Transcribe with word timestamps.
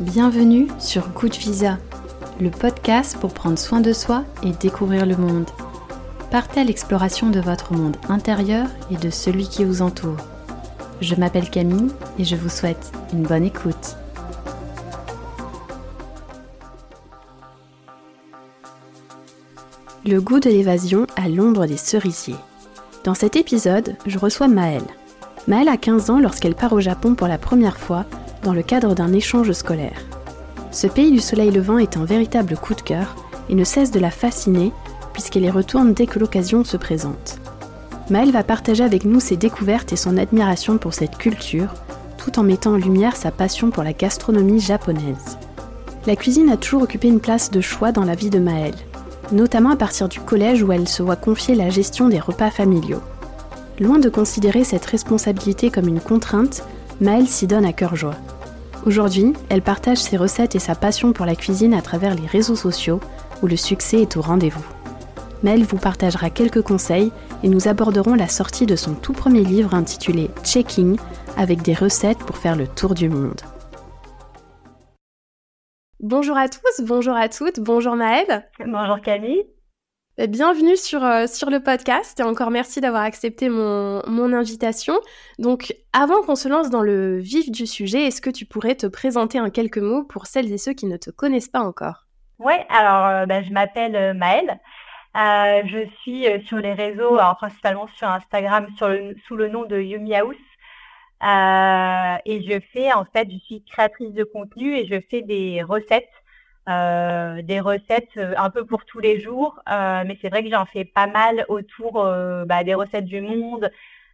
Bienvenue 0.00 0.66
sur 0.78 1.08
Good 1.10 1.36
Visa, 1.36 1.78
le 2.40 2.50
podcast 2.50 3.16
pour 3.18 3.32
prendre 3.32 3.58
soin 3.58 3.80
de 3.80 3.92
soi 3.92 4.24
et 4.42 4.50
découvrir 4.50 5.06
le 5.06 5.16
monde. 5.16 5.48
Partez 6.30 6.60
à 6.60 6.64
l'exploration 6.64 7.30
de 7.30 7.40
votre 7.40 7.72
monde 7.72 7.96
intérieur 8.08 8.66
et 8.90 8.96
de 8.96 9.10
celui 9.10 9.48
qui 9.48 9.64
vous 9.64 9.80
entoure. 9.80 10.18
Je 11.00 11.14
m'appelle 11.14 11.48
Camille 11.48 11.88
et 12.18 12.24
je 12.24 12.36
vous 12.36 12.48
souhaite 12.48 12.92
une 13.12 13.22
bonne 13.22 13.44
écoute. 13.44 13.96
Le 20.04 20.20
goût 20.20 20.40
de 20.40 20.50
l'évasion 20.50 21.06
à 21.14 21.28
l'ombre 21.28 21.64
des 21.66 21.76
cerisiers. 21.76 22.34
Dans 23.04 23.14
cet 23.14 23.36
épisode, 23.36 23.94
je 24.04 24.18
reçois 24.18 24.48
Maëlle. 24.48 24.82
Maëlle 25.46 25.68
a 25.68 25.76
15 25.76 26.10
ans 26.10 26.18
lorsqu'elle 26.18 26.56
part 26.56 26.72
au 26.72 26.80
Japon 26.80 27.14
pour 27.14 27.28
la 27.28 27.38
première 27.38 27.76
fois 27.76 28.04
dans 28.42 28.52
le 28.52 28.64
cadre 28.64 28.96
d'un 28.96 29.12
échange 29.12 29.52
scolaire. 29.52 30.02
Ce 30.72 30.88
pays 30.88 31.12
du 31.12 31.20
soleil 31.20 31.52
levant 31.52 31.78
est 31.78 31.96
un 31.96 32.04
véritable 32.04 32.56
coup 32.56 32.74
de 32.74 32.80
cœur 32.80 33.14
et 33.48 33.54
ne 33.54 33.62
cesse 33.62 33.92
de 33.92 34.00
la 34.00 34.10
fasciner 34.10 34.72
puisqu'elle 35.12 35.44
y 35.44 35.50
retourne 35.50 35.94
dès 35.94 36.08
que 36.08 36.18
l'occasion 36.18 36.64
se 36.64 36.76
présente. 36.76 37.38
Maëlle 38.10 38.32
va 38.32 38.42
partager 38.42 38.82
avec 38.82 39.04
nous 39.04 39.20
ses 39.20 39.36
découvertes 39.36 39.92
et 39.92 39.96
son 39.96 40.16
admiration 40.16 40.78
pour 40.78 40.94
cette 40.94 41.16
culture, 41.16 41.74
tout 42.18 42.40
en 42.40 42.42
mettant 42.42 42.72
en 42.72 42.76
lumière 42.76 43.14
sa 43.14 43.30
passion 43.30 43.70
pour 43.70 43.84
la 43.84 43.92
gastronomie 43.92 44.58
japonaise. 44.58 45.38
La 46.08 46.16
cuisine 46.16 46.50
a 46.50 46.56
toujours 46.56 46.82
occupé 46.82 47.06
une 47.06 47.20
place 47.20 47.52
de 47.52 47.60
choix 47.60 47.92
dans 47.92 48.04
la 48.04 48.16
vie 48.16 48.30
de 48.30 48.40
Maëlle, 48.40 48.74
notamment 49.32 49.70
à 49.70 49.76
partir 49.76 50.08
du 50.08 50.20
collège 50.20 50.62
où 50.62 50.72
elle 50.72 50.88
se 50.88 51.02
voit 51.02 51.16
confier 51.16 51.54
la 51.54 51.70
gestion 51.70 52.08
des 52.08 52.20
repas 52.20 52.50
familiaux. 52.50 53.02
Loin 53.80 53.98
de 53.98 54.08
considérer 54.08 54.64
cette 54.64 54.86
responsabilité 54.86 55.70
comme 55.70 55.88
une 55.88 56.00
contrainte, 56.00 56.62
Maëlle 57.00 57.26
s'y 57.26 57.46
donne 57.46 57.64
à 57.64 57.72
cœur 57.72 57.96
joie. 57.96 58.14
Aujourd'hui, 58.86 59.32
elle 59.48 59.62
partage 59.62 59.98
ses 59.98 60.16
recettes 60.16 60.54
et 60.54 60.60
sa 60.60 60.74
passion 60.74 61.12
pour 61.12 61.26
la 61.26 61.36
cuisine 61.36 61.74
à 61.74 61.82
travers 61.82 62.14
les 62.14 62.26
réseaux 62.26 62.56
sociaux 62.56 63.00
où 63.42 63.46
le 63.46 63.56
succès 63.56 64.02
est 64.02 64.16
au 64.16 64.20
rendez-vous. 64.20 64.64
Maëlle 65.42 65.64
vous 65.64 65.76
partagera 65.76 66.30
quelques 66.30 66.62
conseils 66.62 67.10
et 67.42 67.48
nous 67.48 67.66
aborderons 67.66 68.14
la 68.14 68.28
sortie 68.28 68.66
de 68.66 68.76
son 68.76 68.94
tout 68.94 69.12
premier 69.12 69.42
livre 69.42 69.74
intitulé 69.74 70.30
Checking 70.44 70.96
avec 71.36 71.62
des 71.62 71.74
recettes 71.74 72.18
pour 72.18 72.36
faire 72.36 72.56
le 72.56 72.68
tour 72.68 72.94
du 72.94 73.08
monde. 73.08 73.40
Bonjour 76.02 76.36
à 76.36 76.48
tous, 76.48 76.84
bonjour 76.84 77.14
à 77.14 77.28
toutes, 77.28 77.60
bonjour 77.60 77.94
Maëlle. 77.94 78.44
Bonjour 78.58 79.00
Camille. 79.00 79.44
Euh, 80.18 80.26
bienvenue 80.26 80.76
sur, 80.76 81.04
euh, 81.04 81.28
sur 81.28 81.48
le 81.48 81.62
podcast 81.62 82.18
et 82.18 82.24
encore 82.24 82.50
merci 82.50 82.80
d'avoir 82.80 83.04
accepté 83.04 83.48
mon, 83.48 84.02
mon, 84.08 84.32
invitation. 84.32 84.94
Donc 85.38 85.76
avant 85.92 86.22
qu'on 86.22 86.34
se 86.34 86.48
lance 86.48 86.70
dans 86.70 86.82
le 86.82 87.18
vif 87.18 87.52
du 87.52 87.68
sujet, 87.68 88.08
est-ce 88.08 88.20
que 88.20 88.30
tu 88.30 88.46
pourrais 88.46 88.74
te 88.74 88.88
présenter 88.88 89.38
en 89.38 89.48
quelques 89.48 89.78
mots 89.78 90.02
pour 90.02 90.26
celles 90.26 90.52
et 90.52 90.58
ceux 90.58 90.72
qui 90.72 90.86
ne 90.86 90.96
te 90.96 91.10
connaissent 91.10 91.48
pas 91.48 91.62
encore? 91.62 92.08
Oui, 92.40 92.54
alors 92.68 93.06
euh, 93.06 93.26
bah, 93.26 93.44
je 93.44 93.52
m'appelle 93.52 94.14
Maëlle. 94.14 94.58
je 95.14 95.86
suis 96.00 96.26
sur 96.48 96.56
les 96.56 96.72
réseaux, 96.72 97.16
alors 97.16 97.36
principalement 97.36 97.86
sur 97.96 98.08
Instagram 98.08 98.66
sur 98.76 98.88
le, 98.88 99.14
sous 99.28 99.36
le 99.36 99.46
nom 99.46 99.66
de 99.66 99.78
Yumi 99.80 100.16
House. 100.16 100.34
Et 101.22 102.42
je 102.42 102.60
fais 102.72 102.92
en 102.92 103.04
fait, 103.04 103.28
je 103.30 103.38
suis 103.38 103.62
créatrice 103.64 104.12
de 104.12 104.24
contenu 104.24 104.76
et 104.76 104.86
je 104.86 105.00
fais 105.10 105.22
des 105.22 105.62
recettes 105.62 106.08
euh, 106.68 107.42
des 107.42 107.58
recettes 107.58 108.16
euh, 108.16 108.34
un 108.36 108.48
peu 108.48 108.64
pour 108.64 108.84
tous 108.84 109.00
les 109.00 109.20
jours, 109.20 109.58
euh, 109.68 110.04
mais 110.06 110.16
c'est 110.22 110.28
vrai 110.28 110.44
que 110.44 110.50
j'en 110.50 110.64
fais 110.64 110.84
pas 110.84 111.08
mal 111.08 111.44
autour 111.48 111.94
bah, 112.46 112.62
des 112.64 112.74
recettes 112.74 113.04
du 113.04 113.20
monde. 113.20 113.70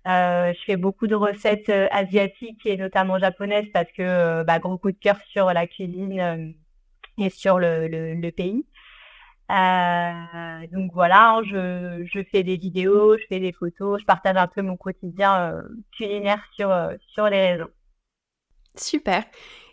je 0.06 0.58
fais 0.66 0.76
beaucoup 0.76 1.06
de 1.06 1.14
recettes 1.14 1.70
asiatiques 1.90 2.64
et 2.64 2.76
notamment 2.78 3.18
japonaises 3.18 3.68
parce 3.74 3.90
que 3.92 4.42
bah, 4.44 4.58
gros 4.60 4.78
coup 4.78 4.92
de 4.92 4.96
cœur 4.98 5.18
sur 5.30 5.52
la 5.52 5.66
cuisine 5.66 6.54
et 7.18 7.30
sur 7.30 7.58
le, 7.58 8.30
pays. 8.30 8.64
Donc 9.48 10.92
voilà, 10.92 11.30
hein, 11.30 11.42
je, 11.44 12.04
je, 12.12 12.22
fais 12.30 12.42
des 12.42 12.56
vidéos, 12.56 13.16
je 13.16 13.24
fais 13.28 13.40
des 13.40 13.52
photos, 13.52 14.00
je 14.00 14.04
partage 14.06 14.36
un 14.36 14.46
peu 14.46 14.62
mon 14.62 14.76
quotidien 14.76 15.54
culinaire 15.96 16.42
sur, 16.54 16.70
sur 17.14 17.28
les 17.28 17.52
réseaux. 17.52 17.70
Super. 18.80 19.24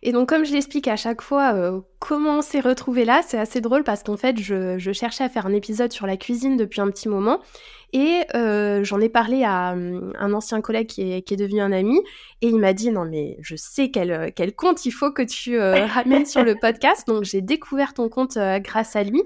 Et 0.02 0.12
donc, 0.12 0.30
comme 0.30 0.46
je 0.46 0.54
l'explique 0.54 0.88
à 0.88 0.96
chaque 0.98 1.22
fois, 1.22 1.54
euh, 1.56 1.82
comment 2.00 2.38
on 2.38 2.42
s'est 2.42 2.60
retrouvé 2.60 3.06
là, 3.06 3.22
c'est 3.26 3.40
assez 3.40 3.62
drôle 3.62 3.84
parce 3.84 4.04
qu'en 4.04 4.18
fait, 4.18 4.38
je, 4.40 4.78
cherchais 4.94 5.24
à 5.24 5.30
faire 5.30 5.46
un 5.46 5.54
épisode 5.54 5.92
sur 5.92 6.06
la 6.06 6.18
cuisine 6.18 6.58
depuis 6.58 6.82
un 6.82 6.90
petit 6.90 7.10
moment. 7.10 7.40
Et 7.94 8.22
euh, 8.36 8.84
j'en 8.84 9.00
ai 9.00 9.10
parlé 9.10 9.44
à 9.44 9.72
hum, 9.74 10.14
un 10.20 10.34
ancien 10.34 10.62
collègue 10.62 10.88
qui 10.88 11.02
est, 11.02 11.36
devenu 11.36 11.62
un 11.62 11.72
ami. 11.72 12.00
Et 12.42 12.48
il 12.48 12.58
m'a 12.60 12.74
dit 12.74 12.92
Non, 12.92 13.06
mais 13.06 13.38
je 13.42 13.56
sais 13.56 13.90
quel, 13.90 14.32
quel 14.36 14.54
compte 14.54 14.86
il 14.86 14.92
faut 14.92 15.12
que 15.12 15.24
tu 15.24 15.60
euh, 15.60 15.86
ramènes 15.88 16.26
sur 16.26 16.44
le 16.44 16.56
podcast. 16.56 17.08
Donc, 17.08 17.24
j'ai 17.24 17.42
découvert 17.42 17.94
ton 17.94 18.10
compte 18.10 18.38
grâce 18.38 18.96
à 18.96 19.04
lui. 19.04 19.24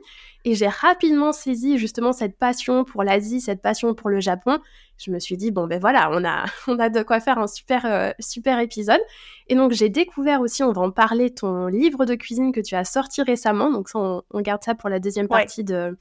Et 0.50 0.56
j'ai 0.56 0.68
rapidement 0.68 1.32
saisi 1.32 1.78
justement 1.78 2.12
cette 2.12 2.36
passion 2.36 2.84
pour 2.84 3.04
l'Asie, 3.04 3.40
cette 3.40 3.62
passion 3.62 3.94
pour 3.94 4.10
le 4.10 4.20
Japon. 4.20 4.58
Je 4.98 5.12
me 5.12 5.20
suis 5.20 5.38
dit, 5.38 5.52
bon, 5.52 5.68
ben 5.68 5.80
voilà, 5.80 6.10
on 6.12 6.26
a, 6.26 6.46
on 6.68 6.80
a 6.80 6.90
de 6.90 7.04
quoi 7.04 7.20
faire 7.20 7.38
un 7.38 7.46
super, 7.46 7.86
euh, 7.86 8.10
super 8.20 8.58
épisode. 8.60 9.00
Et 9.48 9.54
donc, 9.54 9.74
j'ai 9.74 9.90
découvert 9.90 10.42
aussi, 10.42 10.64
on 10.64 10.72
va 10.72 10.82
en 10.82 10.90
parler, 10.90 11.30
ton 11.30 11.68
livre 11.68 12.06
de 12.06 12.16
cuisine 12.16 12.52
que 12.52 12.62
tu 12.62 12.74
as 12.74 12.84
sorti 12.84 13.22
récemment. 13.22 13.70
Donc, 13.70 13.90
ça, 13.90 14.00
on, 14.00 14.42
garde 14.42 14.64
ça 14.64 14.74
pour 14.74 14.90
la 14.90 15.00
deuxième 15.00 15.28
partie 15.28 15.64
de, 15.64 15.96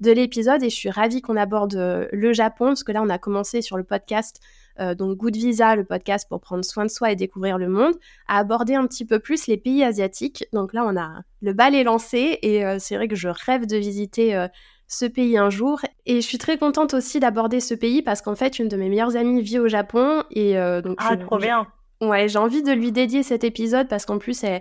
de 0.00 0.10
l'épisode. 0.10 0.64
Et 0.64 0.68
je 0.68 0.74
suis 0.74 0.90
ravie 0.90 1.22
qu'on 1.22 1.36
aborde 1.36 1.76
euh, 1.76 2.08
le 2.10 2.32
Japon, 2.32 2.66
parce 2.66 2.82
que 2.82 2.90
là, 2.90 3.02
on 3.04 3.08
a 3.08 3.18
commencé 3.18 3.62
sur 3.62 3.76
le 3.76 3.84
podcast 3.84 4.40
euh, 4.80 4.94
donc 4.94 5.16
Good 5.16 5.36
Visa, 5.36 5.76
le 5.76 5.84
podcast 5.84 6.28
pour 6.28 6.40
prendre 6.40 6.64
soin 6.64 6.84
de 6.84 6.90
soi 6.90 7.12
et 7.12 7.16
découvrir 7.16 7.58
le 7.58 7.68
monde, 7.68 7.94
à 8.28 8.38
aborder 8.38 8.74
un 8.74 8.86
petit 8.86 9.04
peu 9.04 9.18
plus 9.18 9.46
les 9.46 9.56
pays 9.56 9.84
asiatiques. 9.84 10.44
Donc 10.52 10.72
là, 10.72 10.84
on 10.86 10.96
a 10.96 11.22
le 11.42 11.52
bal 11.52 11.74
est 11.74 11.84
lancé 11.84 12.38
et 12.42 12.64
euh, 12.64 12.76
c'est 12.78 12.96
vrai 12.96 13.08
que 13.08 13.16
je 13.16 13.28
rêve 13.28 13.66
de 13.66 13.76
visiter 13.76 14.34
euh, 14.36 14.48
ce 14.86 15.06
pays 15.06 15.36
un 15.36 15.50
jour. 15.50 15.80
Et 16.06 16.16
je 16.20 16.26
suis 16.26 16.38
très 16.38 16.58
contente 16.58 16.94
aussi 16.94 17.20
d'aborder 17.20 17.60
ce 17.60 17.74
pays 17.74 18.02
parce 18.02 18.22
qu'en 18.22 18.34
fait, 18.34 18.58
une 18.58 18.68
de 18.68 18.76
mes 18.76 18.88
meilleures 18.88 19.16
amies 19.16 19.42
vit 19.42 19.58
au 19.58 19.68
Japon 19.68 20.22
et 20.30 20.54
donc 20.82 20.98
ah, 20.98 21.16
trop 21.16 21.38
bien. 21.38 21.66
Ouais, 22.02 22.26
j'ai 22.26 22.38
envie 22.38 22.64
de 22.64 22.72
lui 22.72 22.90
dédier 22.90 23.22
cet 23.22 23.44
épisode 23.44 23.86
parce 23.86 24.06
qu'en 24.06 24.18
plus, 24.18 24.42
elle, 24.42 24.60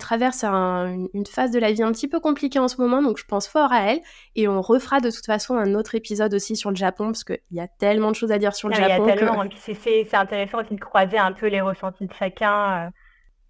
traverse 0.00 0.42
une, 0.42 1.24
phase 1.24 1.52
de 1.52 1.60
la 1.60 1.70
vie 1.70 1.84
un 1.84 1.92
petit 1.92 2.08
peu 2.08 2.18
compliquée 2.18 2.58
en 2.58 2.66
ce 2.66 2.80
moment, 2.80 3.00
donc 3.00 3.16
je 3.16 3.24
pense 3.24 3.46
fort 3.46 3.72
à 3.72 3.92
elle. 3.92 4.00
Et 4.34 4.48
on 4.48 4.60
refera 4.60 4.98
de 4.98 5.08
toute 5.08 5.24
façon 5.24 5.54
un 5.54 5.76
autre 5.76 5.94
épisode 5.94 6.34
aussi 6.34 6.56
sur 6.56 6.70
le 6.70 6.74
Japon 6.74 7.06
parce 7.06 7.22
qu'il 7.22 7.38
y 7.52 7.60
a 7.60 7.68
tellement 7.68 8.10
de 8.10 8.16
choses 8.16 8.32
à 8.32 8.38
dire 8.38 8.56
sur 8.56 8.68
le 8.68 8.74
Japon. 8.74 9.04
Il 9.04 9.08
y 9.08 9.12
a 9.12 9.16
tellement, 9.16 9.44
c'est 9.56 10.14
intéressant 10.14 10.62
aussi 10.62 10.74
de 10.74 10.80
croiser 10.80 11.16
un 11.16 11.30
peu 11.30 11.46
les 11.46 11.60
ressentis 11.60 12.08
de 12.08 12.12
chacun. 12.12 12.86
Euh. 12.86 12.90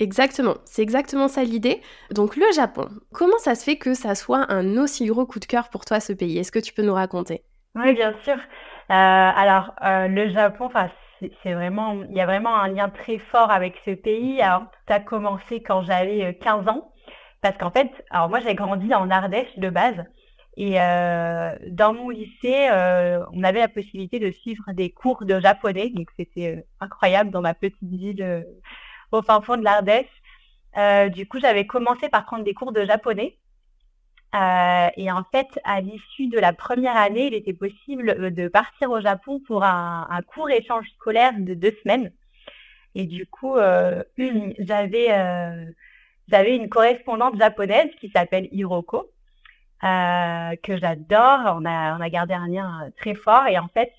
Exactement, 0.00 0.56
c'est 0.66 0.82
exactement 0.82 1.28
ça 1.28 1.42
l'idée. 1.42 1.80
Donc 2.10 2.36
le 2.36 2.44
Japon, 2.54 2.90
comment 3.10 3.38
ça 3.38 3.54
se 3.54 3.64
fait 3.64 3.76
que 3.76 3.94
ça 3.94 4.14
soit 4.14 4.52
un 4.52 4.76
aussi 4.76 5.06
gros 5.06 5.24
coup 5.24 5.40
de 5.40 5.46
cœur 5.46 5.70
pour 5.70 5.86
toi 5.86 5.98
ce 6.00 6.12
pays? 6.12 6.36
Est-ce 6.36 6.52
que 6.52 6.58
tu 6.58 6.74
peux 6.74 6.82
nous 6.82 6.94
raconter? 6.94 7.42
Oui, 7.74 7.94
bien 7.94 8.14
sûr. 8.22 8.34
Euh, 8.36 8.40
alors 8.88 9.72
euh, 9.82 10.08
le 10.08 10.28
Japon, 10.30 10.66
enfin 10.66 10.90
c'est 11.42 11.54
vraiment, 11.54 12.03
il 12.04 12.16
y 12.16 12.20
a 12.20 12.26
vraiment 12.26 12.54
un 12.56 12.69
lien 12.69 12.88
très 12.88 13.19
fort 13.19 13.50
avec 13.50 13.75
ce 13.84 13.92
pays. 13.92 14.41
Alors, 14.41 14.62
tout 14.86 14.92
a 14.92 15.00
commencé 15.00 15.62
quand 15.62 15.82
j'avais 15.82 16.34
15 16.41 16.66
euh, 16.66 16.70
ans, 16.70 16.92
parce 17.41 17.56
qu'en 17.58 17.70
fait, 17.70 17.91
alors 18.10 18.28
moi 18.28 18.41
j'ai 18.41 18.54
grandi 18.54 18.92
en 18.94 19.10
Ardèche 19.10 19.59
de 19.59 19.70
base, 19.70 20.04
et 20.56 20.80
euh, 20.80 21.54
dans 21.69 21.94
mon 21.94 22.10
lycée, 22.10 22.69
euh, 22.70 23.25
on 23.32 23.42
avait 23.44 23.60
la 23.60 23.69
possibilité 23.69 24.19
de 24.19 24.30
suivre 24.30 24.64
des 24.72 24.91
cours 24.91 25.25
de 25.25 25.41
japonais, 25.41 25.91
donc 25.91 26.09
c'était 26.19 26.64
incroyable 26.80 27.30
dans 27.30 27.41
ma 27.41 27.54
petite 27.54 27.78
ville 27.82 28.44
au 29.12 29.22
fin 29.22 29.41
fond 29.41 29.56
de 29.56 29.64
l'Ardèche. 29.64 30.06
du 31.12 31.26
coup, 31.26 31.41
j'avais 31.41 31.66
commencé 31.66 32.09
par 32.09 32.25
prendre 32.25 32.44
des 32.44 32.54
cours 32.54 32.72
de 32.72 32.84
japonais. 32.84 33.38
Euh, 34.34 34.88
et 34.96 35.10
en 35.10 35.24
fait, 35.32 35.48
à 35.65 35.80
l'issue 35.80 36.28
de 36.28 36.38
la 36.38 36.53
première 36.53 36.97
année, 36.97 37.27
il 37.27 37.34
était 37.34 37.53
possible 37.53 38.10
euh, 38.10 38.30
de 38.30 38.47
partir 38.47 38.91
au 38.91 39.00
Japon 39.00 39.41
pour 39.47 39.65
un, 39.65 40.06
court 40.32 40.50
échange 40.50 40.86
scolaire 40.94 41.32
de 41.36 41.54
deux 41.54 41.77
semaines. 41.82 42.12
Et 42.94 43.06
du 43.06 43.27
coup, 43.27 43.56
euh, 43.56 44.04
j'avais 44.59 45.09
euh, 45.10 45.65
j'avais 46.28 46.56
une 46.56 46.68
correspondante 46.68 47.36
japonaise 47.38 47.91
qui 48.00 48.10
s'appelle 48.10 48.48
Hiroko, 48.53 49.10
que 49.82 50.77
j'adore. 50.77 51.56
On 51.56 51.65
a, 51.65 51.97
on 51.98 52.00
a 52.00 52.10
gardé 52.10 52.34
un 52.34 52.47
lien 52.47 52.91
très 52.98 53.15
fort. 53.15 53.47
Et 53.48 53.59
en 53.59 53.68
fait, 53.68 53.92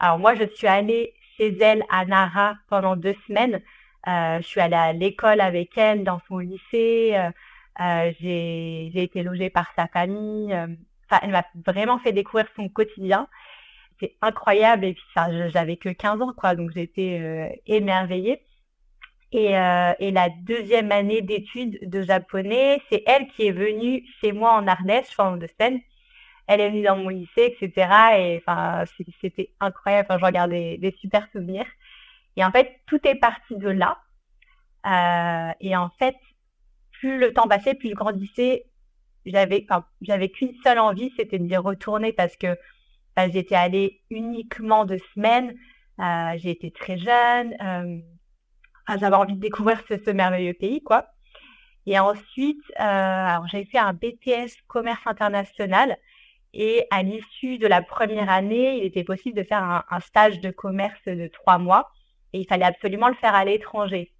alors 0.00 0.18
moi, 0.18 0.34
je 0.34 0.44
suis 0.56 0.66
allée 0.66 1.14
chez 1.36 1.56
elle 1.60 1.84
à 1.88 2.04
Nara 2.04 2.56
pendant 2.68 2.96
deux 2.96 3.14
semaines. 3.28 3.60
je 4.06 4.42
suis 4.42 4.60
allée 4.60 4.74
à 4.74 4.92
l'école 4.92 5.40
avec 5.40 5.78
elle 5.78 6.02
dans 6.02 6.20
son 6.26 6.38
lycée. 6.38 7.16
Euh, 7.80 8.12
j'ai 8.20 9.02
été 9.02 9.22
logée 9.22 9.50
par 9.50 9.72
sa 9.76 9.86
famille. 9.88 10.52
Euh, 10.52 10.66
enfin, 11.10 11.20
elle 11.22 11.30
m'a 11.30 11.44
vraiment 11.66 11.98
fait 11.98 12.12
découvrir 12.12 12.46
son 12.56 12.68
quotidien. 12.68 13.28
C'est 14.00 14.16
incroyable. 14.20 14.84
Et 14.84 14.94
puis, 14.94 15.04
ça, 15.14 15.48
j'avais 15.48 15.76
que 15.76 15.88
15 15.88 16.20
ans, 16.22 16.32
quoi. 16.36 16.54
Donc, 16.54 16.70
j'étais 16.74 17.18
euh, 17.20 17.48
émerveillée. 17.66 18.42
Et, 19.32 19.56
euh, 19.56 19.92
et, 19.98 20.10
la 20.10 20.28
deuxième 20.28 20.92
année 20.92 21.22
d'études 21.22 21.78
de 21.88 22.02
japonais, 22.02 22.82
c'est 22.90 23.02
elle 23.06 23.28
qui 23.28 23.46
est 23.46 23.52
venue 23.52 24.04
chez 24.20 24.32
moi 24.32 24.52
en 24.52 24.66
Ardèche, 24.66 25.06
enfin 25.16 25.38
de 25.38 25.48
Seine. 25.58 25.80
elle 26.46 26.60
est 26.60 26.68
venue 26.70 26.82
dans 26.82 26.96
mon 26.96 27.08
lycée, 27.08 27.56
etc. 27.58 27.88
Et 28.18 28.42
enfin, 28.46 28.84
c'était 29.22 29.50
incroyable. 29.60 30.08
Enfin, 30.10 30.18
je 30.18 30.24
regarde 30.26 30.50
des, 30.50 30.94
super 31.00 31.26
souvenirs. 31.32 31.66
Et 32.36 32.44
en 32.44 32.50
fait, 32.52 32.80
tout 32.86 33.00
est 33.06 33.14
parti 33.14 33.56
de 33.56 33.70
là. 33.70 33.98
Euh, 34.86 35.52
et 35.60 35.76
en 35.76 35.90
fait, 35.98 36.16
plus 37.02 37.18
le 37.18 37.32
temps 37.32 37.48
passait, 37.48 37.74
plus 37.74 37.88
je 37.88 37.94
grandissais, 37.94 38.64
j'avais, 39.26 39.66
enfin, 39.68 39.84
j'avais 40.02 40.28
qu'une 40.28 40.54
seule 40.62 40.78
envie, 40.78 41.12
c'était 41.16 41.40
d'y 41.40 41.56
retourner 41.56 42.12
parce 42.12 42.36
que 42.36 42.56
bah, 43.16 43.28
j'étais 43.28 43.56
allée 43.56 44.02
uniquement 44.10 44.84
deux 44.84 45.00
semaines. 45.12 45.56
Euh, 45.98 46.34
j'ai 46.36 46.50
été 46.50 46.70
très 46.70 46.98
jeune. 46.98 47.56
Euh, 47.60 47.98
j'avais 49.00 49.16
envie 49.16 49.34
de 49.34 49.40
découvrir 49.40 49.82
ce, 49.88 50.10
merveilleux 50.12 50.54
pays, 50.54 50.80
quoi. 50.80 51.08
Et 51.86 51.98
ensuite, 51.98 52.62
euh, 52.78 52.84
alors 52.84 53.48
j'ai 53.48 53.64
fait 53.64 53.78
un 53.78 53.94
BTS 53.94 54.62
commerce 54.68 55.04
international. 55.04 55.98
Et 56.54 56.86
à 56.92 57.02
l'issue 57.02 57.58
de 57.58 57.66
la 57.66 57.82
première 57.82 58.30
année, 58.30 58.78
il 58.78 58.84
était 58.84 59.02
possible 59.02 59.36
de 59.36 59.42
faire 59.42 59.84
un, 59.90 60.00
stage 60.00 60.40
de 60.40 60.52
commerce 60.52 61.04
de 61.06 61.26
trois 61.26 61.58
mois. 61.58 61.90
Et 62.32 62.38
il 62.40 62.46
fallait 62.46 62.64
absolument 62.64 63.08
le 63.08 63.14
faire 63.14 63.34
à 63.34 63.44
l'étranger. 63.44 64.12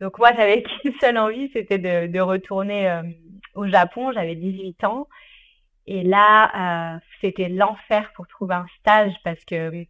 Donc 0.00 0.18
moi, 0.18 0.32
j'avais 0.36 0.62
qu'une 0.82 0.94
seule 1.00 1.18
envie, 1.18 1.50
c'était 1.52 1.78
de, 1.78 2.20
retourner 2.20 2.90
euh, 2.90 3.02
au 3.54 3.66
Japon. 3.66 4.12
J'avais 4.12 4.34
18 4.34 4.84
ans. 4.84 5.08
Et 5.86 6.02
là, 6.02 6.94
euh, 6.94 6.98
c'était 7.20 7.48
l'enfer 7.48 8.12
pour 8.14 8.26
trouver 8.28 8.54
un 8.54 8.66
stage 8.80 9.14
parce 9.24 9.42
que 9.44 9.86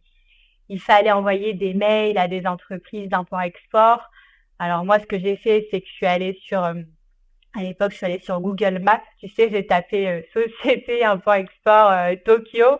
il 0.69 0.79
fallait 0.79 1.11
envoyer 1.11 1.53
des 1.53 1.73
mails 1.73 2.17
à 2.17 2.27
des 2.27 2.45
entreprises 2.45 3.09
d'import-export. 3.09 4.09
Alors 4.59 4.85
moi, 4.85 4.99
ce 4.99 5.05
que 5.05 5.19
j'ai 5.19 5.35
fait, 5.37 5.67
c'est 5.71 5.81
que 5.81 5.87
je 5.87 5.93
suis 5.93 6.05
allée 6.05 6.39
sur, 6.43 6.63
euh, 6.63 6.75
à 7.55 7.63
l'époque, 7.63 7.91
je 7.91 7.97
suis 7.97 8.05
allée 8.05 8.19
sur 8.19 8.39
Google 8.39 8.79
Maps. 8.79 9.01
Tu 9.19 9.27
sais, 9.29 9.49
j'ai 9.49 9.65
tapé 9.65 10.07
euh, 10.07 10.21
société 10.33 11.03
import-export 11.03 11.91
euh, 11.91 12.15
Tokyo 12.23 12.79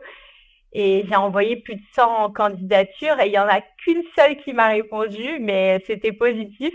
et 0.71 1.03
j'ai 1.07 1.15
envoyé 1.15 1.55
plus 1.55 1.75
de 1.75 1.81
100 1.95 2.31
candidatures 2.31 3.19
et 3.19 3.27
il 3.27 3.33
y 3.33 3.39
en 3.39 3.47
a 3.47 3.61
qu'une 3.61 4.03
seule 4.15 4.37
qui 4.37 4.53
m'a 4.53 4.67
répondu, 4.67 5.39
mais 5.39 5.83
c'était 5.87 6.13
positif. 6.13 6.73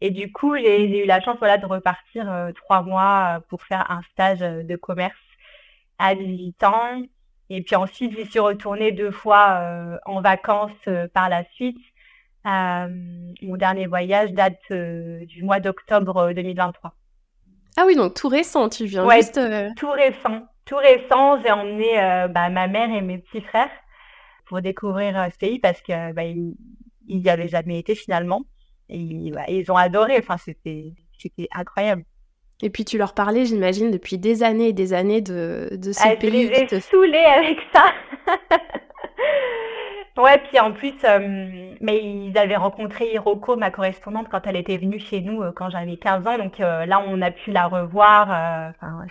Et 0.00 0.10
du 0.10 0.32
coup, 0.32 0.56
j'ai 0.56 1.04
eu 1.04 1.06
la 1.06 1.20
chance 1.20 1.36
voilà, 1.38 1.58
de 1.58 1.66
repartir 1.66 2.50
trois 2.54 2.82
mois 2.82 3.42
pour 3.48 3.62
faire 3.62 3.90
un 3.90 4.00
stage 4.12 4.40
de 4.40 4.76
commerce 4.76 5.14
à 5.98 6.14
18 6.14 6.64
ans. 6.64 7.02
Et 7.50 7.62
puis 7.62 7.74
ensuite, 7.74 8.16
j'y 8.16 8.26
suis 8.26 8.38
retournée 8.38 8.92
deux 8.92 9.10
fois 9.10 9.58
euh, 9.60 9.98
en 10.06 10.20
vacances 10.20 10.70
euh, 10.86 11.08
par 11.12 11.28
la 11.28 11.44
suite. 11.54 11.76
Euh, 12.46 12.88
mon 13.42 13.56
dernier 13.56 13.86
voyage 13.86 14.32
date 14.32 14.62
du 14.70 15.42
mois 15.42 15.60
d'octobre 15.60 16.32
2023. 16.32 16.94
Ah 17.76 17.84
oui, 17.86 17.96
donc 17.96 18.14
tout 18.14 18.28
récent, 18.28 18.68
tu 18.68 18.86
viens 18.86 19.04
ouais, 19.04 19.16
juste... 19.16 19.40
Tout 19.76 19.90
récent. 19.90 20.46
Tout 20.64 20.76
récent, 20.76 21.42
j'ai 21.42 21.50
emmené 21.50 21.96
bah, 22.30 22.48
ma 22.48 22.68
mère 22.68 22.90
et 22.90 23.00
mes 23.00 23.18
petits 23.18 23.40
frères 23.40 23.70
pour 24.46 24.62
découvrir 24.62 25.28
ce 25.32 25.36
pays 25.36 25.58
parce 25.58 25.82
que 25.82 26.12
bah, 26.12 26.22
n'y 27.08 27.28
avaient 27.28 27.48
jamais 27.48 27.78
été 27.78 27.94
finalement. 27.94 28.42
Et 28.90 29.30
bah, 29.32 29.44
ils 29.48 29.70
ont 29.70 29.76
adoré. 29.76 30.18
Enfin, 30.18 30.36
c'était 30.36 30.92
incroyable. 31.52 32.04
Et 32.62 32.70
puis 32.70 32.84
tu 32.84 32.98
leur 32.98 33.14
parlais, 33.14 33.46
j'imagine, 33.46 33.90
depuis 33.90 34.18
des 34.18 34.42
années 34.42 34.68
et 34.68 34.72
des 34.72 34.92
années 34.92 35.22
de, 35.22 35.70
de 35.72 35.92
ce 35.92 36.00
ah, 36.04 36.16
pays. 36.16 36.46
Je 36.46 36.60
les 36.60 36.74
ai 36.74 36.80
saoulés 36.80 37.16
avec 37.18 37.58
ça. 37.72 37.84
ouais, 40.22 40.38
puis 40.48 40.60
en 40.60 40.72
plus, 40.72 40.94
euh, 41.04 41.72
mais 41.80 41.98
ils 42.02 42.36
avaient 42.36 42.56
rencontré 42.56 43.12
Hiroko, 43.14 43.56
ma 43.56 43.70
correspondante, 43.70 44.28
quand 44.30 44.46
elle 44.46 44.56
était 44.56 44.76
venue 44.76 44.98
chez 44.98 45.22
nous 45.22 45.42
euh, 45.42 45.52
quand 45.54 45.70
j'avais 45.70 45.96
15 45.96 46.26
ans. 46.26 46.36
Donc 46.36 46.60
euh, 46.60 46.84
là, 46.84 47.02
on 47.06 47.22
a 47.22 47.30
pu 47.30 47.50
la 47.50 47.66
revoir. 47.66 48.28
Enfin, 48.70 49.06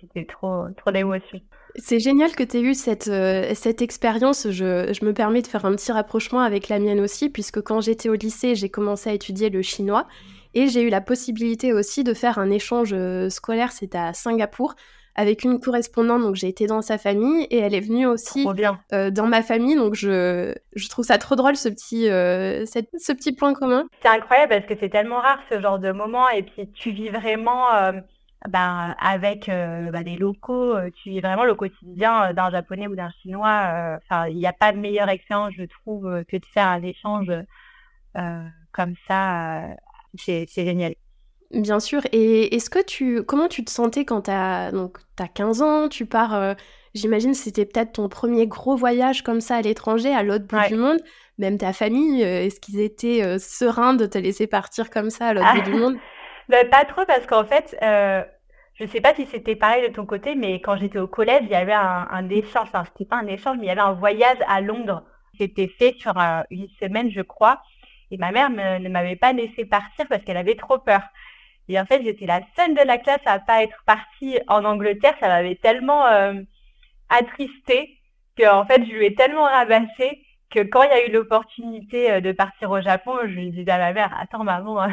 c'était 0.00 0.26
trop, 0.26 0.66
trop 0.76 0.90
d'émotions. 0.90 1.40
C'est 1.76 1.98
génial 1.98 2.32
que 2.32 2.42
tu 2.42 2.58
aies 2.58 2.62
eu 2.62 2.74
cette, 2.74 3.10
cette 3.54 3.82
expérience. 3.82 4.50
Je, 4.50 4.92
je, 4.92 5.04
me 5.04 5.12
permets 5.12 5.42
de 5.42 5.46
faire 5.46 5.64
un 5.64 5.74
petit 5.74 5.92
rapprochement 5.92 6.40
avec 6.40 6.68
la 6.68 6.78
mienne 6.78 7.00
aussi, 7.00 7.28
puisque 7.30 7.60
quand 7.60 7.80
j'étais 7.80 8.08
au 8.08 8.14
lycée, 8.14 8.54
j'ai 8.54 8.68
commencé 8.68 9.10
à 9.10 9.12
étudier 9.12 9.50
le 9.50 9.62
chinois. 9.62 10.06
Et 10.54 10.68
j'ai 10.68 10.82
eu 10.82 10.88
la 10.88 11.00
possibilité 11.00 11.72
aussi 11.72 12.02
de 12.04 12.14
faire 12.14 12.38
un 12.38 12.50
échange 12.50 12.90
euh, 12.92 13.30
scolaire, 13.30 13.70
c'était 13.70 13.98
à 13.98 14.12
Singapour, 14.12 14.74
avec 15.14 15.44
une 15.44 15.60
correspondante. 15.60 16.22
Donc 16.22 16.34
j'ai 16.34 16.48
été 16.48 16.66
dans 16.66 16.82
sa 16.82 16.98
famille 16.98 17.44
et 17.50 17.58
elle 17.58 17.74
est 17.74 17.80
venue 17.80 18.06
aussi 18.06 18.46
euh, 18.92 19.10
dans 19.10 19.26
ma 19.26 19.42
famille. 19.42 19.76
Donc 19.76 19.94
je, 19.94 20.52
je 20.74 20.88
trouve 20.88 21.04
ça 21.04 21.18
trop 21.18 21.36
drôle 21.36 21.56
ce 21.56 21.68
petit, 21.68 22.08
euh, 22.08 22.66
ce 22.66 23.12
petit 23.12 23.32
point 23.32 23.54
commun. 23.54 23.84
C'est 24.02 24.08
incroyable 24.08 24.54
parce 24.54 24.66
que 24.66 24.74
c'est 24.80 24.90
tellement 24.90 25.20
rare 25.20 25.38
ce 25.50 25.60
genre 25.60 25.78
de 25.78 25.92
moment 25.92 26.28
et 26.30 26.42
puis 26.42 26.70
tu 26.72 26.90
vis 26.90 27.10
vraiment. 27.10 27.66
Ben, 28.48 28.94
avec 28.98 29.46
ben, 29.46 30.02
des 30.02 30.16
locaux, 30.16 30.76
tu 30.96 31.10
vis 31.10 31.20
vraiment 31.20 31.44
le 31.44 31.54
quotidien 31.54 32.32
d'un 32.32 32.50
japonais 32.50 32.86
ou 32.86 32.96
d'un 32.96 33.10
chinois. 33.22 33.98
Enfin, 34.02 34.28
il 34.28 34.36
n'y 34.36 34.46
a 34.46 34.52
pas 34.52 34.72
de 34.72 34.78
meilleure 34.78 35.08
expérience, 35.08 35.52
je 35.56 35.64
trouve, 35.64 36.24
que 36.28 36.36
de 36.36 36.46
faire 36.46 36.68
un 36.68 36.82
échange 36.82 37.30
comme 38.72 38.94
ça 39.06 39.76
c'est 40.14 40.46
génial. 40.54 40.94
Bien 41.52 41.80
sûr. 41.80 42.02
Et 42.12 42.54
est-ce 42.54 42.70
que 42.70 42.82
tu, 42.82 43.22
comment 43.24 43.48
tu 43.48 43.64
te 43.64 43.70
sentais 43.70 44.04
quand 44.04 44.22
tu 44.22 44.30
as, 44.30 44.70
donc, 44.70 44.98
as 45.18 45.28
15 45.28 45.62
ans, 45.62 45.88
tu 45.88 46.06
pars, 46.06 46.34
euh, 46.34 46.54
j'imagine 46.94 47.34
c'était 47.34 47.66
peut-être 47.66 47.92
ton 47.92 48.08
premier 48.08 48.46
gros 48.46 48.76
voyage 48.76 49.22
comme 49.22 49.40
ça 49.40 49.56
à 49.56 49.62
l'étranger, 49.62 50.14
à 50.14 50.22
l'autre 50.22 50.44
bout 50.44 50.68
du 50.68 50.76
monde. 50.76 50.98
Même 51.38 51.58
ta 51.58 51.72
famille, 51.72 52.22
euh, 52.22 52.44
est-ce 52.44 52.60
qu'ils 52.60 52.78
étaient 52.78 53.22
euh, 53.24 53.38
sereins 53.38 53.94
de 53.94 54.06
te 54.06 54.18
laisser 54.18 54.46
partir 54.46 54.90
comme 54.90 55.10
ça 55.10 55.28
à 55.28 55.34
l'autre 55.34 55.52
bout 55.54 55.70
du 55.70 55.72
monde? 55.76 55.96
Bah, 56.50 56.64
Pas 56.70 56.84
trop 56.84 57.04
parce 57.06 57.26
qu'en 57.26 57.44
fait, 57.44 57.76
je 58.80 58.84
ne 58.84 58.88
sais 58.88 59.00
pas 59.00 59.14
si 59.14 59.26
c'était 59.26 59.56
pareil 59.56 59.86
de 59.86 59.94
ton 59.94 60.06
côté, 60.06 60.34
mais 60.34 60.54
quand 60.60 60.76
j'étais 60.76 60.98
au 60.98 61.06
collège, 61.06 61.42
il 61.42 61.50
y 61.50 61.54
avait 61.54 61.74
un, 61.74 62.28
échange, 62.30 62.68
enfin 62.68 62.84
c'était 62.84 63.04
pas 63.04 63.16
un 63.16 63.26
échange, 63.26 63.58
mais 63.58 63.66
il 63.66 63.68
y 63.68 63.70
avait 63.70 63.80
un 63.80 63.92
voyage 63.92 64.38
à 64.48 64.62
Londres. 64.62 65.04
C'était 65.38 65.68
fait 65.68 65.94
sur 65.98 66.14
une 66.50 66.68
semaine, 66.80 67.10
je 67.10 67.20
crois. 67.20 67.60
Et 68.10 68.16
ma 68.16 68.32
mère 68.32 68.50
ne 68.50 68.88
m'avait 68.88 69.16
pas 69.16 69.32
laissé 69.32 69.64
partir 69.64 70.06
parce 70.08 70.24
qu'elle 70.24 70.36
avait 70.36 70.56
trop 70.56 70.78
peur. 70.78 71.02
Et 71.68 71.78
en 71.78 71.84
fait, 71.84 72.02
j'étais 72.02 72.26
la 72.26 72.40
seule 72.56 72.74
de 72.74 72.80
la 72.80 72.98
classe 72.98 73.20
à 73.26 73.38
pas 73.38 73.62
être 73.62 73.84
partie 73.86 74.38
en 74.48 74.64
Angleterre. 74.64 75.14
Ça 75.20 75.28
m'avait 75.28 75.56
tellement 75.56 76.06
euh, 76.06 76.34
attristée 77.10 77.98
que 78.36 78.50
en 78.50 78.64
fait, 78.64 78.84
je 78.84 78.90
lui 78.90 79.06
ai 79.06 79.14
tellement 79.14 79.44
rabassé 79.44 80.22
que 80.50 80.60
quand 80.60 80.82
il 80.82 80.90
y 80.90 80.92
a 80.92 81.06
eu 81.06 81.12
l'opportunité 81.12 82.10
euh, 82.10 82.20
de 82.20 82.32
partir 82.32 82.70
au 82.70 82.80
Japon, 82.80 83.18
je 83.22 83.28
lui 83.28 83.50
disais 83.50 83.70
à 83.70 83.78
ma 83.78 83.92
mère 83.92 84.16
«Attends 84.18 84.42
maman, 84.42 84.88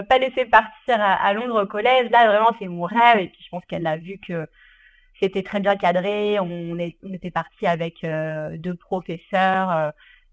pas 0.00 0.18
laisser 0.18 0.46
partir 0.46 0.96
à, 0.98 1.32
Londres 1.34 1.64
au 1.64 1.66
collège. 1.66 2.10
Là, 2.10 2.26
vraiment, 2.26 2.56
c'est 2.58 2.68
mon 2.68 2.84
rêve». 2.84 3.18
Et 3.18 3.28
puis, 3.28 3.42
je 3.44 3.48
pense 3.50 3.64
qu'elle 3.66 3.86
a 3.86 3.96
vu 3.96 4.18
que 4.18 4.46
c'était 5.20 5.42
très 5.42 5.60
bien 5.60 5.76
cadré. 5.76 6.40
On, 6.40 6.78
était 6.78 7.30
parti 7.30 7.66
avec 7.66 8.02
euh, 8.04 8.56
deux 8.56 8.74
professeurs 8.74 9.92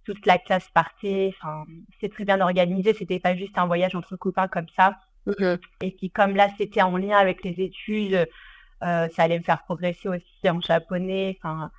toute 0.10 0.26
la 0.26 0.40
classe 0.40 0.68
partait. 0.70 1.34
Enfin, 1.38 1.66
c'est 2.00 2.12
très 2.12 2.26
bien 2.26 2.42
organisé. 2.42 2.94
C'était 2.94 3.20
pas 3.20 3.36
juste 3.36 3.58
un 3.58 3.68
voyage 3.68 3.96
entre 3.96 4.16
copains 4.16 4.48
comme 4.48 4.70
ça. 4.76 5.00
Mhm. 5.26 5.60
Et 5.82 5.92
puis 5.92 6.10
comme 6.10 6.36
là, 6.36 6.50
c'était 6.58 6.82
en 6.82 6.98
lien 6.98 7.18
avec 7.18 7.44
les 7.44 7.62
études, 7.62 8.28
euh, 8.84 9.08
ça 9.10 9.24
allait 9.24 9.38
me 9.38 9.44
faire 9.44 9.64
progresser 9.64 10.10
aussi 10.10 10.50
en 10.50 10.60
japonais. 10.62 11.38
Enfin, 11.40 11.72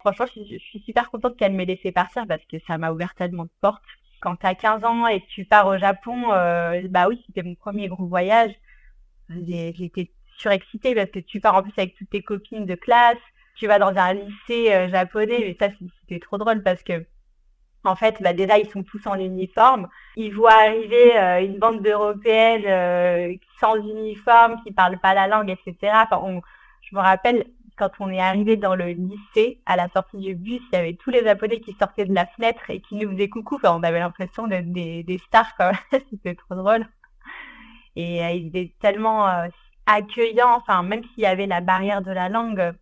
franchement, 0.00 0.26
je, 0.34 0.58
suis 0.58 0.80
super 0.80 1.10
contente 1.10 1.36
qu'elle 1.36 1.52
m'ait 1.52 1.64
laissé 1.64 1.92
partir 1.92 2.26
parce 2.26 2.44
que 2.46 2.56
ça 2.66 2.78
m'a 2.78 2.90
ouvert 2.90 3.14
tellement 3.14 3.44
de 3.44 3.50
portes. 3.60 3.82
Quand 4.26 4.34
tu 4.34 4.46
as 4.46 4.56
15 4.56 4.84
ans 4.84 5.06
et 5.06 5.22
tu 5.28 5.44
pars 5.44 5.68
au 5.68 5.78
Japon, 5.78 6.32
euh, 6.32 6.82
bah 6.90 7.06
oui, 7.06 7.22
c'était 7.26 7.44
mon 7.44 7.54
premier 7.54 7.86
gros 7.86 8.06
voyage. 8.06 8.50
J'étais 9.30 10.10
surexcitée 10.36 10.96
parce 10.96 11.12
que 11.12 11.20
tu 11.20 11.38
pars 11.38 11.54
en 11.54 11.62
plus 11.62 11.72
avec 11.76 11.94
toutes 11.94 12.10
tes 12.10 12.24
copines 12.24 12.66
de 12.66 12.74
classe. 12.74 13.20
Tu 13.54 13.68
vas 13.68 13.78
dans 13.78 13.96
un 13.96 14.14
lycée 14.14 14.74
euh, 14.74 14.88
japonais, 14.88 15.38
mais 15.38 15.56
ça, 15.60 15.72
c'était 16.00 16.18
trop 16.18 16.38
drôle 16.38 16.64
parce 16.64 16.82
que 16.82 17.06
en 17.84 17.94
fait, 17.94 18.20
bah, 18.20 18.32
déjà, 18.32 18.58
ils 18.58 18.68
sont 18.68 18.82
tous 18.82 19.06
en 19.06 19.14
uniforme. 19.14 19.86
Ils 20.16 20.34
voient 20.34 20.54
arriver 20.54 21.16
euh, 21.16 21.44
une 21.44 21.60
bande 21.60 21.82
d'Européennes 21.82 23.38
sans 23.60 23.76
uniforme, 23.76 24.60
qui 24.64 24.72
parlent 24.72 24.98
pas 24.98 25.14
la 25.14 25.28
langue, 25.28 25.50
etc. 25.50 25.92
Enfin, 26.04 26.40
je 26.80 26.96
me 26.96 27.00
rappelle, 27.00 27.46
quand 27.76 27.90
on 28.00 28.10
est 28.10 28.20
arrivé 28.20 28.56
dans 28.56 28.74
le 28.74 28.88
lycée, 28.88 29.60
à 29.66 29.76
la 29.76 29.88
sortie 29.88 30.18
du 30.18 30.34
bus, 30.34 30.60
il 30.72 30.76
y 30.76 30.78
avait 30.78 30.94
tous 30.94 31.10
les 31.10 31.24
Japonais 31.24 31.60
qui 31.60 31.74
sortaient 31.78 32.06
de 32.06 32.14
la 32.14 32.26
fenêtre 32.26 32.70
et 32.70 32.80
qui 32.80 32.96
nous 32.96 33.10
faisaient 33.12 33.28
coucou. 33.28 33.56
Enfin, 33.56 33.76
on 33.76 33.82
avait 33.82 34.00
l'impression 34.00 34.46
d'être 34.46 34.72
des, 34.72 35.02
des, 35.02 35.18
stars, 35.18 35.54
quand 35.56 35.72
C'était 36.10 36.34
trop 36.34 36.54
drôle. 36.54 36.86
Et 37.96 38.24
euh, 38.24 38.30
ils 38.30 38.48
étaient 38.48 38.74
tellement 38.80 39.26
accueillants. 39.86 40.56
Enfin, 40.56 40.82
même 40.82 41.02
s'il 41.04 41.22
y 41.22 41.26
avait 41.26 41.46
la 41.46 41.60
barrière 41.60 42.02
de 42.02 42.10
la 42.10 42.28
langue, 42.28 42.72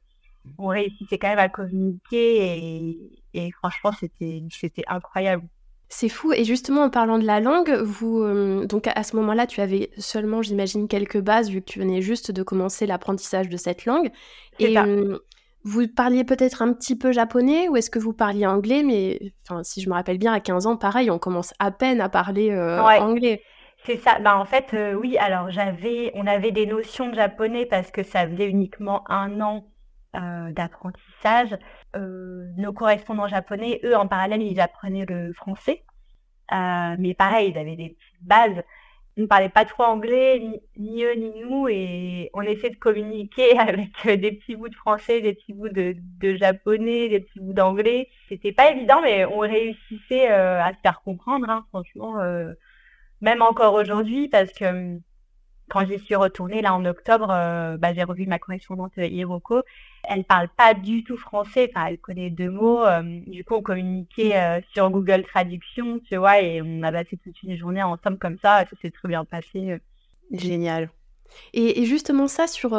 on 0.59 0.69
réussissait 0.69 1.19
quand 1.19 1.29
même 1.29 1.39
à 1.39 1.49
communiquer 1.49 2.47
et, 2.47 3.23
et 3.35 3.51
franchement, 3.53 3.93
c'était 3.93 4.85
incroyable. 4.87 5.45
C'est 5.97 6.09
fou. 6.09 6.33
Et 6.33 6.43
justement, 6.43 6.83
en 6.83 6.91
parlant 6.91 7.21
de 7.21 7.25
la 7.25 7.39
langue, 7.39 7.71
vous, 7.71 8.21
euh, 8.21 8.67
donc 8.67 8.89
à 8.93 9.05
ce 9.05 9.15
moment-là, 9.15 9.47
tu 9.47 9.61
avais 9.61 9.91
seulement, 9.97 10.43
j'imagine, 10.43 10.89
quelques 10.89 11.21
bases 11.21 11.51
vu 11.51 11.61
que 11.61 11.67
tu 11.67 11.79
venais 11.79 12.03
juste 12.03 12.33
de 12.33 12.43
commencer 12.43 12.85
l'apprentissage 12.85 13.49
de 13.49 13.57
cette 13.57 13.85
langue. 13.85 14.11
Et 14.59 14.77
euh, 14.77 15.19
vous 15.63 15.87
parliez 15.87 16.25
peut-être 16.25 16.63
un 16.63 16.73
petit 16.73 16.99
peu 16.99 17.13
japonais 17.13 17.69
ou 17.69 17.77
est-ce 17.77 17.91
que 17.91 18.01
vous 18.01 18.13
parliez 18.13 18.45
anglais? 18.45 18.83
Mais 18.83 19.21
enfin, 19.45 19.63
si 19.63 19.83
je 19.83 19.89
me 19.89 19.95
rappelle 19.95 20.19
bien, 20.19 20.33
à 20.33 20.41
15 20.41 20.67
ans, 20.67 20.77
pareil, 20.77 21.13
on 21.13 21.21
commence 21.21 21.55
à 21.61 21.71
peine 21.71 22.01
à 22.01 22.09
parler 22.09 22.51
euh, 22.51 22.83
anglais. 22.83 23.41
C'est 23.85 23.99
ça. 23.99 24.19
Bah, 24.19 24.37
en 24.37 24.47
fait, 24.47 24.75
oui. 25.01 25.17
Alors, 25.19 25.53
j'avais, 25.53 26.11
on 26.17 26.27
avait 26.27 26.51
des 26.51 26.67
notions 26.67 27.09
de 27.09 27.15
japonais 27.15 27.67
parce 27.67 27.93
que 27.93 28.03
ça 28.03 28.27
faisait 28.27 28.49
uniquement 28.49 29.09
un 29.09 29.41
an 29.41 29.65
d'apprentissage. 30.13 31.57
Nos 31.97 32.73
correspondants 32.73 33.29
japonais, 33.29 33.81
eux, 33.85 33.97
en 33.97 34.09
parallèle, 34.09 34.43
ils 34.43 34.61
apprenaient 34.61 35.07
le 35.07 35.33
français. 35.33 35.85
mais 36.51 37.15
pareil, 37.15 37.51
ils 37.51 37.59
avaient 37.59 37.77
des 37.77 37.97
bases 38.21 38.63
ils 39.17 39.23
ne 39.23 39.29
parlaient 39.29 39.49
pas 39.49 39.65
trop 39.65 39.85
anglais, 39.85 40.61
ni, 40.77 41.05
eux 41.05 41.15
ni 41.15 41.41
nous, 41.41 41.69
et 41.69 42.31
on 42.35 42.43
essaie 42.43 42.71
de 42.71 42.77
communiquer 42.77 43.59
avec 43.59 43.91
euh, 44.07 44.17
des 44.17 44.33
petits 44.33 44.57
bouts 44.57 44.69
de 44.69 44.75
français, 44.75 45.21
des 45.21 45.35
petits 45.35 45.53
bouts 45.53 45.69
de, 45.69 45.97
japonais, 46.37 47.09
des 47.09 47.21
petits 47.21 47.41
bouts 47.41 47.53
d'anglais. 47.53 48.09
C'était 48.29 48.53
pas 48.53 48.73
évident, 48.73 49.01
mais 49.03 49.25
on 49.25 49.39
réussissait 49.39 50.31
euh, 50.33 50.63
à 50.63 50.73
se 50.73 50.79
faire 50.81 51.01
comprendre, 51.03 51.49
hein, 51.49 51.65
franchement, 51.69 52.21
euh, 52.21 52.53
même 53.21 53.43
encore 53.43 53.75
aujourd'hui, 53.75 54.29
parce 54.29 54.53
que 54.53 54.65
hum, 54.65 55.01
quand 55.69 55.87
j'y 55.87 55.99
suis 55.99 56.15
retournée 56.15 56.63
là 56.63 56.75
en 56.75 56.85
octobre, 56.85 57.29
euh, 57.31 57.77
bah, 57.77 57.95
j'ai 57.95 58.05
revu 58.05 58.27
ma 58.27 58.39
correspondante 58.39 58.93
euh, 58.99 59.07
Hiroko. 59.07 59.63
Elle 60.03 60.25
parle 60.25 60.49
pas 60.49 60.75
du 60.75 61.05
tout 61.05 61.17
français, 61.17 61.71
enfin 61.75 61.87
elle 61.87 61.99
connaît 61.99 62.31
deux 62.31 62.51
mots. 62.51 62.85
Euh, 62.85 63.03
du 63.27 63.45
coup, 63.45 63.55
on 63.55 63.63
communiquait 63.63 64.63
sur 64.73 64.91
Google 64.91 65.25
Traduction, 65.25 65.99
tu 66.07 66.17
vois, 66.17 66.41
et 66.41 66.61
on 66.63 66.83
a 66.83 66.93
passé 66.93 67.19
toute 67.23 67.43
une 67.43 67.57
journée 67.57 67.83
ensemble 67.83 68.19
comme 68.19 68.37
ça. 68.43 68.65
Ça 68.71 68.77
s'est 68.83 68.91
très 68.91 69.09
bien 69.09 69.25
passé. 69.25 69.79
Génial. 70.31 70.91
Et, 71.55 71.85
justement 71.87 72.29
ça 72.29 72.47
sur, 72.47 72.79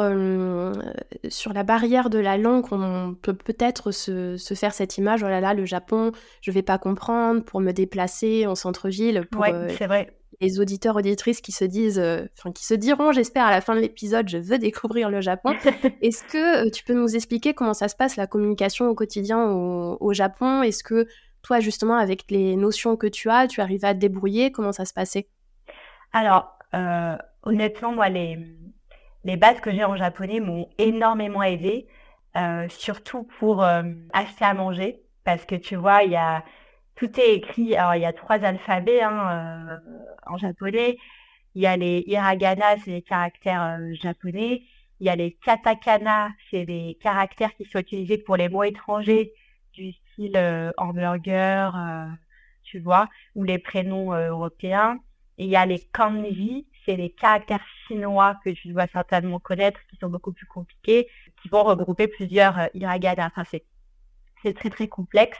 sur 1.28 1.52
la 1.52 1.62
barrière 1.64 2.08
de 2.08 2.18
la 2.18 2.38
langue, 2.38 2.64
on 2.70 3.14
peut 3.20 3.34
peut-être 3.34 3.90
se, 3.90 4.36
se, 4.36 4.54
faire 4.54 4.72
cette 4.72 4.96
image, 4.96 5.24
oh 5.24 5.28
là 5.28 5.40
là, 5.40 5.52
le 5.52 5.66
Japon, 5.66 6.12
je 6.40 6.52
vais 6.52 6.62
pas 6.62 6.78
comprendre 6.78 7.42
pour 7.42 7.60
me 7.60 7.72
déplacer 7.72 8.46
en 8.46 8.54
centre-ville. 8.54 9.26
Oui, 9.36 9.48
c'est 9.76 9.88
vrai 9.88 10.15
les 10.40 10.60
auditeurs 10.60 10.96
auditrices 10.96 11.40
qui 11.40 11.52
se 11.52 11.64
disent, 11.64 11.98
euh, 11.98 12.26
enfin 12.38 12.52
qui 12.52 12.64
se 12.64 12.74
diront, 12.74 13.12
j'espère 13.12 13.46
à 13.46 13.50
la 13.50 13.60
fin 13.60 13.74
de 13.74 13.80
l'épisode, 13.80 14.28
je 14.28 14.38
veux 14.38 14.58
découvrir 14.58 15.10
le 15.10 15.20
Japon. 15.20 15.54
Est-ce 16.02 16.24
que 16.24 16.66
euh, 16.66 16.70
tu 16.70 16.84
peux 16.84 16.94
nous 16.94 17.14
expliquer 17.14 17.54
comment 17.54 17.74
ça 17.74 17.88
se 17.88 17.96
passe 17.96 18.16
la 18.16 18.26
communication 18.26 18.88
au 18.88 18.94
quotidien 18.94 19.44
au, 19.44 20.12
Japon? 20.12 20.62
Est-ce 20.62 20.84
que 20.84 21.06
toi 21.42 21.60
justement 21.60 21.96
avec 21.96 22.30
les 22.30 22.56
notions 22.56 22.96
que 22.96 23.06
tu 23.06 23.30
as, 23.30 23.46
tu 23.46 23.60
arrives 23.60 23.84
à 23.84 23.94
te 23.94 23.98
débrouiller? 23.98 24.52
Comment 24.52 24.72
ça 24.72 24.84
se 24.84 24.92
passait? 24.92 25.28
Alors 26.12 26.58
euh, 26.74 27.16
honnêtement, 27.42 27.92
moi 27.92 28.08
les 28.08 28.38
les 29.24 29.36
bases 29.36 29.60
que 29.60 29.72
j'ai 29.72 29.84
en 29.84 29.96
japonais 29.96 30.38
m'ont 30.38 30.68
énormément 30.78 31.42
aidé, 31.42 31.88
surtout 32.68 33.24
pour 33.40 33.64
acheter 33.64 34.44
à 34.44 34.54
manger, 34.54 35.02
parce 35.24 35.44
que 35.44 35.56
tu 35.56 35.74
vois 35.74 36.04
il 36.04 36.12
y 36.12 36.16
a 36.16 36.44
tout 36.96 37.20
est 37.20 37.34
écrit. 37.34 37.76
Alors, 37.76 37.94
il 37.94 38.02
y 38.02 38.06
a 38.06 38.12
trois 38.12 38.42
alphabets 38.42 39.02
hein, 39.02 39.28
euh, 39.30 39.76
en 40.26 40.38
japonais. 40.38 40.98
Il 41.54 41.62
y 41.62 41.66
a 41.66 41.76
les 41.76 42.04
hiragana, 42.06 42.76
c'est 42.84 42.90
les 42.90 43.02
caractères 43.02 43.78
euh, 43.78 43.94
japonais. 43.94 44.62
Il 45.00 45.06
y 45.06 45.10
a 45.10 45.16
les 45.16 45.32
katakana, 45.32 46.30
c'est 46.50 46.64
les 46.64 46.98
caractères 47.00 47.54
qui 47.54 47.66
sont 47.66 47.78
utilisés 47.78 48.18
pour 48.18 48.36
les 48.36 48.48
mots 48.48 48.64
étrangers 48.64 49.32
du 49.74 49.92
style 49.92 50.36
euh, 50.36 50.72
hamburger, 50.78 51.76
tu 52.62 52.80
vois, 52.80 53.08
ou 53.34 53.44
les 53.44 53.58
prénoms 53.58 54.12
européens. 54.14 54.98
Et 55.38 55.44
il 55.44 55.50
y 55.50 55.56
a 55.56 55.66
les 55.66 55.80
kanji, 55.92 56.66
c'est 56.86 56.96
les 56.96 57.10
caractères 57.10 57.64
chinois 57.86 58.36
que 58.42 58.50
tu 58.50 58.68
dois 58.68 58.86
certainement 58.86 59.38
connaître, 59.38 59.80
qui 59.90 59.96
sont 59.96 60.08
beaucoup 60.08 60.32
plus 60.32 60.46
compliqués, 60.46 61.08
qui 61.42 61.50
vont 61.50 61.62
regrouper 61.62 62.08
plusieurs 62.08 62.70
hiragana. 62.72 63.26
Enfin, 63.26 63.44
c'est 63.44 64.54
très 64.54 64.70
très 64.70 64.88
complexe. 64.88 65.38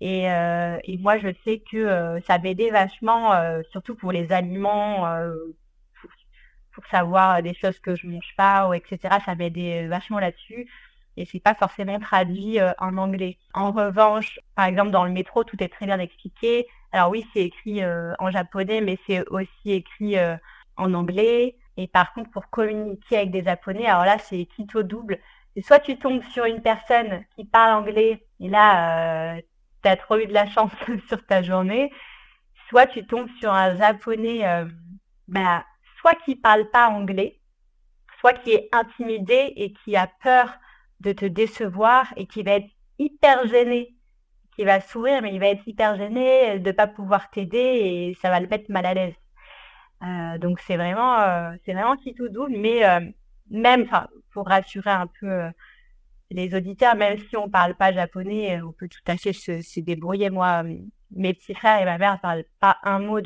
Et, 0.00 0.30
euh, 0.30 0.78
et, 0.84 0.96
moi, 0.98 1.18
je 1.18 1.28
sais 1.44 1.60
que 1.70 1.76
euh, 1.76 2.20
ça 2.22 2.38
m'aidait 2.38 2.70
vachement, 2.70 3.32
euh, 3.32 3.62
surtout 3.72 3.96
pour 3.96 4.12
les 4.12 4.30
aliments, 4.32 5.06
pour, 6.72 6.86
savoir 6.92 7.42
des 7.42 7.54
choses 7.54 7.80
que 7.80 7.96
je 7.96 8.06
mange 8.06 8.34
pas, 8.36 8.70
etc. 8.76 9.16
Ça 9.24 9.34
m'aidait 9.34 9.88
vachement 9.88 10.20
là-dessus. 10.20 10.68
Et 11.16 11.24
c'est 11.24 11.40
pas 11.40 11.54
forcément 11.54 11.98
traduit 11.98 12.58
en 12.78 12.96
anglais. 12.98 13.36
En 13.52 13.72
revanche, 13.72 14.38
par 14.54 14.66
exemple, 14.66 14.92
dans 14.92 15.04
le 15.04 15.10
métro, 15.10 15.42
tout 15.42 15.60
est 15.60 15.68
très 15.68 15.86
bien 15.86 15.98
expliqué. 15.98 16.68
Alors 16.92 17.10
oui, 17.10 17.26
c'est 17.32 17.42
écrit 17.42 17.82
en 17.84 18.30
japonais, 18.30 18.80
mais 18.80 18.96
c'est 19.08 19.26
aussi 19.28 19.72
écrit 19.72 20.14
en 20.76 20.94
anglais. 20.94 21.56
Et 21.76 21.88
par 21.88 22.12
contre, 22.12 22.30
pour 22.30 22.48
communiquer 22.48 23.16
avec 23.18 23.32
des 23.32 23.42
japonais, 23.42 23.86
alors 23.86 24.04
là, 24.04 24.18
c'est 24.18 24.44
quitte 24.44 24.76
double. 24.76 25.18
Et 25.56 25.62
soit 25.62 25.80
tu 25.80 25.98
tombes 25.98 26.22
sur 26.30 26.44
une 26.44 26.62
personne 26.62 27.24
qui 27.34 27.44
parle 27.44 27.82
anglais, 27.82 28.24
et 28.38 28.48
là, 28.48 29.40
tu 29.82 29.88
as 29.88 29.96
trop 29.96 30.18
eu 30.18 30.26
de 30.26 30.32
la 30.32 30.46
chance 30.46 30.72
sur 31.08 31.24
ta 31.26 31.42
journée, 31.42 31.92
soit 32.68 32.86
tu 32.86 33.06
tombes 33.06 33.28
sur 33.40 33.52
un 33.52 33.76
japonais, 33.76 34.46
euh, 34.46 34.66
bah, 35.26 35.64
soit 36.00 36.14
qui 36.24 36.36
parle 36.36 36.68
pas 36.70 36.88
anglais, 36.88 37.40
soit 38.20 38.34
qui 38.34 38.52
est 38.52 38.68
intimidé 38.72 39.52
et 39.56 39.72
qui 39.72 39.96
a 39.96 40.08
peur 40.22 40.52
de 41.00 41.12
te 41.12 41.24
décevoir 41.24 42.12
et 42.16 42.26
qui 42.26 42.42
va 42.42 42.52
être 42.52 42.70
hyper 42.98 43.46
gêné, 43.46 43.94
qui 44.56 44.64
va 44.64 44.80
sourire 44.80 45.22
mais 45.22 45.32
il 45.32 45.40
va 45.40 45.46
être 45.46 45.66
hyper 45.66 45.96
gêné 45.96 46.58
de 46.58 46.72
pas 46.72 46.88
pouvoir 46.88 47.30
t'aider 47.30 47.58
et 47.58 48.18
ça 48.20 48.30
va 48.30 48.40
le 48.40 48.48
mettre 48.48 48.70
mal 48.70 48.86
à 48.86 48.94
l'aise. 48.94 49.14
Euh, 50.02 50.38
donc 50.38 50.60
c'est 50.60 50.76
vraiment, 50.76 51.20
euh, 51.20 51.52
c'est 51.64 51.72
vraiment 51.72 51.96
qui 51.96 52.14
tout 52.14 52.28
double, 52.28 52.56
mais 52.56 52.82
même, 53.50 53.86
pour 54.32 54.46
rassurer 54.46 54.90
un 54.90 55.06
peu 55.06 55.50
les 56.30 56.54
auditeurs, 56.54 56.94
même 56.94 57.18
si 57.18 57.36
on 57.36 57.48
parle 57.48 57.74
pas 57.74 57.92
japonais, 57.92 58.58
euh, 58.58 58.66
on 58.66 58.72
peut 58.72 58.88
tout 58.88 59.00
à 59.06 59.16
fait 59.16 59.32
se, 59.32 59.80
débrouiller. 59.80 60.30
Moi, 60.30 60.62
euh, 60.64 60.74
mes 61.14 61.32
petits 61.34 61.54
frères 61.54 61.80
et 61.80 61.84
ma 61.84 61.98
mère 61.98 62.14
ne 62.14 62.18
parlent 62.18 62.44
pas 62.60 62.76
un 62.82 62.98
mot 62.98 63.20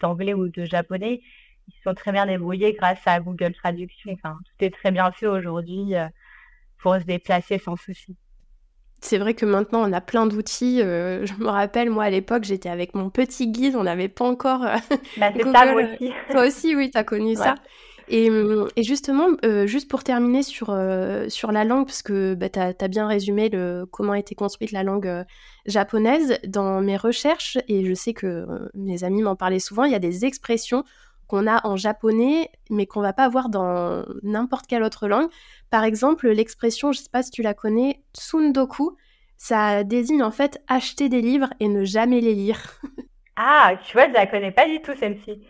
d'anglais 0.00 0.34
ou 0.34 0.48
de 0.48 0.64
japonais. 0.64 1.22
Ils 1.68 1.82
sont 1.82 1.94
très 1.94 2.12
bien 2.12 2.26
débrouillés 2.26 2.74
grâce 2.74 3.00
à 3.06 3.20
Google 3.20 3.54
Traduction. 3.54 4.12
Enfin, 4.12 4.36
tout 4.44 4.64
est 4.64 4.70
très 4.70 4.90
bien 4.90 5.10
fait 5.12 5.26
aujourd'hui 5.26 5.94
euh, 5.94 6.06
pour 6.78 6.94
se 6.96 7.04
déplacer 7.04 7.58
sans 7.58 7.76
souci. 7.76 8.16
C'est 9.00 9.18
vrai 9.18 9.34
que 9.34 9.44
maintenant 9.44 9.88
on 9.88 9.92
a 9.92 10.00
plein 10.00 10.26
d'outils. 10.26 10.78
je 10.78 11.42
me 11.42 11.48
rappelle, 11.48 11.90
moi 11.90 12.04
à 12.04 12.10
l'époque, 12.10 12.44
j'étais 12.44 12.68
avec 12.68 12.94
mon 12.94 13.10
petit 13.10 13.48
guide, 13.50 13.74
on 13.74 13.82
n'avait 13.82 14.08
pas 14.08 14.24
encore. 14.24 14.60
bah, 14.60 15.32
c'est 15.34 15.42
ça, 15.52 15.72
moi 15.72 15.82
aussi. 15.82 16.12
Toi 16.30 16.46
aussi, 16.46 16.76
oui, 16.76 16.90
tu 16.92 16.98
as 16.98 17.02
connu 17.02 17.34
ça. 17.34 17.56
Hum, 18.10 18.68
et, 18.76 18.82
justement, 18.82 19.28
euh, 19.44 19.66
juste 19.66 19.88
pour 19.88 20.04
terminer 20.04 20.42
sur, 20.42 20.70
euh, 20.70 21.28
sur 21.28 21.52
la 21.52 21.64
langue, 21.64 21.86
parce 21.86 22.02
que 22.02 22.34
bah, 22.34 22.48
tu 22.48 22.58
as, 22.58 22.88
bien 22.88 23.06
résumé 23.06 23.48
le, 23.48 23.86
comment 23.90 24.12
a 24.12 24.18
été 24.18 24.34
construite 24.34 24.72
la 24.72 24.82
langue 24.82 25.06
euh, 25.06 25.24
japonaise, 25.66 26.38
dans 26.46 26.80
mes 26.80 26.96
recherches, 26.96 27.58
et 27.68 27.84
je 27.84 27.94
sais 27.94 28.12
que 28.12 28.46
mes 28.74 29.04
amis 29.04 29.22
m'en 29.22 29.36
parlaient 29.36 29.58
souvent, 29.58 29.84
il 29.84 29.92
y 29.92 29.96
a 29.96 30.00
des 30.00 30.24
expressions 30.24 30.84
qu'on 31.26 31.46
a 31.46 31.66
en 31.66 31.76
japonais, 31.76 32.50
mais 32.68 32.86
qu'on 32.86 33.00
va 33.00 33.12
pas 33.12 33.24
avoir 33.24 33.48
dans 33.48 34.04
n'importe 34.22 34.66
quelle 34.66 34.82
autre 34.82 35.08
langue. 35.08 35.30
Par 35.70 35.84
exemple, 35.84 36.28
l'expression, 36.28 36.92
je 36.92 37.00
sais 37.00 37.10
pas 37.10 37.22
si 37.22 37.30
tu 37.30 37.42
la 37.42 37.54
connais, 37.54 38.02
tsundoku, 38.14 38.96
ça 39.38 39.82
désigne 39.82 40.22
en 40.22 40.30
fait 40.30 40.60
acheter 40.68 41.08
des 41.08 41.22
livres 41.22 41.48
et 41.58 41.68
ne 41.68 41.84
jamais 41.84 42.20
les 42.20 42.34
lire. 42.34 42.60
ah, 43.36 43.72
tu 43.84 43.94
vois, 43.94 44.08
je 44.08 44.12
la 44.12 44.26
connais 44.26 44.52
pas 44.52 44.68
du 44.68 44.82
tout 44.82 44.92
celle-ci. 44.98 45.42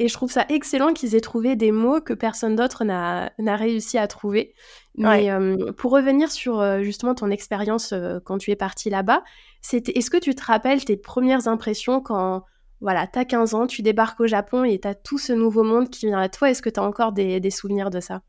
Et 0.00 0.06
je 0.06 0.14
trouve 0.14 0.30
ça 0.30 0.46
excellent 0.48 0.94
qu'ils 0.94 1.16
aient 1.16 1.20
trouvé 1.20 1.56
des 1.56 1.72
mots 1.72 2.00
que 2.00 2.12
personne 2.12 2.54
d'autre 2.54 2.84
n'a 2.84 3.56
réussi 3.56 3.98
à 3.98 4.06
trouver. 4.06 4.54
Mais 4.96 5.30
euh, 5.30 5.72
pour 5.72 5.90
revenir 5.90 6.30
sur 6.30 6.60
euh, 6.60 6.82
justement 6.82 7.16
ton 7.16 7.30
expérience 7.30 7.92
euh, 7.92 8.20
quand 8.24 8.38
tu 8.38 8.52
es 8.52 8.56
partie 8.56 8.90
là-bas, 8.90 9.24
est-ce 9.72 10.10
que 10.10 10.16
tu 10.16 10.36
te 10.36 10.44
rappelles 10.44 10.84
tes 10.84 10.96
premières 10.96 11.48
impressions 11.48 12.00
quand 12.00 12.44
voilà, 12.80 13.08
tu 13.08 13.18
as 13.18 13.24
15 13.24 13.54
ans, 13.54 13.66
tu 13.66 13.82
débarques 13.82 14.20
au 14.20 14.28
Japon 14.28 14.62
et 14.62 14.78
tu 14.78 14.86
as 14.86 14.94
tout 14.94 15.18
ce 15.18 15.32
nouveau 15.32 15.64
monde 15.64 15.90
qui 15.90 16.06
vient 16.06 16.20
à 16.20 16.28
toi? 16.28 16.48
Est-ce 16.48 16.62
que 16.62 16.70
tu 16.70 16.78
as 16.78 16.84
encore 16.84 17.10
des, 17.10 17.40
des, 17.40 17.50
souvenirs 17.50 17.90
de 17.90 17.98
ça? 17.98 18.22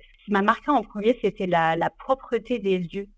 Ce 0.00 0.24
qui 0.26 0.30
m'a 0.30 0.42
marqué 0.42 0.70
en 0.70 0.84
premier, 0.84 1.18
c'était 1.20 1.46
la, 1.46 1.74
la, 1.74 1.90
propreté 1.90 2.60
des 2.60 2.76
yeux. 2.76 3.08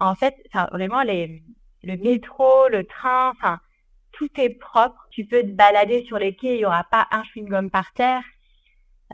En 0.00 0.14
fait, 0.14 0.34
vraiment, 0.72 1.02
les, 1.02 1.42
le 1.82 1.96
métro, 1.98 2.68
le 2.70 2.84
train, 2.84 3.30
enfin, 3.30 3.60
tout 4.18 4.28
est 4.36 4.50
propre. 4.50 5.06
Tu 5.10 5.24
peux 5.24 5.42
te 5.42 5.52
balader 5.52 6.04
sur 6.04 6.18
les 6.18 6.34
quais, 6.34 6.56
il 6.56 6.58
n'y 6.58 6.64
aura 6.64 6.84
pas 6.84 7.06
un 7.12 7.22
chewing-gum 7.22 7.70
par 7.70 7.92
terre. 7.92 8.22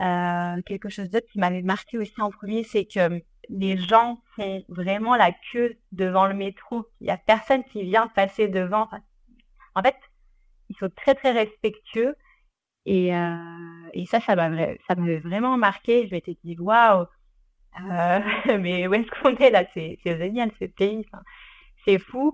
Euh, 0.01 0.61
quelque 0.63 0.89
chose 0.89 1.09
d'autre 1.09 1.27
qui 1.31 1.39
m'avait 1.39 1.61
marqué 1.61 1.97
aussi 1.97 2.19
en 2.19 2.31
premier, 2.31 2.63
c'est 2.63 2.85
que 2.85 3.21
les 3.47 3.77
gens 3.77 4.19
font 4.35 4.63
vraiment 4.67 5.15
la 5.15 5.31
queue 5.51 5.77
devant 5.91 6.25
le 6.25 6.33
métro. 6.33 6.87
Il 6.99 7.05
n'y 7.05 7.11
a 7.11 7.17
personne 7.17 7.63
qui 7.65 7.83
vient 7.83 8.07
passer 8.07 8.47
devant. 8.47 8.89
en 9.75 9.83
fait, 9.83 9.95
ils 10.69 10.75
sont 10.77 10.89
très 10.89 11.13
très 11.13 11.31
respectueux. 11.31 12.15
Et, 12.87 13.15
euh, 13.15 14.05
ça, 14.07 14.19
ça 14.19 14.35
m'avait 14.35 15.19
vraiment 15.19 15.57
marqué. 15.57 16.07
Je 16.07 16.11
m'étais 16.15 16.37
dit, 16.43 16.57
waouh, 16.59 17.05
euh, 17.81 18.19
mais 18.59 18.87
où 18.87 18.93
est-ce 18.95 19.21
qu'on 19.21 19.35
est 19.37 19.51
là? 19.51 19.65
C'est 19.73 19.99
génial 20.03 20.51
ce 20.59 20.65
pays. 20.65 21.05
c'est 21.85 21.99
fou. 21.99 22.33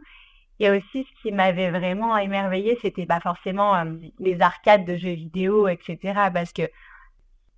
Et 0.61 0.69
aussi, 0.69 1.07
ce 1.09 1.21
qui 1.23 1.31
m'avait 1.31 1.71
vraiment 1.71 2.15
émerveillé, 2.17 2.77
c'était 2.83 3.07
pas 3.07 3.19
forcément 3.19 3.75
euh, 3.75 3.85
les 4.19 4.41
arcades 4.43 4.85
de 4.85 4.95
jeux 4.95 5.13
vidéo, 5.13 5.67
etc. 5.67 5.97
Parce 6.31 6.53
que 6.53 6.61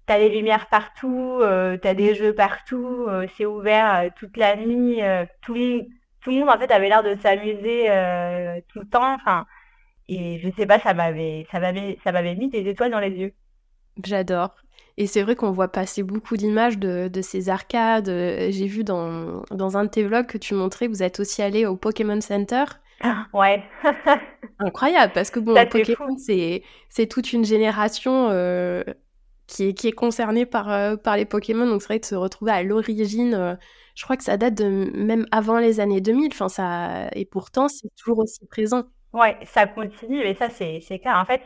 tu 0.07 0.13
as 0.13 0.19
des 0.19 0.29
lumières 0.29 0.69
partout, 0.69 1.39
euh, 1.41 1.77
tu 1.77 1.85
as 1.85 1.95
des 1.95 2.15
jeux 2.15 2.33
partout, 2.33 3.05
euh, 3.09 3.27
c'est 3.35 3.45
ouvert 3.45 4.09
toute 4.15 4.37
la 4.37 4.55
nuit. 4.55 5.01
tout, 5.41 5.53
le, 5.53 5.81
tout 6.21 6.29
le 6.29 6.37
monde, 6.39 6.49
en 6.49 6.57
fait, 6.57 6.71
avait 6.71 6.87
l'air 6.87 7.03
de 7.03 7.17
s'amuser 7.17 7.87
tout 8.69 8.79
le 8.79 8.87
temps. 8.89 9.15
Enfin, 9.15 9.45
et 10.07 10.39
je 10.39 10.49
sais 10.55 10.65
pas, 10.65 10.79
ça 10.79 10.93
m'avait, 10.93 11.45
ça 11.51 11.59
m'avait, 11.59 11.99
ça 12.05 12.13
m'avait 12.13 12.35
mis 12.35 12.47
des 12.47 12.69
étoiles 12.69 12.91
dans 12.91 13.01
les 13.01 13.11
yeux. 13.11 13.33
J'adore. 14.01 14.55
Et 14.95 15.07
c'est 15.07 15.23
vrai 15.23 15.35
qu'on 15.35 15.51
voit 15.51 15.73
passer 15.73 16.03
beaucoup 16.03 16.37
d'images 16.37 16.77
de, 16.77 17.09
ces 17.21 17.49
arcades. 17.49 18.07
J'ai 18.07 18.67
vu 18.67 18.85
dans, 18.85 19.43
dans 19.51 19.75
un 19.75 19.83
de 19.83 19.89
tes 19.89 20.05
vlogs 20.05 20.27
que 20.27 20.37
tu 20.37 20.53
montrais, 20.53 20.87
vous 20.87 21.03
êtes 21.03 21.19
aussi 21.19 21.41
allé 21.41 21.65
au 21.65 21.75
Pokémon 21.75 22.21
Center. 22.21 22.63
Ouais. 23.33 23.63
Incroyable, 24.59 25.11
parce 25.13 25.29
que 25.29 25.39
bon, 25.39 25.53
Pokémon, 25.69 26.17
c'est 26.17 27.07
toute 27.09 27.33
une 27.33 27.45
génération 27.45 28.29
euh, 28.29 28.83
qui, 29.47 29.69
est, 29.69 29.73
qui 29.73 29.87
est 29.87 29.93
concernée 29.93 30.45
par, 30.45 30.71
euh, 30.71 30.95
par 30.95 31.17
les 31.17 31.25
Pokémon. 31.25 31.67
Donc 31.67 31.81
c'est 31.81 31.87
vrai 31.87 31.99
de 31.99 32.05
se 32.05 32.15
retrouver 32.15 32.51
à 32.51 32.63
l'origine, 32.63 33.33
euh, 33.33 33.55
je 33.95 34.03
crois 34.03 34.17
que 34.17 34.23
ça 34.23 34.37
date 34.37 34.55
de 34.55 34.91
même 34.95 35.25
avant 35.31 35.59
les 35.59 35.79
années 35.79 36.01
2000. 36.01 36.29
Enfin, 36.31 36.49
ça... 36.49 37.09
Et 37.13 37.25
pourtant, 37.25 37.67
c'est 37.67 37.89
toujours 37.95 38.19
aussi 38.19 38.45
présent. 38.47 38.83
Ouais, 39.11 39.37
ça 39.45 39.67
continue, 39.67 40.21
et 40.21 40.33
ça, 40.33 40.49
c'est 40.49 40.79
clair. 40.99 41.17
En 41.17 41.25
fait, 41.25 41.41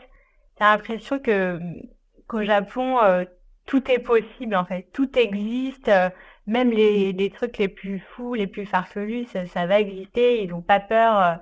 t'as 0.56 0.72
l'impression 0.72 1.18
que 1.18 1.58
qu'au 2.26 2.42
Japon, 2.42 2.98
tout 3.66 3.90
est 3.90 3.98
possible, 3.98 4.54
en 4.54 4.64
fait. 4.64 4.88
Tout 4.92 5.18
existe 5.18 5.90
même 6.48 6.70
les, 6.70 7.12
les, 7.12 7.30
trucs 7.30 7.58
les 7.58 7.68
plus 7.68 8.00
fous, 8.00 8.34
les 8.34 8.46
plus 8.46 8.66
farfelus, 8.66 9.26
ça, 9.26 9.46
ça 9.46 9.66
va 9.66 9.80
exister. 9.80 10.42
Ils 10.42 10.48
n'ont 10.50 10.62
pas 10.62 10.80
peur, 10.80 11.20
euh, 11.20 11.34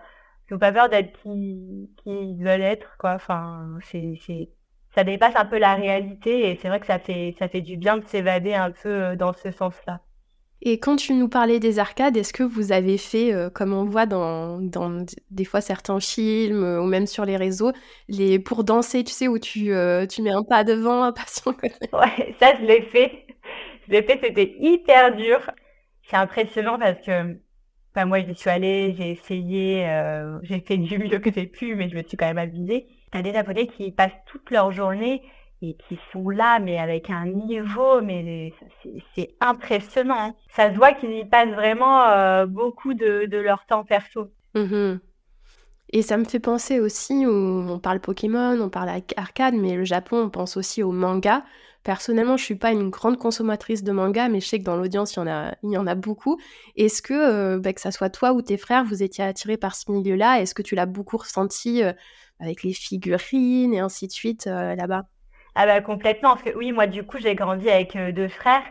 ils 0.50 0.54
ont 0.54 0.58
pas 0.58 0.72
peur 0.72 0.88
d'être 0.88 1.12
qui, 1.22 1.90
qui 1.98 2.10
ils 2.10 2.42
veulent 2.44 2.60
être, 2.62 2.96
quoi. 2.98 3.14
Enfin, 3.14 3.78
c'est, 3.84 4.14
c'est, 4.26 4.48
ça 4.94 5.04
dépasse 5.04 5.36
un 5.36 5.44
peu 5.46 5.58
la 5.58 5.74
réalité 5.74 6.50
et 6.50 6.56
c'est 6.56 6.68
vrai 6.68 6.80
que 6.80 6.86
ça 6.86 6.98
fait, 6.98 7.34
ça 7.38 7.48
fait 7.48 7.60
du 7.60 7.76
bien 7.76 7.98
de 7.98 8.04
s'évader 8.06 8.54
un 8.54 8.72
peu 8.72 8.88
euh, 8.88 9.16
dans 9.16 9.32
ce 9.32 9.50
sens-là. 9.52 10.00
Et 10.62 10.80
quand 10.80 10.96
tu 10.96 11.12
nous 11.14 11.28
parlais 11.28 11.60
des 11.60 11.78
arcades, 11.78 12.16
est-ce 12.16 12.32
que 12.32 12.42
vous 12.42 12.72
avez 12.72 12.98
fait, 12.98 13.32
euh, 13.32 13.50
comme 13.50 13.74
on 13.74 13.84
voit 13.84 14.06
dans, 14.06 14.58
dans, 14.60 15.04
des 15.30 15.44
fois 15.44 15.60
certains 15.60 16.00
films 16.00 16.64
ou 16.80 16.86
même 16.86 17.06
sur 17.06 17.24
les 17.26 17.36
réseaux, 17.36 17.72
les 18.08 18.38
pour 18.38 18.64
danser, 18.64 19.04
tu 19.04 19.12
sais, 19.12 19.28
où 19.28 19.38
tu, 19.38 19.70
tu 20.10 20.22
mets 20.22 20.32
un 20.32 20.42
pas 20.42 20.64
devant, 20.64 21.02
un 21.04 21.12
pas 21.12 21.26
sur 21.28 21.56
côté? 21.56 21.90
Ouais, 21.92 22.34
ça 22.40 22.54
je 22.56 22.64
l'ai 22.64 22.82
fait. 22.82 23.25
J'ai 23.88 24.02
fait, 24.02 24.18
c'était 24.22 24.56
hyper 24.58 25.14
dur. 25.16 25.50
C'est 26.02 26.16
impressionnant 26.16 26.78
parce 26.78 27.00
que 27.04 27.36
enfin, 27.94 28.06
moi, 28.06 28.20
j'y 28.20 28.34
suis 28.34 28.50
allée, 28.50 28.94
j'ai 28.96 29.10
essayé, 29.12 29.88
euh, 29.88 30.38
j'ai 30.42 30.60
fait 30.60 30.76
du 30.76 30.98
mieux 30.98 31.18
que 31.18 31.32
j'ai 31.32 31.46
pu, 31.46 31.74
mais 31.74 31.88
je 31.88 31.96
me 31.96 32.02
suis 32.02 32.16
quand 32.16 32.26
même 32.26 32.38
abusée. 32.38 32.86
T'as 33.10 33.22
des 33.22 33.32
Japonais 33.32 33.66
qui 33.66 33.90
passent 33.92 34.12
toute 34.26 34.50
leur 34.50 34.70
journée 34.70 35.22
et 35.62 35.76
qui 35.88 35.98
sont 36.12 36.28
là, 36.28 36.58
mais 36.58 36.78
avec 36.78 37.08
un 37.08 37.26
niveau, 37.26 38.02
mais 38.02 38.52
c'est 39.14 39.34
impressionnant. 39.40 40.14
Hein. 40.18 40.34
Ça 40.50 40.70
se 40.70 40.76
voit 40.76 40.92
qu'ils 40.92 41.12
y 41.12 41.24
passent 41.24 41.54
vraiment 41.54 42.02
euh, 42.08 42.46
beaucoup 42.46 42.94
de, 42.94 43.28
leur 43.36 43.64
temps 43.66 43.84
perso. 43.84 44.30
Mmh 44.54 44.98
et 45.92 46.02
ça 46.02 46.16
me 46.16 46.24
fait 46.24 46.40
penser 46.40 46.80
aussi, 46.80 47.24
on 47.28 47.78
parle 47.78 48.00
Pokémon, 48.00 48.60
on 48.60 48.68
parle 48.68 48.90
arcade, 49.16 49.54
mais 49.54 49.76
le 49.76 49.84
Japon, 49.84 50.24
on 50.24 50.30
pense 50.30 50.56
aussi 50.56 50.82
au 50.82 50.90
manga. 50.90 51.44
Personnellement, 51.86 52.36
je 52.36 52.42
suis 52.42 52.56
pas 52.56 52.72
une 52.72 52.90
grande 52.90 53.16
consommatrice 53.16 53.84
de 53.84 53.92
manga, 53.92 54.28
mais 54.28 54.40
je 54.40 54.48
sais 54.48 54.58
que 54.58 54.64
dans 54.64 54.74
l'audience, 54.74 55.14
il 55.14 55.20
y 55.20 55.22
en 55.22 55.28
a, 55.28 55.54
il 55.62 55.70
y 55.70 55.78
en 55.78 55.86
a 55.86 55.94
beaucoup. 55.94 56.36
Est-ce 56.76 57.00
que, 57.00 57.14
euh, 57.14 57.60
bah, 57.60 57.72
que 57.72 57.80
ça 57.80 57.92
soit 57.92 58.10
toi 58.10 58.32
ou 58.32 58.42
tes 58.42 58.56
frères, 58.56 58.82
vous 58.82 59.04
étiez 59.04 59.22
attirés 59.22 59.56
par 59.56 59.76
ce 59.76 59.92
milieu-là? 59.92 60.40
Est-ce 60.40 60.52
que 60.52 60.62
tu 60.62 60.74
l'as 60.74 60.86
beaucoup 60.86 61.16
ressenti 61.16 61.84
euh, 61.84 61.92
avec 62.40 62.64
les 62.64 62.72
figurines 62.72 63.72
et 63.72 63.78
ainsi 63.78 64.08
de 64.08 64.12
suite 64.12 64.48
euh, 64.48 64.74
là-bas? 64.74 65.04
Ah 65.54 65.64
bah 65.66 65.80
complètement. 65.80 66.36
oui, 66.56 66.72
moi 66.72 66.88
du 66.88 67.04
coup, 67.04 67.18
j'ai 67.20 67.36
grandi 67.36 67.70
avec 67.70 67.96
deux 67.96 68.26
frères. 68.26 68.64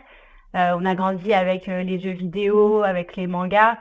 on 0.52 0.84
a 0.84 0.94
grandi 0.94 1.32
avec 1.32 1.68
les 1.68 1.98
jeux 1.98 2.12
vidéo, 2.12 2.82
avec 2.82 3.16
les 3.16 3.26
mangas. 3.26 3.78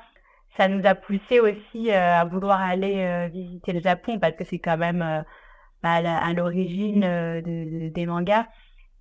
Ça 0.55 0.69
nous 0.69 0.85
a 0.85 0.95
poussé 0.95 1.41
aussi 1.41 1.91
à 1.91 2.23
vouloir 2.23 2.61
aller 2.61 3.29
visiter 3.33 3.73
le 3.73 3.81
Japon 3.81 4.17
parce 4.17 4.37
que 4.37 4.45
c'est 4.45 4.59
quand 4.59 4.77
même 4.77 5.25
bah, 5.83 5.95
à 5.95 6.33
l'origine 6.33 7.01
des 7.43 8.05
mangas. 8.05 8.47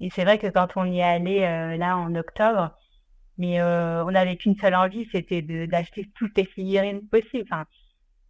Et 0.00 0.10
c'est 0.10 0.24
vrai 0.24 0.38
que 0.38 0.48
quand 0.48 0.76
on 0.76 0.84
y 0.84 0.98
est 0.98 1.02
allé 1.02 1.42
euh, 1.42 1.76
là 1.76 1.96
en 1.96 2.14
octobre, 2.14 2.76
mais 3.38 3.60
euh, 3.60 4.04
on 4.04 4.10
n'avait 4.12 4.36
qu'une 4.36 4.56
seule 4.56 4.74
envie, 4.74 5.08
c'était 5.12 5.42
d'acheter 5.42 6.10
toutes 6.16 6.36
les 6.36 6.44
figurines 6.44 7.06
possibles. 7.08 7.48
Enfin, 7.50 7.64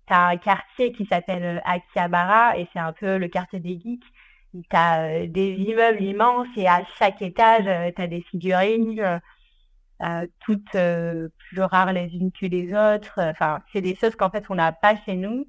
t'as 0.07 0.29
un 0.31 0.37
quartier 0.37 0.93
qui 0.93 1.07
s'appelle 1.07 1.59
euh, 1.59 1.61
Akihabara 1.65 2.59
et 2.59 2.69
c'est 2.73 2.79
un 2.79 2.93
peu 2.93 3.19
le 3.19 3.29
quartier 3.29 3.61
des 3.61 3.79
geeks. 3.81 4.05
T'as 4.71 5.27
des 5.27 5.55
immeubles 5.55 6.03
immenses 6.03 6.47
et 6.57 6.69
à 6.69 6.85
chaque 6.99 7.21
étage, 7.23 7.65
t'as 7.97 8.07
des 8.07 8.21
figurines, 8.23 9.21
toutes 10.38 10.71
plus 10.71 11.61
rares 11.61 11.93
les 11.93 12.07
unes 12.15 12.31
que 12.31 12.47
les 12.47 12.73
autres. 12.73 13.19
Enfin, 13.19 13.62
c'est 13.73 13.81
des 13.81 13.97
choses 13.97 14.15
qu'en 14.15 14.31
fait 14.31 14.45
on 14.51 14.55
n'a 14.55 14.71
pas 14.71 14.95
chez 15.05 15.17
nous. 15.17 15.49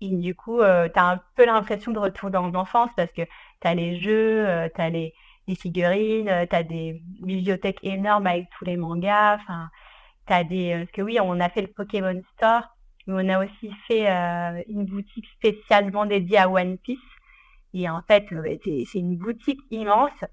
Et 0.00 0.08
du 0.16 0.34
coup, 0.34 0.60
t'as 0.60 1.12
un 1.12 1.20
peu 1.36 1.44
l'impression 1.44 1.92
de 1.92 1.98
retourner 1.98 2.32
dans 2.32 2.48
l'enfance 2.48 2.90
parce 2.96 3.12
que 3.12 3.22
tu 3.60 3.68
as 3.68 3.74
les 3.74 4.00
jeux, 4.00 4.48
euh, 4.48 4.68
tu 4.74 4.80
as 4.80 4.90
les, 4.90 5.14
figurines, 5.58 6.28
euh, 6.28 6.46
tu 6.48 6.54
as 6.54 6.62
des 6.62 7.02
bibliothèques 7.22 7.80
énormes 7.82 8.26
avec 8.26 8.48
tous 8.56 8.64
les 8.64 8.76
mangas. 8.76 9.36
Enfin, 9.36 9.68
tu 10.26 10.32
as 10.32 10.44
des. 10.44 10.72
Euh, 10.72 10.78
parce 10.80 10.92
que 10.92 11.02
oui, 11.02 11.18
on 11.20 11.40
a 11.40 11.48
fait 11.48 11.62
le 11.62 11.68
Pokémon 11.68 12.20
Store, 12.36 12.62
mais 13.06 13.24
on 13.24 13.28
a 13.28 13.44
aussi 13.44 13.70
fait 13.88 14.06
une 14.68 14.84
boutique 14.84 15.26
spécialement 15.36 16.06
dédiée 16.06 16.38
à 16.38 16.48
One 16.48 16.78
Piece. 16.78 16.98
Et 17.74 17.88
en 17.88 18.02
fait, 18.02 18.26
c'est 18.64 18.98
une 18.98 19.16
boutique 19.16 19.60
immense 19.70 20.24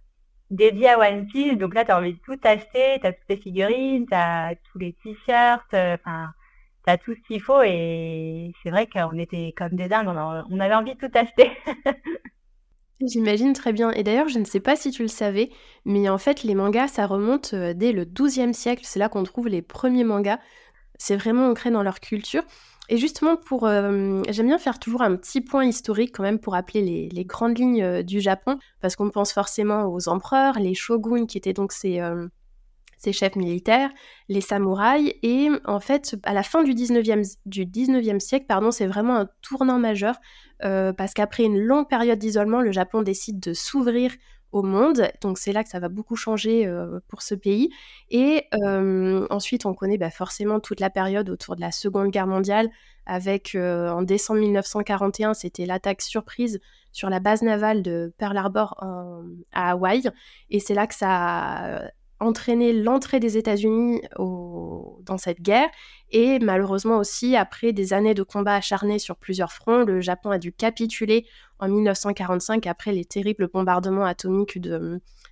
dédiée 0.52 0.90
à 0.90 1.00
One 1.00 1.28
Piece. 1.28 1.58
Donc 1.58 1.74
là, 1.74 1.84
tu 1.84 1.92
as 1.92 1.98
envie 1.98 2.14
de 2.14 2.20
tout 2.20 2.40
acheter. 2.44 3.00
Tu 3.00 3.08
as 3.08 3.14
toutes 3.14 3.30
les 3.30 3.38
figurines, 3.38 4.06
tu 4.06 4.14
as 4.14 4.54
tous 4.72 4.78
les 4.78 4.94
t-shirts. 4.94 5.74
Enfin, 5.74 6.32
tout 6.96 7.14
ce 7.14 7.28
qu'il 7.28 7.42
faut. 7.42 7.62
Et 7.64 8.54
c'est 8.64 8.70
vrai 8.70 8.88
qu'on 8.88 9.18
était 9.18 9.54
comme 9.58 9.76
des 9.76 9.90
dingues. 9.90 10.08
On 10.08 10.60
avait 10.62 10.76
envie 10.76 10.96
de 10.96 11.00
tout 11.00 11.12
acheter. 11.14 11.52
J'imagine 13.02 13.54
très 13.54 13.74
bien. 13.74 13.92
Et 13.92 14.04
d'ailleurs, 14.04 14.28
je 14.28 14.40
ne 14.40 14.46
sais 14.46 14.60
pas 14.60 14.76
si 14.76 14.90
tu 14.90 15.04
le 15.04 15.08
savais, 15.08 15.50
mais 15.86 16.10
en 16.10 16.18
fait, 16.18 16.44
les 16.44 16.56
mangas, 16.56 16.88
ça 16.88 17.06
remonte 17.06 17.54
euh, 17.54 17.74
dès 17.76 17.92
le 17.92 18.06
XIIe 18.06 18.54
siècle. 18.54 18.84
C'est 18.86 19.00
là 19.00 19.10
qu'on 19.10 19.24
trouve 19.24 19.48
les 19.48 19.62
premiers 19.62 20.04
mangas. 20.04 20.40
C'est 20.98 21.16
vraiment 21.16 21.48
ancré 21.48 21.70
dans 21.70 21.84
leur 21.84 22.00
culture. 22.00 22.44
Et 22.90 22.98
justement, 22.98 23.36
pour, 23.36 23.68
euh, 23.68 24.24
j'aime 24.30 24.48
bien 24.48 24.58
faire 24.58 24.80
toujours 24.80 25.02
un 25.04 25.16
petit 25.16 25.42
point 25.42 25.66
historique 25.66 26.16
quand 26.16 26.24
même 26.24 26.40
pour 26.40 26.56
appeler 26.56 27.10
les, 27.12 27.26
grandes 27.26 27.60
lignes 27.60 27.84
euh, 27.84 28.02
du 28.02 28.20
Japon, 28.22 28.58
parce 28.82 28.96
qu'on 28.96 29.12
pense 29.12 29.34
forcément 29.34 29.86
aux 29.86 30.08
empereurs, 30.08 30.58
les 30.58 30.74
shoguns 30.74 31.28
qui 31.28 31.38
étaient 31.38 31.54
donc 31.54 31.74
ces, 31.74 32.00
ces 32.98 33.14
chefs 33.14 33.36
militaires, 33.36 33.92
les 34.28 34.42
samouraïs. 34.42 35.14
Et 35.24 35.50
en 35.66 35.80
fait, 35.80 36.16
à 36.24 36.34
la 36.34 36.44
fin 36.44 36.64
du 36.64 36.74
19e, 36.74 37.38
du 37.46 37.66
19e 37.66 38.20
siècle, 38.20 38.46
pardon, 38.48 38.72
c'est 38.72 38.88
vraiment 38.88 39.16
un 39.16 39.30
tournant 39.42 39.80
majeur 39.80 40.16
euh, 40.64 40.92
parce 40.94 41.14
qu'après 41.14 41.44
une 41.44 41.60
longue 41.60 41.88
période 41.88 42.20
d'isolement, 42.20 42.62
le 42.62 42.72
Japon 42.72 43.04
décide 43.04 43.40
de 43.40 43.54
s'ouvrir 43.54 44.12
au 44.52 44.64
monde. 44.64 45.10
Donc 45.22 45.38
c'est 45.38 45.52
là 45.52 45.64
que 45.64 45.70
ça 45.70 45.80
va 45.80 45.90
beaucoup 45.90 46.16
changer 46.16 46.66
euh, 46.66 47.00
pour 47.08 47.22
ce 47.22 47.36
pays. 47.36 47.70
Et 48.10 48.46
euh, 48.64 49.28
ensuite, 49.30 49.66
on 49.66 49.74
connaît 49.74 49.98
bah, 49.98 50.10
forcément 50.10 50.60
toute 50.60 50.80
la 50.80 50.90
période 50.90 51.30
autour 51.30 51.56
de 51.56 51.62
la 51.62 51.72
Seconde 51.72 52.10
Guerre 52.10 52.28
mondiale, 52.28 52.70
avec 53.06 53.56
en 53.56 54.02
décembre 54.02 54.42
1941, 54.42 55.34
c'était 55.34 55.66
l'attaque 55.66 56.02
surprise 56.02 56.60
sur 56.92 57.10
la 57.10 57.22
base 57.22 57.42
navale 57.42 57.82
de 57.82 58.14
Pearl 58.18 58.36
Harbor 58.36 58.76
à 59.54 59.72
Hawaï. 59.72 60.10
Et 60.50 60.60
c'est 60.60 60.74
là 60.74 60.88
que 60.88 60.96
ça 60.96 61.90
entraîné 62.20 62.74
l'entrée 62.74 63.20
des 63.20 63.38
États-Unis 63.38 64.02
dans 64.18 65.18
cette 65.18 65.42
guerre. 65.42 65.70
Et 66.12 66.40
malheureusement 66.40 66.98
aussi, 66.98 67.36
après 67.36 67.74
des 67.74 67.94
années 67.94 68.14
de 68.14 68.24
combats 68.24 68.56
acharnés 68.56 69.00
sur 69.00 69.16
plusieurs 69.18 69.52
fronts, 69.52 69.86
le 69.86 70.02
Japon 70.02 70.32
a 70.32 70.38
dû 70.38 70.52
capituler 70.52 71.26
en 71.60 71.68
1945 71.68 72.68
après 72.68 72.92
les 72.92 73.06
terribles 73.06 73.50
bombardements 73.52 74.06
atomiques 74.06 74.60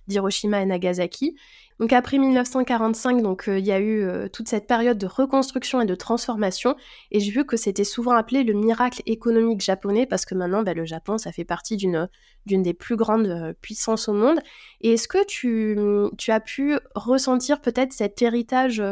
d'Hiroshima 0.06 0.62
et 0.62 0.66
Nagasaki. 0.66 1.36
Donc 1.78 1.92
après 1.92 2.18
1945, 2.18 3.22
donc 3.22 3.48
euh, 3.48 3.58
il 3.58 3.66
y 3.66 3.72
a 3.72 3.78
eu 3.78 4.02
euh, 4.02 4.28
toute 4.28 4.48
cette 4.48 4.66
période 4.66 4.96
de 4.96 5.06
reconstruction 5.06 5.82
et 5.82 5.84
de 5.84 5.94
transformation, 5.94 6.74
et 7.10 7.20
j'ai 7.20 7.30
vu 7.30 7.44
que 7.44 7.58
c'était 7.58 7.84
souvent 7.84 8.12
appelé 8.12 8.44
le 8.44 8.54
miracle 8.54 9.02
économique 9.04 9.60
japonais 9.60 10.06
parce 10.06 10.24
que 10.24 10.34
maintenant, 10.34 10.62
bah, 10.62 10.72
le 10.72 10.86
Japon, 10.86 11.18
ça 11.18 11.32
fait 11.32 11.44
partie 11.44 11.76
d'une 11.76 12.08
d'une 12.46 12.62
des 12.62 12.74
plus 12.74 12.96
grandes 12.96 13.26
euh, 13.26 13.52
puissances 13.60 14.08
au 14.08 14.14
monde. 14.14 14.40
Et 14.80 14.94
est-ce 14.94 15.08
que 15.08 15.24
tu, 15.26 15.76
tu 16.16 16.30
as 16.30 16.40
pu 16.40 16.78
ressentir 16.94 17.60
peut-être 17.60 17.92
cet 17.92 18.22
héritage 18.22 18.82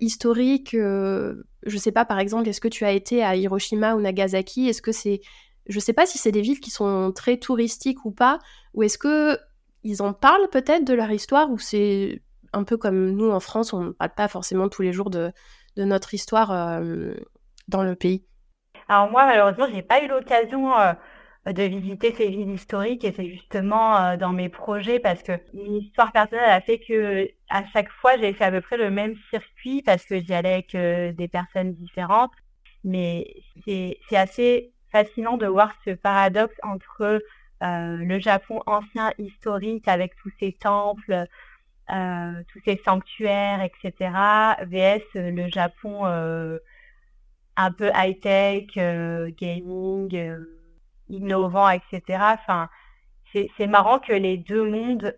historique 0.00 0.70
Je 0.72 1.76
sais 1.76 1.92
pas, 1.92 2.04
par 2.04 2.18
exemple, 2.18 2.48
est-ce 2.48 2.60
que 2.60 2.68
tu 2.68 2.84
as 2.84 2.92
été 2.92 3.24
à 3.24 3.36
Hiroshima 3.36 3.94
ou 3.94 4.00
Nagasaki? 4.00 4.68
Est-ce 4.68 4.82
que 4.82 4.92
c'est 4.92 5.20
je 5.66 5.78
sais 5.78 5.92
pas 5.92 6.06
si 6.06 6.18
c'est 6.18 6.32
des 6.32 6.40
villes 6.40 6.60
qui 6.60 6.70
sont 6.70 7.12
très 7.14 7.36
touristiques 7.36 8.04
ou 8.04 8.10
pas, 8.10 8.38
ou 8.74 8.82
est-ce 8.82 8.98
que 8.98 9.38
ils 9.84 10.02
en 10.02 10.12
parlent 10.12 10.48
peut-être 10.50 10.84
de 10.84 10.94
leur 10.94 11.10
histoire 11.10 11.50
ou 11.50 11.58
c'est 11.58 12.22
un 12.52 12.64
peu 12.64 12.76
comme 12.76 13.10
nous 13.10 13.30
en 13.30 13.40
France, 13.40 13.72
on 13.72 13.84
ne 13.84 13.90
parle 13.90 14.14
pas 14.14 14.28
forcément 14.28 14.68
tous 14.68 14.82
les 14.82 14.92
jours 14.92 15.10
de, 15.10 15.32
notre 15.76 16.14
histoire 16.14 16.50
euh, 16.52 17.14
dans 17.68 17.82
le 17.82 17.96
pays? 17.96 18.24
Alors 18.88 19.10
moi, 19.10 19.24
malheureusement, 19.24 19.66
j'ai 19.72 19.82
pas 19.82 20.04
eu 20.04 20.08
l'occasion 20.08 20.78
euh, 20.78 20.92
de 21.46 21.62
visiter 21.62 22.12
ces 22.12 22.28
villes 22.28 22.50
historiques 22.50 23.04
et 23.04 23.12
c'est 23.12 23.28
justement 23.28 23.96
euh, 23.96 24.16
dans 24.16 24.32
mes 24.32 24.50
projets 24.50 24.98
parce 24.98 25.22
que 25.22 25.32
une 25.54 25.76
histoire 25.76 26.12
personnelle 26.12 26.50
a 26.50 26.60
fait 26.60 26.78
que 26.78 27.26
à 27.48 27.64
chaque 27.72 27.90
fois, 27.90 28.18
j'ai 28.18 28.34
fait 28.34 28.44
à 28.44 28.50
peu 28.50 28.60
près 28.60 28.76
le 28.76 28.90
même 28.90 29.14
circuit 29.30 29.82
parce 29.82 30.04
que 30.04 30.20
j'y 30.20 30.34
allais 30.34 30.52
avec 30.52 31.16
des 31.16 31.28
personnes 31.28 31.74
différentes. 31.74 32.32
Mais 32.84 33.34
c'est 33.64 33.96
assez 34.12 34.72
fascinant 34.90 35.36
de 35.36 35.46
voir 35.46 35.72
ce 35.84 35.90
paradoxe 35.92 36.56
entre 36.62 37.22
le 37.62 38.18
Japon 38.18 38.60
ancien 38.66 39.12
historique 39.18 39.88
avec 39.88 40.16
tous 40.16 40.32
ses 40.40 40.52
temples, 40.52 41.26
tous 41.88 42.60
ses 42.64 42.80
sanctuaires, 42.84 43.62
etc., 43.62 44.10
vs 44.62 45.02
le 45.14 45.48
Japon 45.48 46.04
un 47.56 47.72
peu 47.72 47.90
high-tech, 47.94 48.66
gaming, 49.36 50.36
innovant, 51.08 51.68
etc. 51.70 52.02
Enfin, 52.34 52.68
c'est 53.32 53.66
marrant 53.66 53.98
que 53.98 54.12
les 54.12 54.36
deux 54.36 54.68
mondes 54.68 55.16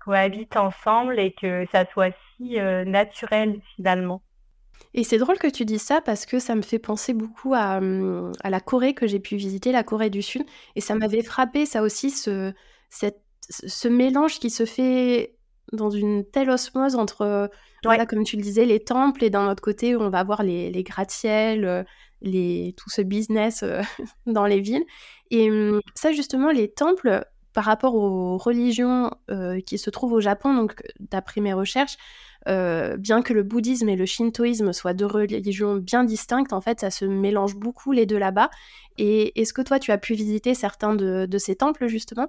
cohabitent 0.00 0.56
ensemble 0.56 1.18
et 1.18 1.32
que 1.32 1.66
ça 1.72 1.84
soit 1.86 2.14
si 2.36 2.58
naturel 2.86 3.60
finalement. 3.74 4.22
Et 4.94 5.04
c'est 5.04 5.18
drôle 5.18 5.38
que 5.38 5.48
tu 5.48 5.64
dis 5.64 5.78
ça 5.78 6.00
parce 6.00 6.26
que 6.26 6.38
ça 6.38 6.54
me 6.54 6.62
fait 6.62 6.78
penser 6.78 7.14
beaucoup 7.14 7.54
à, 7.54 7.78
hum, 7.78 8.32
à 8.42 8.50
la 8.50 8.60
Corée 8.60 8.94
que 8.94 9.06
j'ai 9.06 9.20
pu 9.20 9.36
visiter, 9.36 9.72
la 9.72 9.84
Corée 9.84 10.10
du 10.10 10.22
Sud. 10.22 10.44
Et 10.76 10.80
ça 10.80 10.94
m'avait 10.94 11.22
frappé, 11.22 11.66
ça 11.66 11.82
aussi, 11.82 12.10
ce, 12.10 12.52
cette, 12.90 13.22
ce 13.48 13.88
mélange 13.88 14.38
qui 14.38 14.50
se 14.50 14.64
fait 14.64 15.36
dans 15.72 15.90
une 15.90 16.24
telle 16.24 16.50
osmose 16.50 16.96
entre, 16.96 17.50
voilà, 17.84 18.06
comme 18.06 18.24
tu 18.24 18.36
le 18.36 18.42
disais, 18.42 18.64
les 18.64 18.80
temples 18.80 19.24
et 19.24 19.30
d'un 19.30 19.50
autre 19.50 19.62
côté, 19.62 19.96
on 19.96 20.10
va 20.10 20.24
voir 20.24 20.42
les, 20.42 20.70
les 20.70 20.82
gratte-ciels, 20.82 21.64
euh, 21.64 21.84
les, 22.22 22.74
tout 22.76 22.90
ce 22.90 23.02
business 23.02 23.62
euh, 23.62 23.82
dans 24.26 24.46
les 24.46 24.60
villes. 24.60 24.84
Et 25.30 25.50
hum, 25.50 25.80
ça, 25.94 26.12
justement, 26.12 26.50
les 26.50 26.70
temples, 26.72 27.24
par 27.58 27.64
rapport 27.64 27.96
aux 27.96 28.36
religions 28.36 29.10
euh, 29.32 29.60
qui 29.60 29.78
se 29.78 29.90
trouvent 29.90 30.12
au 30.12 30.20
Japon, 30.20 30.54
donc 30.54 30.80
d'après 31.00 31.40
mes 31.40 31.52
recherches, 31.52 31.96
euh, 32.46 32.96
bien 32.96 33.20
que 33.20 33.32
le 33.32 33.42
bouddhisme 33.42 33.88
et 33.88 33.96
le 33.96 34.06
shintoïsme 34.06 34.72
soient 34.72 34.94
deux 34.94 35.06
religions 35.06 35.74
bien 35.74 36.04
distinctes, 36.04 36.52
en 36.52 36.60
fait, 36.60 36.78
ça 36.78 36.92
se 36.92 37.04
mélange 37.04 37.56
beaucoup 37.56 37.90
les 37.90 38.06
deux 38.06 38.16
là-bas. 38.16 38.48
Et 38.96 39.40
est-ce 39.40 39.52
que 39.52 39.62
toi, 39.62 39.80
tu 39.80 39.90
as 39.90 39.98
pu 39.98 40.14
visiter 40.14 40.54
certains 40.54 40.94
de, 40.94 41.38
ces 41.38 41.56
temples, 41.56 41.88
justement? 41.88 42.28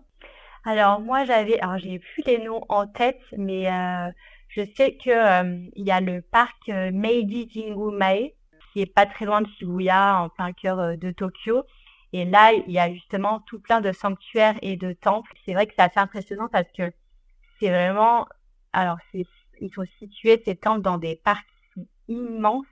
Alors, 0.65 0.99
moi, 0.99 1.25
j'avais, 1.25 1.59
alors 1.59 1.77
j'ai 1.77 1.99
plus 1.99 2.23
les 2.25 2.39
noms 2.39 2.61
en 2.67 2.87
tête, 2.87 3.21
mais 3.37 3.71
euh, 3.71 4.09
je 4.47 4.63
sais 4.75 4.97
qu'il 4.97 5.71
il 5.75 5.85
y 5.85 5.91
a 5.91 6.01
le 6.01 6.23
parc 6.23 6.69
Meiji 6.69 7.47
Jingu 7.53 7.95
Mae, 7.95 8.33
qui 8.73 8.81
est 8.81 8.91
pas 8.91 9.05
très 9.05 9.25
loin 9.25 9.41
de 9.41 9.47
Shibuya, 9.59 10.23
en 10.23 10.29
plein 10.29 10.53
cœur 10.53 10.97
de 10.97 11.11
Tokyo. 11.11 11.65
Et 12.13 12.26
là, 12.26 12.54
il 12.54 12.72
y 12.72 12.80
a 12.80 12.91
justement 12.91 13.39
tout 13.41 13.60
plein 13.60 13.82
de 13.82 13.91
sanctuaires 13.91 14.58
et 14.62 14.78
de 14.78 14.93
temples. 14.93 15.32
C'est 15.45 15.54
vrai 15.54 15.67
que 15.67 15.74
c'est 15.76 15.84
assez 15.84 16.00
impressionnant 16.00 16.48
parce 16.52 16.72
que 16.72 16.91
c'est 17.60 17.69
vraiment, 17.69 18.28
alors 18.74 18.98
ils 19.13 19.74
sont 19.74 19.86
situés, 20.00 20.41
ces 20.45 20.56
temples, 20.56 20.82
dans 20.82 20.98
des 20.98 21.15
parcs 21.15 21.45
immenses 22.08 22.65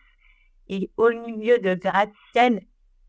et 0.70 0.92
au 0.98 1.10
milieu 1.10 1.60
de 1.60 1.76
gratte-ciel. 1.76 2.66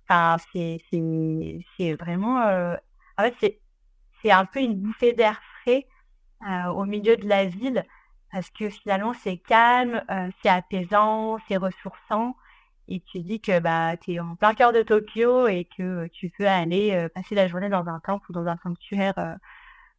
Enfin, 0.08 0.36
c'est, 0.52 1.92
vraiment, 1.94 2.40
euh, 2.42 2.76
en 3.16 3.22
fait, 3.22 3.34
c'est, 3.40 3.60
c'est 4.22 4.30
un 4.30 4.44
peu 4.44 4.60
une 4.60 4.74
bouffée 4.74 5.12
d'air 5.12 5.40
frais 5.62 5.86
euh, 6.48 6.68
au 6.68 6.84
milieu 6.84 7.16
de 7.16 7.28
la 7.28 7.46
ville 7.46 7.84
parce 8.32 8.50
que 8.50 8.68
finalement, 8.68 9.14
c'est 9.14 9.38
calme, 9.38 10.02
euh, 10.10 10.28
c'est 10.42 10.50
apaisant, 10.50 11.38
c'est 11.48 11.56
ressourçant. 11.56 12.36
Et 12.88 13.00
tu 13.00 13.20
dis 13.20 13.40
que 13.40 13.60
bah, 13.60 13.96
tu 13.98 14.14
es 14.14 14.20
en 14.20 14.34
plein 14.36 14.54
cœur 14.54 14.72
de 14.72 14.82
Tokyo 14.82 15.46
et 15.46 15.68
que 15.76 16.06
tu 16.08 16.30
peux 16.30 16.46
aller 16.46 17.06
passer 17.14 17.34
la 17.34 17.46
journée 17.46 17.68
dans 17.68 17.86
un 17.86 18.00
temple 18.00 18.30
ou 18.30 18.32
dans 18.32 18.46
un 18.46 18.56
sanctuaire 18.62 19.38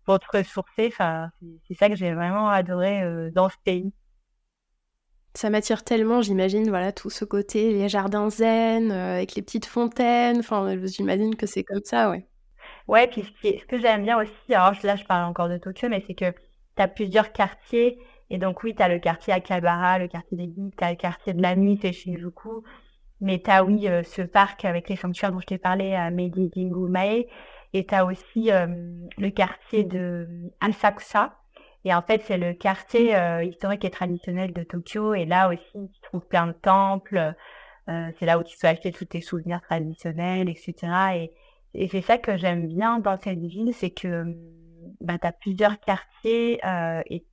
pour 0.10 0.20
te 0.20 0.38
ressourcer. 0.38 0.88
Enfin, 0.88 1.32
c'est 1.68 1.76
ça 1.76 1.88
que 1.88 1.96
j'ai 1.96 2.14
vraiment 2.16 2.50
adoré 2.50 3.04
euh, 3.04 3.30
dans 3.30 3.48
ce 3.48 3.56
pays. 3.64 3.94
Ça 5.36 5.52
m'attire 5.52 5.84
tellement, 5.84 6.24
j'imagine, 6.24 6.68
voilà, 6.70 6.92
tout 6.92 7.12
ce 7.12 7.24
côté, 7.26 7.72
les 7.72 7.88
jardins 7.88 8.32
zen, 8.32 8.92
euh, 8.92 9.18
avec 9.18 9.36
les 9.36 9.44
petites 9.44 9.68
fontaines. 9.68 10.40
Enfin, 10.40 10.76
j'imagine 10.86 11.36
que 11.36 11.46
c'est 11.46 11.64
comme 11.64 11.84
ça, 11.84 12.10
ouais. 12.10 12.26
Ouais, 12.88 13.08
puis 13.08 13.24
ce, 13.44 13.66
que 13.66 13.80
j'aime 13.80 14.04
bien 14.04 14.20
aussi, 14.20 14.54
alors 14.54 14.74
là, 14.82 14.96
je 14.96 15.06
parle 15.06 15.30
encore 15.30 15.48
de 15.48 15.60
Tokyo, 15.60 15.90
mais 15.90 16.04
c'est 16.08 16.16
que 16.16 16.32
tu 16.32 16.82
as 16.82 16.88
plusieurs 16.88 17.32
quartiers. 17.32 18.00
Et 18.30 18.38
donc, 18.38 18.64
oui, 18.64 18.76
tu 18.76 18.84
as 18.84 18.90
le 18.90 19.00
quartier 19.00 19.34
Akihabara, 19.34 20.00
le 20.00 20.08
quartier 20.08 20.38
des 20.38 20.48
guides, 20.48 20.74
tu 20.78 20.84
as 20.84 20.92
le 20.92 20.98
quartier 20.98 21.34
de 21.34 21.42
la 21.42 21.56
nuit, 21.56 21.80
c'est 21.82 21.92
Shinjuku. 21.92 22.64
Mais 23.22 23.40
tu 23.40 23.50
as, 23.50 23.64
oui, 23.64 23.88
euh, 23.88 24.04
ce 24.04 24.22
parc 24.22 24.66
avec 24.66 24.88
les 24.90 24.96
sanctuaires 24.96 25.32
dont 25.32 25.40
je 25.40 25.48
t'ai 25.48 25.58
parlé 25.58 25.94
à 25.94 26.10
Jingu 26.10 26.90
Mae. 26.90 27.28
Et 27.74 27.86
tu 27.86 27.96
as 27.96 28.06
aussi 28.06 28.52
euh, 28.52 28.68
le 29.18 29.30
quartier 29.30 29.84
de 29.84 30.28
Asakusa. 30.60 31.36
Et 31.86 31.94
en 31.94 32.02
fait, 32.02 32.22
c'est 32.24 32.38
le 32.38 32.54
quartier 32.54 33.16
euh, 33.16 33.44
historique 33.44 33.86
et 33.86 33.90
traditionnel 33.90 34.54
de 34.54 34.64
Tokyo. 34.64 35.14
Et 35.14 35.26
là 35.26 35.50
aussi, 35.50 35.90
tu 35.94 36.02
trouves 36.02 36.26
plein 36.28 36.48
de 36.48 36.54
temples. 36.54 37.36
Euh, 37.90 38.12
c'est 38.18 38.26
là 38.26 38.38
où 38.38 38.44
tu 38.44 38.58
peux 38.58 38.68
acheter 38.68 38.92
tous 38.92 39.06
tes 39.06 39.22
souvenirs 39.22 39.62
traditionnels, 39.62 40.50
etc. 40.50 40.76
Et, 41.16 41.32
et 41.74 41.88
c'est 41.88 42.02
ça 42.02 42.18
que 42.18 42.38
j'aime 42.38 42.68
bien 42.68 43.00
dans 43.00 43.18
cette 43.18 43.40
ville, 43.40 43.74
c'est 43.74 43.92
que 43.92 44.26
bah, 45.02 45.18
tu 45.20 45.28
as 45.28 45.32
plusieurs 45.32 45.80
quartiers. 45.80 46.60
et 47.10 47.26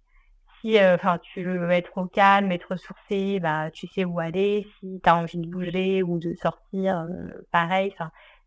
si 0.61 0.79
enfin 0.81 1.19
tu 1.19 1.43
veux 1.43 1.71
être 1.71 1.97
au 1.97 2.07
calme, 2.07 2.53
être 2.53 2.73
ressourcé, 2.73 3.41
bah, 3.41 3.71
tu 3.73 3.87
sais 3.89 4.05
où 4.05 4.19
aller. 4.19 4.67
Si 4.81 5.01
tu 5.03 5.09
as 5.09 5.17
envie 5.17 5.39
de 5.39 5.49
bouger 5.49 6.03
ou 6.03 6.19
de 6.19 6.35
sortir, 6.35 7.07
pareil. 7.51 7.95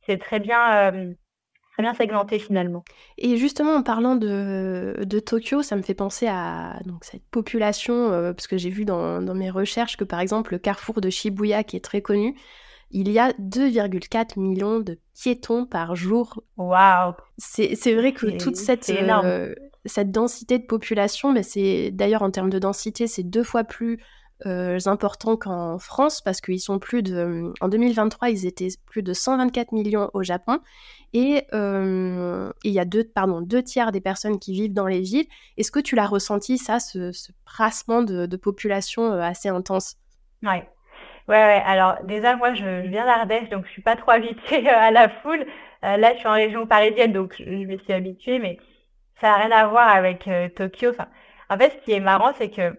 C'est 0.05 0.17
très 0.17 0.39
bien 0.39 1.13
bien 1.81 1.93
segmenté 1.93 2.39
finalement. 2.39 2.83
Et 3.17 3.37
justement, 3.37 3.75
en 3.75 3.83
parlant 3.83 4.15
de, 4.15 4.97
de, 5.03 5.19
Tokyo, 5.19 5.61
ça 5.61 5.75
me 5.75 5.81
fait 5.81 5.93
penser 5.93 6.27
à 6.27 6.79
donc, 6.85 7.03
cette 7.03 7.23
population, 7.31 8.11
euh, 8.11 8.33
parce 8.33 8.47
que 8.47 8.57
j'ai 8.57 8.69
vu 8.69 8.85
dans, 8.85 9.21
dans, 9.21 9.35
mes 9.35 9.49
recherches 9.49 9.97
que 9.97 10.03
par 10.03 10.19
exemple 10.19 10.53
le 10.53 10.59
carrefour 10.59 11.01
de 11.01 11.09
Shibuya, 11.09 11.63
qui 11.63 11.75
est 11.75 11.83
très 11.83 12.01
connu, 12.01 12.35
il 12.91 13.11
y 13.11 13.19
a 13.19 13.31
2,4 13.33 14.39
millions 14.39 14.79
de 14.79 14.97
piétons 15.13 15.65
par 15.65 15.95
jour. 15.95 16.43
Waouh 16.57 17.13
C'est 17.37 17.93
vrai 17.93 18.13
que 18.13 18.37
toute 18.37 18.55
cette, 18.55 18.89
euh, 18.89 19.53
cette 19.85 20.11
densité 20.11 20.59
de 20.59 20.65
population, 20.65 21.31
mais 21.31 21.43
c'est 21.43 21.91
d'ailleurs 21.91 22.23
en 22.23 22.31
termes 22.31 22.49
de 22.49 22.59
densité, 22.59 23.07
c'est 23.07 23.23
deux 23.23 23.43
fois 23.43 23.63
plus 23.63 23.99
euh, 24.45 24.79
importants 24.85 25.35
qu'en 25.35 25.79
France 25.79 26.21
parce 26.21 26.39
qu'ils 26.39 26.61
sont 26.61 26.79
plus 26.79 27.03
de. 27.03 27.51
En 27.59 27.67
2023, 27.67 28.29
ils 28.29 28.45
étaient 28.45 28.69
plus 28.85 29.03
de 29.03 29.11
124 29.11 29.73
millions 29.73 30.09
au 30.13 30.23
Japon 30.23 30.59
et 31.11 31.43
euh, 31.53 32.49
il 32.63 32.71
y 32.71 32.79
a 32.79 32.85
deux, 32.85 33.03
pardon, 33.03 33.41
deux 33.41 33.61
tiers 33.61 33.91
des 33.91 33.99
personnes 33.99 34.39
qui 34.39 34.53
vivent 34.53 34.73
dans 34.73 34.87
les 34.87 35.01
villes. 35.01 35.27
Est-ce 35.57 35.71
que 35.71 35.81
tu 35.81 35.95
l'as 35.95 36.07
ressenti, 36.07 36.57
ça, 36.57 36.79
ce, 36.79 37.11
ce 37.11 37.33
brassement 37.45 38.01
de, 38.01 38.33
population 38.37 39.11
euh, 39.11 39.19
assez 39.19 39.49
intense? 39.49 39.97
Ouais. 40.41 40.69
Ouais, 41.29 41.35
ouais, 41.35 41.63
alors 41.65 42.03
déjà 42.03 42.35
moi 42.35 42.53
je, 42.53 42.87
viens 42.87 43.05
d'Ardèche 43.05 43.49
donc 43.49 43.65
je 43.67 43.71
suis 43.71 43.81
pas 43.81 43.95
trop 43.95 44.11
habituée 44.11 44.67
à 44.67 44.91
la 44.91 45.09
foule. 45.09 45.45
là 45.81 46.13
je 46.13 46.19
suis 46.19 46.27
en 46.27 46.33
région 46.33 46.67
parisienne 46.67 47.13
donc 47.13 47.35
je, 47.39 47.43
me 47.45 47.77
suis 47.77 47.93
habituée 47.93 48.39
mais 48.39 48.57
ça 49.21 49.27
n'a 49.29 49.35
rien 49.37 49.51
à 49.51 49.67
voir 49.67 49.87
avec 49.89 50.29
Tokyo. 50.55 50.89
Enfin, 50.89 51.07
en 51.49 51.57
fait 51.57 51.71
ce 51.71 51.85
qui 51.85 51.91
est 51.93 51.99
marrant 51.99 52.33
c'est 52.37 52.49
que 52.49 52.75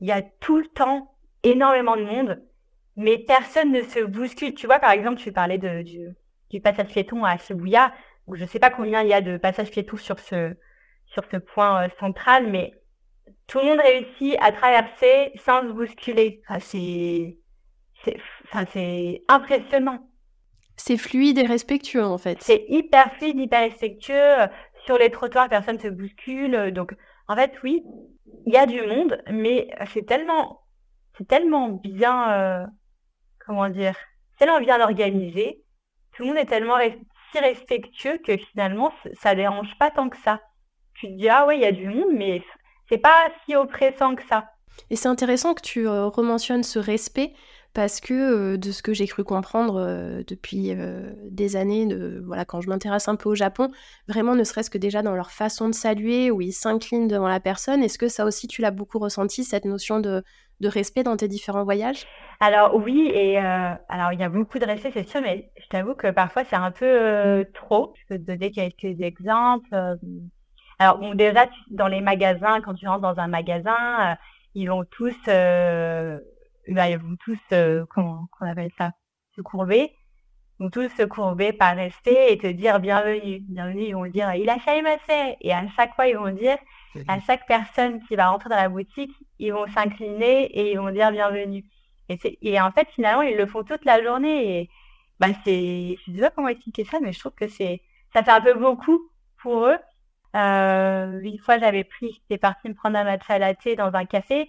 il 0.00 0.08
y 0.08 0.12
a 0.12 0.22
tout 0.22 0.58
le 0.58 0.66
temps 0.66 1.14
énormément 1.42 1.96
de 1.96 2.04
monde, 2.04 2.42
mais 2.96 3.18
personne 3.18 3.72
ne 3.72 3.82
se 3.82 4.00
bouscule. 4.00 4.54
Tu 4.54 4.66
vois, 4.66 4.78
par 4.78 4.90
exemple, 4.90 5.20
tu 5.20 5.32
parlais 5.32 5.58
de, 5.58 5.82
du, 5.82 6.08
du 6.50 6.60
passage 6.60 6.88
piéton 6.88 7.24
à 7.24 7.36
Shibuya, 7.36 7.92
où 8.26 8.36
je 8.36 8.44
sais 8.44 8.58
pas 8.58 8.70
combien 8.70 9.02
il 9.02 9.08
y 9.08 9.14
a 9.14 9.20
de 9.20 9.36
passages 9.36 9.70
piétons 9.70 9.96
sur 9.96 10.18
ce, 10.18 10.56
sur 11.06 11.24
ce 11.30 11.36
point 11.36 11.84
euh, 11.84 11.88
central, 11.98 12.46
mais 12.48 12.74
tout 13.46 13.58
le 13.58 13.64
monde 13.64 13.80
réussit 13.80 14.36
à 14.40 14.52
traverser 14.52 15.32
sans 15.44 15.62
se 15.62 15.72
bousculer. 15.72 16.42
C'est, 16.60 17.36
c'est 18.04 19.22
impressionnant. 19.28 20.06
C'est 20.76 20.96
fluide 20.96 21.38
et 21.38 21.46
respectueux, 21.46 22.04
en 22.04 22.18
fait. 22.18 22.38
C'est 22.40 22.64
hyper 22.68 23.12
fluide, 23.14 23.38
hyper 23.38 23.60
respectueux. 23.60 24.48
Sur 24.86 24.96
les 24.96 25.10
trottoirs, 25.10 25.48
personne 25.48 25.76
ne 25.76 25.80
se 25.80 25.88
bouscule. 25.88 26.72
Donc, 26.72 26.94
en 27.28 27.36
fait, 27.36 27.52
oui, 27.62 27.84
il 28.46 28.52
y 28.52 28.56
a 28.56 28.66
du 28.66 28.80
monde, 28.80 29.22
mais 29.30 29.68
c'est 29.92 30.06
tellement, 30.06 30.62
c'est 31.18 31.28
tellement 31.28 31.68
bien, 31.68 32.32
euh, 32.32 32.66
comment 33.44 33.68
dire, 33.68 33.94
tellement 34.38 34.60
bien 34.60 34.80
organisé. 34.80 35.62
Tout 36.12 36.22
le 36.22 36.28
monde 36.28 36.38
est 36.38 36.46
tellement 36.46 36.78
si 37.30 37.38
respectueux 37.38 38.18
que 38.18 38.36
finalement, 38.36 38.92
ça 39.20 39.34
dérange 39.34 39.76
pas 39.78 39.90
tant 39.90 40.08
que 40.08 40.16
ça. 40.18 40.40
Tu 40.94 41.06
te 41.06 41.12
dis, 41.12 41.28
ah 41.28 41.46
ouais, 41.46 41.58
il 41.58 41.62
y 41.62 41.66
a 41.66 41.72
du 41.72 41.88
monde, 41.88 42.12
mais 42.12 42.42
c'est 42.88 42.98
pas 42.98 43.30
si 43.44 43.54
oppressant 43.54 44.14
que 44.14 44.26
ça. 44.26 44.50
Et 44.88 44.96
c'est 44.96 45.08
intéressant 45.08 45.54
que 45.54 45.62
tu 45.62 45.86
euh, 45.86 46.06
rementionnes 46.06 46.62
ce 46.62 46.78
respect 46.78 47.32
parce 47.72 48.00
que 48.00 48.14
euh, 48.14 48.56
de 48.56 48.72
ce 48.72 48.82
que 48.82 48.92
j'ai 48.92 49.06
cru 49.06 49.22
comprendre 49.22 49.76
euh, 49.76 50.22
depuis 50.26 50.72
euh, 50.72 51.12
des 51.30 51.56
années, 51.56 51.86
de, 51.86 52.22
voilà, 52.26 52.44
quand 52.44 52.60
je 52.60 52.68
m'intéresse 52.68 53.08
un 53.08 53.16
peu 53.16 53.28
au 53.28 53.34
Japon, 53.34 53.70
vraiment 54.08 54.34
ne 54.34 54.44
serait-ce 54.44 54.70
que 54.70 54.78
déjà 54.78 55.02
dans 55.02 55.14
leur 55.14 55.30
façon 55.30 55.68
de 55.68 55.74
saluer, 55.74 56.30
où 56.30 56.40
ils 56.40 56.52
s'inclinent 56.52 57.08
devant 57.08 57.28
la 57.28 57.40
personne, 57.40 57.82
est-ce 57.82 57.98
que 57.98 58.08
ça 58.08 58.24
aussi 58.24 58.48
tu 58.48 58.60
l'as 58.60 58.72
beaucoup 58.72 58.98
ressenti, 58.98 59.44
cette 59.44 59.64
notion 59.64 60.00
de, 60.00 60.24
de 60.60 60.68
respect 60.68 61.04
dans 61.04 61.16
tes 61.16 61.28
différents 61.28 61.64
voyages? 61.64 62.06
Alors 62.40 62.74
oui, 62.74 63.10
et 63.14 63.36
alors 63.36 64.12
il 64.12 64.18
y 64.18 64.22
a 64.22 64.28
beaucoup 64.28 64.58
de 64.58 64.64
respect, 64.64 64.90
c'est 64.92 65.08
sûr, 65.08 65.20
mais 65.20 65.50
je 65.62 65.68
t'avoue 65.68 65.94
que 65.94 66.10
parfois 66.10 66.42
c'est 66.44 66.56
un 66.56 66.70
peu 66.70 67.44
trop. 67.52 67.92
Je 67.96 68.06
peux 68.08 68.18
te 68.18 68.26
donner 68.26 68.50
quelques 68.50 69.00
exemples. 69.02 69.68
Alors 70.78 70.98
bon, 70.98 71.14
déjà, 71.14 71.46
dans 71.70 71.86
les 71.86 72.00
magasins, 72.00 72.62
quand 72.62 72.72
tu 72.72 72.88
rentres 72.88 73.02
dans 73.02 73.18
un 73.20 73.28
magasin, 73.28 74.16
ils 74.54 74.70
vont 74.70 74.84
tous 74.84 75.14
bah, 76.74 76.88
ils 76.88 76.98
vont 76.98 77.16
tous, 77.16 77.38
euh, 77.52 77.84
comment 77.90 78.28
on 78.40 78.46
appelle 78.46 78.70
ça, 78.78 78.92
se 79.36 79.40
courber. 79.40 79.92
vont 80.58 80.70
tous 80.70 80.88
se 80.90 81.02
courber 81.04 81.52
par 81.52 81.76
respect 81.76 82.32
et 82.32 82.38
te 82.38 82.46
dire 82.46 82.80
bienvenue. 82.80 83.40
Bienvenue, 83.48 83.84
ils 83.84 83.94
vont 83.94 84.06
dire 84.06 84.34
il 84.34 84.48
a 84.48 84.58
fait. 84.58 85.36
Et 85.40 85.52
à 85.52 85.66
chaque 85.76 85.94
fois, 85.94 86.06
ils 86.06 86.16
vont 86.16 86.32
dire, 86.32 86.58
à 87.08 87.20
chaque 87.20 87.46
personne 87.46 88.00
qui 88.06 88.16
va 88.16 88.28
rentrer 88.28 88.50
dans 88.50 88.56
la 88.56 88.68
boutique, 88.68 89.12
ils 89.38 89.52
vont 89.52 89.66
s'incliner 89.68 90.44
et 90.44 90.72
ils 90.72 90.78
vont 90.78 90.90
dire 90.90 91.10
bienvenue. 91.12 91.64
Et, 92.08 92.18
et 92.42 92.60
en 92.60 92.72
fait, 92.72 92.88
finalement, 92.94 93.22
ils 93.22 93.36
le 93.36 93.46
font 93.46 93.64
toute 93.64 93.84
la 93.84 94.02
journée. 94.02 94.60
Et 94.60 94.70
bah, 95.18 95.28
c'est, 95.44 95.96
je 96.06 96.12
sais 96.12 96.20
pas 96.20 96.30
comment 96.30 96.48
expliquer 96.48 96.84
ça, 96.84 96.98
mais 97.00 97.12
je 97.12 97.20
trouve 97.20 97.34
que 97.34 97.48
c'est, 97.48 97.82
ça 98.12 98.22
fait 98.22 98.30
un 98.30 98.40
peu 98.40 98.54
beaucoup 98.54 99.00
pour 99.42 99.66
eux. 99.66 99.78
Euh, 100.36 101.20
une 101.22 101.38
fois, 101.38 101.58
j'avais 101.58 101.84
pris, 101.84 102.12
j'étais 102.12 102.38
partie 102.38 102.68
me 102.68 102.74
prendre 102.74 102.96
un 102.98 103.04
matcha 103.04 103.38
latte 103.38 103.68
dans 103.76 103.92
un 103.94 104.04
café. 104.04 104.48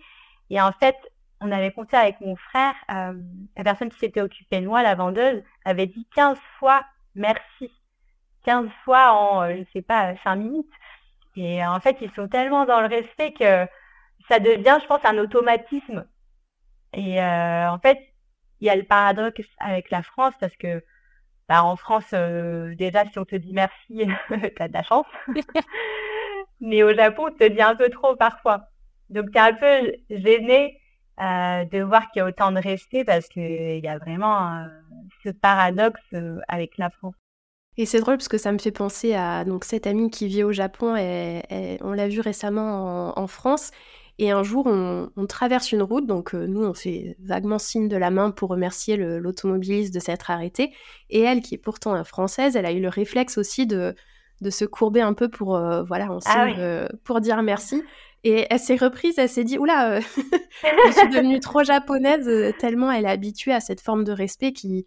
Et 0.49 0.61
en 0.61 0.71
fait, 0.73 0.95
on 1.41 1.51
avait 1.51 1.71
compté 1.71 1.97
avec 1.97 2.21
mon 2.21 2.35
frère, 2.35 2.75
euh, 2.91 3.13
la 3.57 3.63
personne 3.63 3.89
qui 3.89 3.97
s'était 3.97 4.21
occupée 4.21 4.61
de 4.61 4.67
moi, 4.67 4.83
la 4.83 4.95
vendeuse, 4.95 5.43
avait 5.65 5.87
dit 5.87 6.07
15 6.15 6.37
fois 6.59 6.85
merci. 7.15 7.71
15 8.45 8.69
fois 8.85 9.11
en, 9.13 9.43
euh, 9.43 9.55
je 9.57 9.71
sais 9.73 9.81
pas, 9.81 10.15
5 10.23 10.35
minutes. 10.35 10.71
Et 11.35 11.65
en 11.65 11.79
fait, 11.79 11.97
ils 12.01 12.11
sont 12.11 12.27
tellement 12.27 12.65
dans 12.65 12.81
le 12.81 12.87
respect 12.87 13.33
que 13.33 13.65
ça 14.29 14.39
devient, 14.39 14.77
je 14.81 14.87
pense, 14.87 15.03
un 15.03 15.17
automatisme. 15.17 16.05
Et 16.93 17.21
euh, 17.21 17.69
en 17.69 17.79
fait, 17.79 17.97
il 18.59 18.67
y 18.67 18.69
a 18.69 18.75
le 18.75 18.83
paradoxe 18.83 19.41
avec 19.59 19.89
la 19.89 20.03
France 20.03 20.33
parce 20.39 20.55
que 20.57 20.83
bah, 21.49 21.63
en 21.63 21.75
France, 21.75 22.13
déjà, 22.13 23.05
si 23.05 23.17
on 23.17 23.25
te 23.25 23.35
dit 23.35 23.53
merci, 23.53 23.73
tu 24.29 24.61
as 24.61 24.67
de 24.67 24.73
la 24.73 24.83
chance. 24.83 25.07
Mais 26.61 26.83
au 26.83 26.93
Japon, 26.93 27.29
on 27.29 27.35
te 27.35 27.47
dit 27.47 27.61
un 27.61 27.75
peu 27.75 27.89
trop 27.89 28.15
parfois. 28.15 28.67
Donc, 29.09 29.31
tu 29.31 29.37
es 29.37 29.41
un 29.41 29.53
peu 29.53 29.93
gêné 30.09 30.80
euh, 31.19 31.65
de 31.65 31.83
voir 31.83 32.09
qu'il 32.09 32.21
y 32.21 32.23
a 32.23 32.25
autant 32.25 32.51
de 32.51 32.59
respect 32.59 33.03
parce 33.03 33.27
qu'il 33.27 33.79
y 33.83 33.87
a 33.87 33.97
vraiment 33.99 34.55
euh, 34.55 34.65
ce 35.23 35.29
paradoxe 35.29 36.01
euh, 36.13 36.39
avec 36.47 36.77
la 36.77 36.89
France. 36.89 37.13
Et 37.77 37.85
c'est 37.85 37.99
drôle 37.99 38.17
parce 38.17 38.29
que 38.29 38.37
ça 38.37 38.51
me 38.51 38.57
fait 38.57 38.71
penser 38.71 39.13
à 39.13 39.43
donc 39.45 39.63
cette 39.65 39.87
amie 39.87 40.09
qui 40.09 40.27
vit 40.27 40.43
au 40.43 40.51
Japon 40.51 40.95
et, 40.95 41.77
on 41.81 41.91
l'a 41.91 42.07
vue 42.07 42.21
récemment 42.21 43.17
en, 43.17 43.27
France. 43.27 43.71
Et 44.19 44.31
un 44.31 44.43
jour 44.43 44.67
on, 44.67 45.25
traverse 45.27 45.71
une 45.71 45.81
route. 45.81 46.05
Donc 46.05 46.33
nous 46.33 46.65
on 46.65 46.73
fait 46.73 47.15
vaguement 47.23 47.59
signe 47.59 47.87
de 47.87 47.97
la 47.97 48.09
main 48.09 48.31
pour 48.31 48.49
remercier 48.49 48.97
l'automobiliste 48.97 49.93
de 49.93 49.99
s'être 49.99 50.31
arrêté. 50.31 50.73
Et 51.09 51.21
elle 51.21 51.41
qui 51.41 51.55
est 51.55 51.59
pourtant 51.59 52.03
française 52.03 52.55
elle 52.55 52.65
a 52.65 52.71
eu 52.71 52.81
le 52.81 52.89
réflexe 52.89 53.37
aussi 53.37 53.67
de, 53.67 53.95
de 54.41 54.49
se 54.49 54.65
courber 54.65 55.01
un 55.01 55.13
peu 55.13 55.29
pour 55.29 55.57
voilà 55.87 56.11
on 56.11 56.19
ah 56.25 56.47
signe, 56.47 56.87
pour 57.05 57.21
dire 57.21 57.41
merci 57.41 57.83
et 58.23 58.45
elle 58.49 58.59
s'est 58.59 58.75
reprise, 58.75 59.15
elle 59.17 59.29
s'est 59.29 59.43
dit, 59.43 59.57
oula, 59.57 59.93
euh, 59.93 60.01
je 60.63 60.91
suis 60.91 61.09
devenue 61.09 61.39
trop 61.39 61.63
japonaise, 61.63 62.27
euh, 62.27 62.51
tellement 62.59 62.91
elle 62.91 63.05
est 63.05 63.09
habituée 63.09 63.53
à 63.53 63.59
cette 63.59 63.81
forme 63.81 64.03
de 64.03 64.11
respect 64.11 64.53
qui 64.53 64.85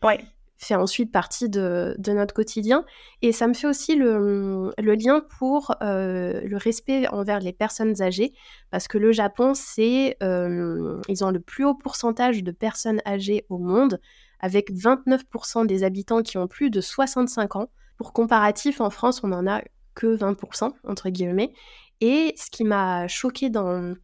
fait 0.57 0.77
ensuite 0.77 1.11
partie 1.11 1.49
de, 1.49 1.97
notre 2.07 2.33
quotidien. 2.33 2.85
Et 3.23 3.33
ça 3.33 3.49
me 3.49 3.55
fait 3.55 3.67
aussi 3.67 3.97
le, 3.97 4.73
lien 4.79 5.21
pour 5.39 5.75
euh, 5.83 6.41
le 6.43 6.57
respect 6.57 7.09
envers 7.09 7.41
les 7.41 7.53
personnes 7.53 8.01
âgées, 8.01 8.33
parce 8.71 8.87
que 8.87 8.99
le 8.99 9.11
Japon, 9.11 9.53
c'est, 9.55 10.17
ils 10.21 11.25
ont 11.25 11.31
le 11.31 11.41
plus 11.41 11.65
haut 11.65 11.75
pourcentage 11.75 12.45
de 12.45 12.53
personnes 12.53 13.01
âgées 13.05 13.47
au 13.49 13.59
monde, 13.59 14.01
avec 14.39 14.71
29% 14.71 15.67
des 15.67 15.83
habitants 15.83 16.23
qui 16.23 16.39
ont 16.39 16.47
plus 16.47 16.71
de 16.71 16.81
65 16.81 17.57
ans. 17.57 17.69
Pour 17.97 18.13
comparatif, 18.13 18.81
en 18.81 18.91
France, 18.91 19.23
on 19.25 19.33
en 19.33 19.47
a 19.47 19.61
que 19.95 20.17
20%, 20.17 20.73
entre 20.85 21.09
guillemets. 21.09 21.53
Et 22.01 22.35
ce 22.37 22.51
qui 22.51 22.65
m'a 22.65 23.09
choqué 23.09 23.51
dans, 23.51 23.95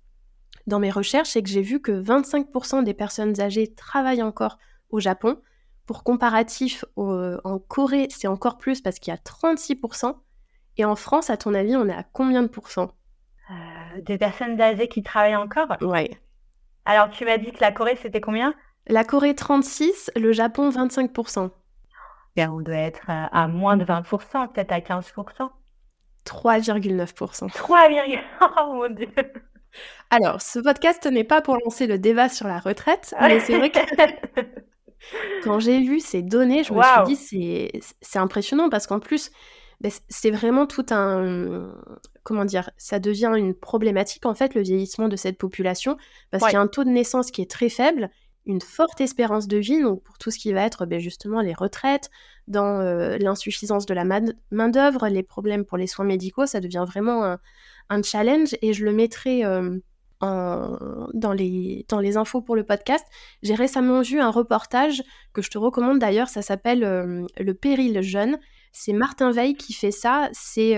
dans 0.66 0.78
mes 0.78 0.90
recherches, 0.90 1.30
c'est 1.30 1.42
que 1.42 1.48
j'ai 1.48 1.62
vu 1.62 1.80
que 1.80 1.92
25% 1.92 2.82
des 2.82 2.94
personnes 2.94 3.40
âgées 3.40 3.72
travaillent 3.74 4.22
encore 4.22 4.58
au 4.90 5.00
Japon. 5.00 5.40
Pour 5.86 6.04
comparatif, 6.04 6.84
en 6.96 7.58
Corée, 7.58 8.08
c'est 8.10 8.28
encore 8.28 8.58
plus 8.58 8.80
parce 8.80 8.98
qu'il 8.98 9.12
y 9.12 9.16
a 9.16 9.20
36%. 9.20 10.16
Et 10.76 10.84
en 10.84 10.96
France, 10.96 11.30
à 11.30 11.36
ton 11.36 11.52
avis, 11.54 11.76
on 11.76 11.88
est 11.88 11.94
à 11.94 12.04
combien 12.04 12.42
de 12.42 12.48
pourcents? 12.48 12.92
Euh, 13.50 14.00
Des 14.02 14.18
personnes 14.18 14.60
âgées 14.60 14.88
qui 14.88 15.02
travaillent 15.02 15.36
encore? 15.36 15.76
Ouais. 15.82 16.10
Alors, 16.84 17.10
tu 17.10 17.24
m'as 17.24 17.38
dit 17.38 17.52
que 17.52 17.60
la 17.60 17.72
Corée, 17.72 17.96
c'était 17.96 18.20
combien? 18.20 18.54
La 18.86 19.04
Corée, 19.04 19.34
36, 19.34 20.10
le 20.16 20.32
Japon, 20.32 20.70
25%. 20.70 21.50
Bien, 22.36 22.52
on 22.52 22.60
doit 22.60 22.76
être 22.76 23.02
à 23.08 23.48
moins 23.48 23.76
de 23.76 23.84
20%, 23.84 24.48
peut-être 24.52 24.72
à 24.72 24.80
15%. 24.80 25.50
3,9%. 26.26 27.52
3, 27.52 27.88
oh 28.42 28.72
mon 28.74 28.90
dieu. 28.90 29.08
Alors, 30.10 30.42
ce 30.42 30.58
podcast 30.58 31.06
n'est 31.06 31.24
pas 31.24 31.40
pour 31.40 31.56
lancer 31.64 31.86
le 31.86 31.98
débat 31.98 32.28
sur 32.28 32.48
la 32.48 32.58
retraite, 32.58 33.14
mais 33.20 33.40
c'est 33.40 33.56
vrai 33.56 33.70
que 33.70 33.78
quand 35.44 35.60
j'ai 35.60 35.80
vu 35.80 36.00
ces 36.00 36.22
données, 36.22 36.64
je 36.64 36.72
me 36.72 36.82
suis 36.82 37.14
dit 37.14 37.80
c'est 38.00 38.18
impressionnant 38.18 38.68
parce 38.68 38.86
qu'en 38.86 38.98
plus, 38.98 39.30
ben, 39.80 39.92
c'est 40.08 40.30
vraiment 40.30 40.66
tout 40.66 40.86
un 40.90 41.72
comment 42.22 42.44
dire, 42.44 42.70
ça 42.76 42.98
devient 42.98 43.32
une 43.36 43.54
problématique 43.54 44.26
en 44.26 44.34
fait 44.34 44.54
le 44.54 44.60
vieillissement 44.60 45.08
de 45.08 45.16
cette 45.16 45.38
population 45.38 45.96
parce 46.30 46.44
qu'il 46.44 46.52
y 46.52 46.56
a 46.56 46.60
un 46.60 46.66
taux 46.66 46.84
de 46.84 46.90
naissance 46.90 47.30
qui 47.30 47.40
est 47.40 47.50
très 47.50 47.70
faible 47.70 48.10
une 48.46 48.60
forte 48.60 49.00
espérance 49.00 49.48
de 49.48 49.58
vie, 49.58 49.80
donc 49.82 50.02
pour 50.02 50.18
tout 50.18 50.30
ce 50.30 50.38
qui 50.38 50.52
va 50.52 50.62
être 50.62 50.86
ben, 50.86 50.98
justement 50.98 51.40
les 51.40 51.54
retraites, 51.54 52.10
dans 52.48 52.80
euh, 52.80 53.18
l'insuffisance 53.18 53.86
de 53.86 53.94
la 53.94 54.04
main-d'œuvre, 54.04 55.08
les 55.08 55.22
problèmes 55.22 55.64
pour 55.64 55.78
les 55.78 55.86
soins 55.86 56.04
médicaux, 56.04 56.46
ça 56.46 56.60
devient 56.60 56.84
vraiment 56.86 57.36
un, 57.88 58.02
challenge 58.02 58.56
et 58.62 58.72
je 58.72 58.84
le 58.84 58.92
mettrai 58.92 59.44
euh, 59.44 59.78
dans, 60.22 61.32
les, 61.32 62.16
infos 62.16 62.40
pour 62.40 62.56
le 62.56 62.64
podcast. 62.64 63.04
J'ai 63.42 63.54
récemment 63.54 64.02
vu 64.02 64.20
un 64.20 64.30
reportage 64.30 65.02
que 65.32 65.42
je 65.42 65.50
te 65.50 65.58
recommande 65.58 65.98
d'ailleurs, 65.98 66.28
ça 66.28 66.42
s'appelle 66.42 66.84
euh, 66.84 67.26
Le 67.38 67.54
péril 67.54 68.00
jeune. 68.02 68.38
C'est 68.72 68.92
Martin 68.92 69.32
Veil 69.32 69.54
qui 69.54 69.72
fait 69.72 69.90
ça. 69.90 70.28
C'est 70.32 70.76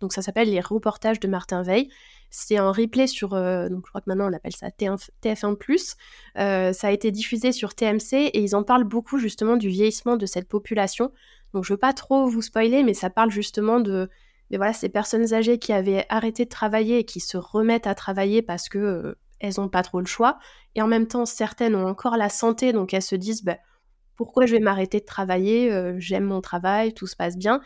donc 0.00 0.12
ça 0.12 0.20
s'appelle 0.20 0.50
les 0.50 0.60
reportages 0.60 1.18
de 1.18 1.28
Martin 1.28 1.62
Veil. 1.62 1.88
C'est 2.30 2.56
un 2.56 2.70
replay 2.70 3.08
sur, 3.08 3.34
euh, 3.34 3.68
donc 3.68 3.84
je 3.86 3.90
crois 3.90 4.00
que 4.00 4.08
maintenant 4.08 4.30
on 4.30 4.32
appelle 4.32 4.54
ça 4.54 4.68
TF1+. 4.68 5.96
Euh, 6.38 6.72
ça 6.72 6.86
a 6.86 6.90
été 6.92 7.10
diffusé 7.10 7.50
sur 7.50 7.74
TMC 7.74 8.12
et 8.12 8.40
ils 8.40 8.54
en 8.54 8.62
parlent 8.62 8.84
beaucoup 8.84 9.18
justement 9.18 9.56
du 9.56 9.68
vieillissement 9.68 10.16
de 10.16 10.26
cette 10.26 10.48
population. 10.48 11.10
Donc 11.52 11.64
je 11.64 11.72
veux 11.72 11.78
pas 11.78 11.92
trop 11.92 12.28
vous 12.28 12.42
spoiler, 12.42 12.84
mais 12.84 12.94
ça 12.94 13.10
parle 13.10 13.32
justement 13.32 13.80
de 13.80 14.08
voilà, 14.50 14.72
ces 14.72 14.88
personnes 14.88 15.34
âgées 15.34 15.58
qui 15.58 15.72
avaient 15.72 16.06
arrêté 16.08 16.44
de 16.44 16.50
travailler 16.50 16.98
et 17.00 17.04
qui 17.04 17.18
se 17.18 17.36
remettent 17.36 17.88
à 17.88 17.96
travailler 17.96 18.42
parce 18.42 18.68
que 18.68 18.78
euh, 18.78 19.14
elles 19.40 19.54
n'ont 19.58 19.68
pas 19.68 19.82
trop 19.82 19.98
le 19.98 20.06
choix. 20.06 20.38
Et 20.76 20.82
en 20.82 20.86
même 20.86 21.08
temps, 21.08 21.26
certaines 21.26 21.74
ont 21.74 21.86
encore 21.86 22.16
la 22.16 22.28
santé, 22.28 22.72
donc 22.72 22.94
elles 22.94 23.02
se 23.02 23.16
disent 23.16 23.42
bah, 23.42 23.58
pourquoi 24.14 24.46
je 24.46 24.52
vais 24.52 24.60
m'arrêter 24.60 25.00
de 25.00 25.04
travailler 25.04 25.72
J'aime 25.98 26.24
mon 26.24 26.40
travail, 26.42 26.92
tout 26.92 27.06
se 27.06 27.16
passe 27.16 27.36
bien. 27.36 27.60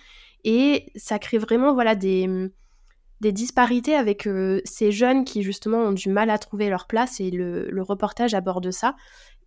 Et 0.45 0.87
ça 0.95 1.19
crée 1.19 1.39
vraiment 1.39 1.75
voilà 1.75 1.97
des 1.97 2.51
des 3.25 3.33
disparités 3.33 3.97
avec 3.97 4.27
euh, 4.27 4.61
ces 4.67 4.93
jeunes 4.93 5.25
qui 5.25 5.43
justement 5.43 5.79
ont 5.79 5.93
du 5.93 6.11
mal 6.11 6.29
à 6.29 6.37
trouver 6.37 6.69
leur 6.69 6.87
place 6.87 7.21
et 7.21 7.31
le, 7.31 7.83
reportage 7.83 8.35
aborde 8.35 8.71
ça. 8.71 8.97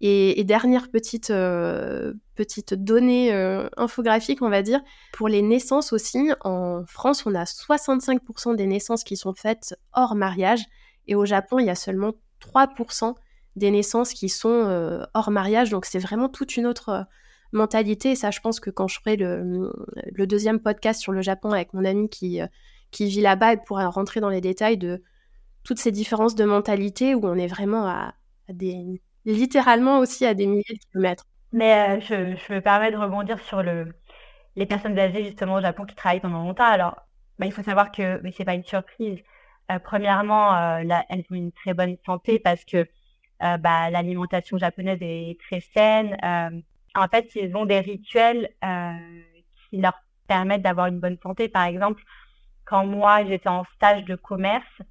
Et, 0.01 0.43
dernière 0.43 0.89
petite, 0.89 1.29
euh, 1.29 2.13
petite 2.35 2.73
donnée 2.73 3.31
euh, 3.33 3.69
infographique, 3.77 4.41
on 4.41 4.49
va 4.49 4.63
dire, 4.63 4.81
pour 5.13 5.27
les 5.27 5.43
naissances 5.43 5.93
aussi, 5.93 6.31
en 6.43 6.85
France, 6.87 7.25
on 7.27 7.35
a 7.35 7.43
65% 7.43 8.55
des 8.55 8.65
naissances 8.65 9.03
qui 9.03 9.15
sont 9.15 9.33
faites 9.33 9.75
hors 9.93 10.15
mariage 10.15 10.61
et 11.07 11.13
au 11.13 11.25
Japon, 11.25 11.59
il 11.59 11.67
y 11.67 11.71
a 11.71 11.75
seulement 11.75 12.13
3% 12.41 13.13
des 13.55 13.71
naissances 13.71 14.13
qui 14.13 14.29
sont 14.29 15.05
hors 15.13 15.31
mariage. 15.31 15.69
Donc 15.69 15.85
c'est 15.85 15.99
vraiment 15.99 16.29
toute 16.29 16.57
une 16.57 16.65
autre 16.65 17.05
mentalité. 17.51 18.11
Et 18.11 18.15
ça, 18.15 18.31
je 18.31 18.39
pense 18.39 18.59
que 18.59 18.71
quand 18.71 18.87
je 18.87 18.99
ferai 18.99 19.15
le, 19.17 19.71
le, 20.11 20.27
deuxième 20.27 20.59
podcast 20.59 20.99
sur 21.01 21.11
le 21.11 21.21
Japon 21.21 21.51
avec 21.51 21.73
mon 21.73 21.85
ami 21.85 22.09
qui 22.09 22.39
qui 22.91 23.07
vit 23.07 23.21
là-bas 23.21 23.53
et 23.53 23.57
pourra 23.57 23.87
rentrer 23.87 24.19
dans 24.19 24.29
les 24.29 24.41
détails 24.41 24.77
de 24.77 25.03
toutes 25.63 25.79
ces 25.79 25.91
différences 25.91 26.35
de 26.35 26.45
mentalité 26.45 27.13
où 27.15 27.25
on 27.25 27.35
est 27.35 27.47
vraiment 27.47 27.87
à, 27.87 28.13
des 28.49 29.01
littéralement 29.25 29.99
aussi 29.99 30.25
à 30.25 30.33
des 30.33 30.47
milliers 30.47 30.63
de 30.69 30.79
kilomètres. 30.91 31.25
Mais 31.51 31.97
euh, 31.97 32.01
je, 32.01 32.53
me 32.53 32.61
permets 32.61 32.91
de 32.91 32.97
rebondir 32.97 33.39
sur 33.41 33.61
le, 33.61 33.93
les 34.55 34.65
personnes 34.65 34.97
âgées 34.97 35.25
justement 35.25 35.55
au 35.55 35.61
Japon 35.61 35.85
qui 35.85 35.95
travaillent 35.95 36.21
pendant 36.21 36.43
longtemps. 36.43 36.63
Alors, 36.63 36.95
bah, 37.39 37.45
il 37.45 37.51
faut 37.51 37.63
savoir 37.63 37.91
que 37.91 38.21
mais 38.23 38.31
c'est 38.31 38.45
pas 38.45 38.53
une 38.53 38.63
surprise. 38.63 39.19
Euh, 39.71 39.79
premièrement, 39.79 40.55
euh, 40.55 40.83
elles 41.09 41.25
ont 41.29 41.35
une 41.35 41.51
très 41.51 41.73
bonne 41.73 41.97
santé 42.05 42.39
parce 42.39 42.63
que 42.63 42.87
bah, 43.39 43.89
l'alimentation 43.91 44.57
japonaise 44.57 44.97
est 45.01 45.37
très 45.39 45.59
saine. 45.59 46.17
en 46.95 47.07
fait, 47.07 47.29
ils 47.35 47.55
ont 47.55 47.65
des 47.65 47.81
rituels 47.81 48.49
qui 49.69 49.77
leur 49.77 49.93
permettent 50.27 50.63
d'avoir 50.63 50.87
une 50.87 50.99
bonne 50.99 51.17
santé. 51.21 51.47
Par 51.47 51.65
exemple, 51.65 52.01
quand 52.67 52.85
moi 52.85 53.25
j'étais 53.25 53.49
en 53.49 53.63
stage 53.75 54.03
de 54.03 54.15
commerce, 54.15 54.81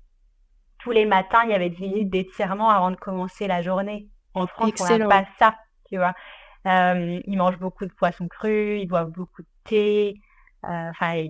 tous 0.79 0.91
les 0.91 1.05
matins, 1.05 1.43
il 1.45 1.51
y 1.51 1.55
avait 1.55 1.71
10 1.71 1.81
minutes 1.83 2.11
d'étirement 2.11 2.71
avant 2.71 2.91
de 2.91 2.97
commencer 2.97 3.47
la 3.47 3.63
journée. 3.63 4.09
En 4.35 4.47
France, 4.47 4.73
on 4.81 4.99
n'a 4.99 5.09
pas 5.09 5.25
ça, 5.39 5.55
tu 5.89 5.97
vois. 5.97 6.15
Euh, 6.67 7.21
ils 7.27 7.37
mangent 7.37 7.59
beaucoup 7.59 7.85
de 7.87 7.93
poissons 7.93 8.29
crus, 8.29 8.81
ils 8.81 8.87
boivent 8.87 9.11
beaucoup 9.11 9.43
de 9.43 9.49
thé. 9.65 10.21
Euh, 10.65 10.91
enfin, 10.91 11.27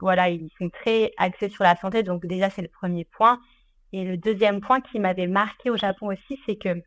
voilà, 0.00 0.28
ils 0.28 0.50
sont 0.58 0.68
très 0.70 1.12
axés 1.16 1.48
sur 1.48 1.64
la 1.64 1.76
santé. 1.76 2.02
Donc 2.02 2.26
déjà, 2.26 2.50
c'est 2.50 2.62
le 2.62 2.68
premier 2.68 3.04
point. 3.04 3.40
Et 3.92 4.04
le 4.04 4.16
deuxième 4.16 4.60
point 4.60 4.80
qui 4.80 4.98
m'avait 5.00 5.26
marqué 5.26 5.70
au 5.70 5.76
Japon 5.76 6.08
aussi, 6.08 6.38
c'est 6.46 6.56
que 6.56 6.82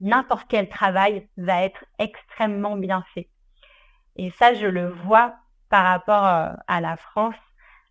n'importe 0.00 0.46
quel 0.48 0.68
travail 0.68 1.28
va 1.36 1.62
être 1.62 1.84
extrêmement 1.98 2.76
bien 2.76 3.04
fait. 3.14 3.28
Et 4.16 4.30
ça, 4.30 4.54
je 4.54 4.66
le 4.66 4.90
vois 4.90 5.34
par 5.68 5.84
rapport 5.84 6.24
à 6.24 6.80
la 6.80 6.96
France. 6.96 7.34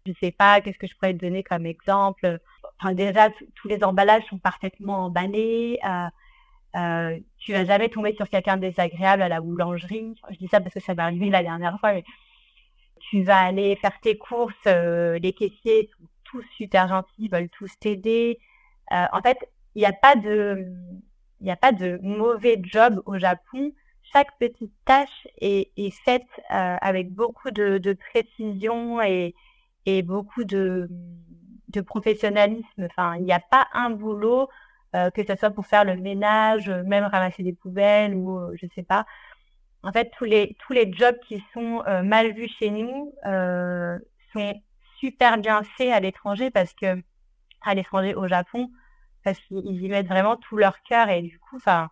Je 0.06 0.14
sais 0.20 0.32
pas, 0.32 0.62
qu'est-ce 0.62 0.78
que 0.78 0.88
je 0.88 0.96
pourrais 0.96 1.14
te 1.14 1.20
donner 1.20 1.44
comme 1.44 1.66
exemple? 1.66 2.40
Enfin, 2.80 2.94
déjà, 2.94 3.30
tous 3.56 3.68
les 3.68 3.84
emballages 3.84 4.24
sont 4.30 4.40
parfaitement 4.40 5.06
emballés. 5.06 5.80
Euh, 5.86 6.08
euh, 6.76 7.20
tu 7.38 7.52
vas 7.52 7.66
jamais 7.66 7.90
tomber 7.90 8.16
sur 8.16 8.30
quelqu'un 8.30 8.56
de 8.56 8.62
désagréable 8.62 9.22
à 9.22 9.30
la 9.30 9.42
boulangerie. 9.42 10.16
Je 10.32 10.38
dis 10.38 10.48
ça 10.48 10.62
parce 10.62 10.74
que 10.74 10.80
ça 10.80 10.96
m'est 10.96 11.02
arrivé 11.02 11.30
la 11.30 11.44
dernière 11.44 11.80
fois, 11.80 11.94
mais 11.94 12.04
tu 13.10 13.24
vas 13.24 13.40
aller 13.40 13.76
faire 13.78 14.00
tes 14.02 14.18
courses, 14.18 14.54
euh, 14.68 15.20
les 15.20 15.34
caissiers 15.34 15.90
sont 15.98 16.08
tous 16.24 16.44
super 16.56 16.88
gentils, 16.88 17.12
ils 17.20 17.32
veulent 17.32 17.50
tous 17.50 17.72
t'aider. 17.80 18.40
Euh, 18.92 19.06
en 19.12 19.22
fait, 19.22 19.38
il 19.76 19.80
n'y 19.80 19.86
a 19.86 19.94
pas 19.94 20.16
de, 20.16 20.66
a 21.48 21.56
pas 21.56 21.72
de 21.72 22.00
mauvais 22.02 22.60
job 22.64 23.02
au 23.06 23.18
Japon. 23.18 23.72
Chaque 24.14 24.38
petite 24.40 24.74
tâche 24.86 25.28
est, 25.40 25.72
est 25.78 25.92
faite 26.04 26.28
euh, 26.52 26.78
avec 26.82 27.12
beaucoup 27.12 27.52
de, 27.52 27.78
de 27.78 27.94
précision 27.94 29.02
et, 29.02 29.36
et 29.86 30.02
beaucoup 30.02 30.44
de, 30.44 30.89
de 31.70 31.82
professionnalisme. 31.82 32.86
Enfin, 32.86 33.15
il 33.17 33.24
n'y 33.24 33.34
a 33.34 33.39
pas 33.39 33.67
un 33.74 33.89
boulot, 33.89 34.50
euh, 34.96 35.10
que 35.12 35.26
ce 35.26 35.36
soit 35.36 35.52
pour 35.52 35.65
faire 35.65 35.86
le 35.86 35.96
ménage, 35.98 36.70
même 36.70 37.06
ramasser 37.06 37.44
des 37.44 37.54
poubelles 37.54 38.15
ou 38.15 38.38
euh, 38.38 38.56
je 38.62 38.67
sais 38.76 38.84
pas. 38.84 39.06
En 39.84 39.91
fait, 39.91 40.12
tous 40.17 40.26
les 40.26 40.56
tous 40.60 40.74
les 40.74 40.91
jobs 40.94 41.17
qui 41.28 41.44
sont 41.54 41.84
euh, 41.88 42.04
mal 42.04 42.34
vus 42.34 42.50
chez 42.60 42.70
nous 42.70 43.13
sont 44.34 44.62
super 45.00 45.38
bien 45.38 45.63
faits 45.78 45.91
à 45.91 46.00
l'étranger 46.00 46.52
parce 46.52 46.74
que 46.74 47.02
à 47.62 47.74
l'étranger 47.76 48.15
au 48.15 48.28
Japon 48.28 48.70
parce 49.24 49.39
qu'ils 49.39 49.82
y 49.84 49.89
mettent 49.89 50.08
vraiment 50.08 50.36
tout 50.38 50.58
leur 50.58 50.82
cœur 50.84 51.10
et 51.10 51.22
du 51.22 51.39
coup, 51.39 51.58
enfin, 51.58 51.89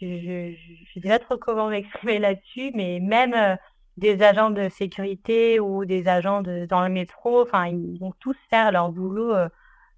je, 0.00 0.06
je, 0.06 0.54
je, 0.94 1.00
sais 1.00 1.08
pas 1.08 1.18
trop 1.18 1.36
comment 1.38 1.68
m'exprimer 1.70 2.18
là-dessus, 2.18 2.72
mais 2.74 3.00
même 3.00 3.58
des 3.96 4.22
agents 4.22 4.50
de 4.50 4.68
sécurité 4.68 5.60
ou 5.60 5.84
des 5.84 6.08
agents 6.08 6.42
de, 6.42 6.66
dans 6.66 6.82
le 6.82 6.88
métro, 6.88 7.42
enfin, 7.42 7.66
ils 7.66 7.98
vont 7.98 8.12
tous 8.18 8.36
faire 8.50 8.72
leur 8.72 8.90
boulot 8.90 9.32
euh, 9.32 9.48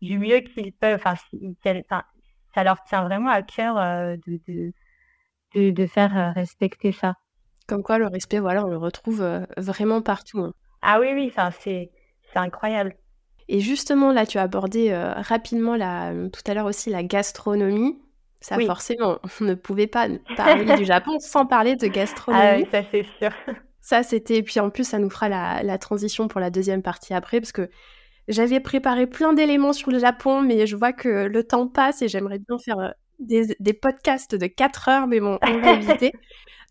du 0.02 0.18
mieux 0.18 0.40
qu'ils 0.40 0.72
peuvent. 0.72 1.00
Enfin, 1.02 1.14
ça 2.54 2.64
leur 2.64 2.82
tient 2.85 3.04
vraiment 3.04 3.30
à 3.30 3.42
cœur 3.42 3.78
euh, 3.78 4.16
de, 4.26 4.72
de, 5.54 5.70
de, 5.70 5.87
faire 5.87 6.16
euh, 6.16 6.30
respecter 6.32 6.92
ça. 6.92 7.14
Comme 7.66 7.82
quoi, 7.82 7.98
le 7.98 8.06
respect, 8.06 8.38
voilà, 8.38 8.64
on 8.64 8.68
le 8.68 8.76
retrouve 8.76 9.24
vraiment 9.56 10.02
partout. 10.02 10.40
Hein. 10.40 10.52
Ah 10.82 11.00
oui, 11.00 11.09
oui, 11.14 11.32
enfin, 11.35 11.50
c'est 11.50 11.90
incroyable. 12.35 12.94
Et 13.48 13.61
justement, 13.61 14.12
là, 14.12 14.26
tu 14.26 14.38
as 14.38 14.42
abordé 14.42 14.94
rapidement 14.94 15.74
la, 15.74 16.12
tout 16.32 16.42
à 16.46 16.54
l'heure 16.54 16.66
aussi 16.66 16.90
la 16.90 17.02
gastronomie. 17.02 17.98
Ça, 18.40 18.59
forcément, 18.61 19.18
on 19.40 19.44
ne 19.44 19.54
pouvait 19.54 19.88
pas 19.88 20.06
parler 20.37 20.76
du 20.76 20.85
Japon 20.85 21.18
sans 21.18 21.46
parler 21.46 21.74
de 21.74 21.88
gastronomie. 21.88 22.44
Ah 22.46 22.56
oui, 22.56 22.66
ça 22.70 22.82
c'est 22.92 23.06
sûr. 23.18 23.32
Ça, 23.87 24.03
c'était. 24.03 24.42
Puis 24.42 24.59
en 24.59 24.68
plus, 24.68 24.83
ça 24.83 24.99
nous 24.99 25.09
fera 25.09 25.29
la, 25.29 25.79
transition 25.79 26.27
pour 26.27 26.40
la 26.40 26.51
deuxième 26.51 26.83
partie 26.83 27.14
après, 27.14 27.40
parce 27.40 27.53
que 27.53 27.70
j'avais 28.27 28.59
préparé 28.59 29.07
plein 29.07 29.33
d'éléments 29.33 29.72
sur 29.72 29.92
le 29.92 30.01
Japon, 30.01 30.42
mais 30.42 30.66
je 30.66 30.75
vois 30.75 30.92
que 30.92 31.27
le 31.27 31.44
temps 31.44 31.68
passe 31.68 32.03
et 32.03 32.09
j'aimerais 32.09 32.40
bien 32.40 32.59
faire 32.59 32.81
euh, 32.81 32.90
des, 33.20 33.72
podcasts 33.75 34.35
de 34.35 34.49
4 34.49 34.88
heures, 34.88 35.07
mais 35.07 35.20
bon, 35.20 35.38
on 35.40 35.61
va 35.61 35.72
éviter. 35.75 36.12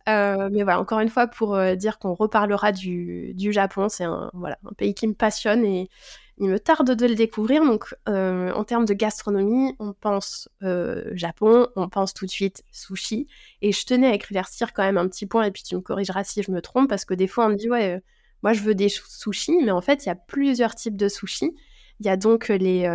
Euh, 0.09 0.49
mais 0.51 0.63
voilà, 0.63 0.81
encore 0.81 0.99
une 0.99 1.07
fois, 1.07 1.27
pour 1.27 1.55
euh, 1.55 1.75
dire 1.75 1.99
qu'on 1.99 2.13
reparlera 2.15 2.73
du, 2.73 3.33
du 3.33 3.53
Japon, 3.53 3.87
c'est 3.87 4.03
un, 4.03 4.29
voilà, 4.33 4.57
un 4.69 4.73
pays 4.73 4.93
qui 4.93 5.07
me 5.07 5.13
passionne 5.13 5.63
et, 5.63 5.89
il 6.37 6.49
me 6.49 6.59
tarde 6.59 6.91
de 6.91 7.05
le 7.05 7.15
découvrir. 7.15 7.63
Donc, 7.63 7.95
euh, 8.09 8.51
en 8.51 8.63
termes 8.63 8.85
de 8.85 8.93
gastronomie, 8.93 9.75
on 9.79 9.93
pense 9.93 10.49
euh, 10.63 11.11
Japon, 11.13 11.67
on 11.75 11.87
pense 11.89 12.13
tout 12.13 12.25
de 12.25 12.31
suite 12.31 12.63
sushi. 12.71 13.27
Et 13.61 13.71
je 13.71 13.85
tenais 13.85 14.07
à 14.07 14.13
éclaircir 14.13 14.73
quand 14.73 14.83
même 14.83 14.97
un 14.97 15.07
petit 15.07 15.25
point, 15.25 15.43
et 15.43 15.51
puis 15.51 15.63
tu 15.63 15.75
me 15.75 15.81
corrigeras 15.81 16.23
si 16.23 16.43
je 16.43 16.51
me 16.51 16.61
trompe, 16.61 16.89
parce 16.89 17.05
que 17.05 17.13
des 17.13 17.27
fois 17.27 17.45
on 17.45 17.49
me 17.49 17.55
dit, 17.55 17.69
ouais, 17.69 17.95
euh, 17.95 17.99
moi 18.43 18.53
je 18.53 18.61
veux 18.61 18.75
des 18.75 18.89
sushis, 18.89 19.57
mais 19.63 19.71
en 19.71 19.81
fait, 19.81 20.05
il 20.05 20.09
y 20.09 20.11
a 20.11 20.15
plusieurs 20.15 20.75
types 20.75 20.97
de 20.97 21.07
sushis. 21.07 21.55
Il 22.01 22.05
y 22.05 22.09
a 22.09 22.17
donc 22.17 22.49
les, 22.49 22.89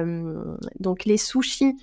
donc 0.78 1.06
les 1.06 1.16
sushis, 1.16 1.74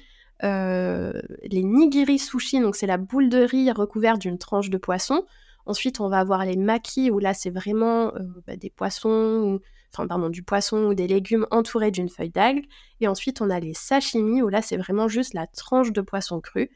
les 0.43 1.63
nigiri 1.63 2.19
sushi, 2.19 2.59
donc 2.59 2.75
c'est 2.75 2.85
la 2.85 2.97
boule 2.97 3.27
de 3.29 3.39
riz 3.39 3.71
recouverte 3.71 4.21
d'une 4.21 4.37
tranche 4.37 4.69
de 4.69 4.77
poisson. 4.77 5.25
Ensuite, 5.65 5.99
on 5.99 6.09
va 6.09 6.19
avoir 6.19 6.45
les 6.45 6.55
maki, 6.55 7.09
où 7.09 7.17
là, 7.17 7.33
c'est 7.33 7.49
vraiment 7.49 8.13
bah, 8.45 8.55
des 8.55 8.69
poissons 8.69 9.59
enfin 9.93 10.07
pardon, 10.07 10.29
du 10.29 10.43
poisson 10.43 10.85
ou 10.85 10.93
des 10.93 11.07
légumes 11.07 11.47
entourés 11.51 11.91
d'une 11.91 12.09
feuille 12.09 12.29
d'algue. 12.29 12.65
Et 13.01 13.07
ensuite, 13.07 13.41
on 13.41 13.49
a 13.49 13.59
les 13.59 13.73
sashimi, 13.73 14.41
où 14.41 14.49
là, 14.49 14.61
c'est 14.61 14.77
vraiment 14.77 15.07
juste 15.07 15.33
la 15.33 15.47
tranche 15.47 15.91
de 15.91 16.01
poisson 16.01 16.41
cru. 16.41 16.69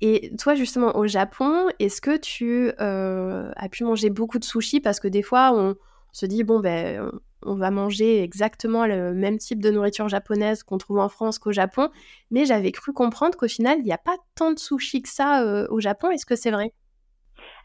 Et 0.00 0.34
toi, 0.36 0.54
justement, 0.54 0.96
au 0.96 1.06
Japon, 1.06 1.68
est-ce 1.78 2.00
que 2.00 2.16
tu 2.16 2.72
euh, 2.80 3.52
as 3.54 3.68
pu 3.68 3.84
manger 3.84 4.10
beaucoup 4.10 4.40
de 4.40 4.44
sushi? 4.44 4.80
Parce 4.80 4.98
que 4.98 5.06
des 5.06 5.22
fois, 5.22 5.52
on 5.54 5.76
se 6.10 6.26
dit, 6.26 6.42
bon, 6.42 6.58
ben, 6.58 7.08
on 7.44 7.54
va 7.54 7.70
manger 7.70 8.22
exactement 8.22 8.84
le 8.86 9.14
même 9.14 9.38
type 9.38 9.62
de 9.62 9.70
nourriture 9.70 10.08
japonaise 10.08 10.64
qu'on 10.64 10.78
trouve 10.78 10.98
en 10.98 11.08
France 11.08 11.38
qu'au 11.38 11.52
Japon. 11.52 11.88
Mais 12.32 12.44
j'avais 12.46 12.72
cru 12.72 12.92
comprendre 12.92 13.36
qu'au 13.38 13.48
final, 13.48 13.78
il 13.78 13.84
n'y 13.84 13.92
a 13.92 13.98
pas 13.98 14.16
tant 14.34 14.52
de 14.52 14.58
sushi 14.58 15.02
que 15.02 15.08
ça 15.08 15.42
euh, 15.42 15.68
au 15.70 15.78
Japon. 15.78 16.10
Est-ce 16.10 16.26
que 16.26 16.36
c'est 16.36 16.50
vrai? 16.50 16.72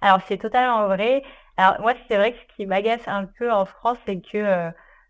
Alors, 0.01 0.19
c'est 0.27 0.37
totalement 0.37 0.87
vrai. 0.87 1.23
Alors 1.57 1.81
moi, 1.81 1.93
c'est 2.07 2.17
vrai 2.17 2.33
que 2.33 2.37
ce 2.39 2.55
qui 2.55 2.65
m'agace 2.65 3.07
un 3.07 3.25
peu 3.25 3.51
en 3.51 3.65
France, 3.65 3.97
c'est 4.05 4.21
que 4.21 4.37
euh, 4.37 4.69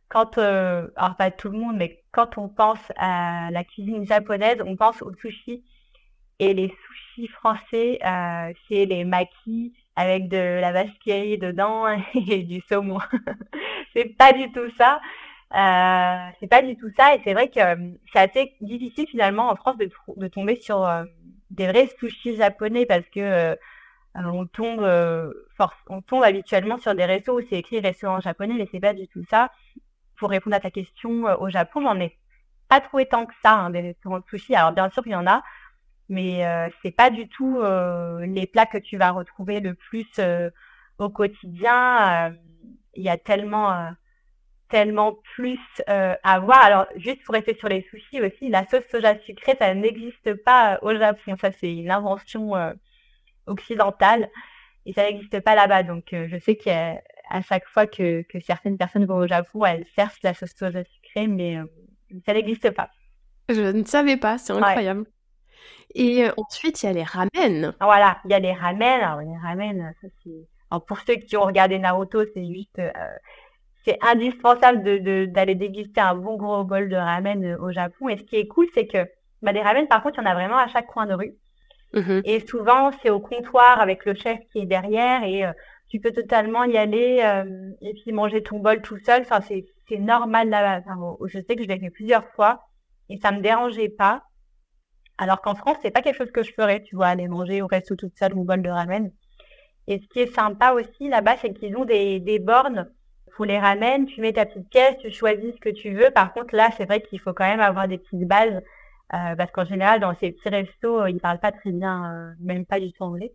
quand, 0.09 0.37
euh, 0.37 0.87
alors 0.95 1.15
pas 1.17 1.31
tout 1.31 1.49
le 1.49 1.57
monde, 1.57 1.75
mais 1.77 2.01
quand 2.11 2.37
on 2.37 2.47
pense 2.49 2.79
à 2.97 3.49
la 3.51 3.63
cuisine 3.63 4.05
japonaise, 4.05 4.57
on 4.65 4.75
pense 4.75 5.01
au 5.01 5.13
sushi. 5.15 5.63
Et 6.39 6.53
les 6.53 6.69
sushis 6.87 7.27
français, 7.29 7.99
euh, 8.05 8.53
c'est 8.67 8.85
les 8.85 9.03
makis 9.05 9.73
avec 9.95 10.29
de 10.29 10.37
la 10.61 10.71
vache 10.71 10.89
dedans 11.05 11.87
et 12.15 12.43
du 12.43 12.61
saumon. 12.69 12.99
c'est 13.93 14.15
pas 14.17 14.33
du 14.33 14.51
tout 14.51 14.69
ça. 14.77 15.01
Euh, 15.55 16.29
c'est 16.39 16.47
pas 16.47 16.61
du 16.61 16.75
tout 16.77 16.89
ça. 16.97 17.15
Et 17.15 17.21
c'est 17.23 17.33
vrai 17.33 17.49
que 17.49 17.59
euh, 17.59 17.91
c'est 18.13 18.19
assez 18.19 18.53
difficile 18.61 19.07
finalement 19.09 19.49
en 19.49 19.55
France 19.55 19.77
de, 19.77 19.89
de 20.17 20.27
tomber 20.27 20.57
sur 20.57 20.85
euh, 20.85 21.03
des 21.51 21.67
vrais 21.67 21.89
sushis 21.99 22.35
japonais 22.35 22.85
parce 22.85 23.07
que 23.09 23.57
on 24.25 24.45
tombe, 24.47 24.81
euh, 24.81 25.31
on 25.87 26.01
tombe 26.01 26.23
habituellement 26.23 26.77
sur 26.77 26.95
des 26.95 27.05
réseaux 27.05 27.39
où 27.39 27.41
c'est 27.47 27.57
écrit 27.57 27.79
restaurant 27.79 28.19
japonais, 28.19 28.55
mais 28.57 28.67
c'est 28.71 28.79
pas 28.79 28.93
du 28.93 29.07
tout 29.07 29.23
ça. 29.29 29.51
Pour 30.17 30.29
répondre 30.29 30.55
à 30.55 30.59
ta 30.59 30.71
question, 30.71 31.27
euh, 31.27 31.35
au 31.37 31.49
Japon, 31.49 31.81
j'en 31.81 31.99
ai 31.99 32.17
pas 32.67 32.81
trouvé 32.81 33.05
tant 33.05 33.25
que 33.25 33.33
ça, 33.43 33.53
hein, 33.53 33.69
des 33.69 33.81
restaurants 33.81 34.19
de 34.19 34.25
sushi. 34.29 34.55
Alors 34.55 34.71
bien 34.71 34.89
sûr, 34.89 35.03
il 35.05 35.11
y 35.11 35.15
en 35.15 35.27
a, 35.27 35.43
mais 36.09 36.45
euh, 36.45 36.67
c'est 36.81 36.91
pas 36.91 37.09
du 37.09 37.29
tout 37.29 37.61
les 38.21 38.47
plats 38.47 38.65
que 38.65 38.77
tu 38.77 38.97
vas 38.97 39.11
retrouver 39.11 39.59
le 39.59 39.73
plus 39.75 40.07
au 40.97 41.09
quotidien. 41.09 42.35
Il 42.95 43.03
y 43.03 43.09
a 43.09 43.17
tellement 43.17 43.91
tellement 44.69 45.13
plus 45.35 45.59
à 45.87 46.39
voir. 46.39 46.59
Alors, 46.59 46.87
juste 46.97 47.23
pour 47.23 47.35
rester 47.35 47.55
sur 47.55 47.69
les 47.69 47.83
sushis 47.83 48.21
aussi, 48.21 48.49
la 48.49 48.67
sauce 48.67 48.83
soja 48.91 49.17
sucrée, 49.19 49.55
ça 49.57 49.73
n'existe 49.73 50.33
pas 50.43 50.79
au 50.81 50.93
Japon. 50.93 51.35
Ça, 51.39 51.51
c'est 51.51 51.73
une 51.73 51.91
invention 51.91 52.53
occidentale 53.47 54.29
et 54.87 54.93
ça 54.93 55.03
n'existe 55.03 55.41
pas 55.41 55.53
là-bas. 55.53 55.83
Donc, 55.83 56.13
euh, 56.13 56.27
je 56.31 56.37
sais 56.39 56.55
qu'à 56.55 57.01
chaque 57.47 57.67
fois 57.67 57.85
que, 57.85 58.21
que, 58.23 58.39
certaines 58.39 58.77
personnes 58.77 59.05
vont 59.05 59.17
au 59.17 59.27
Japon, 59.27 59.65
elles 59.65 59.85
cherchent 59.95 60.23
la 60.23 60.33
sauce 60.33 60.55
soja 60.55 60.83
sucrée, 60.85 61.27
mais 61.27 61.57
euh, 61.57 61.65
ça 62.25 62.33
n'existe 62.33 62.71
pas. 62.71 62.89
Je 63.49 63.61
ne 63.61 63.83
savais 63.83 64.15
pas, 64.15 64.37
c'est 64.37 64.53
incroyable. 64.53 65.05
Et 65.93 66.23
euh, 66.23 66.31
ensuite, 66.37 66.81
il 66.81 66.85
y 66.85 66.89
a 66.89 66.93
les 66.93 67.03
ramen. 67.03 67.73
Voilà, 67.81 68.19
il 68.23 68.31
y 68.31 68.33
a 68.33 68.39
les 68.39 68.53
ramen. 68.53 69.01
Alors, 69.01 69.19
les 69.19 69.37
ramen, 69.37 69.93
ça 70.01 70.07
c'est. 70.23 70.79
pour 70.87 70.99
ceux 70.99 71.15
qui 71.15 71.35
ont 71.35 71.43
regardé 71.43 71.79
Naruto, 71.79 72.23
c'est 72.33 72.45
juste. 72.45 72.81
c'est 73.83 73.97
indispensable 74.01 74.83
d'aller 74.83 74.99
de, 75.01 75.25
d'aller 75.25 75.55
déguster 75.55 75.99
un 75.99 76.15
bon 76.15 76.37
gros 76.37 76.63
bol 76.63 76.87
de 76.87 76.95
ramen 76.95 77.57
au 77.59 77.71
Japon. 77.73 78.07
Et 78.07 78.17
ce 78.17 78.23
qui 78.23 78.37
est 78.37 78.47
cool, 78.47 78.67
c'est 78.73 78.87
que 78.87 79.05
bah, 79.41 79.51
des 79.51 79.61
ramen, 79.61 79.87
par 79.87 80.01
contre, 80.01 80.19
il 80.19 80.23
y 80.23 80.27
en 80.27 80.31
a 80.31 80.33
vraiment 80.33 80.57
à 80.57 80.67
chaque 80.67 80.87
coin 80.87 81.05
de 81.05 81.13
rue. 81.13 81.35
Mmh 81.93 82.21
et 82.25 82.45
souvent, 82.45 82.91
c'est 83.01 83.09
au 83.09 83.19
comptoir 83.19 83.79
avec 83.79 84.05
le 84.05 84.13
chef 84.13 84.39
qui 84.51 84.59
est 84.59 84.65
derrière 84.65 85.23
et 85.23 85.45
euh, 85.45 85.53
tu 85.89 85.99
peux 85.99 86.11
totalement 86.11 86.65
y 86.65 86.77
aller 86.77 87.21
euh, 87.23 87.71
et 87.81 87.93
puis 87.93 88.11
manger 88.11 88.43
ton 88.43 88.59
bol 88.59 88.81
tout 88.81 88.97
seul. 89.05 89.21
Enfin, 89.21 89.39
c'est, 89.41 89.65
normal 89.97 90.49
là 90.49 90.81
je 91.27 91.39
sais 91.39 91.55
que 91.55 91.63
je 91.63 91.67
l'ai 91.69 91.79
fait 91.79 91.89
plusieurs 91.89 92.27
fois 92.33 92.67
et 93.09 93.17
ça 93.17 93.31
me 93.31 93.39
dérangeait 93.39 93.89
pas. 93.89 94.23
Alors 95.17 95.41
qu'en 95.41 95.55
France, 95.55 95.77
c'est 95.81 95.91
pas 95.91 96.01
quelque 96.01 96.17
chose 96.17 96.31
que 96.31 96.43
je 96.43 96.53
ferais, 96.53 96.83
tu 96.83 96.95
vois, 96.95 97.07
aller 97.07 97.27
manger 97.27 97.61
au 97.61 97.67
resto 97.67 97.95
toute 97.95 98.17
seule 98.17 98.35
mon 98.35 98.43
bol 98.43 98.61
de 98.61 98.69
ramen. 98.69 99.11
Et 99.87 99.99
ce 99.99 100.07
qui 100.09 100.19
est 100.19 100.33
sympa 100.33 100.73
aussi 100.73 101.07
là-bas, 101.07 101.37
c'est 101.41 101.53
qu'ils 101.53 101.75
ont 101.77 101.85
des, 101.85 102.19
des 102.19 102.37
bornes 102.37 102.91
pour 103.35 103.45
les 103.45 103.57
ramen. 103.57 104.05
Tu 104.05 104.19
mets 104.19 104.33
ta 104.33 104.45
petite 104.45 104.69
caisse, 104.69 104.97
tu 104.99 105.09
choisis 105.09 105.55
ce 105.55 105.59
que 105.59 105.69
tu 105.69 105.93
veux. 105.93 106.11
Par 106.11 106.33
contre, 106.33 106.53
là, 106.53 106.69
c'est 106.75 106.85
vrai 106.85 107.01
qu'il 107.01 107.19
faut 107.19 107.33
quand 107.33 107.47
même 107.47 107.61
avoir 107.61 107.87
des 107.87 107.97
petites 107.97 108.27
bases 108.27 108.61
euh, 109.13 109.35
parce 109.37 109.51
qu'en 109.51 109.65
général, 109.65 110.01
dans 110.01 110.15
ces 110.19 110.31
petits 110.31 110.49
restos, 110.49 111.01
euh, 111.01 111.09
ils 111.09 111.19
parlent 111.19 111.39
pas 111.39 111.53
très 111.53 111.71
bien, 111.71 112.13
euh, 112.13 112.33
même 112.41 112.65
pas 112.65 112.79
du 112.79 112.91
tout 112.91 113.03
anglais. 113.03 113.33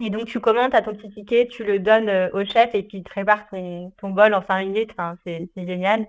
Et 0.00 0.10
donc, 0.10 0.26
tu 0.26 0.40
commandes 0.40 0.74
à 0.74 0.82
ton 0.82 0.94
petit 0.94 1.10
ticket, 1.10 1.46
tu 1.46 1.62
le 1.64 1.78
donnes 1.78 2.10
au 2.32 2.44
chef 2.44 2.74
et 2.74 2.82
puis 2.82 2.98
il 2.98 3.04
te 3.04 3.10
prépare 3.10 3.46
ton, 3.48 4.10
bol 4.10 4.34
en 4.34 4.42
5 4.42 4.66
minutes. 4.66 4.90
Enfin, 4.92 5.16
c'est 5.24 5.48
génial. 5.56 6.06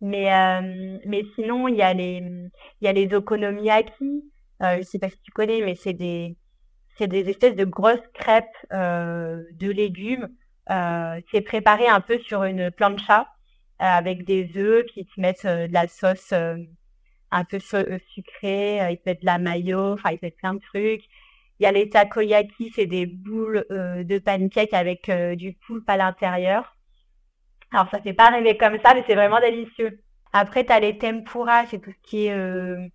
Mais, 0.00 0.30
mais 1.04 1.22
sinon, 1.34 1.68
il 1.68 1.76
y 1.76 1.82
a 1.82 1.92
les, 1.92 2.22
il 2.80 2.84
y 2.84 2.88
a 2.88 2.92
les 2.92 3.12
okonomiyaki. 3.12 4.24
Euh, 4.62 4.78
je 4.78 4.82
sais 4.82 4.98
pas 4.98 5.10
si 5.10 5.20
tu 5.22 5.30
connais, 5.32 5.60
mais 5.60 5.74
c'est 5.74 5.92
des, 5.92 6.36
c'est 6.96 7.06
des 7.06 7.28
espèces 7.28 7.54
de 7.54 7.64
grosses 7.64 8.00
crêpes 8.14 8.46
de 8.70 9.70
légumes 9.70 10.28
c'est 10.68 11.42
préparé 11.44 11.88
un 11.88 12.00
peu 12.00 12.18
sur 12.20 12.44
une 12.44 12.70
plancha 12.70 13.28
avec 13.78 14.24
des 14.24 14.50
œufs 14.56 14.86
qui 14.86 15.04
te 15.04 15.20
mettent 15.20 15.46
de 15.46 15.72
la 15.72 15.86
sauce 15.86 16.32
un 17.32 17.44
peu 17.44 17.58
sucrée, 17.58 18.78
ils 18.92 18.98
te 18.98 19.02
mettent 19.06 19.22
de 19.22 19.26
la 19.26 19.38
mayo, 19.38 19.94
enfin 19.94 20.10
ils 20.12 20.18
te 20.18 20.26
mettent 20.26 20.36
plein 20.36 20.54
de 20.54 20.60
trucs. 20.60 21.02
Il 21.58 21.64
y 21.64 21.66
a 21.66 21.72
les 21.72 21.88
takoyaki, 21.88 22.72
c'est 22.74 22.86
des 22.86 23.06
boules 23.06 23.66
de 23.70 24.18
pancake 24.18 24.74
avec 24.74 25.10
du 25.36 25.54
poulpe 25.66 25.88
à 25.88 25.96
l'intérieur. 25.96 26.76
Alors 27.72 27.88
ça 27.90 28.00
fait 28.00 28.12
pas 28.12 28.28
rêver 28.28 28.56
comme 28.56 28.78
ça, 28.84 28.94
mais 28.94 29.04
c'est 29.06 29.14
vraiment 29.14 29.40
délicieux. 29.40 29.98
Après, 30.32 30.64
tu 30.64 30.72
as 30.72 30.80
les 30.80 30.96
tempura, 30.96 31.66
c'est 31.66 31.78
tout 31.78 31.90
ce 31.90 32.08
qui 32.08 32.26
est 32.26 32.32
euh, 32.32 32.86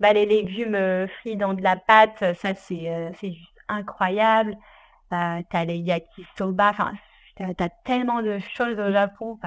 bah, 0.00 0.12
les 0.12 0.26
légumes 0.26 0.74
euh, 0.74 1.06
frits 1.08 1.36
dans 1.36 1.54
de 1.54 1.62
la 1.62 1.76
pâte. 1.76 2.22
Ça, 2.36 2.54
c'est 2.54 2.88
euh, 2.90 3.10
juste 3.22 3.54
incroyable. 3.68 4.56
tu 5.10 5.16
as 5.16 5.64
les 5.64 5.78
yakisoba. 5.78 6.70
Enfin, 6.70 6.92
tu 7.36 7.42
as, 7.42 7.68
tellement 7.84 8.22
de 8.22 8.38
choses 8.54 8.78
au 8.78 8.92
Japon. 8.92 9.38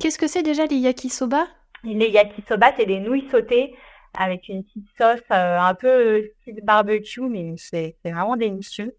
Qu'est-ce 0.00 0.18
que 0.18 0.26
c'est 0.26 0.42
déjà 0.42 0.66
les 0.66 0.76
yakisoba? 0.76 1.46
Les 1.94 2.10
yakisoba, 2.10 2.72
c'est 2.76 2.86
des 2.86 3.00
nouilles 3.00 3.28
sautées 3.30 3.74
avec 4.18 4.48
une 4.48 4.64
petite 4.64 4.86
sauce 4.98 5.22
un 5.30 5.74
peu 5.74 6.30
style 6.40 6.60
barbecue, 6.62 7.20
mais 7.22 7.54
c'est 7.56 7.96
vraiment 8.04 8.36
délicieux. 8.36 8.96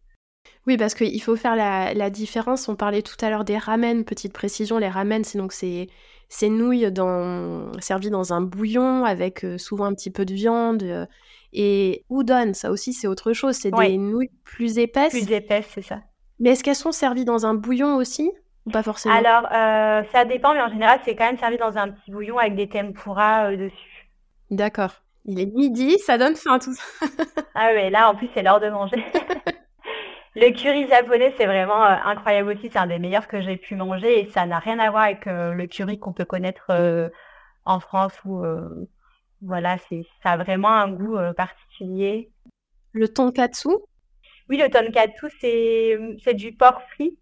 Oui, 0.65 0.77
parce 0.77 0.93
qu'il 0.93 1.21
faut 1.21 1.35
faire 1.35 1.55
la, 1.55 1.93
la, 1.93 2.09
différence. 2.09 2.67
On 2.67 2.75
parlait 2.75 3.01
tout 3.01 3.15
à 3.21 3.29
l'heure 3.29 3.45
des 3.45 3.57
ramen, 3.57 4.03
petite 4.03 4.33
précision. 4.33 4.77
Les 4.77 4.89
ramen, 4.89 5.23
c'est 5.23 5.37
donc 5.37 5.53
ces 5.53 5.89
nouilles 6.49 6.91
dans, 6.91 7.71
servies 7.79 8.09
dans 8.09 8.33
un 8.33 8.41
bouillon 8.41 9.05
avec 9.05 9.45
euh, 9.45 9.57
souvent 9.57 9.85
un 9.85 9.93
petit 9.93 10.11
peu 10.11 10.25
de 10.25 10.33
viande. 10.33 10.83
Euh, 10.83 11.05
et 11.53 12.05
udon, 12.09 12.53
ça 12.53 12.71
aussi, 12.71 12.93
c'est 12.93 13.07
autre 13.07 13.33
chose. 13.33 13.55
C'est 13.55 13.71
des 13.71 13.97
nouilles 13.97 14.31
plus 14.43 14.77
épaisses. 14.77 15.11
Plus 15.13 15.31
épaisses, 15.31 15.69
c'est 15.73 15.81
ça. 15.81 16.01
Mais 16.39 16.51
est-ce 16.51 16.63
qu'elles 16.63 16.75
sont 16.75 16.91
servies 16.91 17.25
dans 17.25 17.45
un 17.45 17.53
bouillon 17.53 17.95
aussi? 17.95 18.31
Ou 18.67 18.69
pas 18.69 18.83
forcément 18.83 19.15
Alors, 19.15 19.47
euh, 19.51 20.03
ça 20.11 20.25
dépend, 20.25 20.53
mais 20.53 20.61
en 20.61 20.69
général, 20.69 20.99
c'est 21.03 21.15
quand 21.15 21.25
même 21.25 21.39
servi 21.39 21.57
dans 21.57 21.77
un 21.77 21.89
petit 21.89 22.11
bouillon 22.11 22.37
avec 22.37 22.55
des 22.55 22.67
tempura 22.69 23.55
dessus. 23.55 24.09
D'accord. 24.51 24.91
Il 25.25 25.39
est 25.39 25.45
midi, 25.45 25.97
ça 25.99 26.17
donne 26.17 26.35
faim 26.35 26.59
tout 26.59 26.73
ça. 26.73 26.83
ah 27.55 27.67
ouais, 27.67 27.89
là, 27.89 28.09
en 28.09 28.15
plus, 28.15 28.29
c'est 28.33 28.43
l'heure 28.43 28.59
de 28.59 28.69
manger. 28.69 29.03
Le 30.39 30.51
curry 30.51 30.87
japonais, 30.87 31.33
c'est 31.35 31.47
vraiment 31.47 31.83
euh, 31.83 31.95
incroyable 32.05 32.51
aussi. 32.51 32.69
C'est 32.71 32.77
un 32.77 32.85
des 32.85 32.99
meilleurs 32.99 33.27
que 33.27 33.41
j'ai 33.41 33.57
pu 33.57 33.75
manger 33.75 34.19
et 34.19 34.29
ça 34.29 34.45
n'a 34.45 34.59
rien 34.59 34.77
à 34.77 34.91
voir 34.91 35.03
avec 35.03 35.25
euh, 35.25 35.53
le 35.53 35.65
curry 35.65 35.97
qu'on 35.97 36.13
peut 36.13 36.25
connaître 36.25 36.67
euh, 36.69 37.09
en 37.65 37.79
France 37.79 38.13
où 38.23 38.45
voilà, 39.41 39.77
c'est 39.89 40.05
ça 40.21 40.31
a 40.31 40.37
vraiment 40.37 40.69
un 40.69 40.91
goût 40.91 41.17
particulier. 41.35 42.31
Le 42.91 43.07
tonkatsu? 43.07 43.69
Oui, 44.49 44.57
le 44.57 44.69
tonkatsu, 44.69 45.27
c'est 45.41 45.97
c'est 46.23 46.33
du 46.33 46.53
porc 46.53 46.81
frit. 46.93 47.17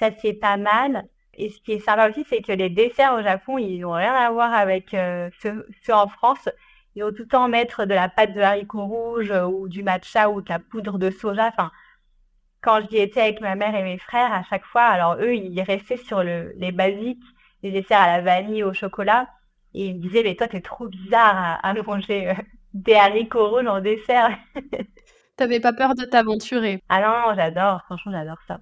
Ça 0.00 0.10
c'est 0.20 0.32
pas 0.32 0.56
mal. 0.56 1.04
Et 1.34 1.50
ce 1.50 1.60
qui 1.60 1.72
est 1.72 1.80
sympa 1.80 2.10
aussi, 2.10 2.24
c'est 2.28 2.42
que 2.42 2.52
les 2.52 2.70
desserts 2.70 3.14
au 3.14 3.22
Japon, 3.22 3.58
ils 3.58 3.80
n'ont 3.80 3.92
rien 3.92 4.14
à 4.14 4.30
voir 4.30 4.52
avec 4.52 4.90
ceux 4.90 5.64
en 5.92 6.08
France. 6.08 6.48
Ils 6.94 7.04
vont 7.04 7.10
tout 7.10 7.22
le 7.22 7.28
temps 7.28 7.48
mettre 7.48 7.84
de 7.84 7.94
la 7.94 8.08
pâte 8.08 8.34
de 8.34 8.40
haricots 8.40 8.84
rouges 8.84 9.30
euh, 9.30 9.46
ou 9.46 9.68
du 9.68 9.82
matcha 9.82 10.28
ou 10.28 10.42
de 10.42 10.48
la 10.48 10.58
poudre 10.58 10.98
de 10.98 11.10
soja. 11.10 11.46
Enfin, 11.48 11.70
quand 12.60 12.80
j'y 12.90 12.98
étais 12.98 13.20
avec 13.20 13.40
ma 13.40 13.54
mère 13.54 13.74
et 13.74 13.82
mes 13.82 13.98
frères, 13.98 14.32
à 14.32 14.42
chaque 14.44 14.64
fois, 14.64 14.82
alors 14.82 15.16
eux, 15.20 15.34
ils 15.34 15.62
restaient 15.62 15.96
sur 15.96 16.22
le, 16.24 16.52
les 16.56 16.72
basiques, 16.72 17.22
les 17.62 17.70
desserts 17.70 18.00
à 18.00 18.16
la 18.18 18.22
vanille, 18.22 18.64
au 18.64 18.72
chocolat. 18.72 19.28
Et 19.72 19.86
ils 19.86 19.96
me 19.96 20.00
disaient, 20.00 20.24
mais 20.24 20.34
toi, 20.34 20.48
t'es 20.48 20.60
trop 20.60 20.88
bizarre 20.88 21.60
à, 21.62 21.74
manger 21.74 22.30
euh, 22.30 22.34
des 22.74 22.94
haricots 22.94 23.50
rouges 23.50 23.66
en 23.66 23.80
dessert. 23.80 24.36
T'avais 25.36 25.60
pas 25.60 25.72
peur 25.72 25.94
de 25.94 26.04
t'aventurer? 26.04 26.82
Ah 26.88 27.00
non, 27.00 27.34
j'adore. 27.34 27.82
Franchement, 27.84 28.12
j'adore 28.12 28.42
ça. 28.46 28.60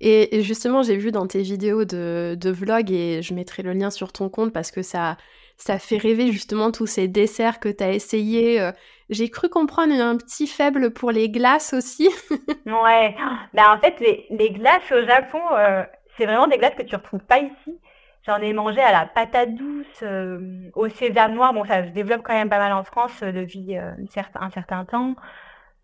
Et 0.00 0.42
justement, 0.42 0.82
j'ai 0.82 0.96
vu 0.96 1.10
dans 1.10 1.26
tes 1.26 1.42
vidéos 1.42 1.84
de, 1.84 2.50
vlog, 2.50 2.90
et 2.92 3.20
je 3.22 3.34
mettrai 3.34 3.62
le 3.62 3.72
lien 3.72 3.90
sur 3.90 4.12
ton 4.12 4.28
compte 4.28 4.52
parce 4.52 4.70
que 4.70 4.82
ça, 4.82 5.16
ça 5.56 5.78
fait 5.78 5.96
rêver 5.96 6.30
justement 6.30 6.70
tous 6.70 6.86
ces 6.86 7.08
desserts 7.08 7.58
que 7.58 7.68
tu 7.68 7.82
as 7.82 7.90
essayés. 7.90 8.60
Euh. 8.60 8.70
J'ai 9.10 9.28
cru 9.28 9.48
comprendre 9.48 9.92
un 9.94 10.16
petit 10.16 10.46
faible 10.46 10.92
pour 10.92 11.10
les 11.10 11.28
glaces 11.28 11.72
aussi. 11.72 12.08
ouais, 12.66 13.16
ben, 13.54 13.72
en 13.72 13.78
fait, 13.80 13.98
les, 14.30 14.50
glaces 14.50 14.92
au 14.92 15.04
Japon, 15.04 15.40
euh, 15.52 15.82
c'est 16.16 16.26
vraiment 16.26 16.46
des 16.46 16.58
glaces 16.58 16.76
que 16.76 16.82
tu 16.82 16.94
retrouves 16.94 17.24
pas 17.24 17.38
ici. 17.38 17.80
J'en 18.24 18.36
ai 18.36 18.52
mangé 18.52 18.80
à 18.80 18.92
la 18.92 19.06
patate 19.06 19.54
douce, 19.54 19.86
euh, 20.02 20.70
au 20.74 20.88
sésame 20.90 21.34
noir. 21.34 21.52
Bon, 21.54 21.64
ça 21.64 21.84
se 21.84 21.90
développe 21.90 22.22
quand 22.22 22.34
même 22.34 22.50
pas 22.50 22.58
mal 22.58 22.72
en 22.72 22.84
France 22.84 23.20
depuis 23.22 23.76
un 23.76 24.50
certain 24.50 24.84
temps. 24.84 25.16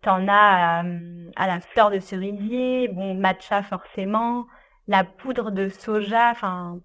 T'en 0.05 0.27
as 0.27 0.83
à 1.35 1.47
la 1.47 1.59
fleur 1.59 1.89
de 1.89 1.99
cerisier, 1.99 2.87
bon, 2.89 3.15
matcha 3.15 3.63
forcément, 3.63 4.45
la 4.87 5.03
poudre 5.03 5.49
de 5.49 5.67
soja, 5.69 6.29
enfin, 6.29 6.79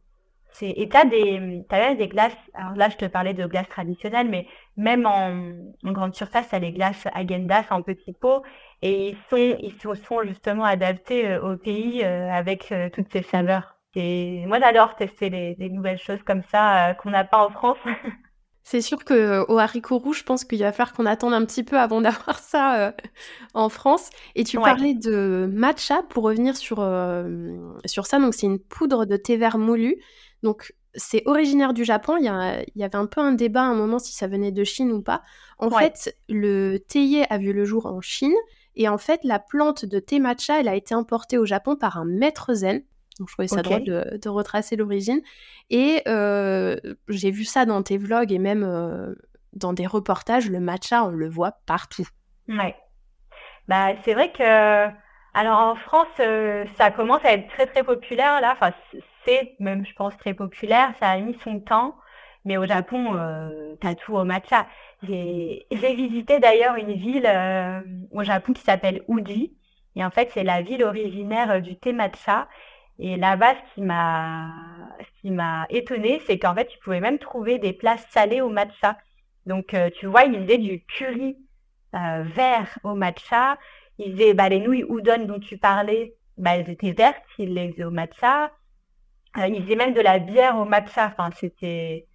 et 0.63 0.89
t'as 0.89 1.05
des, 1.05 1.65
t'as 1.69 1.95
des 1.95 2.09
glaces. 2.09 2.37
Alors 2.55 2.75
là, 2.77 2.89
je 2.89 2.97
te 2.97 3.05
parlais 3.07 3.35
de 3.35 3.47
glaces 3.47 3.69
traditionnelles, 3.69 4.29
mais 4.29 4.47
même 4.77 5.07
en, 5.07 5.93
grande 5.93 6.15
surface, 6.15 6.49
t'as 6.49 6.59
les 6.59 6.73
glaces 6.73 7.07
Agendas 7.15 7.65
en 7.71 7.83
petits 7.83 8.13
pots, 8.13 8.43
et 8.83 9.11
ils 9.11 9.17
sont, 9.29 9.37
ils 9.37 9.77
sont 9.81 10.23
justement 10.25 10.65
adaptés 10.65 11.29
euh, 11.29 11.53
au 11.53 11.57
pays 11.57 12.03
euh, 12.05 12.31
avec 12.31 12.73
euh, 12.73 12.89
toutes 12.91 13.13
ces 13.13 13.23
saveurs. 13.23 13.77
Et 13.95 14.45
moi, 14.47 14.61
j'adore 14.61 14.97
tester 14.97 15.31
des 15.31 15.69
nouvelles 15.69 15.99
choses 15.99 16.23
comme 16.23 16.43
ça 16.45 16.95
qu'on 17.03 17.11
n'a 17.11 17.25
pas 17.25 17.45
en 17.45 17.51
France. 17.51 17.79
C'est 18.63 18.83
sûr 18.83 19.05
que 19.05 19.45
au 19.49 19.59
haricot 19.59 19.99
rouge, 19.99 20.19
je 20.19 20.25
pense 20.25 20.45
qu'il 20.45 20.61
va 20.61 20.71
falloir 20.73 20.93
qu'on 20.93 21.07
attende 21.07 21.35
un 21.35 21.45
petit 21.45 21.65
peu 21.65 21.79
avant 21.79 22.01
d'avoir 22.03 22.39
ça 22.39 22.95
en 23.55 23.69
France. 23.69 24.11
Et 24.35 24.45
tu 24.45 24.59
parlais 24.59 24.95
de 24.95 25.49
matcha 25.53 26.03
pour 26.09 26.25
revenir 26.25 26.57
sur, 26.57 26.77
sur 27.85 28.07
ça. 28.07 28.19
Donc 28.19 28.35
c'est 28.35 28.47
une 28.47 28.61
poudre 28.61 29.07
de 29.07 29.17
thé 29.17 29.37
vert 29.37 29.59
moulu. 29.59 29.97
Donc, 30.43 30.75
c'est 30.95 31.23
originaire 31.27 31.73
du 31.73 31.85
Japon. 31.85 32.17
Il 32.17 32.25
y, 32.25 32.83
avait 32.83 32.97
un 32.97 33.07
peu 33.07 33.21
un 33.21 33.33
débat 33.33 33.63
à 33.63 33.67
un 33.67 33.75
moment 33.75 33.99
si 33.99 34.13
ça 34.13 34.27
venait 34.27 34.53
de 34.53 34.65
Chine 34.65 34.93
ou 34.93 35.03
pas. 35.03 35.23
En 35.59 35.71
fait, 35.71 36.17
le 36.29 36.79
théier 36.79 37.31
a 37.31 37.39
vu 37.39 37.53
le 37.53 37.65
jour 37.65 37.87
en 37.87 38.01
Chine. 38.01 38.35
Et 38.77 38.89
en 38.89 38.99
fait, 38.99 39.21
la 39.25 39.39
plante 39.39 39.85
de 39.85 39.99
thé 39.99 40.21
matcha, 40.21 40.61
elle 40.61 40.69
a 40.69 40.75
été 40.75 40.95
importée 40.95 41.39
au 41.39 41.45
Japon 41.45 41.77
par 41.77 41.99
un 41.99 42.05
maître 42.05 42.55
zen. 42.55 42.83
Donc, 43.21 43.29
je 43.29 43.35
trouvais 43.35 43.49
ça 43.49 43.61
drôle 43.61 43.85
de, 43.85 44.29
retracer 44.29 44.77
l'origine. 44.77 45.21
Et 45.69 46.03
euh, 46.09 46.77
j'ai 47.09 47.31
vu 47.31 47.45
ça 47.45 47.67
dans 47.67 47.83
tes 47.83 47.99
vlogs 47.99 48.33
et 48.33 48.39
même 48.39 48.65
euh, 48.65 49.15
dans 49.53 49.75
des 49.75 49.87
reportages. 49.87 50.51
Le 50.51 50.59
matcha, 50.59 51.05
on 51.05 51.11
le 51.11 51.29
voit 51.29 51.53
partout. 51.67 52.09
Ouais. 52.49 52.75
Bah, 53.69 53.91
c'est 54.05 54.15
vrai 54.15 54.33
que. 54.33 54.89
Alors 55.33 55.59
en 55.59 55.77
France, 55.77 56.09
euh, 56.19 56.65
ça 56.77 56.91
commence 56.91 57.25
à 57.25 57.35
être 57.35 57.47
très 57.51 57.67
très 57.67 57.85
populaire 57.85 58.41
là. 58.41 58.53
Enfin, 58.53 58.73
c'est 59.25 59.55
même, 59.61 59.85
je 59.85 59.93
pense, 59.95 60.17
très 60.17 60.33
populaire. 60.33 60.93
Ça 60.99 61.11
a 61.11 61.19
mis 61.19 61.37
son 61.45 61.61
temps. 61.61 61.97
Mais 62.47 62.57
au 62.57 62.65
Japon, 62.65 63.19
t'as 63.83 63.95
tout 63.95 64.15
au 64.15 64.25
matcha. 64.25 64.67
J'ai 65.03 65.67
visité 65.71 66.41
d'ailleurs 66.41 66.77
une 66.77 66.95
ville 66.95 67.29
au 68.13 68.25
Japon 68.25 68.55
qui 68.55 68.63
s'appelle 68.63 69.03
Uji. 69.09 69.55
Et 69.95 70.03
en 70.03 70.11
fait, 70.11 70.31
c'est 70.33 70.43
la 70.43 70.63
ville 70.63 70.83
originaire 70.83 71.61
du 71.61 71.77
thé 71.77 71.93
matcha. 71.93 72.49
Et 73.01 73.17
là-bas, 73.17 73.55
ce 73.55 73.75
qui 73.75 73.81
m'a, 73.83 74.53
ce 75.01 75.21
qui 75.21 75.31
m'a 75.31 75.67
c'est 76.27 76.39
qu'en 76.39 76.55
fait, 76.55 76.67
tu 76.67 76.79
pouvais 76.79 77.01
même 77.01 77.19
trouver 77.19 77.59
des 77.59 77.73
plats 77.73 77.97
salés 78.11 78.43
au 78.43 78.51
matcha. 78.51 78.99
Donc, 79.47 79.75
euh, 79.75 79.89
tu 79.99 80.07
vois, 80.07 80.25
ils 80.25 80.39
faisaient 80.43 80.59
du 80.59 80.85
curry 80.85 81.37
vert 81.93 82.79
au 82.85 82.95
matcha. 82.95 83.57
Ils 83.99 84.13
faisaient 84.13 84.35
bah, 84.35 84.49
les 84.49 84.61
nouilles 84.61 84.85
udon 84.89 85.25
dont 85.27 85.41
tu 85.41 85.59
parlais, 85.59 86.15
bah, 86.37 86.57
elles 86.57 86.71
étaient 86.71 86.93
vertes, 86.93 87.23
ils 87.39 87.55
les 87.55 87.73
faisaient 87.73 87.85
au 87.85 87.91
matcha. 87.91 88.51
Euh, 89.39 89.47
il 89.47 89.63
faisait 89.63 89.77
même 89.77 89.95
de 89.95 90.01
la 90.01 90.19
bière 90.19 90.57
au 90.59 90.65
matcha. 90.65 91.07
Enfin, 91.07 91.31
c'était, 91.35 92.07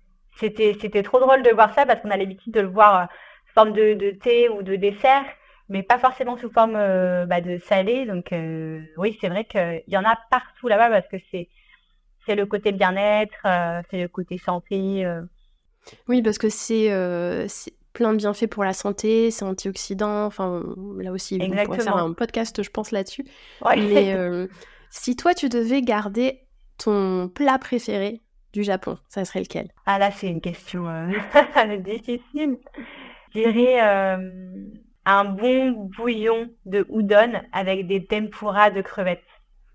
trop 1.04 1.20
drôle 1.20 1.44
de 1.44 1.52
voir 1.52 1.74
ça 1.74 1.86
parce 1.86 2.02
qu'on 2.02 2.12
a 2.12 2.18
l'habitude 2.18 2.54
de 2.54 2.62
le 2.62 2.68
voir 2.68 3.02
euh, 3.02 3.06
sous 3.48 3.54
forme 3.54 3.74
de, 3.74 3.94
de, 3.94 4.12
thé 4.12 4.50
ou 4.50 4.64
de 4.64 4.76
dessert, 4.76 5.26
mais 5.70 5.84
pas 5.84 5.98
forcément 5.98 6.38
sous 6.38 6.50
forme 6.52 6.76
euh, 6.76 7.26
bah, 7.26 7.42
de 7.42 7.58
salé. 7.58 8.06
Donc 8.06 8.34
oui, 8.98 9.18
c'est 9.22 9.30
vrai 9.30 9.46
qu'il 9.46 9.84
y 9.88 9.98
en 9.98 10.04
a 10.04 10.18
partout 10.30 10.68
là-bas 10.68 10.90
parce 10.90 11.08
que 11.08 11.18
c'est, 11.32 11.50
c'est 12.26 12.36
le 12.36 12.46
côté 12.46 12.72
bien-être, 12.72 13.36
c'est 13.90 14.02
le 14.02 14.08
côté 14.08 14.38
santé. 14.38 15.08
Oui, 16.08 16.22
parce 16.22 16.38
que 16.38 16.50
c'est, 16.50 16.90
plein 17.94 18.12
de 18.12 18.18
bienfaits 18.18 18.48
pour 18.48 18.64
la 18.64 18.74
santé, 18.74 19.32
c'est 19.32 19.46
antioxydant. 19.46 20.26
Enfin, 20.26 20.64
là 21.00 21.12
aussi, 21.12 21.40
on 21.42 21.50
pourrait 21.50 21.80
faire 21.80 21.98
un 21.98 22.14
podcast, 22.14 22.62
je 22.62 22.70
pense, 22.70 22.92
là-dessus. 22.92 23.26
Mais 23.76 24.18
si 24.90 25.16
toi, 25.16 25.34
tu 25.34 25.50
devais 25.50 25.82
garder 25.82 26.46
ton 26.78 27.30
plat 27.30 27.58
préféré 27.58 28.22
du 28.56 28.64
Japon, 28.64 28.98
ça 29.10 29.26
serait 29.26 29.42
lequel? 29.42 29.70
Ah 29.86 30.00
là, 30.00 30.12
c'est 30.12 30.28
une 30.28 30.42
question 30.42 30.88
euh, 30.88 31.08
difficile. 31.78 32.58
Je 33.34 33.40
dirais 33.40 33.84
euh, 33.84 34.32
un 35.06 35.26
bon 35.26 35.72
bouillon 35.72 36.50
de 36.66 36.86
udon 36.90 37.42
avec 37.52 37.88
des 37.88 38.06
tempura 38.06 38.72
de 38.72 38.82
crevettes. 38.82 39.24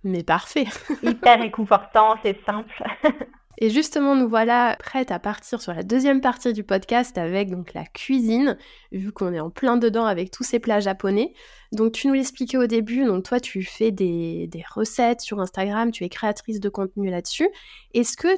Mais 0.02 0.22
parfait 0.22 0.66
Hyper 1.02 1.40
réconfortant, 1.40 2.16
c'est 2.22 2.38
simple. 2.44 2.82
Et 3.62 3.68
justement, 3.68 4.16
nous 4.16 4.28
voilà 4.28 4.76
prêtes 4.78 5.10
à 5.10 5.18
partir 5.18 5.60
sur 5.60 5.74
la 5.74 5.82
deuxième 5.82 6.22
partie 6.22 6.54
du 6.54 6.64
podcast 6.64 7.18
avec 7.18 7.50
donc 7.50 7.74
la 7.74 7.84
cuisine, 7.84 8.56
vu 8.90 9.12
qu'on 9.12 9.34
est 9.34 9.40
en 9.40 9.50
plein 9.50 9.76
dedans 9.76 10.06
avec 10.06 10.30
tous 10.30 10.44
ces 10.44 10.58
plats 10.58 10.80
japonais. 10.80 11.34
Donc 11.70 11.92
tu 11.92 12.08
nous 12.08 12.14
l'expliquais 12.14 12.56
au 12.56 12.66
début, 12.66 13.04
donc 13.04 13.24
toi 13.24 13.38
tu 13.38 13.62
fais 13.62 13.90
des, 13.90 14.48
recettes 14.74 15.20
sur 15.20 15.40
Instagram, 15.40 15.90
tu 15.90 16.04
es 16.04 16.08
créatrice 16.08 16.58
de 16.58 16.70
contenu 16.70 17.10
là-dessus. 17.10 17.50
Est-ce 17.92 18.16
que 18.16 18.28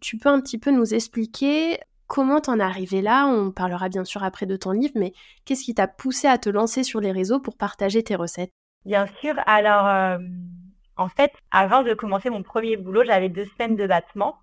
tu 0.00 0.18
peux 0.18 0.28
un 0.28 0.40
petit 0.40 0.58
peu 0.58 0.72
nous 0.72 0.94
expliquer 0.94 1.78
comment 2.12 2.42
t'en 2.42 2.60
es 2.60 2.62
arrivé 2.62 3.00
là? 3.00 3.26
On 3.26 3.50
parlera 3.52 3.88
bien 3.88 4.04
sûr 4.04 4.22
après 4.22 4.44
de 4.44 4.56
ton 4.56 4.72
livre, 4.72 4.92
mais 4.96 5.14
qu'est-ce 5.46 5.64
qui 5.64 5.74
t'a 5.74 5.88
poussé 5.88 6.28
à 6.28 6.36
te 6.36 6.50
lancer 6.50 6.84
sur 6.84 7.00
les 7.00 7.10
réseaux 7.10 7.40
pour 7.40 7.56
partager 7.56 8.02
tes 8.02 8.16
recettes? 8.16 8.50
Bien 8.84 9.06
sûr, 9.22 9.34
alors 9.46 9.86
euh, 9.86 10.18
en 10.98 11.08
fait, 11.08 11.32
avant 11.50 11.82
de 11.82 11.94
commencer 11.94 12.28
mon 12.28 12.42
premier 12.42 12.76
boulot, 12.76 13.02
j'avais 13.02 13.30
deux 13.30 13.46
semaines 13.46 13.76
de 13.76 13.86
battement 13.86 14.36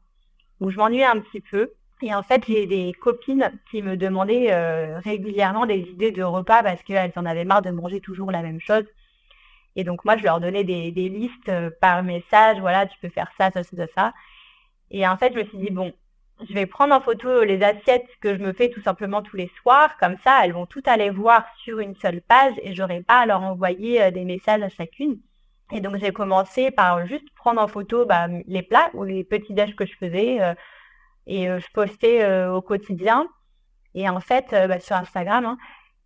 où 0.60 0.72
je 0.72 0.78
m'ennuyais 0.78 1.06
un 1.06 1.20
petit 1.20 1.42
peu. 1.42 1.72
Et 2.02 2.12
en 2.16 2.24
fait, 2.24 2.44
j'ai 2.48 2.66
des 2.66 2.92
copines 2.94 3.52
qui 3.70 3.84
me 3.84 3.98
demandaient 3.98 4.52
euh, 4.52 4.98
régulièrement 5.00 5.68
des 5.68 5.78
idées 5.78 6.12
de 6.12 6.24
repas 6.24 6.64
parce 6.64 6.82
qu'elles 6.82 7.14
en 7.18 7.26
avaient 7.26 7.46
marre 7.46 7.62
de 7.62 7.70
manger 7.70 8.02
toujours 8.02 8.32
la 8.32 8.42
même 8.42 8.60
chose. 8.60 8.86
Et 9.76 9.84
donc 9.84 10.06
moi, 10.06 10.18
je 10.18 10.24
leur 10.24 10.40
donnais 10.40 10.64
des, 10.64 10.90
listes 10.92 11.50
euh, 11.50 11.70
par 11.80 12.02
message, 12.02 12.60
voilà, 12.62 12.88
tu 12.88 12.98
peux 13.00 13.10
faire 13.10 13.30
ça, 13.38 13.52
ça, 13.52 13.62
ça, 13.62 13.86
ça. 13.96 14.14
Et 14.90 15.08
en 15.08 15.18
fait, 15.18 15.34
je 15.34 15.40
me 15.40 15.46
suis 15.46 15.60
dit, 15.60 15.70
bon, 15.70 15.94
je 16.48 16.54
vais 16.54 16.66
prendre 16.66 16.94
en 16.94 17.02
photo 17.02 17.44
les 17.44 17.62
assiettes 17.64 18.08
que 18.22 18.36
je 18.36 18.42
me 18.42 18.54
fais 18.54 18.70
tout 18.70 18.82
simplement 18.82 19.22
tous 19.22 19.36
les 19.36 19.52
soirs. 19.62 19.98
Comme 19.98 20.18
ça, 20.24 20.46
elles 20.46 20.54
vont 20.54 20.66
toutes 20.66 20.88
aller 20.88 21.10
voir 21.10 21.46
sur 21.64 21.80
une 21.80 21.96
seule 21.96 22.22
page 22.22 22.54
et 22.62 22.74
j'aurai 22.74 23.02
pas 23.02 23.20
à 23.20 23.26
leur 23.26 23.42
envoyer 23.42 24.02
euh, 24.02 24.12
des 24.12 24.26
messages 24.26 24.62
à 24.62 24.70
chacune. 24.70 25.20
Et 25.72 25.82
donc 25.82 25.98
j'ai 25.98 26.12
commencé 26.12 26.72
par 26.72 27.06
juste 27.06 27.30
prendre 27.36 27.62
en 27.62 27.68
photo 27.68 28.06
bah, 28.06 28.28
les 28.48 28.64
plats 28.64 28.90
ou 28.94 29.04
les 29.04 29.24
petits 29.24 29.54
déj 29.54 29.76
que 29.76 29.86
je 29.86 29.96
faisais 29.96 30.42
euh, 30.42 30.54
et 31.28 31.50
euh, 31.50 31.60
je 31.60 31.68
postais 31.74 32.24
euh, 32.24 32.52
au 32.54 32.62
quotidien 32.62 33.28
et 33.94 34.10
en 34.10 34.20
fait 34.20 34.48
bah, 34.52 34.80
sur 34.80 34.96
Instagram. 34.96 35.46
Hein. 35.46 35.58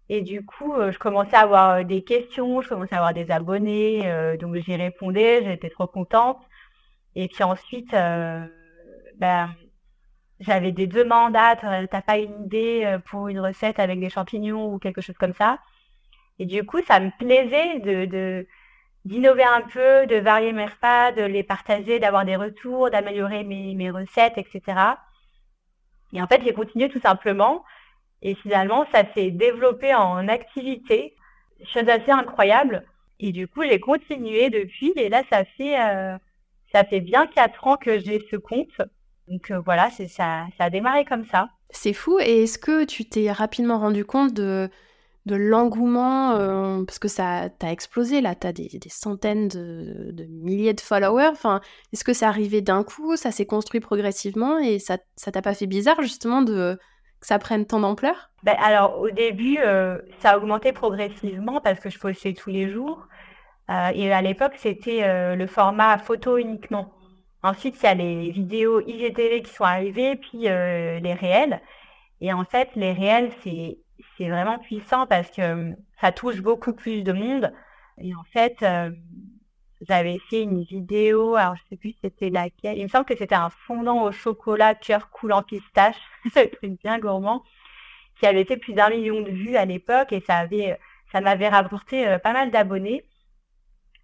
et 0.09 0.21
du 0.21 0.45
coup, 0.45 0.73
je 0.91 0.97
commençais 0.99 1.35
à 1.35 1.41
avoir 1.41 1.85
des 1.85 2.03
questions, 2.03 2.61
je 2.61 2.69
commençais 2.69 2.95
à 2.95 2.99
avoir 2.99 3.13
des 3.13 3.31
abonnés, 3.31 4.37
donc 4.39 4.55
j'y 4.55 4.75
répondais, 4.75 5.43
j'étais 5.45 5.69
trop 5.69 5.87
contente. 5.87 6.39
Et 7.15 7.27
puis 7.27 7.43
ensuite, 7.43 7.91
bah, 7.91 9.49
j'avais 10.43 10.71
des 10.71 10.87
demandes, 10.87 11.35
ah, 11.37 11.55
t'as 11.55 12.01
pas 12.01 12.17
une 12.17 12.45
idée 12.45 12.97
pour 13.05 13.27
une 13.29 13.39
recette 13.39 13.79
avec 13.79 13.99
des 13.99 14.09
champignons 14.09 14.73
ou 14.73 14.79
quelque 14.79 15.01
chose 15.01 15.17
comme 15.17 15.33
ça. 15.33 15.59
Et 16.39 16.45
du 16.45 16.65
coup, 16.65 16.81
ça 16.87 16.99
me 16.99 17.11
plaisait 17.17 17.79
de 17.79 18.47
d'innover 19.05 19.43
un 19.43 19.61
peu, 19.61 20.07
de 20.07 20.15
varier 20.15 20.53
mes 20.53 20.65
repas, 20.65 21.11
de 21.11 21.23
les 21.23 21.43
partager, 21.43 21.99
d'avoir 21.99 22.25
des 22.25 22.35
retours, 22.35 22.89
d'améliorer 22.89 23.43
mes, 23.43 23.75
mes, 23.75 23.91
recettes, 23.91 24.37
etc. 24.37 24.61
Et 26.13 26.21
en 26.21 26.27
fait, 26.27 26.41
j'ai 26.43 26.53
continué 26.53 26.89
tout 26.89 27.01
simplement. 27.01 27.63
Et 28.21 28.35
finalement, 28.35 28.85
ça 28.93 29.03
s'est 29.13 29.31
développé 29.31 29.93
en 29.93 30.27
activité, 30.29 31.15
chose 31.65 31.89
assez 31.89 32.11
incroyable. 32.11 32.85
Et 33.19 33.31
du 33.31 33.47
coup, 33.47 33.63
j'ai 33.63 33.79
continué 33.79 34.49
depuis. 34.49 34.93
Et 34.95 35.09
là, 35.09 35.23
ça 35.29 35.43
fait, 35.43 35.79
euh, 35.79 36.17
ça 36.71 36.85
fait 36.85 37.01
bien 37.01 37.27
quatre 37.27 37.67
ans 37.67 37.77
que 37.77 37.99
j'ai 37.99 38.25
ce 38.31 38.37
compte. 38.37 38.81
Donc 39.27 39.51
euh, 39.51 39.59
voilà, 39.59 39.89
c'est 39.89 40.07
ça, 40.07 40.45
ça 40.57 40.65
a 40.65 40.69
démarré 40.69 41.05
comme 41.05 41.25
ça. 41.25 41.49
C'est 41.69 41.93
fou. 41.93 42.19
Et 42.19 42.43
est-ce 42.43 42.57
que 42.57 42.83
tu 42.83 43.05
t'es 43.05 43.31
rapidement 43.31 43.79
rendu 43.79 44.05
compte 44.05 44.33
de 44.33 44.69
de 45.25 45.35
l'engouement, 45.35 46.31
euh, 46.31 46.83
parce 46.83 46.99
que 46.99 47.07
ça 47.07 47.49
t'a 47.57 47.71
explosé, 47.71 48.19
là, 48.19 48.35
tu 48.35 48.45
as 48.45 48.51
des, 48.51 48.69
centaines 48.89 49.47
de, 49.47 50.25
milliers 50.29 50.73
de 50.73 50.81
followers. 50.81 51.29
Enfin, 51.31 51.61
Est-ce 51.93 52.03
que 52.03 52.11
c'est 52.11 52.25
arrivé 52.25 52.61
d'un 52.61 52.83
coup, 52.83 53.15
ça 53.15 53.31
s'est 53.31 53.45
construit 53.45 53.79
progressivement 53.79 54.59
et 54.59 54.79
ça 54.79 54.97
ça 55.15 55.31
t'a 55.31 55.41
pas 55.41 55.53
fait 55.53 55.67
bizarre 55.67 56.01
justement 56.01 56.41
de 56.41 56.77
que 57.21 57.27
ça 57.27 57.39
prenne 57.39 57.65
tant 57.65 57.79
d'ampleur? 57.79 58.31
Ben, 58.43 58.57
Alors 58.61 58.99
au 58.99 59.09
début, 59.11 59.59
euh, 59.59 59.97
ça 60.19 60.31
a 60.31 60.37
augmenté 60.37 60.73
progressivement 60.73 61.61
parce 61.61 61.79
que 61.79 61.89
je 61.89 61.99
postais 61.99 62.33
tous 62.33 62.49
les 62.49 62.69
jours. 62.69 63.07
Et 63.95 64.11
à 64.11 64.21
l'époque, 64.21 64.53
c'était 64.57 65.35
le 65.35 65.47
format 65.47 65.97
photo 65.97 66.37
uniquement. 66.37 66.91
Ensuite, 67.43 67.75
il 67.81 67.83
y 67.83 67.87
a 67.87 67.93
les 67.93 68.31
vidéos 68.31 68.79
IGTV 68.81 69.43
qui 69.43 69.51
sont 69.51 69.65
arrivées, 69.65 70.15
puis 70.15 70.39
les 70.43 71.13
réels. 71.13 71.61
Et 72.21 72.31
en 72.31 72.45
fait, 72.45 72.69
les 72.75 72.93
réels, 72.93 73.31
c'est 73.43 74.29
vraiment 74.29 74.57
puissant 74.59 75.05
parce 75.07 75.29
que 75.29 75.41
euh, 75.41 75.73
ça 75.99 76.13
touche 76.13 76.41
beaucoup 76.41 76.71
plus 76.73 77.03
de 77.03 77.11
monde. 77.11 77.53
Et 77.97 78.15
en 78.15 78.23
fait, 78.23 78.63
euh, 78.63 78.91
j'avais 79.81 80.19
fait 80.29 80.43
une 80.43 80.63
vidéo, 80.63 81.35
alors 81.35 81.55
je 81.55 81.61
sais 81.69 81.77
plus 81.77 81.95
c'était 82.01 82.29
laquelle, 82.29 82.77
il 82.77 82.83
me 82.83 82.87
semble 82.87 83.05
que 83.05 83.17
c'était 83.17 83.35
un 83.35 83.49
fondant 83.49 84.03
au 84.03 84.11
chocolat 84.13 84.73
cœur 84.73 85.09
coulant 85.09 85.43
pistache, 85.43 85.97
c'est 86.33 86.51
bien 86.81 86.99
gourmand, 86.99 87.43
qui 88.19 88.25
avait 88.25 88.45
fait 88.45 88.57
plus 88.57 88.73
d'un 88.73 88.89
million 88.89 89.21
de 89.21 89.29
vues 89.29 89.57
à 89.57 89.65
l'époque 89.65 90.13
et 90.13 90.21
ça 90.21 90.37
avait, 90.37 90.79
ça 91.11 91.21
m'avait 91.21 91.49
rapporté 91.49 92.07
euh, 92.07 92.19
pas 92.19 92.33
mal 92.33 92.51
d'abonnés. 92.51 93.05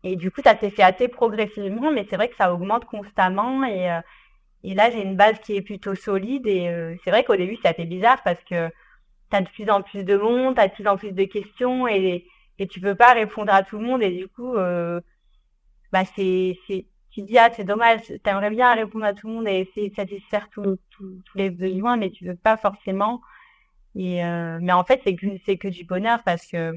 Et 0.03 0.15
du 0.15 0.31
coup, 0.31 0.41
ça 0.43 0.57
s'est 0.57 0.69
fait 0.69 0.83
assez 0.83 1.07
progressivement, 1.07 1.91
mais 1.91 2.05
c'est 2.09 2.15
vrai 2.15 2.29
que 2.29 2.35
ça 2.35 2.53
augmente 2.53 2.85
constamment. 2.85 3.65
Et, 3.65 3.99
et 4.63 4.73
là, 4.73 4.89
j'ai 4.91 5.01
une 5.01 5.15
base 5.15 5.39
qui 5.39 5.55
est 5.55 5.61
plutôt 5.61 5.95
solide. 5.95 6.47
Et 6.47 6.97
c'est 7.03 7.11
vrai 7.11 7.23
qu'au 7.23 7.35
début, 7.35 7.57
ça 7.63 7.73
fait 7.73 7.85
bizarre 7.85 8.21
parce 8.23 8.41
que 8.45 8.69
t'as 9.29 9.41
de 9.41 9.49
plus 9.49 9.69
en 9.69 9.81
plus 9.81 10.03
de 10.03 10.17
monde, 10.17 10.55
t'as 10.55 10.67
de 10.67 10.73
plus 10.73 10.87
en 10.87 10.97
plus 10.97 11.11
de 11.11 11.23
questions 11.23 11.87
et, 11.87 12.25
et 12.57 12.67
tu 12.67 12.79
peux 12.81 12.95
pas 12.95 13.13
répondre 13.13 13.53
à 13.53 13.63
tout 13.63 13.77
le 13.77 13.85
monde. 13.85 14.03
Et 14.03 14.11
du 14.11 14.27
coup, 14.27 14.55
euh, 14.55 14.99
bah 15.91 16.03
c'est, 16.15 16.57
c'est, 16.67 16.85
tu 17.11 17.21
dis 17.23 17.37
ah 17.37 17.49
c'est 17.53 17.63
dommage, 17.63 18.01
t'aimerais 18.23 18.49
bien 18.49 18.73
répondre 18.73 19.05
à 19.05 19.13
tout 19.13 19.27
le 19.27 19.33
monde 19.33 19.47
et 19.47 19.59
essayer 19.59 19.89
de 19.89 19.95
satisfaire 19.95 20.49
tous 20.51 20.77
les 21.35 21.49
besoins, 21.49 21.97
mais 21.97 22.09
tu 22.11 22.25
veux 22.25 22.35
pas 22.35 22.57
forcément. 22.57 23.21
Et 23.95 24.23
euh, 24.23 24.59
mais 24.61 24.73
en 24.73 24.83
fait 24.83 25.01
c'est 25.03 25.15
que 25.15 25.25
c'est 25.45 25.57
que 25.57 25.67
du 25.67 25.83
bonheur 25.83 26.23
parce 26.23 26.45
que 26.47 26.73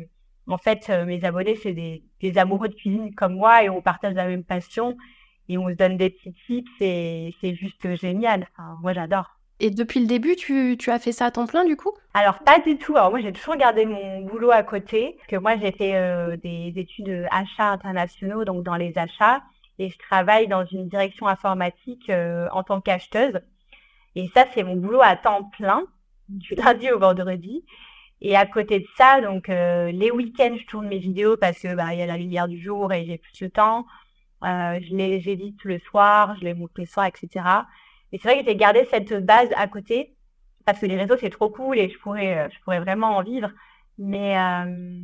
en 0.47 0.59
fait 0.59 0.89
euh, 0.91 1.05
mes 1.05 1.25
abonnés 1.25 1.57
c'est 1.57 1.73
des, 1.73 2.03
des 2.21 2.39
amoureux 2.39 2.69
de 2.69 2.75
cuisine 2.75 3.15
comme 3.15 3.35
moi 3.35 3.63
et 3.63 3.71
on 3.71 3.81
partage 3.81 4.15
la 4.15 4.27
même 4.27 4.45
passion 4.45 4.97
et 5.49 5.59
on 5.59 5.69
se 5.69 5.75
donne 5.75 5.97
des 5.97 6.11
petits 6.11 6.35
tips 6.47 6.71
et 6.81 7.35
c'est 7.41 7.55
juste 7.55 7.95
génial. 7.97 8.47
Enfin, 8.53 8.79
moi 8.81 8.93
j'adore. 8.93 9.39
Et 9.61 9.71
depuis 9.71 10.01
le 10.01 10.07
début, 10.07 10.35
tu, 10.35 10.77
as 10.91 10.99
fait 10.99 11.13
ça 11.13 11.27
à 11.27 11.31
temps 11.31 11.47
plein 11.47 11.65
du 11.65 11.77
coup? 11.77 11.93
Alors 12.15 12.41
pas 12.41 12.59
du 12.59 12.79
tout. 12.79 12.97
Alors 12.97 13.11
moi 13.11 13.21
j'ai 13.21 13.33
toujours 13.33 13.57
gardé 13.57 13.87
mon 13.87 14.23
boulot 14.23 14.51
à 14.51 14.63
côté. 14.63 15.15
Parce 15.19 15.29
que 15.29 15.37
moi 15.37 15.57
j'ai 15.57 15.73
fait 15.73 15.95
euh, 15.95 16.37
des 16.37 16.73
études 16.77 17.27
achats 17.31 17.71
internationaux, 17.71 18.45
donc 18.45 18.65
dans 18.65 18.77
les 18.77 18.97
achats. 18.99 19.43
Et 19.79 19.91
je 19.91 19.99
travaille 19.99 20.49
dans 20.49 20.65
une 20.67 20.89
direction 20.89 21.27
informatique 21.29 22.11
euh, 22.11 22.49
en 22.53 22.63
tant 22.63 22.81
qu'acheteuse. 22.81 23.41
Et 24.17 24.29
ça 24.35 24.47
c'est 24.53 24.63
mon 24.63 24.77
boulot 24.77 25.01
à 25.03 25.17
temps 25.17 25.45
plein, 25.57 25.85
du 26.29 26.55
lundi 26.57 26.91
au 26.91 26.99
vendredi. 26.99 27.65
Et 28.23 28.37
à 28.37 28.47
côté 28.47 28.81
de 28.81 28.87
ça, 28.97 29.21
donc 29.21 29.49
euh, 29.49 29.91
les 29.91 30.11
week-ends, 30.11 30.57
je 30.59 30.67
tourne 30.67 30.89
mes 30.89 30.99
vidéos 30.99 31.37
parce 31.37 31.59
que 31.59 31.75
bah 31.75 31.93
il 31.93 31.99
y 31.99 32.03
a 32.03 32.07
la 32.07 32.17
lumière 32.17 32.49
du 32.49 32.61
jour 32.61 32.93
et 32.93 33.05
j'ai 33.05 33.19
plus 33.19 33.39
de 33.41 33.49
temps. 33.49 33.85
je 34.43 34.97
les 34.97 35.29
édite 35.29 35.63
le 35.65 35.79
soir, 35.81 36.37
je 36.39 36.45
les 36.45 36.55
monte 36.55 36.71
le 36.77 36.87
soir, 36.87 37.07
etc. 37.07 37.45
Et 38.13 38.19
c'est 38.19 38.29
vrai 38.29 38.41
que 38.41 38.49
j'ai 38.49 38.57
gardé 38.57 38.85
cette 38.91 39.13
base 39.25 39.49
à 39.57 39.67
côté 39.67 40.15
parce 40.65 40.79
que 40.79 40.87
les 40.87 40.97
réseaux 40.97 41.17
c'est 41.19 41.31
trop 41.31 41.51
cool 41.51 41.79
et 41.79 41.89
je 41.89 41.99
pourrais, 41.99 42.39
euh, 42.39 42.49
je 42.53 42.61
pourrais 42.61 42.81
vraiment 42.81 43.17
en 43.17 43.23
vivre. 43.23 43.51
Mais 43.99 44.39
euh, 44.39 45.01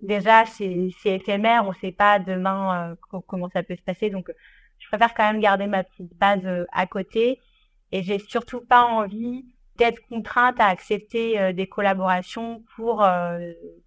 déjà 0.00 0.44
c'est 0.46 0.90
éphémère, 1.04 1.64
on 1.66 1.70
ne 1.70 1.76
sait 1.76 1.92
pas 1.92 2.18
demain 2.18 2.92
euh, 3.12 3.20
comment 3.26 3.48
ça 3.50 3.62
peut 3.62 3.76
se 3.76 3.82
passer. 3.82 4.10
Donc 4.10 4.30
je 4.78 4.88
préfère 4.88 5.14
quand 5.14 5.30
même 5.32 5.40
garder 5.40 5.66
ma 5.66 5.84
petite 5.84 6.16
base 6.18 6.42
à 6.72 6.86
côté. 6.86 7.40
Et 7.92 8.02
j'ai 8.02 8.18
surtout 8.18 8.60
pas 8.62 8.84
envie 8.84 9.44
d'être 9.76 10.00
contrainte 10.08 10.60
à 10.60 10.66
accepter 10.66 11.52
des 11.52 11.66
collaborations 11.66 12.62
pour 12.76 13.06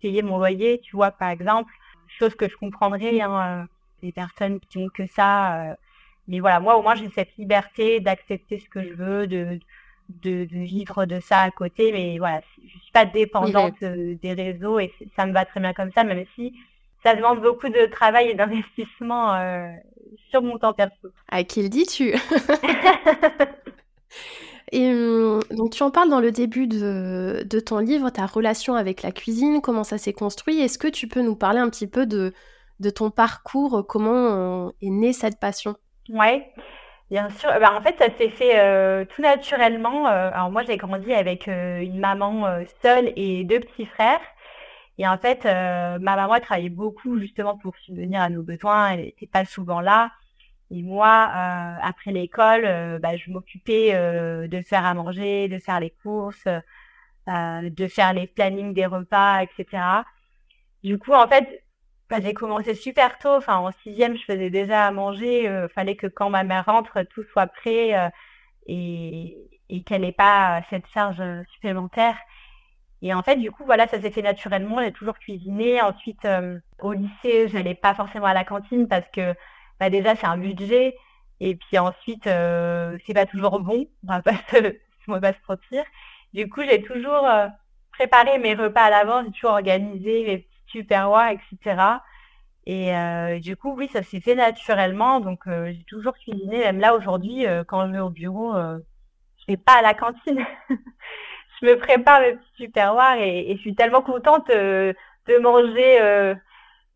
payer 0.01 0.21
mon 0.21 0.37
loyer, 0.37 0.79
tu 0.79 0.95
vois, 0.95 1.11
par 1.11 1.29
exemple. 1.29 1.71
Chose 2.07 2.35
que 2.35 2.49
je 2.49 2.55
comprendrais, 2.55 3.21
hein, 3.21 3.67
des 4.01 4.11
personnes 4.11 4.59
qui 4.59 4.77
ont 4.77 4.89
que 4.89 5.05
ça 5.07 5.75
mais 6.27 6.39
voilà, 6.39 6.59
moi 6.59 6.77
au 6.77 6.81
moins 6.81 6.95
j'ai 6.95 7.09
cette 7.09 7.35
liberté 7.37 7.99
d'accepter 7.99 8.59
ce 8.59 8.69
que 8.69 8.81
je 8.83 8.93
veux, 8.93 9.27
de, 9.27 9.59
de, 10.09 10.47
vivre 10.51 11.05
de 11.05 11.19
ça 11.19 11.39
à 11.41 11.51
côté. 11.51 11.91
Mais 11.91 12.17
voilà, 12.17 12.41
je 12.63 12.79
suis 12.79 12.91
pas 12.91 13.05
dépendante 13.05 13.75
euh, 13.83 14.15
des 14.21 14.33
réseaux 14.33 14.79
et 14.79 14.91
ça 15.15 15.25
me 15.25 15.33
va 15.33 15.45
très 15.45 15.59
bien 15.59 15.73
comme 15.73 15.91
ça, 15.91 16.03
même 16.03 16.25
si 16.35 16.53
ça 17.03 17.15
demande 17.15 17.41
beaucoup 17.41 17.69
de 17.69 17.85
travail 17.85 18.29
et 18.29 18.33
d'investissement 18.33 19.35
euh, 19.35 19.69
sur 20.29 20.41
mon 20.41 20.57
temps 20.57 20.73
perso. 20.73 21.09
À 21.29 21.43
qui 21.43 21.61
le 21.61 21.69
dis-tu? 21.69 22.13
Et 24.71 24.89
hum, 24.89 25.41
donc 25.51 25.71
tu 25.71 25.83
en 25.83 25.91
parles 25.91 26.09
dans 26.09 26.19
le 26.19 26.31
début 26.31 26.67
de, 26.67 27.59
ton 27.65 27.79
livre, 27.79 28.09
ta 28.09 28.25
relation 28.25 28.75
avec 28.75 29.03
la 29.03 29.11
cuisine, 29.11 29.61
comment 29.61 29.83
ça 29.83 29.97
s'est 29.97 30.13
construit. 30.13 30.59
Est-ce 30.59 30.77
que 30.77 30.87
tu 30.87 31.07
peux 31.07 31.21
nous 31.21 31.35
parler 31.35 31.59
un 31.59 31.69
petit 31.69 31.87
peu 31.87 32.05
de, 32.05 32.33
ton 32.95 33.11
parcours, 33.11 33.85
comment 33.87 34.69
est 34.81 34.89
née 34.89 35.13
cette 35.13 35.39
passion? 35.39 35.75
Ouais, 36.09 36.51
bien 37.09 37.29
sûr. 37.29 37.49
Ben, 37.59 37.73
en 37.73 37.81
fait, 37.81 37.95
ça 37.97 38.07
s'est 38.17 38.29
fait 38.29 38.59
euh, 38.59 39.05
tout 39.05 39.21
naturellement. 39.21 40.07
Euh, 40.07 40.29
alors 40.33 40.51
moi, 40.51 40.63
j'ai 40.63 40.77
grandi 40.77 41.13
avec 41.13 41.47
euh, 41.47 41.79
une 41.79 41.99
maman 41.99 42.59
seule 42.81 43.11
et 43.15 43.43
deux 43.43 43.59
petits 43.59 43.85
frères. 43.85 44.21
Et 44.97 45.07
en 45.07 45.17
fait, 45.17 45.43
ma 45.43 46.15
maman 46.15 46.39
travaillait 46.39 46.69
beaucoup 46.69 47.19
justement 47.19 47.57
pour 47.57 47.75
subvenir 47.77 48.21
à 48.21 48.29
nos 48.29 48.43
besoins. 48.43 48.91
Elle 48.91 49.01
n'était 49.01 49.27
pas 49.27 49.43
souvent 49.43 49.81
là. 49.81 50.11
Et 50.71 50.81
moi, 50.81 51.29
euh, 51.35 51.77
après 51.81 52.11
l'école, 52.11 52.65
euh, 52.65 52.99
bah, 52.99 53.15
je 53.17 53.29
m'occupais 53.29 53.91
euh, 53.93 54.47
de 54.47 54.61
faire 54.61 54.85
à 54.85 54.93
manger, 54.93 55.47
de 55.47 55.59
faire 55.59 55.79
les 55.79 55.91
courses, 55.91 56.47
de 57.27 57.87
faire 57.87 58.13
les 58.13 58.27
plannings 58.27 58.73
des 58.73 58.85
repas, 58.85 59.43
etc. 59.43 60.03
Du 60.83 60.99
coup, 60.99 61.13
en 61.13 61.27
fait, 61.27 61.63
bah, 62.09 62.17
j'ai 62.21 62.33
commencé 62.33 62.75
super 62.75 63.17
tôt. 63.19 63.35
Enfin, 63.35 63.57
en 63.57 63.71
sixième, 63.83 64.17
je 64.17 64.23
faisais 64.23 64.49
déjà 64.49 64.85
à 64.85 64.91
manger. 64.91 65.45
Il 65.45 65.69
fallait 65.73 65.95
que 65.95 66.07
quand 66.07 66.29
ma 66.29 66.43
mère 66.43 66.65
rentre, 66.65 67.03
tout 67.03 67.23
soit 67.31 67.47
prêt 67.47 68.11
et, 68.67 69.37
et 69.69 69.83
qu'elle 69.83 70.01
n'ait 70.01 70.11
pas 70.11 70.61
cette 70.69 70.87
charge 70.93 71.21
supplémentaire. 71.53 72.17
Et 73.01 73.13
en 73.13 73.23
fait, 73.23 73.37
du 73.37 73.51
coup, 73.51 73.63
voilà, 73.65 73.87
ça 73.87 74.01
s'est 74.01 74.11
fait 74.11 74.21
naturellement. 74.21 74.81
J'ai 74.81 74.91
toujours 74.91 75.17
cuisiné. 75.19 75.81
Ensuite, 75.81 76.27
au 76.79 76.93
lycée, 76.93 77.47
je 77.49 77.53
n'allais 77.55 77.75
pas 77.75 77.95
forcément 77.95 78.27
à 78.27 78.33
la 78.33 78.43
cantine 78.45 78.87
parce 78.87 79.07
que 79.13 79.35
bah 79.79 79.89
déjà 79.89 80.15
c'est 80.15 80.27
un 80.27 80.37
budget 80.37 80.95
et 81.39 81.55
puis 81.55 81.77
ensuite 81.77 82.27
euh, 82.27 82.97
c'est 83.05 83.13
pas 83.13 83.25
toujours 83.25 83.59
bon, 83.59 83.87
on 84.03 84.07
va 84.07 84.21
pas 84.21 84.35
se, 84.51 84.77
on 85.07 85.13
va 85.13 85.21
pas 85.21 85.33
se 85.33 85.39
mentir. 85.47 85.83
Du 86.33 86.49
coup 86.49 86.61
j'ai 86.63 86.81
toujours 86.81 87.25
euh, 87.27 87.47
préparé 87.91 88.37
mes 88.39 88.55
repas 88.55 88.83
à 88.83 88.89
l'avance, 88.89 89.25
j'ai 89.25 89.31
toujours 89.33 89.51
organisé 89.51 90.25
mes 90.25 90.37
petits 90.39 90.65
tupperwares, 90.67 91.31
etc. 91.31 91.81
Et 92.65 92.95
euh, 92.95 93.39
du 93.39 93.55
coup 93.57 93.73
oui 93.75 93.89
ça 93.91 94.03
s'est 94.03 94.21
fait 94.21 94.35
naturellement, 94.35 95.19
donc 95.19 95.47
euh, 95.47 95.71
j'ai 95.71 95.83
toujours 95.83 96.13
cuisiné. 96.13 96.59
Même 96.59 96.79
là 96.79 96.95
aujourd'hui 96.95 97.45
quand 97.67 97.87
je 97.87 97.91
vais 97.91 97.99
au 97.99 98.09
bureau, 98.09 98.53
je 98.55 99.45
vais 99.47 99.57
pas 99.57 99.79
à 99.79 99.81
la 99.81 99.93
cantine. 99.93 100.45
je 100.69 101.65
me 101.65 101.77
prépare 101.77 102.21
mes 102.21 102.33
petits 102.33 102.65
tupperwares 102.65 103.17
et, 103.17 103.51
et 103.51 103.55
je 103.55 103.61
suis 103.61 103.75
tellement 103.75 104.01
contente 104.01 104.47
de 104.49 105.37
manger 105.41 106.35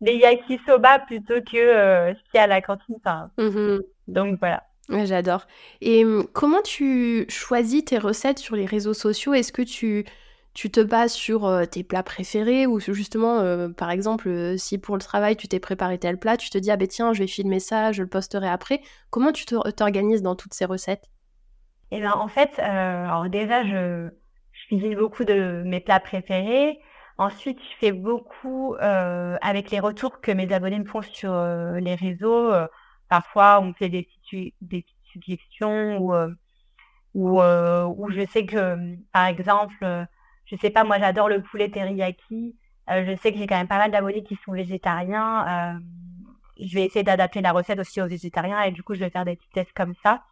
les 0.00 0.16
yakisoba 0.16 1.00
plutôt 1.00 1.40
que 1.42 1.56
euh, 1.56 2.14
ce 2.14 2.18
qu'il 2.30 2.34
y 2.34 2.38
a 2.38 2.42
à 2.44 2.46
la 2.46 2.62
cantine. 2.62 2.96
Mmh 3.38 3.78
donc 4.08 4.38
voilà. 4.40 4.64
J'adore. 5.04 5.46
Et 5.80 6.04
hum, 6.04 6.26
comment 6.32 6.62
tu 6.62 7.26
choisis 7.28 7.84
tes 7.84 7.98
recettes 7.98 8.38
sur 8.38 8.56
les 8.56 8.66
réseaux 8.66 8.94
sociaux? 8.94 9.34
Est-ce 9.34 9.52
que 9.52 9.62
tu, 9.62 10.04
tu 10.52 10.68
te 10.70 10.80
bases 10.80 11.12
sur 11.12 11.46
euh, 11.46 11.64
tes 11.64 11.84
plats 11.84 12.02
préférés 12.02 12.66
ou 12.66 12.80
justement, 12.80 13.38
euh, 13.38 13.68
par 13.68 13.90
exemple, 13.90 14.58
si 14.58 14.78
pour 14.78 14.96
le 14.96 15.02
travail 15.02 15.36
tu 15.36 15.46
t'es 15.46 15.60
préparé 15.60 15.98
tel 15.98 16.18
plat, 16.18 16.36
tu 16.36 16.50
te 16.50 16.58
dis 16.58 16.72
ah 16.72 16.76
ben 16.76 16.88
tiens, 16.88 17.12
je 17.12 17.20
vais 17.20 17.28
filmer 17.28 17.60
ça, 17.60 17.92
je 17.92 18.02
le 18.02 18.08
posterai 18.08 18.48
après. 18.48 18.80
Comment 19.10 19.30
tu 19.30 19.44
t'organises 19.44 20.22
dans 20.22 20.34
toutes 20.34 20.54
ces 20.54 20.64
recettes? 20.64 21.08
Eh 21.92 22.00
ben 22.00 22.12
en 22.12 22.28
fait, 22.28 22.58
alors 22.58 23.28
déjà 23.28 23.64
je, 23.64 24.08
je 24.52 24.66
cuisine 24.66 24.96
beaucoup 24.96 25.24
de 25.24 25.62
mes 25.64 25.80
plats 25.80 26.00
préférés. 26.00 26.80
Ensuite, 27.20 27.58
je 27.60 27.76
fais 27.78 27.92
beaucoup 27.92 28.76
euh, 28.76 29.36
avec 29.42 29.70
les 29.70 29.78
retours 29.78 30.22
que 30.22 30.32
mes 30.32 30.50
abonnés 30.54 30.78
me 30.78 30.86
font 30.86 31.02
sur 31.02 31.30
euh, 31.30 31.78
les 31.78 31.94
réseaux. 31.94 32.50
Euh, 32.50 32.66
parfois, 33.10 33.60
on 33.60 33.66
me 33.66 33.72
fait 33.74 33.90
des 33.90 34.08
petites, 34.30 34.86
suggestions 35.12 35.98
ou, 35.98 36.14
ou, 37.14 38.10
je 38.10 38.26
sais 38.30 38.46
que, 38.46 38.96
par 39.12 39.26
exemple, 39.26 40.06
je 40.46 40.56
sais 40.56 40.70
pas, 40.70 40.84
moi 40.84 40.98
j'adore 40.98 41.28
le 41.28 41.42
poulet 41.42 41.68
teriyaki. 41.68 42.56
je 42.88 43.16
sais 43.20 43.32
que 43.32 43.38
j'ai 43.38 43.46
quand 43.46 43.58
même 43.58 43.68
pas 43.68 43.76
mal 43.76 43.90
d'abonnés 43.90 44.22
qui 44.22 44.38
sont 44.44 44.52
végétariens. 44.52 45.78
je 46.58 46.74
vais 46.74 46.86
essayer 46.86 47.02
d'adapter 47.02 47.42
la 47.42 47.52
recette 47.52 47.80
aussi 47.80 48.00
aux 48.00 48.06
végétariens 48.06 48.62
et 48.62 48.70
du 48.70 48.82
coup, 48.82 48.94
je 48.94 49.00
vais 49.00 49.10
faire 49.10 49.26
des 49.26 49.36
petits 49.36 49.50
tests 49.52 49.72
comme 49.74 49.94
ça. 50.02 50.22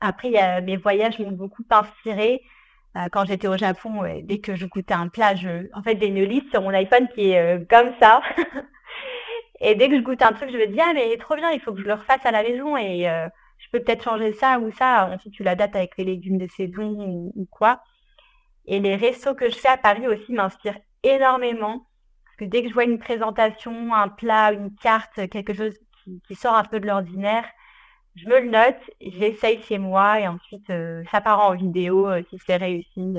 Après, 0.00 0.60
mes 0.60 0.76
voyages 0.76 1.18
m'ont 1.18 1.32
beaucoup 1.32 1.64
inspiré. 1.70 2.42
Euh, 2.96 3.08
quand 3.10 3.24
j'étais 3.24 3.48
au 3.48 3.56
Japon, 3.56 4.02
dès 4.22 4.38
que 4.38 4.54
je 4.54 4.66
goûtais 4.66 4.94
un 4.94 5.08
plat, 5.08 5.34
je, 5.34 5.68
en 5.74 5.82
fait, 5.82 5.98
j'ai 6.00 6.06
une 6.06 6.22
liste 6.22 6.50
sur 6.50 6.62
mon 6.62 6.70
iPhone 6.70 7.08
qui 7.14 7.30
est 7.30 7.40
euh, 7.40 7.64
comme 7.68 7.92
ça. 8.00 8.22
et 9.60 9.74
dès 9.74 9.88
que 9.88 9.96
je 9.96 10.02
goûte 10.02 10.22
un 10.22 10.32
truc, 10.32 10.50
je 10.50 10.56
me 10.56 10.66
dis 10.66 10.80
ah 10.80 10.92
mais 10.94 11.16
trop 11.16 11.34
bien, 11.34 11.50
il 11.50 11.60
faut 11.60 11.72
que 11.72 11.80
je 11.80 11.86
le 11.86 11.94
refasse 11.94 12.24
à 12.24 12.30
la 12.30 12.42
maison 12.44 12.76
et 12.76 13.08
euh, 13.08 13.28
je 13.58 13.68
peux 13.72 13.82
peut-être 13.82 14.04
changer 14.04 14.32
ça 14.32 14.60
ou 14.60 14.70
ça. 14.70 15.10
Ensuite, 15.12 15.34
tu 15.34 15.42
l'adaptes 15.42 15.74
avec 15.74 15.96
les 15.98 16.04
légumes 16.04 16.38
de 16.38 16.46
saison 16.46 17.32
ou, 17.34 17.48
quoi. 17.50 17.80
Et 18.66 18.78
les 18.80 18.94
restos 18.96 19.34
que 19.34 19.50
je 19.50 19.56
fais 19.56 19.68
à 19.68 19.76
Paris 19.76 20.06
aussi 20.06 20.32
m'inspirent 20.32 20.78
énormément 21.02 21.88
parce 22.24 22.36
que 22.36 22.44
dès 22.44 22.62
que 22.62 22.68
je 22.68 22.74
vois 22.74 22.84
une 22.84 22.98
présentation, 22.98 23.92
un 23.94 24.08
plat, 24.08 24.52
une 24.52 24.74
carte, 24.76 25.28
quelque 25.28 25.54
chose 25.54 25.74
qui 26.26 26.34
sort 26.34 26.54
un 26.54 26.64
peu 26.64 26.80
de 26.80 26.86
l'ordinaire, 26.86 27.44
je 28.16 28.28
me 28.28 28.40
le 28.40 28.50
note, 28.50 28.78
j'essaye 29.00 29.60
chez 29.62 29.78
moi 29.78 30.20
et 30.20 30.28
ensuite 30.28 30.68
euh, 30.70 31.02
ça 31.10 31.20
part 31.20 31.40
en 31.40 31.54
vidéo 31.54 32.08
euh, 32.08 32.22
si 32.30 32.38
c'est 32.46 32.56
réussi. 32.56 33.14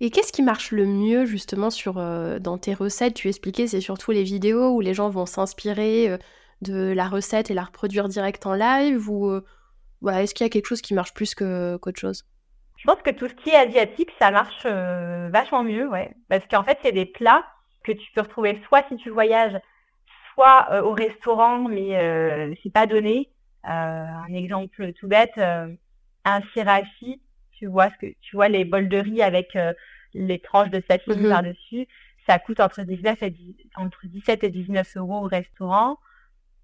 Et 0.00 0.10
qu'est-ce 0.10 0.32
qui 0.32 0.42
marche 0.42 0.72
le 0.72 0.86
mieux 0.86 1.26
justement 1.26 1.68
sur, 1.68 1.98
euh, 1.98 2.38
dans 2.38 2.56
tes 2.56 2.72
recettes? 2.72 3.14
Tu 3.14 3.28
expliquais, 3.28 3.66
c'est 3.66 3.82
surtout 3.82 4.12
les 4.12 4.22
vidéos 4.22 4.70
où 4.70 4.80
les 4.80 4.94
gens 4.94 5.10
vont 5.10 5.26
s'inspirer 5.26 6.18
de 6.62 6.92
la 6.92 7.08
recette 7.08 7.50
et 7.50 7.54
la 7.54 7.64
reproduire 7.64 8.08
direct 8.08 8.46
en 8.46 8.54
live 8.54 9.10
ou 9.10 9.38
voilà, 10.00 10.22
est-ce 10.22 10.32
qu'il 10.32 10.46
y 10.46 10.48
a 10.48 10.50
quelque 10.50 10.66
chose 10.66 10.80
qui 10.80 10.94
marche 10.94 11.12
plus 11.12 11.34
qu'autre 11.34 12.00
chose? 12.00 12.24
Je 12.78 12.86
pense 12.86 13.02
que 13.02 13.10
tout 13.10 13.28
ce 13.28 13.34
qui 13.34 13.50
est 13.50 13.56
asiatique, 13.56 14.10
ça 14.18 14.30
marche 14.30 14.64
vachement 14.64 15.62
mieux, 15.62 15.86
ouais. 15.90 16.14
Parce 16.30 16.46
qu'en 16.46 16.64
fait, 16.64 16.78
c'est 16.82 16.92
des 16.92 17.04
plats 17.04 17.44
que 17.84 17.92
tu 17.92 18.10
peux 18.14 18.22
retrouver 18.22 18.58
soit 18.66 18.86
si 18.88 18.96
tu 18.96 19.10
voyages, 19.10 19.60
soit 20.32 20.82
au 20.82 20.92
restaurant, 20.92 21.68
mais 21.68 22.56
c'est 22.62 22.72
pas 22.72 22.86
donné. 22.86 23.28
Euh, 23.66 23.68
un 23.68 24.32
exemple 24.32 24.92
tout 24.94 25.06
bête, 25.06 25.36
euh, 25.36 25.68
un 26.24 26.40
srirachi, 26.40 27.20
tu 27.52 27.66
vois 27.66 27.90
ce 27.90 27.96
que 27.96 28.06
tu 28.22 28.36
vois 28.36 28.48
les 28.48 28.64
bols 28.64 28.88
de 28.88 28.96
riz 28.96 29.22
avec 29.22 29.54
euh, 29.54 29.74
les 30.14 30.38
tranches 30.38 30.70
de 30.70 30.82
sashimi 30.88 31.24
mhm. 31.24 31.28
par-dessus, 31.28 31.86
ça 32.26 32.38
coûte 32.38 32.60
entre 32.60 32.82
19 32.82 33.22
et 33.22 33.34
entre 33.76 34.06
17 34.06 34.44
et 34.44 34.50
19 34.50 34.96
euros 34.96 35.24
au 35.24 35.28
restaurant, 35.28 35.98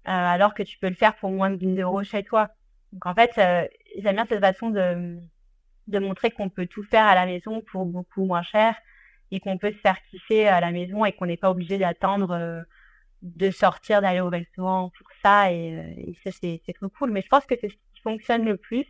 alors 0.05 0.53
que 0.53 0.63
tu 0.63 0.77
peux 0.79 0.87
le 0.87 0.95
faire 0.95 1.15
pour 1.17 1.29
moins 1.29 1.49
de 1.49 1.57
10 1.57 1.81
euros 1.81 2.03
chez 2.03 2.23
toi. 2.23 2.49
Donc 2.93 3.05
en 3.05 3.13
fait, 3.13 3.31
j'aime 3.35 4.15
bien 4.15 4.25
cette 4.27 4.39
façon 4.39 4.69
de, 4.69 5.19
de 5.87 5.99
montrer 5.99 6.31
qu'on 6.31 6.49
peut 6.49 6.67
tout 6.67 6.83
faire 6.83 7.05
à 7.05 7.13
la 7.13 7.25
maison 7.25 7.61
pour 7.61 7.85
beaucoup 7.85 8.23
moins 8.25 8.43
cher 8.43 8.75
et 9.31 9.39
qu'on 9.39 9.57
peut 9.57 9.71
se 9.71 9.77
faire 9.77 10.01
kiffer 10.09 10.47
à 10.47 10.61
la 10.61 10.71
maison 10.71 11.03
et 11.03 11.11
qu'on 11.11 11.25
n'est 11.25 11.37
pas 11.37 11.51
obligé 11.51 11.77
d'attendre 11.77 12.65
de 13.21 13.51
sortir, 13.51 14.01
d'aller 14.01 14.21
au 14.21 14.29
restaurant 14.29 14.91
pour 14.97 15.07
ça. 15.23 15.51
Et, 15.51 15.73
euh, 15.73 16.13
ça, 16.23 16.31
c'est 16.41 16.61
trop 16.73 16.89
cool. 16.89 17.11
Mais 17.11 17.21
je 17.21 17.27
pense 17.27 17.45
que 17.45 17.55
c'est 17.59 17.69
ce 17.69 17.75
qui 17.75 18.01
fonctionne 18.03 18.45
le 18.45 18.57
plus. 18.57 18.85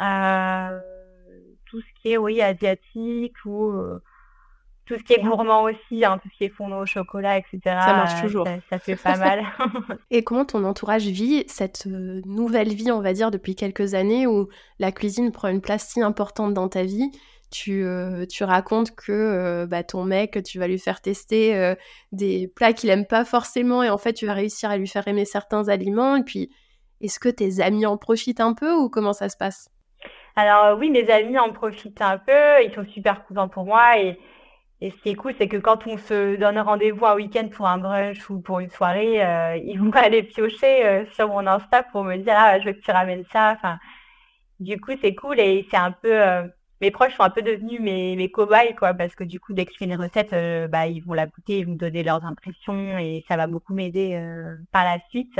Euh, 0.00 0.80
tout 1.66 1.80
ce 1.80 2.00
qui 2.00 2.12
est, 2.12 2.16
oui, 2.16 2.40
asiatique 2.40 3.36
ou 3.44 3.70
euh, 3.70 4.02
tout 4.86 4.96
ce 4.96 5.02
qui 5.02 5.14
est 5.14 5.22
gourmand 5.22 5.62
aussi, 5.62 6.04
hein, 6.04 6.18
tout 6.22 6.28
ce 6.32 6.36
qui 6.36 6.44
est 6.44 6.48
fondant 6.48 6.80
au 6.80 6.86
chocolat, 6.86 7.38
etc. 7.38 7.60
Ça 7.64 7.94
marche 7.94 8.22
toujours. 8.22 8.46
Ça, 8.70 8.78
fait 8.78 8.96
pas 8.96 9.16
mal. 9.16 9.44
et 10.10 10.22
comment 10.22 10.44
ton 10.44 10.64
entourage 10.64 11.06
vit 11.06 11.44
cette 11.48 11.86
nouvelle 11.86 12.72
vie, 12.74 12.90
on 12.90 13.00
va 13.00 13.12
dire, 13.12 13.30
depuis 13.30 13.54
quelques 13.54 13.94
années 13.94 14.26
où 14.26 14.48
la 14.78 14.92
cuisine 14.92 15.32
prend 15.32 15.48
une 15.48 15.60
place 15.60 15.88
si 15.88 16.02
importante 16.02 16.54
dans 16.54 16.68
ta 16.68 16.84
vie 16.84 17.10
tu, 17.54 17.84
euh, 17.84 18.26
tu 18.26 18.42
racontes 18.42 18.96
que 18.96 19.12
euh, 19.12 19.66
bah, 19.66 19.84
ton 19.84 20.02
mec, 20.04 20.42
tu 20.44 20.58
vas 20.58 20.66
lui 20.66 20.78
faire 20.78 21.00
tester 21.00 21.56
euh, 21.56 21.76
des 22.10 22.48
plats 22.48 22.72
qu'il 22.72 22.90
aime 22.90 23.06
pas 23.06 23.24
forcément 23.24 23.84
et 23.84 23.90
en 23.90 23.98
fait 23.98 24.12
tu 24.12 24.26
vas 24.26 24.34
réussir 24.34 24.70
à 24.70 24.76
lui 24.76 24.88
faire 24.88 25.06
aimer 25.06 25.24
certains 25.24 25.68
aliments. 25.68 26.16
Et 26.16 26.24
puis, 26.24 26.50
est-ce 27.00 27.20
que 27.20 27.28
tes 27.28 27.60
amis 27.62 27.86
en 27.86 27.96
profitent 27.96 28.40
un 28.40 28.54
peu 28.54 28.72
ou 28.72 28.88
comment 28.88 29.12
ça 29.12 29.28
se 29.28 29.36
passe? 29.36 29.70
Alors 30.34 30.76
oui, 30.78 30.90
mes 30.90 31.08
amis 31.10 31.38
en 31.38 31.52
profitent 31.52 32.02
un 32.02 32.18
peu, 32.18 32.64
ils 32.64 32.72
sont 32.74 32.84
super 32.86 33.24
contents 33.24 33.48
pour 33.48 33.64
moi 33.64 34.00
et, 34.00 34.18
et 34.80 34.90
ce 34.90 34.96
qui 34.96 35.10
est 35.10 35.14
cool, 35.14 35.34
c'est 35.38 35.46
que 35.46 35.56
quand 35.56 35.86
on 35.86 35.96
se 35.96 36.34
donne 36.34 36.58
rendez-vous 36.58 37.06
un 37.06 37.14
week-end 37.14 37.48
pour 37.48 37.68
un 37.68 37.78
brunch 37.78 38.28
ou 38.30 38.40
pour 38.40 38.58
une 38.58 38.70
soirée, 38.70 39.22
ils 39.64 39.78
vont 39.78 39.90
aller 39.94 40.24
piocher 40.24 41.06
sur 41.12 41.28
mon 41.28 41.46
Insta 41.46 41.84
pour 41.84 42.02
me 42.02 42.16
dire 42.16 42.34
ah 42.36 42.58
je 42.58 42.64
veux 42.66 42.72
que 42.72 42.80
tu 42.80 42.90
ramènes 42.90 43.24
ça. 43.32 43.54
Enfin, 43.56 43.78
du 44.58 44.80
coup 44.80 44.92
c'est 45.00 45.14
cool 45.14 45.38
et 45.38 45.68
c'est 45.70 45.76
un 45.76 45.92
peu 45.92 46.18
mes 46.80 46.90
proches 46.90 47.14
sont 47.16 47.22
un 47.22 47.30
peu 47.30 47.42
devenus 47.42 47.80
mes, 47.80 48.16
mes 48.16 48.30
cobayes, 48.30 48.74
quoi, 48.74 48.94
parce 48.94 49.14
que 49.14 49.24
du 49.24 49.40
coup, 49.40 49.52
dès 49.52 49.64
que 49.64 49.72
je 49.72 49.78
fais 49.78 49.84
une 49.84 49.96
recette, 49.96 50.32
euh, 50.32 50.68
bah, 50.68 50.86
ils 50.86 51.02
vont 51.02 51.14
la 51.14 51.26
goûter, 51.26 51.58
ils 51.58 51.66
vont 51.66 51.72
me 51.72 51.78
donner 51.78 52.02
leurs 52.02 52.24
impressions 52.24 52.98
et 52.98 53.24
ça 53.28 53.36
va 53.36 53.46
beaucoup 53.46 53.74
m'aider 53.74 54.14
euh, 54.14 54.56
par 54.72 54.84
la 54.84 54.98
suite. 55.08 55.38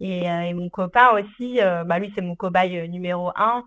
Et, 0.00 0.28
euh, 0.30 0.42
et, 0.42 0.54
mon 0.54 0.68
copain 0.68 1.10
aussi, 1.10 1.60
bah, 1.86 1.98
lui, 1.98 2.12
c'est 2.14 2.22
mon 2.22 2.34
cobaye 2.34 2.88
numéro 2.88 3.30
un. 3.36 3.64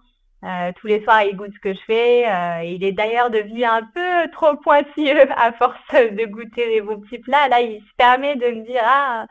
tous 0.75 0.87
les 0.87 1.03
soirs, 1.03 1.23
il 1.23 1.35
goûte 1.35 1.53
ce 1.53 1.59
que 1.59 1.73
je 1.73 1.79
fais. 1.85 2.65
il 2.65 2.83
est 2.83 2.91
d'ailleurs 2.91 3.29
devenu 3.29 3.63
un 3.63 3.83
peu 3.83 4.29
trop 4.31 4.55
pointilleux 4.57 5.31
à 5.37 5.53
force 5.53 5.79
de 5.93 6.25
goûter 6.25 6.67
les 6.67 6.81
bons 6.81 6.99
petits 7.01 7.19
plats. 7.19 7.47
Là, 7.47 7.61
il 7.61 7.79
se 7.79 7.95
permet 7.97 8.35
de 8.35 8.47
me 8.47 8.65
dire, 8.65 8.81
ah, 8.83 9.25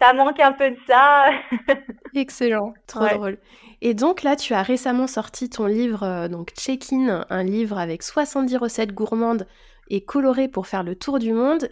ça 0.00 0.12
manque 0.12 0.40
un 0.40 0.52
peu 0.52 0.70
de 0.70 0.78
ça. 0.86 1.30
Excellent, 2.14 2.74
trop 2.86 3.08
drôle. 3.08 3.38
Et 3.82 3.94
donc 3.94 4.22
là, 4.22 4.36
tu 4.36 4.54
as 4.54 4.62
récemment 4.62 5.06
sorti 5.06 5.50
ton 5.50 5.66
livre, 5.66 6.02
euh, 6.02 6.28
donc 6.28 6.52
Check-in, 6.54 7.26
un 7.28 7.42
livre 7.42 7.78
avec 7.78 8.02
70 8.02 8.56
recettes 8.56 8.92
gourmandes 8.92 9.46
et 9.88 10.04
colorées 10.04 10.48
pour 10.48 10.66
faire 10.66 10.82
le 10.82 10.96
tour 10.96 11.18
du 11.18 11.32
monde. 11.32 11.68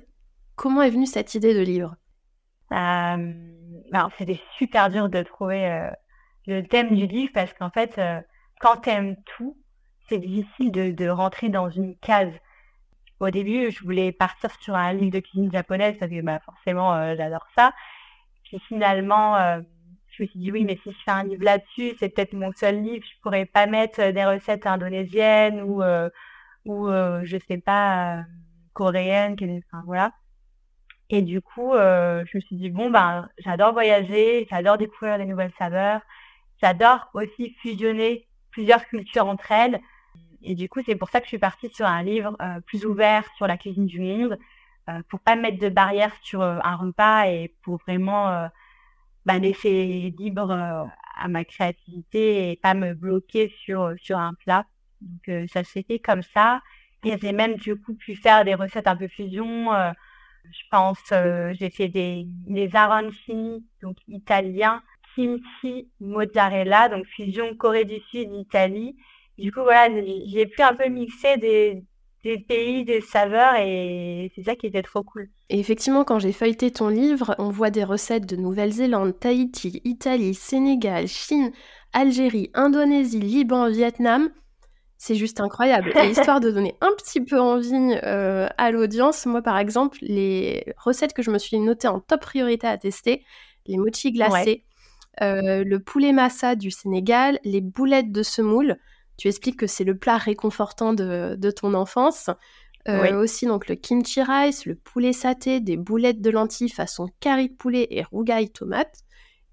Comment 0.55 0.83
est 0.83 0.91
venue 0.91 1.07
cette 1.07 1.35
idée 1.35 1.55
de 1.55 1.61
livre? 1.61 1.97
Euh, 2.73 3.33
C'était 4.19 4.41
super 4.59 4.91
dur 4.91 5.09
de 5.09 5.23
trouver 5.23 5.67
euh, 5.67 5.91
le 6.47 6.63
thème 6.63 6.95
du 6.95 7.07
livre 7.07 7.33
parce 7.33 7.53
qu'en 7.55 7.71
fait, 7.71 8.01
quand 8.61 8.83
tu 8.83 8.91
aimes 8.91 9.17
tout, 9.37 9.57
c'est 10.09 10.19
difficile 10.19 10.71
de, 10.71 10.91
de, 10.91 11.09
rentrer 11.09 11.49
dans 11.49 11.71
une 11.71 11.97
case. 11.97 12.33
Au 13.19 13.31
début, 13.31 13.71
je 13.71 13.83
voulais 13.83 14.13
partir 14.13 14.51
sur 14.61 14.75
un 14.75 14.93
livre 14.93 15.13
de 15.13 15.21
cuisine 15.21 15.51
japonaise 15.51 15.97
parce 15.99 16.11
que 16.11 16.21
bah, 16.21 16.41
forcément, 16.45 17.15
j'adore 17.17 17.47
ça. 17.57 17.73
Puis 18.45 18.61
finalement, 18.69 19.63
je 20.17 20.23
me 20.23 20.29
suis 20.29 20.39
dit 20.39 20.53
oui, 20.53 20.65
mais 20.65 20.79
si 20.83 20.93
je 20.93 20.99
fais 21.05 21.11
un 21.11 21.25
livre 21.25 21.45
là-dessus, 21.45 21.95
c'est 21.99 22.09
peut-être 22.09 22.33
mon 22.35 22.53
seul 22.53 22.83
livre. 22.83 23.05
Je 23.05 23.21
pourrais 23.23 23.47
pas 23.47 23.67
mettre 23.67 24.11
des 24.13 24.25
recettes 24.25 24.67
indonésiennes 24.67 25.63
ou 25.63 25.83
ou 26.65 26.89
je 26.89 27.37
sais 27.49 27.59
pas 27.59 28.25
coréennes, 28.73 29.37
enfin 29.73 29.83
voilà. 29.87 30.13
Et 31.11 31.23
du 31.23 31.41
coup, 31.41 31.73
je 31.75 32.37
me 32.37 32.41
suis 32.41 32.57
dit 32.57 32.71
bon 32.71 32.91
ben 32.91 33.29
j'adore 33.39 33.73
voyager, 33.73 34.47
j'adore 34.51 34.79
découvrir 34.79 35.19
des 35.19 35.27
nouvelles 35.27 35.53
saveurs, 35.59 36.01
j'adore 36.63 37.11
aussi 37.15 37.55
fusionner 37.61 38.27
plusieurs 38.51 38.85
cultures 38.87 39.27
entre 39.27 39.53
elles. 39.53 39.81
Et 40.43 40.55
du 40.55 40.69
coup, 40.69 40.81
c'est 40.85 40.97
pour 40.97 41.09
ça 41.09 41.21
que 41.21 41.25
je 41.27 41.31
suis 41.31 41.39
partie 41.39 41.71
sur 41.71 41.87
un 41.87 42.03
livre 42.03 42.37
plus 42.67 42.85
ouvert 42.87 43.25
sur 43.37 43.47
la 43.47 43.57
cuisine 43.57 43.87
du 43.87 44.01
monde, 44.01 44.39
euh, 44.91 45.01
pour 45.09 45.21
pas 45.21 45.35
mettre 45.35 45.59
de 45.59 45.71
barrière 45.71 46.13
sur 46.23 46.43
un 46.43 46.77
repas 46.77 47.27
et 47.29 47.55
pour 47.63 47.79
vraiment 47.79 48.49
bah, 49.27 49.39
laisser 49.39 50.15
libre 50.19 50.51
euh, 50.51 50.85
à 51.17 51.29
ma 51.29 51.45
créativité 51.45 52.51
et 52.51 52.57
pas 52.57 52.75
me 52.75 52.95
bloquer 52.95 53.53
sur, 53.65 53.83
euh, 53.83 53.95
sur 53.97 54.19
un 54.19 54.35
plat. 54.35 54.67
Donc 55.01 55.29
euh, 55.29 55.47
ça 55.53 55.65
s'est 55.65 55.85
fait 55.87 55.99
comme 55.99 56.23
ça. 56.23 56.61
Et 57.05 57.17
j'ai 57.19 57.33
même 57.33 57.57
du 57.57 57.77
coup 57.77 57.95
pu 57.95 58.17
faire 58.17 58.45
des 58.45 58.55
recettes 58.55 58.87
un 58.87 58.97
peu 58.97 59.09
fusion. 59.09 59.71
je 60.45 60.63
pense, 60.71 61.13
j'ai 61.59 61.69
fait 61.69 61.89
des, 61.89 62.25
des 62.27 62.75
arancini, 62.75 63.63
donc 63.83 63.99
italiens, 64.09 64.83
kimchi, 65.15 65.91
mozzarella, 66.01 66.89
donc 66.89 67.05
fusion 67.07 67.55
Corée 67.57 67.85
du 67.85 68.01
Sud, 68.11 68.33
Italie. 68.33 68.97
Du 69.37 69.53
coup, 69.53 69.61
voilà, 69.63 69.95
j'ai 70.27 70.47
pu 70.47 70.63
un 70.63 70.75
peu 70.75 70.89
mixer 70.89 71.37
des, 71.37 71.85
des 72.25 72.39
pays, 72.39 72.85
des 72.85 73.03
saveurs, 73.03 73.55
et 73.57 74.33
c'est 74.35 74.43
ça 74.43 74.57
qui 74.57 74.67
était 74.67 74.83
trop 74.83 75.03
cool. 75.03 75.29
Et 75.51 75.61
effectivement, 75.61 76.05
quand 76.05 76.19
j'ai 76.19 76.33
feuilleté 76.33 76.71
ton 76.71 76.89
livre, 76.89 77.35
on 77.39 77.51
voit 77.51 77.71
des 77.71 77.85
recettes 77.85 78.27
de 78.27 78.37
Nouvelle-Zélande, 78.37 79.19
Tahiti, 79.21 79.83
Italie, 79.85 80.35
Sénégal, 80.35 81.07
Chine, 81.07 81.53
Algérie, 81.93 82.51
Indonésie, 82.55 83.21
Liban, 83.21 83.69
Vietnam. 83.69 84.31
C'est 84.97 85.17
juste 85.17 85.41
incroyable. 85.41 85.93
Et 86.03 86.11
histoire 86.11 86.41
de 86.41 86.51
donner 86.51 86.75
un 86.81 86.93
petit 86.97 87.21
peu 87.21 87.39
envie 87.39 87.99
euh, 88.03 88.49
à 88.57 88.71
l'audience, 88.71 89.27
moi 89.27 89.43
par 89.43 89.59
exemple, 89.59 89.99
les 90.01 90.65
recettes 90.79 91.13
que 91.13 91.23
je 91.23 91.31
me 91.31 91.39
suis 91.39 91.59
notées 91.59 91.89
en 91.89 92.01
top 92.01 92.23
priorité 92.23 92.67
à 92.67 92.79
tester, 92.79 93.23
les 93.67 93.77
mochis 93.77 94.13
glacés, 94.13 94.65
euh, 95.21 95.63
le 95.63 95.79
poulet 95.79 96.13
massa 96.13 96.57
du 96.57 96.71
Sénégal, 96.71 97.39
les 97.45 97.61
boulettes 97.61 98.13
de 98.13 98.23
semoule, 98.23 98.79
tu 99.17 99.29
expliques 99.29 99.59
que 99.59 99.67
c'est 99.67 99.85
le 99.85 99.97
plat 99.97 100.17
réconfortant 100.17 100.93
de, 100.95 101.51
ton 101.51 101.75
enfance. 101.75 102.31
Euh, 102.87 103.19
aussi 103.19 103.47
donc 103.47 103.69
le 103.69 103.77
kimchi 103.77 104.23
rice, 104.23 104.67
le 104.67 104.75
poulet 104.75 105.15
saté, 105.15 105.61
des 105.61 105.79
boulettes 105.79 106.21
de 106.21 106.29
lentilles 106.29 106.69
façon 106.69 107.09
curry 107.21 107.49
de 107.49 107.55
poulet 107.55 107.87
et 107.91 108.03
rougaille 108.03 108.51
tomate. 108.51 109.05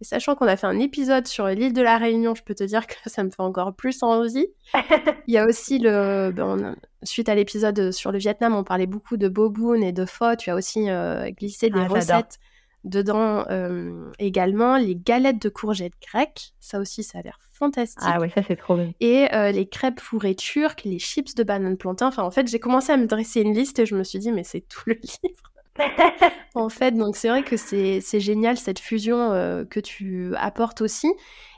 Et 0.01 0.03
sachant 0.03 0.35
qu'on 0.35 0.47
a 0.47 0.57
fait 0.57 0.67
un 0.67 0.79
épisode 0.79 1.27
sur 1.27 1.47
l'île 1.47 1.73
de 1.73 1.81
la 1.81 1.97
Réunion, 1.97 2.35
je 2.35 2.43
peux 2.43 2.55
te 2.55 2.63
dire 2.63 2.87
que 2.87 2.95
ça 3.05 3.23
me 3.23 3.29
fait 3.29 3.41
encore 3.41 3.73
plus 3.73 4.03
envie. 4.03 4.47
Il 5.27 5.33
y 5.33 5.37
a 5.37 5.45
aussi 5.45 5.79
le, 5.79 6.31
ben, 6.31 6.75
suite 7.03 7.29
à 7.29 7.35
l'épisode 7.35 7.91
sur 7.91 8.11
le 8.11 8.17
Vietnam, 8.17 8.53
on 8.53 8.63
parlait 8.63 8.87
beaucoup 8.87 9.15
de 9.15 9.29
boboon 9.29 9.81
et 9.81 9.93
de 9.93 10.05
pho. 10.05 10.35
Tu 10.35 10.49
as 10.49 10.55
aussi 10.55 10.89
euh, 10.89 11.29
glissé 11.31 11.69
des 11.69 11.79
ah, 11.79 11.87
recettes 11.87 12.39
dedans 12.83 13.45
euh, 13.49 14.09
également, 14.19 14.77
les 14.77 14.95
galettes 14.95 15.41
de 15.41 15.49
courgettes 15.49 15.93
grecques. 16.01 16.53
Ça 16.59 16.79
aussi, 16.79 17.03
ça 17.03 17.19
a 17.19 17.21
l'air 17.21 17.39
fantastique. 17.51 18.01
Ah 18.01 18.19
ouais, 18.19 18.29
ça 18.29 18.41
c'est 18.47 18.55
trop 18.55 18.75
bien. 18.75 18.91
Et 18.99 19.27
euh, 19.33 19.51
les 19.51 19.67
crêpes 19.67 19.99
fourrées 19.99 20.35
turques, 20.35 20.83
les 20.83 20.99
chips 20.99 21.35
de 21.35 21.43
banane 21.43 21.77
plantain. 21.77 22.07
Enfin, 22.07 22.23
en 22.23 22.31
fait, 22.31 22.47
j'ai 22.47 22.59
commencé 22.59 22.91
à 22.91 22.97
me 22.97 23.05
dresser 23.05 23.41
une 23.41 23.53
liste 23.53 23.79
et 23.79 23.85
je 23.85 23.95
me 23.95 24.03
suis 24.03 24.19
dit, 24.19 24.31
mais 24.31 24.43
c'est 24.43 24.61
tout 24.61 24.81
le 24.87 24.95
livre. 24.95 25.51
en 26.55 26.69
fait, 26.69 26.91
donc 26.91 27.15
c'est 27.15 27.29
vrai 27.29 27.43
que 27.43 27.55
c'est 27.55 28.19
génial 28.19 28.57
cette 28.57 28.79
fusion 28.79 29.31
euh, 29.31 29.63
que 29.63 29.79
tu 29.79 30.35
apportes 30.35 30.81
aussi. 30.81 31.11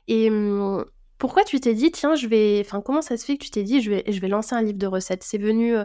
Et 0.07 0.29
hum, 0.29 0.85
pourquoi 1.17 1.45
tu 1.45 1.59
t'es 1.61 1.73
dit, 1.73 1.91
tiens, 1.91 2.15
je 2.15 2.27
vais. 2.27 2.61
Enfin, 2.65 2.81
comment 2.81 3.01
ça 3.01 3.15
se 3.15 3.23
fait 3.23 3.37
que 3.37 3.45
tu 3.45 3.49
t'es 3.49 3.63
dit, 3.63 3.81
je 3.81 3.89
vais, 3.89 4.03
je 4.07 4.19
vais 4.19 4.27
lancer 4.27 4.55
un 4.55 4.61
livre 4.61 4.77
de 4.77 4.87
recettes? 4.87 5.23
C'est 5.23 5.37
venu 5.37 5.75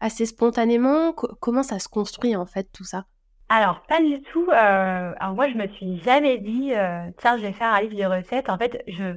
assez 0.00 0.26
spontanément? 0.26 1.12
Comment 1.12 1.62
ça 1.62 1.78
se 1.78 1.88
construit 1.88 2.34
en 2.34 2.46
fait 2.46 2.68
tout 2.72 2.84
ça? 2.84 3.06
Alors, 3.48 3.82
pas 3.88 4.00
du 4.02 4.20
tout. 4.22 4.50
alors 4.50 5.34
moi, 5.34 5.48
je 5.48 5.54
me 5.54 5.66
suis 5.68 5.98
jamais 6.00 6.38
dit, 6.38 6.72
tiens, 7.18 7.36
je 7.38 7.42
vais 7.42 7.52
faire 7.52 7.72
un 7.72 7.80
livre 7.80 7.96
de 7.96 8.04
recettes. 8.04 8.50
En 8.50 8.58
fait, 8.58 8.82
je 8.86 9.14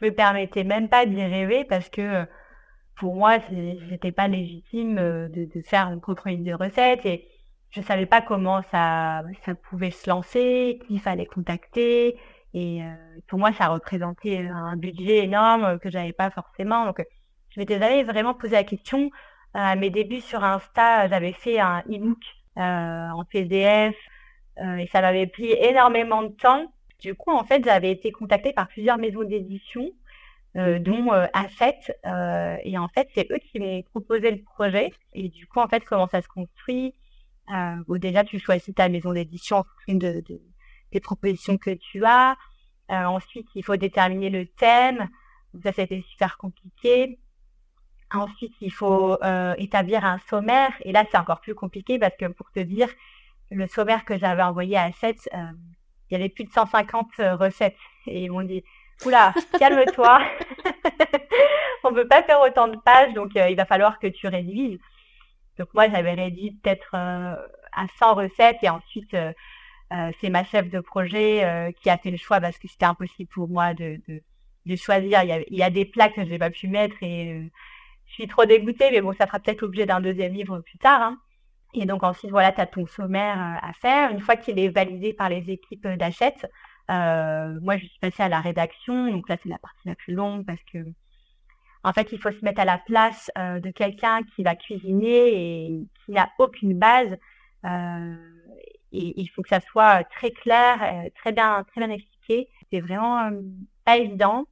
me 0.00 0.10
permettais 0.10 0.64
même 0.64 0.88
pas 0.88 1.06
d'y 1.06 1.22
rêver 1.22 1.64
parce 1.64 1.88
que 1.88 2.26
pour 2.96 3.16
moi, 3.16 3.38
j'étais 3.88 4.12
pas 4.12 4.28
légitime 4.28 4.98
euh, 4.98 5.28
de, 5.28 5.44
de, 5.44 5.62
faire 5.62 5.88
une 5.88 6.00
propre 6.00 6.28
ligne 6.28 6.44
de 6.44 6.54
recettes 6.54 7.04
et 7.04 7.26
je 7.70 7.80
savais 7.80 8.06
pas 8.06 8.20
comment 8.20 8.62
ça, 8.70 9.22
ça 9.44 9.54
pouvait 9.54 9.90
se 9.90 10.08
lancer, 10.08 10.80
qui 10.86 10.98
fallait 10.98 11.26
contacter. 11.26 12.18
Et 12.54 12.82
euh, 12.82 12.94
pour 13.28 13.38
moi, 13.38 13.52
ça 13.52 13.68
représentait 13.68 14.46
un 14.46 14.76
budget 14.76 15.24
énorme 15.24 15.78
que 15.78 15.90
j'avais 15.90 16.12
pas 16.12 16.30
forcément. 16.30 16.84
Donc, 16.84 17.02
je 17.50 17.60
m'étais 17.60 17.78
jamais 17.78 18.04
vraiment 18.04 18.34
posé 18.34 18.52
la 18.52 18.64
question. 18.64 19.10
À 19.54 19.74
mes 19.74 19.90
débuts 19.90 20.20
sur 20.20 20.44
Insta, 20.44 21.08
j'avais 21.08 21.32
fait 21.32 21.58
un 21.58 21.80
e-book 21.80 22.18
euh, 22.18 22.41
en 22.56 23.24
PDF 23.30 23.94
et 24.58 24.86
ça 24.88 25.00
m'avait 25.00 25.26
pris 25.26 25.52
énormément 25.52 26.22
de 26.22 26.28
temps. 26.28 26.66
Du 27.02 27.16
coup, 27.16 27.32
en 27.32 27.42
fait, 27.42 27.64
j'avais 27.64 27.90
été 27.90 28.12
contactée 28.12 28.52
par 28.52 28.68
plusieurs 28.68 28.96
maisons 28.96 29.24
d'édition, 29.24 29.90
euh, 30.56 30.78
dont 30.78 31.12
euh, 31.12 31.26
A7. 31.34 31.90
Euh, 32.06 32.56
et 32.62 32.78
en 32.78 32.86
fait, 32.88 33.08
c'est 33.12 33.26
eux 33.32 33.38
qui 33.38 33.58
m'ont 33.58 33.82
proposé 33.82 34.30
le 34.30 34.42
projet. 34.42 34.92
Et 35.12 35.28
du 35.28 35.48
coup, 35.48 35.58
en 35.58 35.66
fait, 35.66 35.84
comment 35.84 36.06
ça 36.06 36.22
se 36.22 36.28
construit 36.28 36.94
Déjà, 37.88 38.24
tu 38.24 38.38
choisis 38.38 38.74
ta 38.74 38.88
maison 38.88 39.12
d'édition 39.12 39.58
en 39.58 39.64
fonction 39.64 39.94
de, 39.94 40.22
des 40.92 41.00
propositions 41.00 41.58
que 41.58 41.70
tu 41.74 42.04
as. 42.04 42.36
ensuite, 42.88 43.48
il 43.56 43.64
faut 43.64 43.76
déterminer 43.76 44.30
le 44.30 44.46
thème. 44.46 45.08
Ça, 45.62 45.72
c'était 45.72 46.02
super 46.02 46.38
compliqué. 46.38 47.18
Ensuite, 48.14 48.54
il 48.60 48.72
faut 48.72 49.18
établir 49.56 50.04
un 50.04 50.18
sommaire. 50.28 50.72
Et 50.82 50.92
là, 50.92 51.04
c'est 51.10 51.18
encore 51.18 51.40
plus 51.40 51.54
compliqué 51.54 51.98
parce 51.98 52.16
que 52.16 52.26
pour 52.26 52.50
te 52.52 52.60
dire, 52.60 52.88
le 53.50 53.66
sommaire 53.66 54.04
que 54.04 54.18
j'avais 54.18 54.42
envoyé 54.42 54.76
à 54.76 54.90
A7, 54.90 55.28
il 56.12 56.18
y 56.18 56.20
avait 56.20 56.28
plus 56.28 56.44
de 56.44 56.52
150 56.52 57.08
euh, 57.20 57.36
recettes. 57.36 57.76
Et 58.06 58.24
ils 58.24 58.30
m'ont 58.30 58.42
dit, 58.42 58.62
oula, 59.06 59.32
calme-toi. 59.58 60.20
On 61.84 61.90
ne 61.90 61.94
peut 61.94 62.06
pas 62.06 62.22
faire 62.22 62.40
autant 62.40 62.68
de 62.68 62.76
pages, 62.76 63.14
donc 63.14 63.34
euh, 63.34 63.48
il 63.48 63.56
va 63.56 63.64
falloir 63.64 63.98
que 63.98 64.08
tu 64.08 64.28
rédiges. 64.28 64.78
Donc 65.58 65.68
moi, 65.72 65.88
j'avais 65.88 66.12
rédigé 66.12 66.54
peut-être 66.62 66.90
euh, 66.94 67.34
à 67.72 67.86
100 67.98 68.14
recettes 68.14 68.58
et 68.62 68.68
ensuite, 68.68 69.16
c'est 70.20 70.30
ma 70.30 70.42
chef 70.44 70.70
de 70.70 70.80
projet 70.80 71.74
qui 71.82 71.90
a 71.90 71.98
fait 71.98 72.10
le 72.10 72.16
choix 72.16 72.40
parce 72.40 72.56
que 72.56 72.66
c'était 72.66 72.86
impossible 72.86 73.28
pour 73.28 73.48
moi 73.48 73.74
de, 73.74 74.00
de, 74.08 74.76
choisir. 74.76 75.22
Il 75.22 75.56
y, 75.56 75.62
a, 75.62 75.68
des 75.68 75.84
plats 75.84 76.08
que 76.08 76.24
je 76.24 76.30
n'ai 76.30 76.38
pas 76.38 76.48
pu 76.48 76.66
mettre 76.66 76.96
et 77.02 77.50
je 78.12 78.16
suis 78.16 78.28
trop 78.28 78.44
dégoûtée, 78.44 78.90
mais 78.90 79.00
bon, 79.00 79.14
ça 79.14 79.26
fera 79.26 79.40
peut-être 79.40 79.62
l'objet 79.62 79.86
d'un 79.86 80.00
deuxième 80.00 80.34
livre 80.34 80.60
plus 80.60 80.76
tard. 80.76 81.00
Hein. 81.00 81.18
Et 81.72 81.86
donc 81.86 82.02
ensuite, 82.02 82.30
voilà, 82.30 82.52
tu 82.52 82.60
as 82.60 82.66
ton 82.66 82.86
sommaire 82.86 83.38
euh, 83.38 83.68
à 83.68 83.72
faire. 83.72 84.10
Une 84.10 84.20
fois 84.20 84.36
qu'il 84.36 84.58
est 84.58 84.68
validé 84.68 85.14
par 85.14 85.30
les 85.30 85.50
équipes 85.50 85.88
d'achète, 85.88 86.46
euh, 86.90 87.58
moi, 87.62 87.78
je 87.78 87.86
suis 87.86 87.98
passée 88.00 88.22
à 88.22 88.28
la 88.28 88.40
rédaction. 88.40 89.10
Donc 89.10 89.30
là, 89.30 89.38
c'est 89.42 89.48
la 89.48 89.58
partie 89.58 89.88
la 89.88 89.94
plus 89.94 90.12
longue 90.12 90.44
parce 90.44 90.62
que, 90.70 90.78
en 91.84 91.92
fait, 91.94 92.12
il 92.12 92.18
faut 92.18 92.30
se 92.30 92.44
mettre 92.44 92.60
à 92.60 92.66
la 92.66 92.76
place 92.76 93.30
euh, 93.38 93.60
de 93.60 93.70
quelqu'un 93.70 94.20
qui 94.36 94.42
va 94.42 94.56
cuisiner 94.56 95.68
et 95.68 95.86
qui 96.04 96.12
n'a 96.12 96.28
aucune 96.38 96.78
base. 96.78 97.16
et 97.64 99.20
il 99.20 99.26
faut 99.28 99.42
que 99.42 99.48
ça 99.48 99.60
soit 99.60 100.04
très 100.04 100.32
clair, 100.32 101.10
très 101.14 101.32
bien, 101.32 101.64
très 101.64 101.80
bien 101.80 101.90
expliqué. 101.94 102.50
C'est 102.70 102.80
vraiment 102.80 103.30
pas 103.86 103.96
évident. 103.96 104.44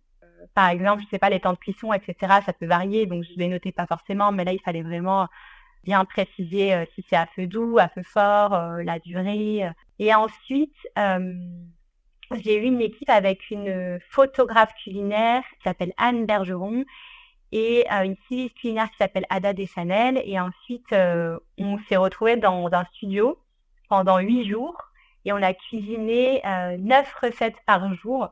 Par 0.55 0.69
exemple, 0.69 1.03
je 1.03 1.09
sais 1.09 1.19
pas, 1.19 1.31
les 1.31 1.41
temps 1.41 1.53
de 1.53 1.59
cuisson, 1.59 1.93
etc., 1.93 2.15
ça 2.45 2.53
peut 2.53 2.67
varier, 2.67 3.07
donc 3.07 3.25
je 3.25 3.39
les 3.39 3.49
notais 3.49 3.73
pas 3.73 3.87
forcément, 3.87 4.33
mais 4.33 4.45
là, 4.45 4.53
il 4.53 4.61
fallait 4.61 4.83
vraiment 4.83 5.29
bien 5.85 6.05
préciser 6.05 6.75
euh, 6.75 6.85
si 6.95 7.05
c'est 7.09 7.17
à 7.17 7.27
feu 7.27 7.47
doux, 7.47 7.79
à 7.79 7.89
feu 7.89 8.03
fort, 8.03 8.55
euh, 8.55 8.83
la 8.83 8.99
durée. 8.99 9.65
Euh. 9.65 9.71
Et 9.99 10.15
ensuite, 10.15 10.77
j'ai 12.43 12.57
eu 12.57 12.63
une 12.63 12.81
équipe 12.81 13.11
avec 13.11 13.51
une 13.51 13.99
photographe 14.09 14.73
culinaire 14.83 15.43
qui 15.57 15.63
s'appelle 15.65 15.93
Anne 15.99 16.25
Bergeron 16.25 16.85
et 17.53 17.87
une 17.91 18.17
styliste 18.25 18.55
culinaire 18.55 18.91
qui 18.91 18.97
s'appelle 18.97 19.27
Ada 19.29 19.53
Desanel. 19.53 20.23
Et 20.25 20.41
ensuite, 20.41 20.95
on 21.59 21.79
s'est 21.87 21.99
retrouvés 21.99 22.37
dans 22.37 22.73
un 22.73 22.85
studio 22.95 23.39
pendant 23.91 24.19
huit 24.21 24.49
jours 24.49 24.79
et 25.27 25.35
on 25.35 25.43
a 25.43 25.53
cuisiné 25.53 26.41
neuf 26.79 27.13
recettes 27.21 27.61
par 27.67 27.93
jour. 27.93 28.31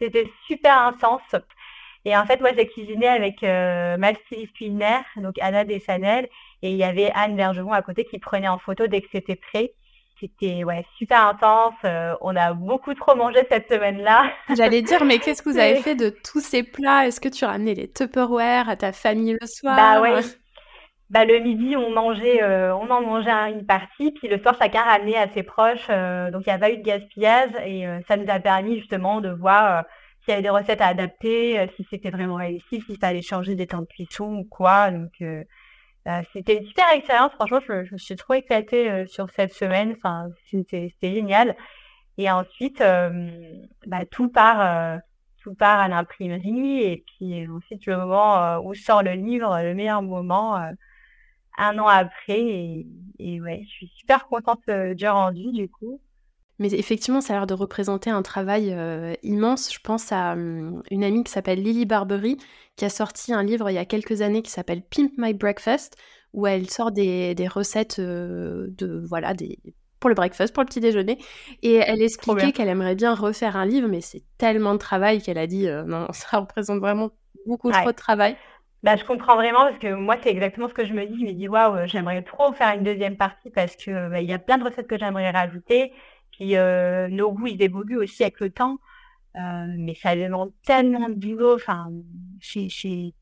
C'était 0.00 0.30
super 0.46 0.78
intense. 0.78 1.34
Et 2.04 2.16
en 2.16 2.24
fait, 2.24 2.40
moi, 2.40 2.50
j'ai 2.56 2.66
cuisiné 2.66 3.06
avec 3.06 3.42
ma 3.42 4.14
styliste 4.14 4.54
culinaire, 4.54 5.04
donc 5.16 5.34
Ada 5.40 5.64
Desanel, 5.64 6.28
et 6.62 6.70
il 6.70 6.76
y 6.76 6.84
avait 6.84 7.12
Anne 7.14 7.36
Bergeron 7.36 7.72
à 7.72 7.82
côté 7.82 8.04
qui 8.04 8.18
prenait 8.18 8.48
en 8.48 8.58
photo 8.58 8.86
dès 8.86 9.02
que 9.02 9.08
c'était 9.12 9.36
prêt. 9.36 9.74
C'était 10.20 10.64
ouais, 10.64 10.84
super 10.98 11.28
intense. 11.28 11.74
Euh, 11.84 12.14
on 12.20 12.36
a 12.36 12.52
beaucoup 12.52 12.92
trop 12.92 13.14
mangé 13.14 13.40
cette 13.50 13.70
semaine-là. 13.70 14.30
J'allais 14.54 14.82
dire, 14.82 15.02
mais 15.04 15.18
qu'est-ce 15.18 15.42
que 15.42 15.48
vous 15.48 15.58
avez 15.58 15.76
fait 15.76 15.94
de 15.94 16.10
tous 16.10 16.40
ces 16.40 16.62
plats? 16.62 17.06
Est-ce 17.06 17.20
que 17.20 17.28
tu 17.30 17.46
ramenais 17.46 17.72
les 17.72 17.90
Tupperware 17.90 18.68
à 18.68 18.76
ta 18.76 18.92
famille 18.92 19.36
le 19.40 19.46
soir 19.46 19.76
Bah 19.76 20.02
ouais. 20.02 20.20
Bah, 21.10 21.24
le 21.24 21.40
midi, 21.40 21.76
on 21.76 21.90
mangeait, 21.90 22.40
euh, 22.42 22.74
on 22.76 22.88
en 22.88 23.02
mangeait 23.02 23.52
une 23.52 23.66
partie, 23.66 24.12
puis 24.12 24.28
le 24.28 24.38
soir, 24.38 24.54
chacun 24.60 24.82
ramenait 24.82 25.16
à 25.16 25.28
ses 25.28 25.42
proches. 25.42 25.88
Euh, 25.90 26.30
donc, 26.30 26.44
il 26.46 26.50
n'y 26.50 26.54
a 26.54 26.58
pas 26.58 26.70
eu 26.70 26.78
de 26.78 26.82
gaspillage 26.82 27.50
et 27.66 27.86
euh, 27.86 27.98
ça 28.06 28.16
nous 28.16 28.30
a 28.30 28.38
permis 28.38 28.78
justement 28.78 29.20
de 29.20 29.30
voir 29.30 29.84
s'il 30.20 30.30
y 30.30 30.34
avait 30.34 30.42
des 30.42 30.50
recettes 30.50 30.80
à 30.80 30.86
adapter, 30.86 31.68
si 31.76 31.84
c'était 31.90 32.10
vraiment 32.10 32.36
réussi, 32.36 32.80
s'il 32.82 32.98
fallait 32.98 33.22
changer 33.22 33.56
des 33.56 33.66
temps 33.66 33.80
de 33.80 33.86
cuisson 33.86 34.36
ou 34.36 34.44
quoi. 34.44 34.92
Donc, 34.92 35.10
bah, 36.04 36.22
c'était 36.32 36.58
une 36.58 36.66
super 36.66 36.92
expérience. 36.92 37.32
Franchement, 37.32 37.60
je, 37.66 37.84
je 37.84 37.96
suis 37.96 38.16
trop 38.16 38.34
éclatée 38.34 39.06
sur 39.06 39.30
cette 39.30 39.52
semaine. 39.52 39.96
Enfin, 39.96 40.28
c'était 40.50 40.92
génial. 41.02 41.56
Et 42.18 42.30
ensuite, 42.30 42.82
bah, 43.86 44.04
tout 44.10 44.28
part 44.28 45.00
tout 45.42 45.54
part 45.54 45.80
à 45.80 45.88
l'imprimerie 45.88 46.82
et 46.82 47.02
puis 47.06 47.48
ensuite 47.48 47.86
le 47.86 47.96
moment 47.96 48.58
où 48.58 48.74
sort 48.74 49.02
le 49.02 49.12
livre, 49.12 49.58
le 49.62 49.74
meilleur 49.74 50.02
moment, 50.02 50.60
un 51.58 51.78
an 51.78 51.86
après. 51.86 52.86
Et, 53.18 53.40
ouais, 53.40 53.62
je 53.64 53.70
suis 53.70 53.92
super 53.96 54.26
contente 54.26 54.62
euh, 54.68 54.94
du 54.94 55.06
rendu 55.06 55.52
du 55.52 55.68
coup. 55.68 56.00
Mais 56.58 56.72
effectivement, 56.74 57.22
ça 57.22 57.32
a 57.32 57.36
l'air 57.36 57.46
de 57.46 57.54
représenter 57.54 58.10
un 58.10 58.22
travail 58.22 58.72
euh, 58.72 59.14
immense. 59.22 59.72
Je 59.72 59.78
pense 59.82 60.12
à 60.12 60.32
hum, 60.32 60.82
une 60.90 61.04
amie 61.04 61.24
qui 61.24 61.32
s'appelle 61.32 61.62
Lily 61.62 61.86
Barbery, 61.86 62.36
qui 62.76 62.84
a 62.84 62.90
sorti 62.90 63.32
un 63.32 63.42
livre 63.42 63.70
il 63.70 63.74
y 63.74 63.78
a 63.78 63.86
quelques 63.86 64.20
années 64.20 64.42
qui 64.42 64.50
s'appelle 64.50 64.82
Pimp 64.82 65.12
My 65.16 65.32
Breakfast, 65.32 65.96
où 66.34 66.46
elle 66.46 66.68
sort 66.68 66.92
des, 66.92 67.34
recettes 67.48 67.98
euh, 67.98 68.66
de 68.70 69.02
voilà 69.08 69.34
des 69.34 69.58
pour 70.00 70.08
le 70.08 70.14
breakfast, 70.14 70.54
pour 70.54 70.62
le 70.62 70.66
petit 70.66 70.80
déjeuner. 70.80 71.18
Et 71.62 71.74
elle 71.74 72.00
expliquait 72.00 72.52
qu'elle 72.52 72.68
aimerait 72.68 72.94
bien 72.94 73.14
refaire 73.14 73.56
un 73.56 73.66
livre, 73.66 73.86
mais 73.86 74.00
c'est 74.00 74.22
tellement 74.38 74.72
de 74.72 74.78
travail 74.78 75.20
qu'elle 75.20 75.36
a 75.36 75.46
dit 75.46 75.66
non, 75.86 76.06
ça 76.12 76.38
représente 76.40 76.78
vraiment 76.80 77.10
beaucoup 77.46 77.70
trop 77.70 77.90
de 77.90 77.96
travail. 77.96 78.36
Bah, 78.82 78.96
je 78.96 79.04
comprends 79.04 79.36
vraiment 79.36 79.64
parce 79.66 79.78
que 79.78 79.92
moi, 79.92 80.16
c'est 80.22 80.30
exactement 80.30 80.68
ce 80.68 80.74
que 80.74 80.86
je 80.86 80.94
me 80.94 81.04
dis. 81.04 81.20
Je 81.20 81.26
me 81.26 81.32
dis, 81.32 81.48
waouh, 81.48 81.86
j'aimerais 81.86 82.22
trop 82.22 82.52
faire 82.52 82.74
une 82.74 82.82
deuxième 82.82 83.16
partie 83.16 83.50
parce 83.50 83.76
que 83.76 84.08
bah, 84.08 84.20
il 84.20 84.28
y 84.28 84.32
a 84.32 84.38
plein 84.38 84.56
de 84.56 84.64
recettes 84.64 84.86
que 84.86 84.98
j'aimerais 84.98 85.30
rajouter. 85.30 85.92
Puis 86.32 86.56
euh, 86.56 87.08
nos 87.08 87.32
goûts, 87.32 87.48
ils 87.48 87.62
évoluent 87.62 87.98
aussi 87.98 88.22
avec 88.22 88.40
le 88.40 88.50
temps. 88.50 88.78
Euh, 89.36 89.66
mais 89.78 89.94
ça 89.94 90.16
demande 90.16 90.52
tellement 90.64 91.10
de 91.10 91.14
boulot. 91.14 91.56
Enfin, 91.56 91.88
chez, 92.40 92.70
chez... 92.70 93.12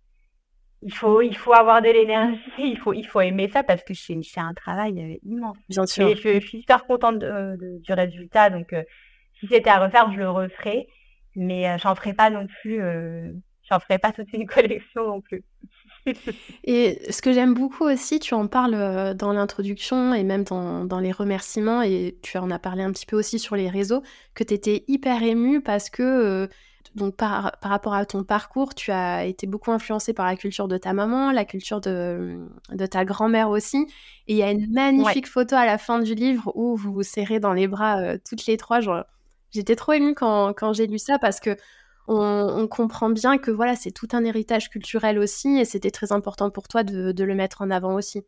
il 0.83 0.95
faut, 0.95 1.23
il 1.23 1.37
faut 1.37 1.53
avoir 1.53 1.83
de 1.83 1.89
l'énergie. 1.89 2.41
Il 2.59 2.79
faut, 2.79 2.93
il 2.93 3.05
faut 3.05 3.21
aimer 3.21 3.49
ça 3.49 3.65
parce 3.65 3.83
que 3.83 3.95
c'est, 3.95 4.17
c'est 4.23 4.41
un 4.41 4.55
travail 4.55 5.01
euh, 5.01 5.29
immense. 5.29 5.57
Bien 5.69 5.87
sûr. 5.87 6.07
Et 6.07 6.15
je, 6.15 6.39
suis 6.39 6.61
super 6.61 6.87
contente 6.87 7.19
de, 7.19 7.81
du 7.83 7.93
résultat. 7.93 8.51
Donc, 8.51 8.75
si 9.41 9.49
c'était 9.49 9.71
à 9.71 9.85
refaire, 9.85 10.13
je 10.13 10.19
le 10.19 10.31
referais. 10.31 10.87
Mais 11.35 11.79
j'en 11.79 11.97
ferai 11.97 12.15
pas 12.15 12.31
non 12.31 12.47
plus 12.47 12.81
j'en 13.71 13.81
ferai 13.81 13.99
pas 13.99 14.13
toute 14.13 14.33
une 14.33 14.47
collection 14.47 15.07
non 15.07 15.21
plus. 15.21 15.45
et 16.65 17.01
ce 17.11 17.23
que 17.23 17.33
j'aime 17.33 17.55
beaucoup 17.55 17.85
aussi, 17.85 18.19
tu 18.19 18.35
en 18.35 18.47
parles 18.47 18.75
euh, 18.75 19.15
dans 19.15 19.33
l'introduction 19.33 20.15
et 20.15 20.25
même 20.25 20.45
dans, 20.45 20.85
dans, 20.85 21.01
les 21.01 21.13
remerciements, 21.13 21.83
et 21.83 22.19
tu 22.23 22.39
en 22.39 22.51
as 22.51 22.59
parlé 22.59 22.83
un 22.83 22.93
petit 22.93 23.07
peu 23.07 23.17
aussi 23.17 23.39
sur 23.39 23.57
les 23.57 23.69
réseaux, 23.69 24.03
que 24.35 24.45
tu 24.45 24.55
étais 24.55 24.85
hyper 24.89 25.23
émue 25.23 25.61
parce 25.61 25.91
que, 25.91 26.03
euh, 26.03 26.47
donc 26.95 27.17
par, 27.17 27.59
par, 27.61 27.71
rapport 27.71 27.95
à 27.95 28.07
ton 28.07 28.25
parcours, 28.25 28.75
tu 28.75 28.91
as 28.91 29.27
été 29.27 29.47
beaucoup 29.47 29.71
influencée 29.71 30.15
par 30.15 30.27
la 30.27 30.37
culture 30.37 30.69
de 30.69 30.79
ta 30.79 30.93
maman, 30.93 31.31
la 31.33 31.45
culture 31.45 31.81
de, 31.81 32.47
de 32.73 32.87
ta 32.87 33.05
grand-mère 33.05 33.51
aussi. 33.51 33.87
Et 34.27 34.35
il 34.35 34.37
y 34.37 34.43
a 34.43 34.51
une 34.51 34.73
magnifique 34.73 35.29
photo 35.29 35.55
à 35.57 35.67
la 35.67 35.79
fin 35.79 35.99
du 35.99 36.15
livre 36.15 36.51
où 36.55 36.77
vous 36.77 36.93
vous 36.93 37.03
serrez 37.03 37.41
dans 37.41 37.53
les 37.53 37.69
bras 37.69 38.01
euh, 38.01 38.19
toutes 38.27 38.47
les 38.47 38.57
trois. 38.57 38.81
J'étais 39.51 39.77
trop 39.77 39.93
émue 39.93 40.15
quand, 40.15 40.53
quand 40.55 40.73
j'ai 40.73 40.87
lu 40.87 40.99
ça 40.99 41.19
parce 41.19 41.41
que 41.41 41.57
on, 42.09 42.67
comprend 42.69 43.11
bien 43.11 43.39
que 43.39 43.51
voilà, 43.51 43.77
c'est 43.77 43.91
tout 43.91 44.09
un 44.13 44.25
héritage 44.25 44.71
culturel 44.71 45.19
aussi, 45.19 45.59
et 45.59 45.65
c'était 45.65 45.91
très 45.91 46.13
important 46.13 46.51
pour 46.51 46.67
toi 46.67 46.83
de, 46.83 47.23
le 47.23 47.35
mettre 47.35 47.63
en 47.63 47.71
avant 47.71 47.95
aussi. 47.95 48.25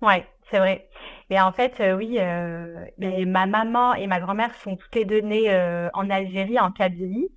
Ouais, 0.00 0.26
c'est 0.50 0.58
vrai. 0.58 0.88
Mais 1.28 1.40
en 1.40 1.52
fait, 1.52 1.80
euh, 1.80 1.96
oui, 1.96 2.16
euh, 2.18 2.86
ma 3.26 3.46
maman 3.46 3.94
et 3.94 4.06
ma 4.06 4.20
grand-mère 4.20 4.54
sont 4.56 4.76
toutes 4.76 5.06
deux 5.06 5.20
nées 5.20 5.52
euh, 5.52 5.88
en 5.92 6.08
Algérie, 6.08 6.60
en 6.60 6.70
Kabylie, 6.70 7.28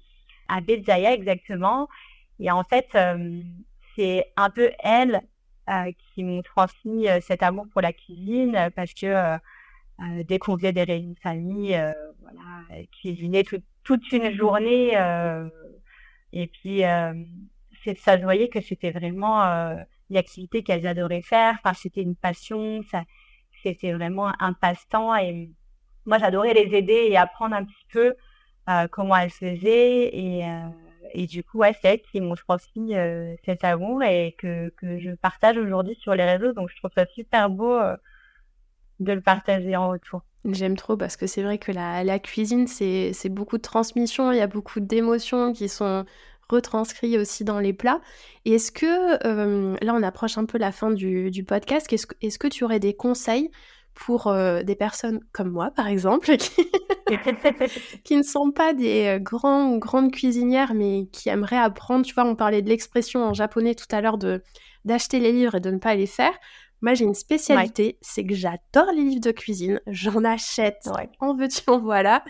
à 0.47 0.61
Béjaïa 0.61 1.13
exactement. 1.13 1.87
Et 2.39 2.51
en 2.51 2.63
fait, 2.63 2.97
c'est 3.95 4.31
un 4.37 4.49
peu 4.49 4.71
elles 4.79 5.21
qui 6.13 6.23
m'ont 6.23 6.41
transmis 6.41 7.07
cet 7.21 7.43
amour 7.43 7.65
pour 7.71 7.81
la 7.81 7.93
cuisine, 7.93 8.69
parce 8.75 8.93
que 8.93 9.37
dès 10.23 10.39
qu'on 10.39 10.57
faisait 10.57 10.71
des 10.71 10.83
réunions 10.83 11.13
de 11.13 11.19
famille, 11.19 11.77
voilà, 12.21 12.83
cuisiner 13.01 13.43
toute 13.83 14.11
une 14.13 14.31
journée 14.31 14.95
et 16.33 16.47
puis, 16.47 16.83
euh, 16.85 17.13
ça 17.97 18.17
se 18.17 18.23
voyait 18.23 18.49
que 18.49 18.61
c'était 18.61 18.91
vraiment 18.91 19.43
euh, 19.43 19.75
une 20.09 20.17
activité 20.17 20.63
qu'elles 20.63 20.87
adoraient 20.87 21.21
faire. 21.21 21.55
Enfin, 21.63 21.73
c'était 21.73 22.01
une 22.01 22.15
passion, 22.15 22.81
ça, 22.91 23.03
c'était 23.63 23.93
vraiment 23.93 24.31
un 24.39 24.53
passe-temps. 24.53 25.15
Et 25.15 25.49
moi, 26.05 26.17
j'adorais 26.19 26.53
les 26.53 26.75
aider 26.75 27.07
et 27.09 27.17
apprendre 27.17 27.55
un 27.55 27.65
petit 27.65 27.85
peu 27.91 28.15
euh, 28.69 28.87
comment 28.91 29.15
elles 29.15 29.31
faisaient. 29.31 30.15
Et, 30.15 30.45
euh, 30.45 30.67
et 31.13 31.25
du 31.27 31.43
coup, 31.43 31.59
ouais, 31.59 31.73
c'est 31.81 31.87
elles 31.93 32.01
qui 32.01 32.21
m'ont 32.21 32.35
transmis 32.35 32.95
euh, 32.95 33.35
cet 33.45 33.63
amour 33.63 34.03
et 34.03 34.35
que, 34.37 34.69
que 34.77 34.99
je 34.99 35.11
partage 35.11 35.57
aujourd'hui 35.57 35.95
sur 35.95 36.13
les 36.13 36.25
réseaux. 36.25 36.53
Donc, 36.53 36.69
je 36.69 36.77
trouve 36.77 36.91
ça 36.95 37.05
super 37.07 37.49
beau 37.49 37.73
euh, 37.73 37.95
de 38.99 39.13
le 39.13 39.21
partager 39.21 39.75
en 39.75 39.89
retour. 39.89 40.21
J'aime 40.45 40.77
trop 40.77 40.95
parce 40.95 41.17
que 41.17 41.27
c'est 41.27 41.43
vrai 41.43 41.57
que 41.57 41.71
la, 41.71 42.03
la 42.03 42.19
cuisine, 42.19 42.67
c'est 42.67 43.29
beaucoup 43.29 43.57
de 43.57 43.61
transmission, 43.61 44.31
il 44.31 44.37
y 44.37 44.41
a 44.41 44.47
beaucoup 44.47 44.79
d'émotions 44.79 45.51
qui 45.51 45.67
sont 45.67 46.05
retranscrites 46.49 47.17
aussi 47.17 47.43
dans 47.43 47.59
les 47.59 47.73
plats. 47.73 48.01
Est-ce 48.45 48.71
que, 48.71 49.25
euh, 49.25 49.75
là 49.81 49.93
on 49.93 50.01
approche 50.01 50.37
un 50.37 50.45
peu 50.45 50.57
la 50.57 50.71
fin 50.71 50.91
du, 50.91 51.29
du 51.29 51.43
podcast, 51.43 51.91
est-ce 51.91 52.07
que, 52.07 52.15
est 52.21 52.37
que 52.37 52.47
tu 52.47 52.63
aurais 52.63 52.79
des 52.79 52.95
conseils 52.95 53.51
pour 53.93 54.27
euh, 54.27 54.63
des 54.63 54.75
personnes 54.75 55.19
comme 55.33 55.49
moi, 55.49 55.71
par 55.71 55.87
exemple, 55.87 56.37
qui, 56.37 56.65
qui 58.03 58.15
ne 58.15 58.23
sont 58.23 58.51
pas 58.51 58.73
des 58.73 59.17
euh, 59.17 59.19
grands 59.19 59.71
ou 59.71 59.79
grandes 59.79 60.11
cuisinières, 60.11 60.73
mais 60.73 61.07
qui 61.11 61.29
aimeraient 61.29 61.57
apprendre, 61.57 62.05
tu 62.05 62.13
vois, 62.13 62.25
on 62.25 62.35
parlait 62.35 62.61
de 62.61 62.69
l'expression 62.69 63.23
en 63.23 63.33
japonais 63.33 63.75
tout 63.75 63.87
à 63.91 64.01
l'heure 64.01 64.17
de 64.17 64.41
d'acheter 64.85 65.19
les 65.19 65.33
livres 65.33 65.55
et 65.55 65.59
de 65.59 65.69
ne 65.71 65.77
pas 65.77 65.93
les 65.93 66.07
faire. 66.07 66.31
Moi, 66.81 66.93
j'ai 66.93 67.05
une 67.05 67.13
spécialité, 67.13 67.97
c'est 68.01 68.25
que 68.25 68.33
j'adore 68.33 68.91
les 68.93 69.03
livres 69.03 69.21
de 69.21 69.31
cuisine. 69.31 69.81
J'en 69.87 70.23
achète 70.23 70.89
en 71.19 71.35
veux-tu, 71.35 71.61
en 71.67 71.79
voilà. 71.79 72.23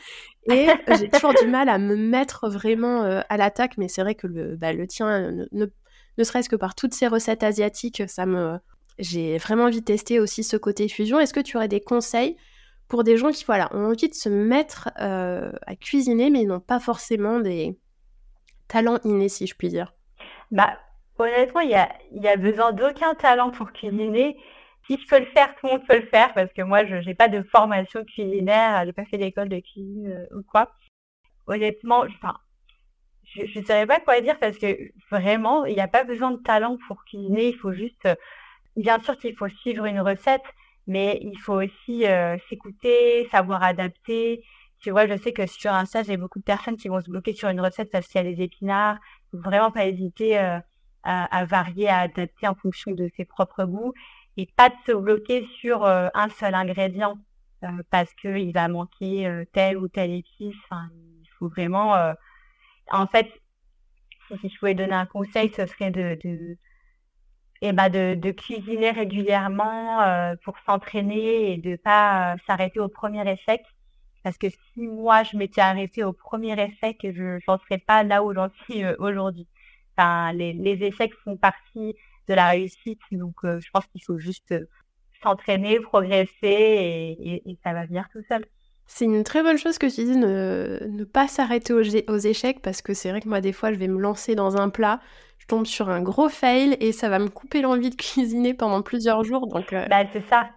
Et 0.50 0.68
j'ai 1.00 1.10
toujours 1.10 1.34
du 1.36 1.48
mal 1.48 1.70
à 1.70 1.78
me 1.78 1.96
mettre 1.96 2.50
vraiment 2.50 3.04
euh, 3.04 3.22
à 3.30 3.38
l'attaque, 3.38 3.78
mais 3.78 3.88
c'est 3.88 4.02
vrai 4.02 4.16
que 4.16 4.28
le, 4.28 4.56
bah, 4.56 4.74
le 4.74 4.88
tien, 4.88 5.32
ne, 5.32 5.46
ne, 5.52 6.24
serait-ce 6.24 6.50
que 6.50 6.56
par 6.56 6.74
toutes 6.74 6.94
ces 6.94 7.08
recettes 7.08 7.44
asiatiques, 7.44 8.04
ça 8.08 8.26
me, 8.26 8.58
j'ai 8.98 9.38
vraiment 9.38 9.66
envie 9.66 9.82
de 9.82 9.86
tester 9.86 10.20
aussi 10.20 10.44
ce 10.44 10.58
côté 10.58 10.88
fusion. 10.88 11.20
Est-ce 11.20 11.34
que 11.34 11.40
tu 11.40 11.58
aurais 11.58 11.68
des 11.68 11.82
conseils 11.82 12.36
pour 12.88 13.04
des 13.04 13.18
gens 13.18 13.32
qui 13.32 13.46
voilà, 13.46 13.70
ont 13.76 13.86
envie 13.86 14.10
de 14.10 14.16
se 14.16 14.30
mettre 14.30 14.90
euh, 15.00 15.52
à 15.68 15.76
cuisiner, 15.76 16.32
mais 16.32 16.44
n'ont 16.44 16.60
pas 16.60 16.80
forcément 16.80 17.40
des 17.40 17.78
talents 18.68 19.00
innés, 19.04 19.30
si 19.30 19.46
je 19.46 19.56
puis 19.56 19.70
dire? 19.70 19.94
Bah, 20.52 20.80
Honnêtement, 21.20 21.60
il 21.60 21.72
y 21.72 21.76
a, 21.76 21.90
y 22.14 22.28
a 22.30 22.38
besoin 22.38 22.72
d'aucun 22.72 23.14
talent 23.14 23.52
pour 23.52 23.74
cuisiner. 23.74 24.38
Si 24.88 24.98
je 24.98 25.06
peux 25.06 25.20
le 25.20 25.26
faire, 25.26 25.54
tout 25.56 25.68
le 25.68 25.74
monde 25.74 25.86
peut 25.86 26.00
le 26.00 26.08
faire 26.08 26.34
parce 26.34 26.52
que 26.54 26.62
moi, 26.62 26.86
je 26.86 26.96
n'ai 26.96 27.14
pas 27.14 27.28
de 27.28 27.44
formation 27.44 28.06
culinaire, 28.06 28.84
j'ai 28.86 28.94
pas 28.94 29.06
fait 29.06 29.18
d'école 29.18 29.50
de 29.50 29.60
cuisine 29.60 30.08
euh, 30.08 30.38
ou 30.38 30.44
quoi. 30.44 30.72
Honnêtement, 31.48 32.06
enfin, 32.08 32.38
je 33.26 33.60
ne 33.60 33.66
savais 33.66 33.86
pas 33.86 34.00
quoi 34.00 34.22
dire 34.22 34.40
parce 34.40 34.58
que 34.58 34.78
vraiment, 35.12 35.66
il 35.66 35.76
n'y 35.76 35.82
a 35.82 35.90
pas 35.90 36.06
besoin 36.06 36.32
de 36.32 36.42
talent 36.42 36.78
pour 36.88 37.04
cuisiner. 37.04 37.50
Il 37.50 37.58
faut 37.58 37.74
juste, 37.74 38.06
euh, 38.06 38.16
bien 38.78 39.00
sûr 39.00 39.18
qu'il 39.18 39.36
faut 39.36 39.50
suivre 39.50 39.86
une 39.86 40.00
recette, 40.00 40.46
mais 40.88 41.20
il 41.22 41.38
faut 41.40 41.62
aussi 41.62 42.08
euh, 42.08 42.38
s'écouter, 42.50 43.28
savoir 43.32 43.64
adapter. 43.64 44.42
Tu 44.82 44.92
vois, 44.92 45.06
je 45.08 45.18
sais 45.18 45.34
que 45.34 45.46
sur 45.48 45.74
Insta, 45.74 46.04
j'ai 46.04 46.18
beaucoup 46.18 46.40
de 46.40 46.46
personnes 46.46 46.78
qui 46.78 46.88
vont 46.88 47.02
se 47.02 47.10
bloquer 47.10 47.34
sur 47.34 47.50
une 47.50 47.62
recette 47.62 47.92
parce 47.92 48.08
qu'il 48.08 48.24
y 48.24 48.28
a 48.28 48.34
des 48.34 48.42
épinards. 48.42 48.98
Faut 49.32 49.40
vraiment 49.40 49.72
pas 49.72 49.86
hésiter 49.86 50.60
à, 51.04 51.46
varier, 51.46 51.90
à 51.90 52.00
adapter 52.00 52.48
en 52.48 52.56
fonction 52.56 52.92
de 52.92 53.10
ses 53.16 53.26
propres 53.26 53.66
goûts 53.66 53.94
et 54.38 54.48
pas 54.56 54.70
de 54.70 54.76
se 54.86 54.92
bloquer 54.92 55.48
sur 55.60 55.84
euh, 55.86 56.08
un 56.14 56.30
seul 56.30 56.56
ingrédient 56.56 57.18
euh, 57.64 57.68
parce 57.90 58.14
qu'il 58.14 58.54
va 58.54 58.68
manquer 58.68 59.28
euh, 59.28 59.46
telle 59.54 59.78
ou 59.78 59.88
telle 59.88 60.12
épice. 60.12 60.56
Il 60.72 61.30
faut 61.38 61.50
vraiment... 61.50 61.96
en 62.92 63.08
fait, 63.08 63.28
si 64.42 64.50
je 64.50 64.60
pouvais 64.60 64.76
donner 64.76 64.94
un 64.94 65.06
conseil, 65.06 65.52
ce 65.56 65.66
serait 65.66 65.92
de, 65.92 66.18
de, 66.24 66.58
eh 67.62 67.74
ben 67.74 67.90
de, 67.90 68.16
de 68.16 68.32
cuisiner 68.32 68.92
régulièrement 68.92 70.36
pour 70.44 70.58
s'entraîner 70.66 71.54
et 71.54 71.58
de 71.58 71.78
pas 71.78 72.36
s'arrêter 72.46 72.80
au 72.80 72.90
premier 72.90 73.30
échec. 73.30 73.62
Parce 74.24 74.38
que 74.38 74.48
si 74.50 74.82
moi, 74.82 75.24
je 75.24 75.38
m'étais 75.38 75.62
arrêtée 75.62 76.04
au 76.04 76.12
premier 76.12 76.62
échec, 76.62 76.98
je 77.02 77.40
n'en 77.48 77.58
serais 77.60 77.78
pas 77.78 78.04
là 78.04 78.22
où 78.22 78.34
j'en 78.34 78.50
suis 78.66 78.86
aujourd'hui 79.00 79.48
les, 80.34 80.78
échecs 80.82 81.14
font 81.24 81.38
partie 81.38 81.96
de 82.28 82.34
la 82.34 82.50
réussite. 82.50 83.00
Donc, 83.12 83.36
euh, 83.44 83.60
je 83.60 83.70
pense 83.72 83.86
qu'il 83.88 84.04
faut 84.04 84.18
juste 84.18 84.52
euh, 84.52 84.66
s'entraîner, 85.24 85.80
progresser 85.80 87.18
et, 87.20 87.58
ça 87.64 87.74
va 87.74 87.86
venir 87.86 88.08
tout 88.12 88.22
seul. 88.28 88.46
C'est 88.86 89.06
une 89.06 89.24
très 89.24 89.44
bonne 89.44 89.58
chose 89.58 89.78
que 89.78 89.86
tu 89.86 90.04
dis, 90.04 90.18
ne, 90.18 90.80
ne 90.90 91.04
pas 91.04 91.28
s'arrêter 91.28 91.74
aux, 91.74 92.18
échecs, 92.18 92.62
parce 92.62 92.82
que 92.82 92.94
c'est 92.94 93.12
vrai 93.12 93.22
que 93.22 93.30
moi, 93.30 93.40
des 93.40 93.54
fois, 93.54 93.72
je 93.72 93.78
vais 93.78 93.88
me 93.88 94.00
lancer 94.00 94.34
dans 94.34 94.58
un 94.58 94.70
plat, 94.70 95.00
je 95.38 95.46
tombe 95.46 95.68
sur 95.68 95.90
un 95.90 96.02
gros 96.02 96.30
fail 96.30 96.76
et 96.80 96.92
ça 96.92 97.08
va 97.08 97.20
me 97.20 97.30
couper 97.30 97.62
l'envie 97.62 97.92
de 97.92 97.96
cuisiner 98.02 98.54
pendant 98.54 98.82
plusieurs 98.82 99.24
jours. 99.24 99.48
Donc, 99.48 99.72
bah, 99.72 100.06
c'est 100.12 100.28
ça. 100.28 100.50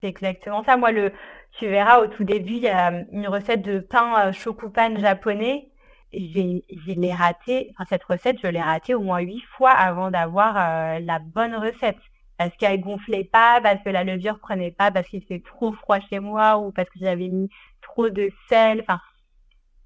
C'est 0.00 0.08
exactement 0.08 0.62
ça. 0.64 0.76
Moi, 0.76 0.92
le, 0.92 1.12
tu 1.58 1.68
verras 1.68 2.00
au 2.00 2.06
tout 2.06 2.24
début, 2.24 2.54
il 2.54 2.62
y 2.62 2.68
a 2.68 3.04
une 3.12 3.28
recette 3.28 3.62
de 3.62 3.80
pain 3.80 4.32
chokupan 4.32 4.96
japonais. 4.98 5.69
J'ai, 6.12 6.64
l'ai 6.86 7.14
raté, 7.14 7.72
enfin, 7.72 7.84
cette 7.88 8.04
recette, 8.04 8.38
je 8.42 8.48
l'ai 8.48 8.60
ratée 8.60 8.94
au 8.94 9.00
moins 9.00 9.20
huit 9.20 9.42
fois 9.56 9.70
avant 9.70 10.10
d'avoir 10.10 10.54
la 11.00 11.18
bonne 11.20 11.54
recette 11.54 11.98
parce 12.40 12.56
qu'elle 12.56 12.80
gonflait 12.80 13.28
pas, 13.30 13.60
parce 13.62 13.82
que 13.84 13.90
la 13.90 14.02
levure 14.02 14.38
prenait 14.38 14.70
pas, 14.70 14.90
parce 14.90 15.06
qu'il 15.06 15.22
fait 15.22 15.42
trop 15.44 15.72
froid 15.72 15.98
chez 16.08 16.20
moi 16.20 16.56
ou 16.56 16.72
parce 16.72 16.88
que 16.88 16.98
j'avais 16.98 17.28
mis 17.28 17.50
trop 17.82 18.08
de 18.08 18.30
sel. 18.48 18.80
Enfin, 18.80 18.98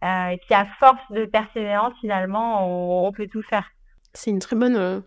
euh, 0.04 0.34
et 0.34 0.36
puis 0.36 0.54
à 0.54 0.64
force 0.78 1.02
de 1.10 1.24
persévérance, 1.24 1.94
finalement, 2.00 3.06
on, 3.06 3.10
peut 3.10 3.26
tout 3.26 3.42
faire. 3.42 3.64
C'est 4.12 4.30
une 4.30 4.38
très 4.38 4.54
bonne, 4.54 4.76
euh, 4.76 5.00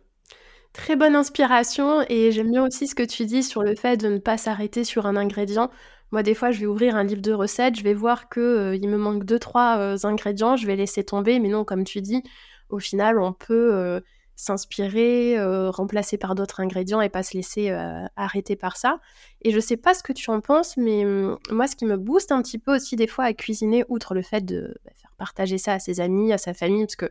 très 0.73 0.97
bonne 0.97 1.15
inspiration 1.15 2.03
et 2.09 2.33
j'aime 2.33 2.51
bien 2.51 2.65
aussi 2.65 2.85
ce 2.85 2.95
que 2.95 3.03
tu 3.03 3.25
dis 3.25 3.43
sur 3.43 3.63
le 3.63 3.75
fait 3.75 3.95
de 3.95 4.09
ne 4.09 4.17
pas 4.17 4.37
s'arrêter 4.37 4.83
sur 4.83 5.05
un 5.05 5.15
ingrédient. 5.15 5.69
Moi, 6.11 6.23
des 6.23 6.33
fois, 6.33 6.51
je 6.51 6.59
vais 6.59 6.65
ouvrir 6.65 6.95
un 6.95 7.03
livre 7.03 7.21
de 7.21 7.33
recettes, 7.33 7.75
je 7.75 7.83
vais 7.83 7.93
voir 7.93 8.29
que 8.29 8.39
euh, 8.39 8.75
il 8.75 8.87
me 8.89 8.97
manque 8.97 9.25
deux 9.25 9.39
trois 9.39 10.05
ingrédients, 10.05 10.55
je 10.55 10.65
vais 10.65 10.75
laisser 10.75 11.03
tomber. 11.03 11.39
Mais 11.39 11.49
non, 11.49 11.65
comme 11.65 11.83
tu 11.83 12.01
dis, 12.01 12.23
au 12.69 12.79
final, 12.79 13.19
on 13.19 13.33
peut 13.33 14.01
s'inspirer, 14.37 15.35
euh, 15.37 15.71
remplacer 15.71 16.17
par 16.17 16.35
d'autres 16.35 16.59
ingrédients 16.59 17.01
et 17.01 17.09
pas 17.09 17.23
se 17.23 17.35
laisser 17.35 17.71
euh, 17.71 18.05
arrêter 18.15 18.55
par 18.55 18.77
ça. 18.77 18.99
Et 19.41 19.51
je 19.51 19.59
sais 19.59 19.77
pas 19.77 19.95
ce 19.95 20.03
que 20.03 20.13
tu 20.13 20.29
en 20.29 20.41
penses, 20.41 20.77
mais 20.77 21.03
moi, 21.49 21.67
ce 21.67 21.75
qui 21.75 21.85
me 21.85 21.97
booste 21.97 22.31
un 22.31 22.41
petit 22.41 22.59
peu 22.59 22.75
aussi 22.75 22.95
des 22.95 23.07
fois 23.07 23.25
à 23.25 23.33
cuisiner, 23.33 23.83
outre 23.89 24.13
le 24.13 24.21
fait 24.21 24.45
de 24.45 24.75
bah, 24.85 24.91
faire 24.95 25.11
partager 25.17 25.57
ça 25.57 25.73
à 25.73 25.79
ses 25.79 25.99
amis, 25.99 26.31
à 26.31 26.37
sa 26.37 26.53
famille, 26.53 26.85
parce 26.85 26.95
que 26.95 27.09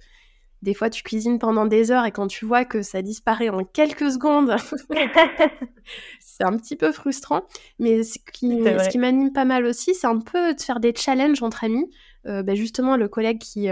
des 0.62 0.72
fois, 0.72 0.88
tu 0.88 1.02
cuisines 1.02 1.38
pendant 1.38 1.66
des 1.66 1.90
heures 1.90 2.06
et 2.06 2.12
quand 2.12 2.28
tu 2.28 2.46
vois 2.46 2.64
que 2.64 2.82
ça 2.82 3.02
disparaît 3.02 3.48
en 3.48 3.64
quelques 3.64 4.10
secondes, 4.10 4.56
c'est 6.36 6.44
un 6.44 6.56
petit 6.56 6.76
peu 6.76 6.92
frustrant. 6.92 7.42
Mais 7.78 8.02
ce 8.02 8.18
qui, 8.32 8.62
ce 8.62 8.88
qui 8.88 8.98
m'anime 8.98 9.32
pas 9.32 9.44
mal 9.44 9.64
aussi, 9.64 9.94
c'est 9.94 10.06
un 10.06 10.18
peu 10.18 10.54
de 10.54 10.60
faire 10.60 10.80
des 10.80 10.94
challenges 10.94 11.42
entre 11.42 11.64
amis. 11.64 11.90
Euh, 12.26 12.42
bah, 12.42 12.54
justement, 12.54 12.96
le 12.96 13.08
collègue 13.08 13.38
qui, 13.38 13.68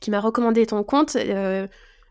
qui 0.00 0.10
m'a 0.10 0.20
recommandé 0.20 0.66
ton 0.66 0.82
compte, 0.82 1.16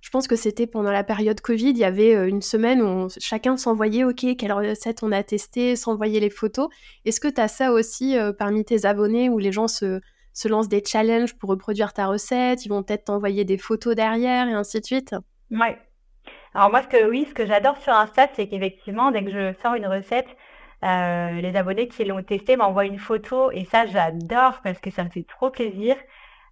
je 0.01 0.09
pense 0.11 0.27
que 0.27 0.35
c'était 0.35 0.67
pendant 0.67 0.91
la 0.91 1.03
période 1.03 1.41
Covid, 1.41 1.71
il 1.71 1.77
y 1.77 1.83
avait 1.83 2.15
euh, 2.15 2.27
une 2.27 2.41
semaine 2.41 2.81
où 2.81 3.09
chacun 3.17 3.57
s'envoyait, 3.57 4.05
OK, 4.05 4.25
quelle 4.37 4.53
recette 4.53 5.03
on 5.03 5.11
a 5.11 5.23
testé, 5.23 5.75
s'envoyait 5.75 6.19
les 6.19 6.29
photos. 6.29 6.69
Est-ce 7.05 7.19
que 7.19 7.27
tu 7.27 7.41
as 7.41 7.47
ça 7.47 7.71
aussi 7.71 8.17
euh, 8.17 8.31
parmi 8.31 8.63
tes 8.63 8.85
abonnés 8.85 9.29
où 9.29 9.39
les 9.39 9.51
gens 9.51 9.67
se, 9.67 9.99
se 10.33 10.47
lancent 10.47 10.69
des 10.69 10.83
challenges 10.85 11.37
pour 11.37 11.49
reproduire 11.49 11.91
ta 11.93 12.07
recette, 12.07 12.65
ils 12.65 12.69
vont 12.69 12.81
peut-être 12.81 13.05
t'envoyer 13.05 13.43
des 13.43 13.57
photos 13.57 13.95
derrière 13.95 14.47
et 14.47 14.53
ainsi 14.53 14.79
de 14.79 14.85
suite? 14.85 15.15
Ouais. 15.51 15.77
Alors 16.55 16.69
moi, 16.71 16.81
ce 16.81 16.87
que 16.87 17.09
oui, 17.09 17.25
ce 17.29 17.33
que 17.33 17.45
j'adore 17.45 17.77
sur 17.77 17.93
Insta, 17.93 18.27
c'est 18.33 18.47
qu'effectivement, 18.47 19.11
dès 19.11 19.23
que 19.23 19.31
je 19.31 19.53
sors 19.61 19.75
une 19.75 19.85
recette, 19.87 20.27
euh, 20.83 21.41
les 21.41 21.55
abonnés 21.55 21.87
qui 21.87 22.05
l'ont 22.05 22.23
testé 22.23 22.55
m'envoient 22.57 22.85
une 22.85 22.99
photo 22.99 23.51
et 23.51 23.65
ça, 23.65 23.85
j'adore 23.85 24.61
parce 24.63 24.79
que 24.79 24.89
ça 24.91 25.03
me 25.03 25.09
fait 25.09 25.25
trop 25.27 25.49
plaisir 25.51 25.95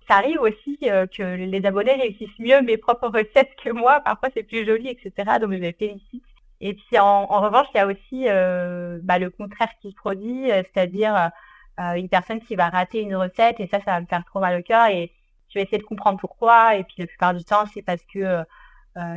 ça 0.07 0.15
arrive 0.17 0.39
aussi 0.39 0.79
euh, 0.83 1.05
que 1.05 1.21
les 1.35 1.65
abonnés 1.65 1.93
réussissent 1.95 2.39
mieux 2.39 2.61
mes 2.61 2.77
propres 2.77 3.09
recettes 3.09 3.55
que 3.61 3.69
moi. 3.71 3.99
Parfois, 4.01 4.29
c'est 4.33 4.43
plus 4.43 4.65
joli, 4.65 4.87
etc. 4.89 5.39
Donc, 5.41 5.51
je 5.51 5.57
les 5.57 5.73
félicite. 5.73 6.23
Et 6.61 6.73
puis, 6.73 6.97
en, 6.97 7.25
revanche, 7.25 7.67
il 7.73 7.77
y 7.77 7.81
a 7.81 7.87
aussi 7.87 8.25
euh, 8.29 8.99
bah, 9.03 9.19
le 9.19 9.29
contraire 9.29 9.69
qui 9.81 9.91
se 9.91 9.95
produit, 9.95 10.47
c'est-à-dire 10.49 11.31
une 11.77 12.09
personne 12.09 12.39
qui 12.39 12.55
va 12.55 12.69
rater 12.69 13.01
une 13.01 13.15
recette 13.15 13.59
et 13.59 13.67
ça, 13.67 13.79
ça 13.81 13.91
va 13.91 14.01
me 14.01 14.07
faire 14.07 14.23
trop 14.25 14.39
mal 14.39 14.59
au 14.59 14.63
cœur 14.63 14.87
et 14.87 15.11
je 15.49 15.59
vais 15.59 15.63
essayer 15.63 15.77
de 15.77 15.83
comprendre 15.83 16.19
pourquoi. 16.19 16.75
Et 16.75 16.83
puis, 16.83 16.95
la 16.99 17.07
plupart 17.07 17.33
du 17.33 17.43
temps, 17.43 17.65
c'est 17.73 17.81
parce 17.81 18.01
que 18.11 18.43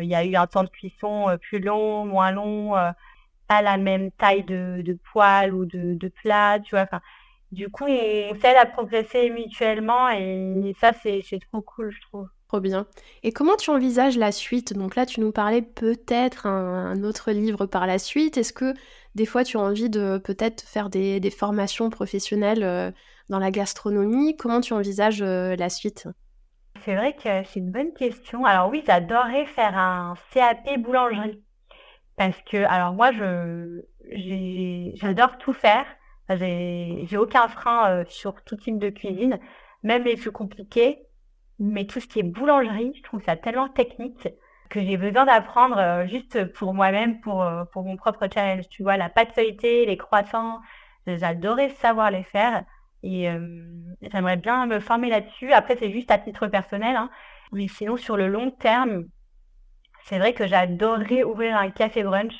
il 0.01 0.07
y 0.07 0.14
a 0.14 0.24
eu 0.24 0.37
un 0.37 0.47
temps 0.47 0.64
de 0.64 0.68
cuisson 0.68 1.37
plus 1.41 1.59
long, 1.59 2.05
moins 2.05 2.33
long, 2.33 2.72
pas 3.49 3.62
la 3.62 3.76
même 3.76 4.11
taille 4.12 4.45
de, 4.45 4.83
de 4.83 4.99
ou 5.53 5.64
de, 5.64 5.95
de 5.95 6.09
plat, 6.09 6.59
tu 6.61 6.74
vois. 6.74 6.83
Enfin, 6.83 7.01
du 7.53 7.68
coup, 7.68 7.85
on 7.85 8.35
s'aide 8.41 8.57
à 8.57 8.66
progresser 8.66 9.31
mutuellement 9.31 10.09
et 10.11 10.74
ça, 10.81 10.93
c'est 11.03 11.22
trop 11.51 11.61
cool, 11.61 11.91
je 11.91 12.01
trouve. 12.03 12.28
Trop 12.51 12.59
bien. 12.59 12.87
Et 13.22 13.31
comment 13.31 13.55
tu 13.55 13.70
envisages 13.70 14.18
la 14.18 14.33
suite? 14.33 14.72
Donc 14.72 14.97
là, 14.97 15.07
tu 15.07 15.20
nous 15.20 15.31
parlais 15.31 15.62
peut-être 15.62 16.47
un, 16.47 17.05
autre 17.05 17.31
livre 17.31 17.66
par 17.66 17.87
la 17.87 18.01
suite. 18.01 18.37
Est-ce 18.37 18.53
que 18.53 18.74
des 19.14 19.24
fois, 19.24 19.45
tu 19.45 19.57
as 19.57 19.61
envie 19.61 19.89
de 19.89 20.18
peut-être 20.18 20.62
faire 20.62 20.91
des, 20.91 21.20
formations 21.31 21.91
professionnelles 21.91 22.64
euh, 22.64 22.91
dans 23.28 23.39
la 23.39 23.53
gastronomie? 23.53 24.37
Comment 24.37 24.61
tu 24.61 24.72
envisages 24.72 25.22
euh, 25.22 25.55
la 25.55 25.68
suite? 25.68 26.09
C'est 26.85 26.95
vrai 26.95 27.14
que 27.14 27.43
c'est 27.45 27.61
une 27.61 27.70
bonne 27.70 27.93
question. 27.93 28.45
Alors 28.45 28.70
oui, 28.70 28.83
j'adorerais 28.87 29.47
faire 29.47 29.76
un 29.76 30.14
CAP 30.33 30.78
boulangerie. 30.78 31.43
Parce 32.16 32.41
que, 32.43 32.59
alors 32.64 32.93
moi, 32.95 33.12
je 33.12 33.83
j'adore 34.95 35.39
tout 35.39 35.53
faire. 35.53 35.87
J'ai 36.31 37.16
aucun 37.16 37.49
frein 37.49 37.91
euh, 37.91 38.05
sur 38.09 38.43
tout 38.45 38.57
type 38.57 38.78
de 38.78 38.91
cuisine, 38.91 39.41
même 39.83 40.05
les 40.05 40.16
plus 40.16 40.31
compliqués. 40.31 41.07
Mais 41.59 41.87
tout 41.87 42.01
ce 42.01 42.07
qui 42.07 42.20
est 42.20 42.24
boulangerie, 42.24 42.93
je 42.97 43.03
trouve 43.03 43.22
ça 43.22 43.37
tellement 43.37 43.68
technique 43.68 44.28
que 44.70 44.81
j'ai 44.81 44.97
besoin 44.97 45.26
d'apprendre 45.26 45.78
euh, 45.78 46.07
juste 46.07 46.45
pour 46.53 46.72
moi-même, 46.74 47.20
pour, 47.20 47.43
euh, 47.43 47.64
pour 47.72 47.85
mon 47.85 47.97
propre 47.97 48.28
challenge. 48.33 48.68
Tu 48.68 48.83
vois, 48.83 48.97
la 48.97 49.09
pâte 49.09 49.33
feuilletée, 49.33 49.85
les 49.87 49.97
croissants, 49.97 50.61
j'adorais 51.07 51.70
savoir 51.70 52.11
les 52.11 52.22
faire. 52.22 52.64
Et 53.03 53.29
j'aimerais 54.03 54.37
bien 54.37 54.67
me 54.67 54.81
former 54.81 55.09
là-dessus. 55.09 55.53
Après, 55.53 55.77
c'est 55.77 55.91
juste 55.91 56.11
à 56.11 56.19
titre 56.19 56.47
personnel. 56.49 56.97
Hein. 56.97 57.11
Mais 57.53 57.69
sinon, 57.69 57.97
sur 57.97 58.17
le 58.17 58.29
long 58.29 58.51
terme, 58.51 59.05
c'est 60.05 60.19
vrai 60.19 60.35
que 60.35 60.47
j'adorerais 60.47 61.25
ouvrir 61.25 61.57
un 61.57 61.71
café 61.71 62.03
brunch 62.03 62.35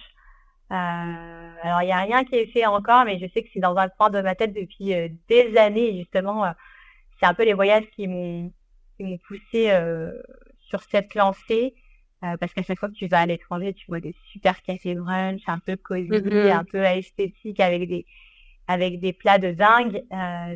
euh, 0.73 1.55
alors, 1.63 1.83
il 1.83 1.87
n'y 1.87 1.93
a 1.93 2.01
rien 2.01 2.25
qui 2.25 2.37
est 2.37 2.47
fait 2.47 2.65
encore, 2.65 3.05
mais 3.05 3.19
je 3.19 3.27
sais 3.27 3.43
que 3.43 3.49
c'est 3.53 3.61
dans 3.61 3.77
un 3.77 3.89
coin 3.89 4.09
de 4.09 4.21
ma 4.21 4.35
tête 4.35 4.53
depuis 4.55 4.95
euh, 4.95 5.09
des 5.29 5.57
années. 5.57 5.99
justement, 5.99 6.45
euh, 6.45 6.51
c'est 7.19 7.27
un 7.27 7.35
peu 7.35 7.45
les 7.45 7.55
voyages 7.55 7.87
qui 7.97 8.07
m'ont 8.07 8.53
poussé 9.27 9.71
sur 10.61 10.83
cette 10.83 11.15
lancée. 11.15 11.75
parce 12.21 12.53
qu'à 12.55 12.63
chaque 12.63 12.79
fois 12.79 12.89
que 12.89 12.95
tu 12.95 13.09
vas 13.09 13.21
à 13.21 13.27
l'étranger, 13.27 13.75
tu 13.75 13.87
vois 13.89 14.01
des 14.01 14.15
super 14.33 14.63
cafés 14.63 14.95
brunch, 14.95 15.43
un 15.47 15.59
peu 15.59 15.77
cosy, 15.77 16.09
mm-hmm. 16.09 16.53
un 16.53 16.65
peu 16.65 16.83
esthétique, 16.83 17.61
avec 17.61 17.89
des, 17.89 18.07
avec 18.71 19.01
des 19.01 19.12
plats 19.12 19.39
de 19.39 19.51
dingue. 19.51 20.05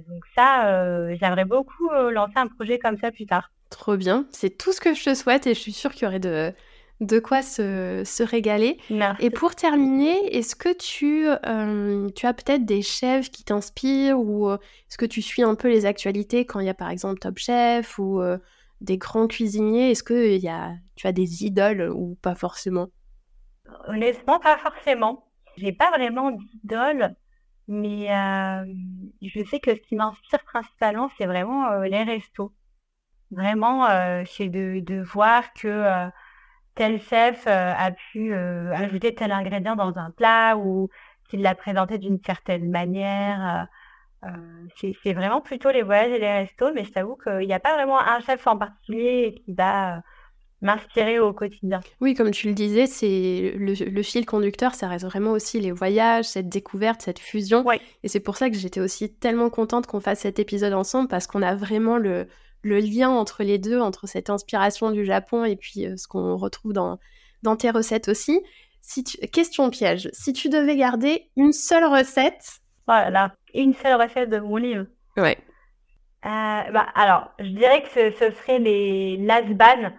donc 0.09 0.25
ça, 0.37 1.15
j'aimerais 1.17 1.45
beaucoup 1.45 1.91
lancer 2.11 2.37
un 2.37 2.47
projet 2.47 2.79
comme 2.79 2.97
ça 2.99 3.11
plus 3.11 3.27
tard. 3.27 3.51
Trop 3.71 3.97
bien. 3.97 4.27
C'est 4.31 4.57
tout 4.57 4.73
ce 4.73 4.81
que 4.81 4.95
je 4.95 5.05
te 5.05 5.15
souhaite 5.15 5.47
et 5.47 5.55
je 5.55 5.59
suis 5.59 5.73
sûre 5.73 5.93
qu'il 5.93 6.05
y 6.05 6.07
aurait 6.07 6.21
de, 6.21 6.53
de 7.01 7.19
quoi 7.19 7.43
se, 7.43 8.23
régaler. 8.23 8.79
Et 9.19 9.31
pour 9.31 9.55
terminer, 9.55 10.37
est-ce 10.37 10.55
que 10.55 10.73
tu, 10.73 11.27
euh, 11.47 12.09
tu 12.11 12.27
as 12.27 12.35
peut-être 12.35 12.65
des 12.65 12.83
chefs 12.83 13.31
qui 13.31 13.45
t'inspirent 13.45 14.19
ou 14.19 14.49
euh, 14.49 14.59
est-ce 14.89 14.99
que 14.99 15.07
tu 15.07 15.23
suis 15.23 15.43
un 15.43 15.55
peu 15.55 15.69
les 15.69 15.87
actualités 15.87 16.47
quand 16.47 16.61
il 16.61 16.67
y 16.67 16.71
a 16.71 16.75
par 16.75 16.91
exemple 16.91 17.19
Top 17.19 17.39
Chef 17.39 17.99
ou 17.99 18.21
euh, 18.21 18.39
des 18.81 18.99
grands 18.99 19.27
cuisiniers? 19.27 19.91
Est-ce 19.91 20.03
que 20.03 20.37
y 20.37 20.49
a, 20.49 20.73
tu 20.97 21.07
as 21.07 21.13
des 21.13 21.45
idoles 21.45 21.91
ou 21.95 22.17
pas 22.23 22.35
forcément? 22.35 22.89
Honnêtement, 23.89 24.39
pas 24.39 24.59
forcément. 24.59 25.27
J'ai 25.57 25.73
pas 25.73 25.91
vraiment 25.91 26.31
d'idoles, 26.31 27.15
mais 27.69 28.07
je 29.23 29.45
sais 29.45 29.61
que 29.61 29.75
ce 29.75 29.81
qui 29.81 29.97
m'inspire 29.97 30.45
principalement, 30.45 31.11
c'est 31.17 31.27
vraiment 31.27 31.79
les 31.81 32.03
restos. 32.03 32.53
Vraiment, 33.31 33.87
c'est 34.27 34.49
de, 34.49 34.81
de, 34.81 35.03
voir 35.03 35.53
que 35.55 36.11
tel 36.75 37.01
chef 37.01 37.47
euh, 37.47 37.73
a 37.77 37.93
pu 37.93 38.33
euh, 38.35 38.73
ajouter 38.75 39.15
tel 39.15 39.33
ingrédient 39.33 39.77
dans 39.77 39.97
un 39.97 40.11
plat 40.11 40.57
ou 40.57 40.89
qu'il 41.29 41.43
l'a 41.43 41.55
présenté 41.55 41.99
d'une 41.99 42.21
certaine 42.25 42.71
manière. 42.71 43.69
Euh, 44.25 44.89
c'est 45.03 45.13
vraiment 45.13 45.41
plutôt 45.41 45.71
les 45.71 45.83
voyages 45.83 46.11
et 46.13 46.19
les 46.19 46.33
restos, 46.33 46.73
mais 46.73 46.85
je 46.85 46.93
t'avoue 46.93 47.17
qu'il 47.17 47.47
n'y 47.47 47.53
a 47.53 47.61
pas 47.61 47.75
vraiment 47.75 48.01
un 48.01 48.21
chef 48.21 48.47
en 48.47 48.57
particulier 48.57 49.43
qui 49.45 49.53
va 49.55 50.03
m'inspirer 50.65 51.21
au 51.21 51.33
quotidien. 51.33 51.81
Oui, 52.01 52.15
comme 52.15 52.31
tu 52.31 52.49
le 52.49 52.55
disais, 52.55 52.87
c'est 52.87 53.55
le, 53.57 54.03
fil 54.03 54.27
conducteur, 54.27 54.75
ça 54.75 54.89
reste 54.89 55.05
vraiment 55.05 55.33
aussi 55.33 55.61
les 55.61 55.71
voyages, 55.71 56.25
cette 56.25 56.49
découverte, 56.49 57.03
cette 57.03 57.19
fusion. 57.19 57.65
Et 58.03 58.09
c'est 58.09 58.21
pour 58.21 58.37
ça 58.37 58.51
que 58.51 58.57
j'étais 58.57 58.81
aussi 58.81 59.13
tellement 59.13 59.51
contente 59.51 59.87
qu'on 59.87 60.01
fasse 60.01 60.21
cet 60.21 60.39
épisode 60.39 60.73
ensemble 60.73 61.09
parce 61.09 61.27
qu'on 61.27 61.43
a 61.43 61.55
vraiment 61.55 61.99
le, 61.99 62.27
le 62.63 62.79
lien 62.79 63.11
entre 63.11 63.45
les 63.45 63.59
deux, 63.59 63.79
entre 63.79 64.09
cette 64.09 64.31
inspiration 64.31 64.91
du 64.91 65.05
Japon 65.05 65.45
et 65.45 65.57
puis 65.57 65.87
euh, 65.87 65.97
ce 65.97 66.09
qu'on 66.09 66.37
retrouve 66.37 66.73
dans, 66.73 66.99
dans 67.43 67.57
tes 67.57 67.71
recettes 67.71 68.09
aussi. 68.09 68.41
Si 68.81 69.05
Question 69.05 69.71
piège, 69.71 70.09
si 70.13 70.33
tu 70.33 70.49
devais 70.49 70.77
garder 70.77 71.31
une 71.37 71.53
seule 71.53 71.85
recette... 71.85 72.61
Voilà, 72.87 73.35
une 73.55 73.75
seule 73.75 74.01
recette 74.01 74.29
de 74.29 74.39
mon 74.39 74.57
livre. 74.57 74.87
Ouais. 75.17 75.39
Euh, 76.27 76.63
bah, 76.73 76.87
alors, 76.95 77.31
je 77.39 77.49
dirais 77.49 77.83
que 77.83 77.89
ce, 77.89 78.35
serait 78.35 78.59
les 78.59 79.19
lasban, 79.19 79.93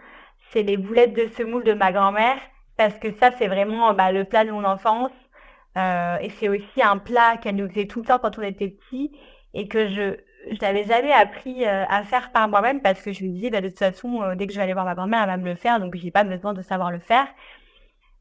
c'est 0.56 0.64
les 0.64 0.78
boulettes 0.78 1.14
de 1.14 1.28
semoule 1.36 1.66
de 1.66 1.74
ma 1.74 1.92
grand-mère, 1.92 2.38
parce 2.78 2.98
que 2.98 3.12
ça, 3.20 3.32
c'est 3.38 3.48
vraiment 3.48 3.94
bah, 3.94 4.14
le 4.14 4.24
plat 4.24 4.46
de 4.46 4.52
mon 4.52 4.64
enfance. 4.64 5.12
Euh, 5.78 6.16
et 6.22 6.30
c'est 6.30 6.48
aussi 6.48 6.82
un 6.82 6.98
plat 6.98 7.36
qu'elle 7.36 7.58
nous 7.58 7.68
faisait 7.68 7.88
tout 7.88 8.00
le 8.00 8.06
temps 8.06 8.20
quand 8.20 8.40
on 8.40 8.42
était 8.42 8.70
petits 8.70 9.12
et 9.54 9.68
que 9.68 9.90
je 9.90 10.16
n'avais 10.62 10.86
jamais 10.86 11.12
appris 11.12 11.66
à 11.66 12.04
faire 12.04 12.32
par 12.32 12.48
moi-même 12.48 12.82
parce 12.82 13.02
que 13.02 13.12
je 13.12 13.26
me 13.26 13.30
disais, 13.32 13.50
bah, 13.50 13.60
de 13.60 13.68
toute 13.68 13.80
façon, 13.80 14.34
dès 14.36 14.48
que 14.48 14.54
je 14.54 14.58
vais 14.58 14.64
aller 14.64 14.74
voir 14.74 14.86
ma 14.86 14.96
grand-mère, 14.96 15.24
elle 15.24 15.28
va 15.28 15.38
me 15.38 15.50
le 15.50 15.56
faire, 15.56 15.82
donc 15.82 15.96
j'ai 15.98 16.12
pas 16.12 16.24
besoin 16.24 16.54
de 16.54 16.62
savoir 16.62 16.92
le 16.92 17.00
faire. 17.00 17.28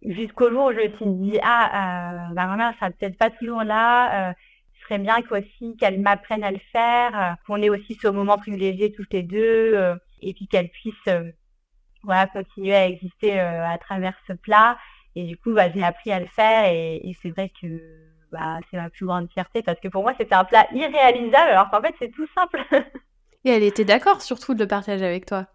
Jusqu'au 0.03 0.51
jour 0.51 0.67
où 0.67 0.73
je 0.73 0.89
me 0.89 0.97
suis 0.97 1.31
dit, 1.31 1.39
ah, 1.45 2.31
ma 2.35 2.47
grand-mère 2.47 2.75
sera 2.75 2.91
peut-être 2.91 3.17
pas 3.17 3.31
toujours 3.31 3.63
là, 3.63 4.35
ce 4.75 4.85
serait 4.85 4.99
bien 4.99 5.23
aussi 5.31 5.77
qu'elle 5.77 6.01
m'apprenne 6.01 6.43
à 6.43 6.51
le 6.51 6.61
faire, 6.73 7.37
qu'on 7.47 7.63
ait 7.63 7.71
aussi 7.71 7.95
ce 8.03 8.09
moment 8.09 8.37
privilégié 8.37 8.91
toutes 8.91 9.13
les 9.13 9.23
deux, 9.23 9.97
et 10.21 10.35
puis 10.35 10.49
qu'elle 10.49 10.71
puisse 10.71 11.09
voilà, 12.05 12.27
continuer 12.27 12.75
à 12.75 12.87
exister 12.87 13.39
à 13.39 13.77
travers 13.79 14.15
ce 14.27 14.33
plat. 14.33 14.79
Et 15.17 15.25
du 15.25 15.37
coup, 15.37 15.53
bah, 15.55 15.71
j'ai 15.71 15.83
appris 15.83 16.11
à 16.13 16.21
le 16.21 16.27
faire 16.27 16.67
et, 16.67 16.97
et 16.97 17.17
c'est 17.23 17.31
vrai 17.31 17.51
que 17.61 17.67
bah, 18.33 18.59
c'est 18.71 18.77
ma 18.77 18.91
plus 18.91 19.07
grande 19.07 19.31
fierté 19.31 19.63
parce 19.63 19.79
que 19.79 19.89
pour 19.89 20.03
moi, 20.03 20.13
c'était 20.19 20.35
un 20.35 20.45
plat 20.45 20.67
irréalisable 20.73 21.51
alors 21.51 21.71
qu'en 21.71 21.81
fait, 21.81 21.95
c'est 22.01 22.11
tout 22.11 22.27
simple. 22.35 22.61
et 23.45 23.51
elle 23.51 23.63
était 23.63 23.85
d'accord 23.85 24.23
surtout 24.23 24.55
de 24.55 24.61
le 24.61 24.69
partager 24.69 25.05
avec 25.05 25.27
toi. 25.27 25.47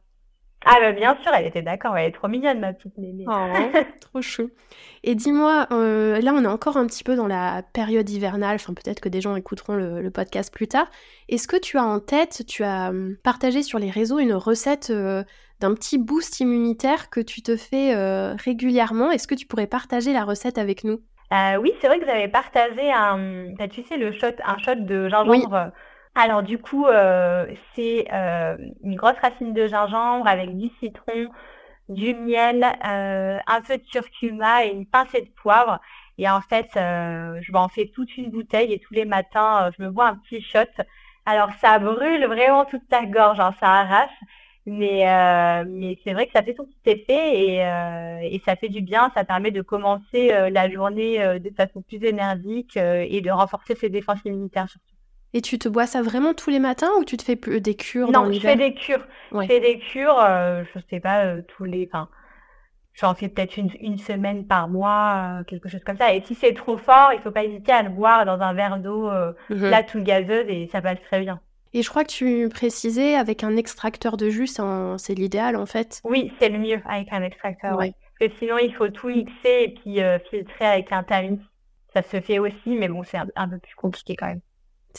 Ah 0.66 0.76
bah 0.82 0.91
bien 0.91 1.18
sûr, 1.22 1.32
elle 1.34 1.45
était 1.45 1.62
d'accord, 1.62 1.95
elle 1.97 2.10
est 2.10 2.12
trop 2.12 2.28
mignonne 2.28 2.60
ma 2.60 2.74
petite 2.74 2.97
mémé. 2.97 3.24
Oh, 3.28 3.47
trop 4.01 4.22
chou. 4.22 4.49
Et 5.03 5.16
dis-moi, 5.16 5.68
euh, 5.72 6.20
là 6.20 6.34
on 6.34 6.43
est 6.43 6.47
encore 6.47 6.76
un 6.76 6.86
petit 6.86 7.03
peu 7.03 7.16
dans 7.16 7.28
la 7.28 7.64
période 7.74 8.10
hivernale, 8.10 8.55
enfin 8.55 8.74
peut-être 8.74 8.99
que 8.99 9.07
des 9.07 9.22
gens 9.22 9.36
écouteront 9.38 9.76
le, 9.76 10.10
podcast 10.12 10.53
plus 10.53 10.68
tard. 10.68 10.89
Est-ce 11.30 11.47
que 11.47 11.55
tu 11.55 11.78
as 11.78 11.84
en 11.84 11.99
tête, 11.99 12.43
tu 12.45 12.64
as 12.64 12.89
hum, 12.89 13.16
partagé 13.24 13.64
sur 13.64 13.80
les 13.80 13.89
réseaux 13.89 14.20
une 14.20 14.34
recette 14.34 14.89
euh, 14.89 15.24
d'un 15.62 15.74
petit 15.76 15.97
boost 15.97 16.41
immunitaire 16.41 17.10
que 17.10 17.22
tu 17.22 17.41
te 17.41 17.55
fais 17.55 17.95
euh, 17.95 18.36
régulièrement? 18.36 19.12
Est-ce 19.12 19.28
que 19.28 19.36
tu 19.36 19.45
pourrais 19.45 19.68
partager 19.68 20.12
la 20.12 20.26
recette 20.26 20.57
avec 20.57 20.84
nous? 20.84 20.99
Oui, 21.62 21.74
c'est 21.80 21.88
vrai 21.88 21.99
que 21.99 22.10
avez 22.10 22.28
partagé 22.28 22.91
un, 22.91 23.51
bah, 23.57 23.68
tu 23.68 23.84
sais, 23.84 23.97
le 23.97 24.12
shot, 24.12 24.28
un 24.43 24.57
shot 24.57 24.76
de 24.76 25.07
gingembre. 25.07 25.72
Alors 26.16 26.43
du 26.43 26.57
coup, 26.57 26.86
euh, 26.86 27.45
c'est 27.76 28.07
euh, 28.12 28.57
une 28.84 28.95
grosse 28.95 29.18
racine 29.22 29.53
de 29.53 29.68
gingembre 29.68 30.28
avec 30.28 30.57
du 30.57 30.70
citron, 30.80 31.30
du 31.88 32.14
miel, 32.14 32.64
euh, 32.86 33.38
un 33.47 33.62
peu 33.62 33.78
de 33.78 33.84
curcuma 33.84 34.66
et 34.66 34.72
une 34.72 34.86
pincée 34.86 35.22
de 35.22 35.30
poivre. 35.41 35.80
Et 36.18 36.30
en 36.30 36.41
fait, 36.41 36.70
je 36.76 37.51
m'en 37.53 37.70
fais 37.70 37.88
toute 37.93 38.18
une 38.18 38.30
bouteille 38.32 38.74
et 38.74 38.80
tous 38.80 38.93
les 38.93 39.05
matins, 39.05 39.72
je 39.78 39.84
me 39.84 39.89
bois 39.89 40.07
un 40.07 40.16
petit 40.18 40.41
shot. 40.41 40.60
Alors 41.26 41.51
ça 41.62 41.80
brûle 41.80 42.26
vraiment 42.26 42.66
toute 42.66 42.88
ta 42.89 43.05
gorge, 43.05 43.39
hein, 43.39 43.53
ça 43.60 43.68
arrache. 43.72 44.12
Mais, 44.66 45.03
c'est 46.03 46.14
vrai 46.14 46.28
que 46.28 46.34
ça 46.34 46.43
fait 46.43 46.55
son 46.55 46.66
petit 46.66 46.89
effet 46.91 47.39
et, 47.39 48.36
et 48.36 48.41
ça 48.45 48.55
fait 48.57 48.70
du 48.70 48.82
bien. 48.82 49.12
Ça 49.16 49.24
permet 49.24 49.51
de 49.51 49.62
commencer 49.62 50.30
la 50.51 50.70
journée 50.70 51.39
de 51.39 51.49
façon 51.55 51.82
plus 51.82 52.03
énergique 52.03 52.78
et 52.78 53.22
de 53.22 53.32
renforcer 53.32 53.76
ses 53.76 53.89
défenses 53.89 54.20
immunitaires 54.26 54.70
surtout. 54.70 54.99
Et 55.34 55.42
tu 55.42 55.60
te 55.60 55.70
bois 55.70 55.86
ça 55.86 56.02
vraiment 56.02 56.34
tous 56.34 56.50
les 56.50 56.60
matins 56.60 56.90
ou 57.00 57.04
tu 57.04 57.16
te 57.16 57.24
fais 57.24 57.36
des 57.36 57.76
cures 57.76 58.12
Non, 58.12 58.32
je 58.32 58.40
fais 58.40 58.56
des 58.56 58.74
cures. 58.74 59.06
Je 59.32 59.46
fais 59.46 59.60
des 59.60 59.80
cures, 59.80 60.20
euh, 60.20 60.64
je 60.74 60.80
sais 60.90 61.00
pas, 61.00 61.26
euh, 61.26 61.42
tous 61.48 61.66
les. 61.66 61.88
Enfin, 61.92 62.10
j'en 62.94 63.14
fais 63.14 63.30
peut-être 63.30 63.58
une, 63.58 63.70
une, 63.80 64.00
semaine 64.00 64.48
par 64.48 64.68
mois, 64.68 65.40
euh, 65.40 65.44
quelque 65.44 65.70
chose 65.70 65.84
comme 65.86 65.98
ça. 65.98 66.16
Et 66.16 66.22
si 66.22 66.34
c'est 66.34 66.54
trop 66.54 66.78
fort, 66.78 67.12
il 67.14 67.20
faut 67.20 67.30
pas 67.30 67.44
hésiter 67.44 67.72
à 67.72 67.84
le 67.84 67.90
boire 67.90 68.26
dans 68.26 68.42
un 68.42 68.54
verre 68.54 68.80
d'eau 68.80 69.10
mhm. 69.50 69.70
là 69.70 69.84
tout 69.84 70.02
gazeuse 70.02 70.46
et 70.48 70.68
ça 70.72 70.82
passe 70.82 71.02
très 71.04 71.20
bien. 71.20 71.40
Et 71.74 71.84
je 71.84 71.90
crois 71.92 72.04
que 72.04 72.10
tu 72.10 72.50
précisais 72.50 73.14
avec 73.14 73.44
un 73.44 73.56
extracteur 73.56 74.18
de 74.18 74.32
jus, 74.32 74.50
c'est 74.98 75.14
l'idéal 75.14 75.56
en 75.56 75.68
fait. 75.68 76.02
Oui, 76.04 76.34
c'est 76.40 76.50
le 76.50 76.58
mieux 76.58 76.82
avec 76.86 77.14
un 77.14 77.22
extracteur. 77.22 77.78
Oui. 77.78 77.94
Parce 78.18 78.32
que 78.32 78.38
sinon, 78.40 78.58
il 78.58 78.74
faut 78.74 78.90
tout 78.90 79.10
mixer 79.10 79.66
et 79.66 79.76
puis 79.76 80.00
filtrer 80.32 80.66
avec 80.66 80.92
un 80.92 81.04
tamis. 81.04 81.40
Ça 81.94 82.02
se 82.02 82.20
fait 82.20 82.40
aussi, 82.40 82.76
mais 82.76 82.88
bon, 82.88 83.04
c'est 83.04 83.18
un 83.18 83.48
peu 83.48 83.60
plus 83.60 83.76
compliqué 83.76 84.16
quand 84.16 84.28
même. 84.28 84.42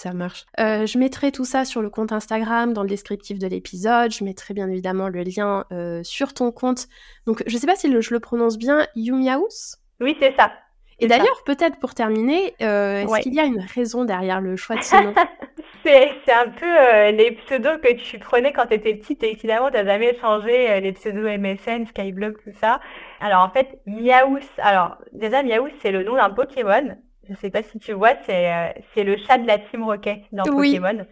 Ça 0.00 0.14
marche. 0.14 0.46
Euh, 0.58 0.86
je 0.86 0.96
mettrai 0.96 1.30
tout 1.30 1.44
ça 1.44 1.66
sur 1.66 1.82
le 1.82 1.90
compte 1.90 2.10
Instagram, 2.10 2.72
dans 2.72 2.80
le 2.80 2.88
descriptif 2.88 3.38
de 3.38 3.46
l'épisode. 3.46 4.10
Je 4.10 4.24
mettrai 4.24 4.54
bien 4.54 4.66
évidemment 4.70 5.10
le 5.10 5.22
lien 5.22 5.66
euh, 5.72 6.02
sur 6.04 6.32
ton 6.32 6.52
compte. 6.52 6.88
Donc, 7.26 7.42
je 7.46 7.54
ne 7.54 7.60
sais 7.60 7.66
pas 7.66 7.76
si 7.76 7.92
je 8.00 8.14
le 8.14 8.18
prononce 8.18 8.56
bien, 8.56 8.86
Yumiaus 8.96 9.76
Oui, 10.00 10.16
c'est 10.18 10.34
ça. 10.36 10.52
Et 11.00 11.06
d'ailleurs, 11.06 11.44
peut-être 11.44 11.78
pour 11.80 11.92
terminer, 11.92 12.54
euh, 12.62 13.02
est-ce 13.02 13.20
qu'il 13.20 13.34
y 13.34 13.40
a 13.40 13.44
une 13.44 13.60
raison 13.60 14.06
derrière 14.06 14.40
le 14.40 14.56
choix 14.56 14.76
de 14.76 14.82
ce 14.82 14.96
nom? 14.96 15.12
C'est 15.84 16.32
un 16.32 16.48
peu 16.48 17.16
les 17.16 17.32
pseudos 17.32 17.78
que 17.80 17.92
tu 17.94 18.18
prenais 18.18 18.52
quand 18.52 18.66
tu 18.66 18.74
étais 18.74 18.94
petite 18.94 19.22
et 19.22 19.34
finalement 19.34 19.68
tu 19.68 19.74
n'as 19.74 19.84
jamais 19.86 20.14
changé 20.18 20.78
les 20.80 20.92
pseudos 20.92 21.38
MSN, 21.38 21.86
Skyblock, 21.86 22.42
tout 22.44 22.52
ça. 22.60 22.80
Alors 23.18 23.42
en 23.42 23.48
fait, 23.48 23.80
Miaous, 23.86 24.40
alors 24.58 24.98
déjà 25.12 25.42
Miaous 25.42 25.70
c'est 25.80 25.90
le 25.90 26.02
nom 26.02 26.16
d'un 26.16 26.28
Pokémon 26.28 26.96
je 27.28 27.34
sais 27.34 27.50
pas 27.50 27.62
si 27.62 27.78
tu 27.78 27.92
vois, 27.92 28.14
c'est 28.24 28.52
euh, 28.52 28.68
c'est 28.94 29.04
le 29.04 29.16
chat 29.16 29.38
de 29.38 29.46
la 29.46 29.58
Team 29.58 29.84
Rocket 29.84 30.22
dans 30.32 30.44
Pokémon. 30.44 31.06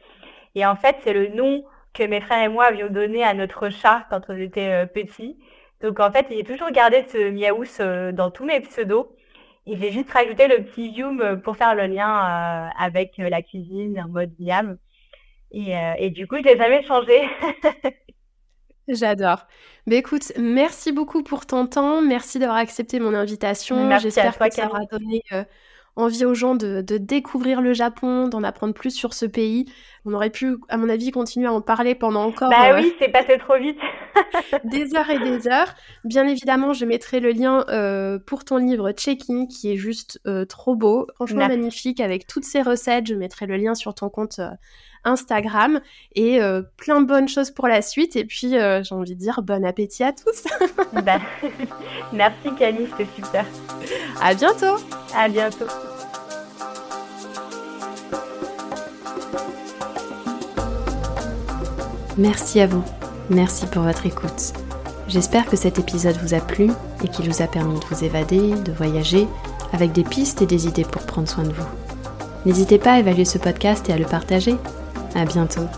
Et 0.55 0.65
en 0.67 0.77
fait, 0.77 0.97
c'est 1.05 1.13
le 1.13 1.29
nom 1.29 1.65
que 1.95 2.03
mes 2.03 2.21
frères 2.21 2.45
et 2.45 2.49
moi 2.49 2.67
avions 2.67 2.89
donné 2.89 3.23
à 3.23 3.35
notre 3.35 3.71
chat 3.71 4.07
quand 4.11 4.23
on 4.29 4.37
était 4.37 4.85
euh, 4.85 4.87
petits. 4.87 5.39
Donc 5.81 6.01
en 6.01 6.11
fait, 6.11 6.27
j'ai 6.31 6.45
toujours 6.45 6.71
gardé 6.71 7.05
ce 7.09 7.31
Miaous 7.31 7.81
euh, 7.81 8.13
dans 8.13 8.31
tous 8.31 8.45
mes 8.45 8.61
pseudos. 8.61 9.15
Et 9.67 9.77
j'ai 9.77 9.93
juste 9.93 10.11
rajouté 10.11 10.49
le 10.49 10.65
petit 10.65 10.89
Yum 10.89 11.43
pour 11.45 11.57
faire 11.57 11.75
le 11.75 11.87
lien 11.87 12.71
avec 12.79 13.19
la 13.19 13.43
cuisine 13.43 14.01
en 14.01 14.09
mode 14.09 14.33
Miam. 14.39 14.79
Et, 15.51 15.75
et 15.99 16.09
du 16.09 16.27
coup, 16.27 16.37
je 16.39 16.43
l'ai 16.43 16.57
jamais 16.57 16.83
changé. 16.85 17.29
J'adore. 18.89 19.47
Mais 19.87 19.97
écoute, 19.97 20.33
merci 20.39 20.91
beaucoup 20.91 21.23
pour 21.23 21.45
ton 21.45 21.67
temps. 21.67 22.01
Merci 22.01 22.39
d'avoir 22.39 22.57
accepté 22.57 22.99
mon 22.99 23.13
invitation. 23.13 23.91
J'espère 23.99 24.39
que 24.39 24.55
ça 24.55 24.69
aura 24.69 24.87
donné 24.87 25.23
envie 25.99 26.25
aux 26.25 26.35
gens 26.35 26.55
de, 26.55 26.81
découvrir 26.81 27.61
le 27.61 27.75
Japon, 27.75 28.29
d'en 28.29 28.43
apprendre 28.43 28.73
plus 28.73 28.91
sur 28.91 29.15
ce 29.15 29.27
pays. 29.27 29.67
On 30.05 30.15
aurait 30.15 30.31
pu, 30.31 30.57
à 30.69 30.77
mon 30.77 30.89
avis, 30.89 31.11
continuer 31.11 31.47
à 31.47 31.53
en 31.53 31.61
parler 31.61 31.95
pendant 31.95 32.25
encore. 32.25 32.51
Bah 32.51 32.75
oui, 32.77 32.95
c'est 32.99 33.11
passé 33.11 33.37
trop 33.39 33.59
vite. 33.59 33.79
des 34.65 34.95
heures 34.95 35.11
et 35.11 35.19
des 35.19 35.49
heures. 35.49 35.75
Bien 36.05 36.27
évidemment, 36.27 36.73
je 36.73 36.85
mettrai 36.85 37.21
le 37.21 37.33
lien 37.33 37.65
euh, 37.69 38.19
pour 38.19 38.45
ton 38.45 38.57
livre 38.57 38.93
Check-in, 38.93 39.47
qui 39.47 39.73
est 39.73 39.77
juste 39.77 40.21
euh, 40.27 40.45
trop 40.45 40.77
beau, 40.77 41.09
franchement 41.17 41.49
magnifique, 41.49 42.01
avec 42.01 42.27
toutes 42.27 42.45
ces 42.45 42.63
recettes. 42.63 43.09
Je 43.09 43.15
mettrai 43.15 43.47
le 43.47 43.57
lien 43.57 43.75
sur 43.75 43.95
ton 43.95 44.09
compte. 44.09 44.41
Euh, 45.07 45.11
Instagram 45.11 45.81
et 46.15 46.39
plein 46.77 47.01
de 47.01 47.07
bonnes 47.07 47.29
choses 47.29 47.51
pour 47.51 47.67
la 47.67 47.83
suite. 47.83 48.15
Et 48.17 48.25
puis, 48.25 48.51
j'ai 48.51 48.95
envie 48.95 49.15
de 49.15 49.21
dire 49.21 49.43
bon 49.43 49.65
appétit 49.65 50.05
à 50.05 50.13
tous. 50.13 50.45
bah, 51.05 51.21
merci 52.13 52.55
Camille, 52.59 52.89
c'était 52.97 53.11
super. 53.15 53.47
À 54.21 54.35
bientôt. 54.35 54.77
À 55.17 55.29
bientôt. 55.29 55.67
Merci 62.19 62.61
à 62.61 62.67
vous. 62.67 62.85
Merci 63.31 63.67
pour 63.67 63.83
votre 63.83 64.05
écoute. 64.07 64.53
J'espère 65.07 65.47
que 65.47 65.57
cet 65.57 65.79
épisode 65.79 66.17
vous 66.17 66.35
a 66.35 66.41
plu 66.41 66.71
et 67.03 67.09
qu'il 67.09 67.31
vous 67.31 67.43
a 67.43 67.47
permis 67.47 67.79
de 67.79 67.85
vous 67.87 68.05
évader, 68.05 68.55
de 68.57 68.73
voyager, 68.73 69.27
avec 69.73 69.93
des 69.93 70.05
pistes 70.05 70.43
et 70.43 70.47
des 70.47 70.67
idées 70.67 70.85
pour 70.85 71.03
prendre 71.03 71.29
soin 71.29 71.45
de 71.45 71.53
vous. 71.53 71.67
N'hésitez 72.45 72.79
pas 72.79 72.95
à 72.95 72.99
évaluer 72.99 73.25
ce 73.25 73.39
podcast 73.39 73.89
et 73.89 73.93
à 73.93 73.99
le 73.99 74.05
partager. 74.05 74.57
À 75.15 75.25
bientôt. 75.25 75.69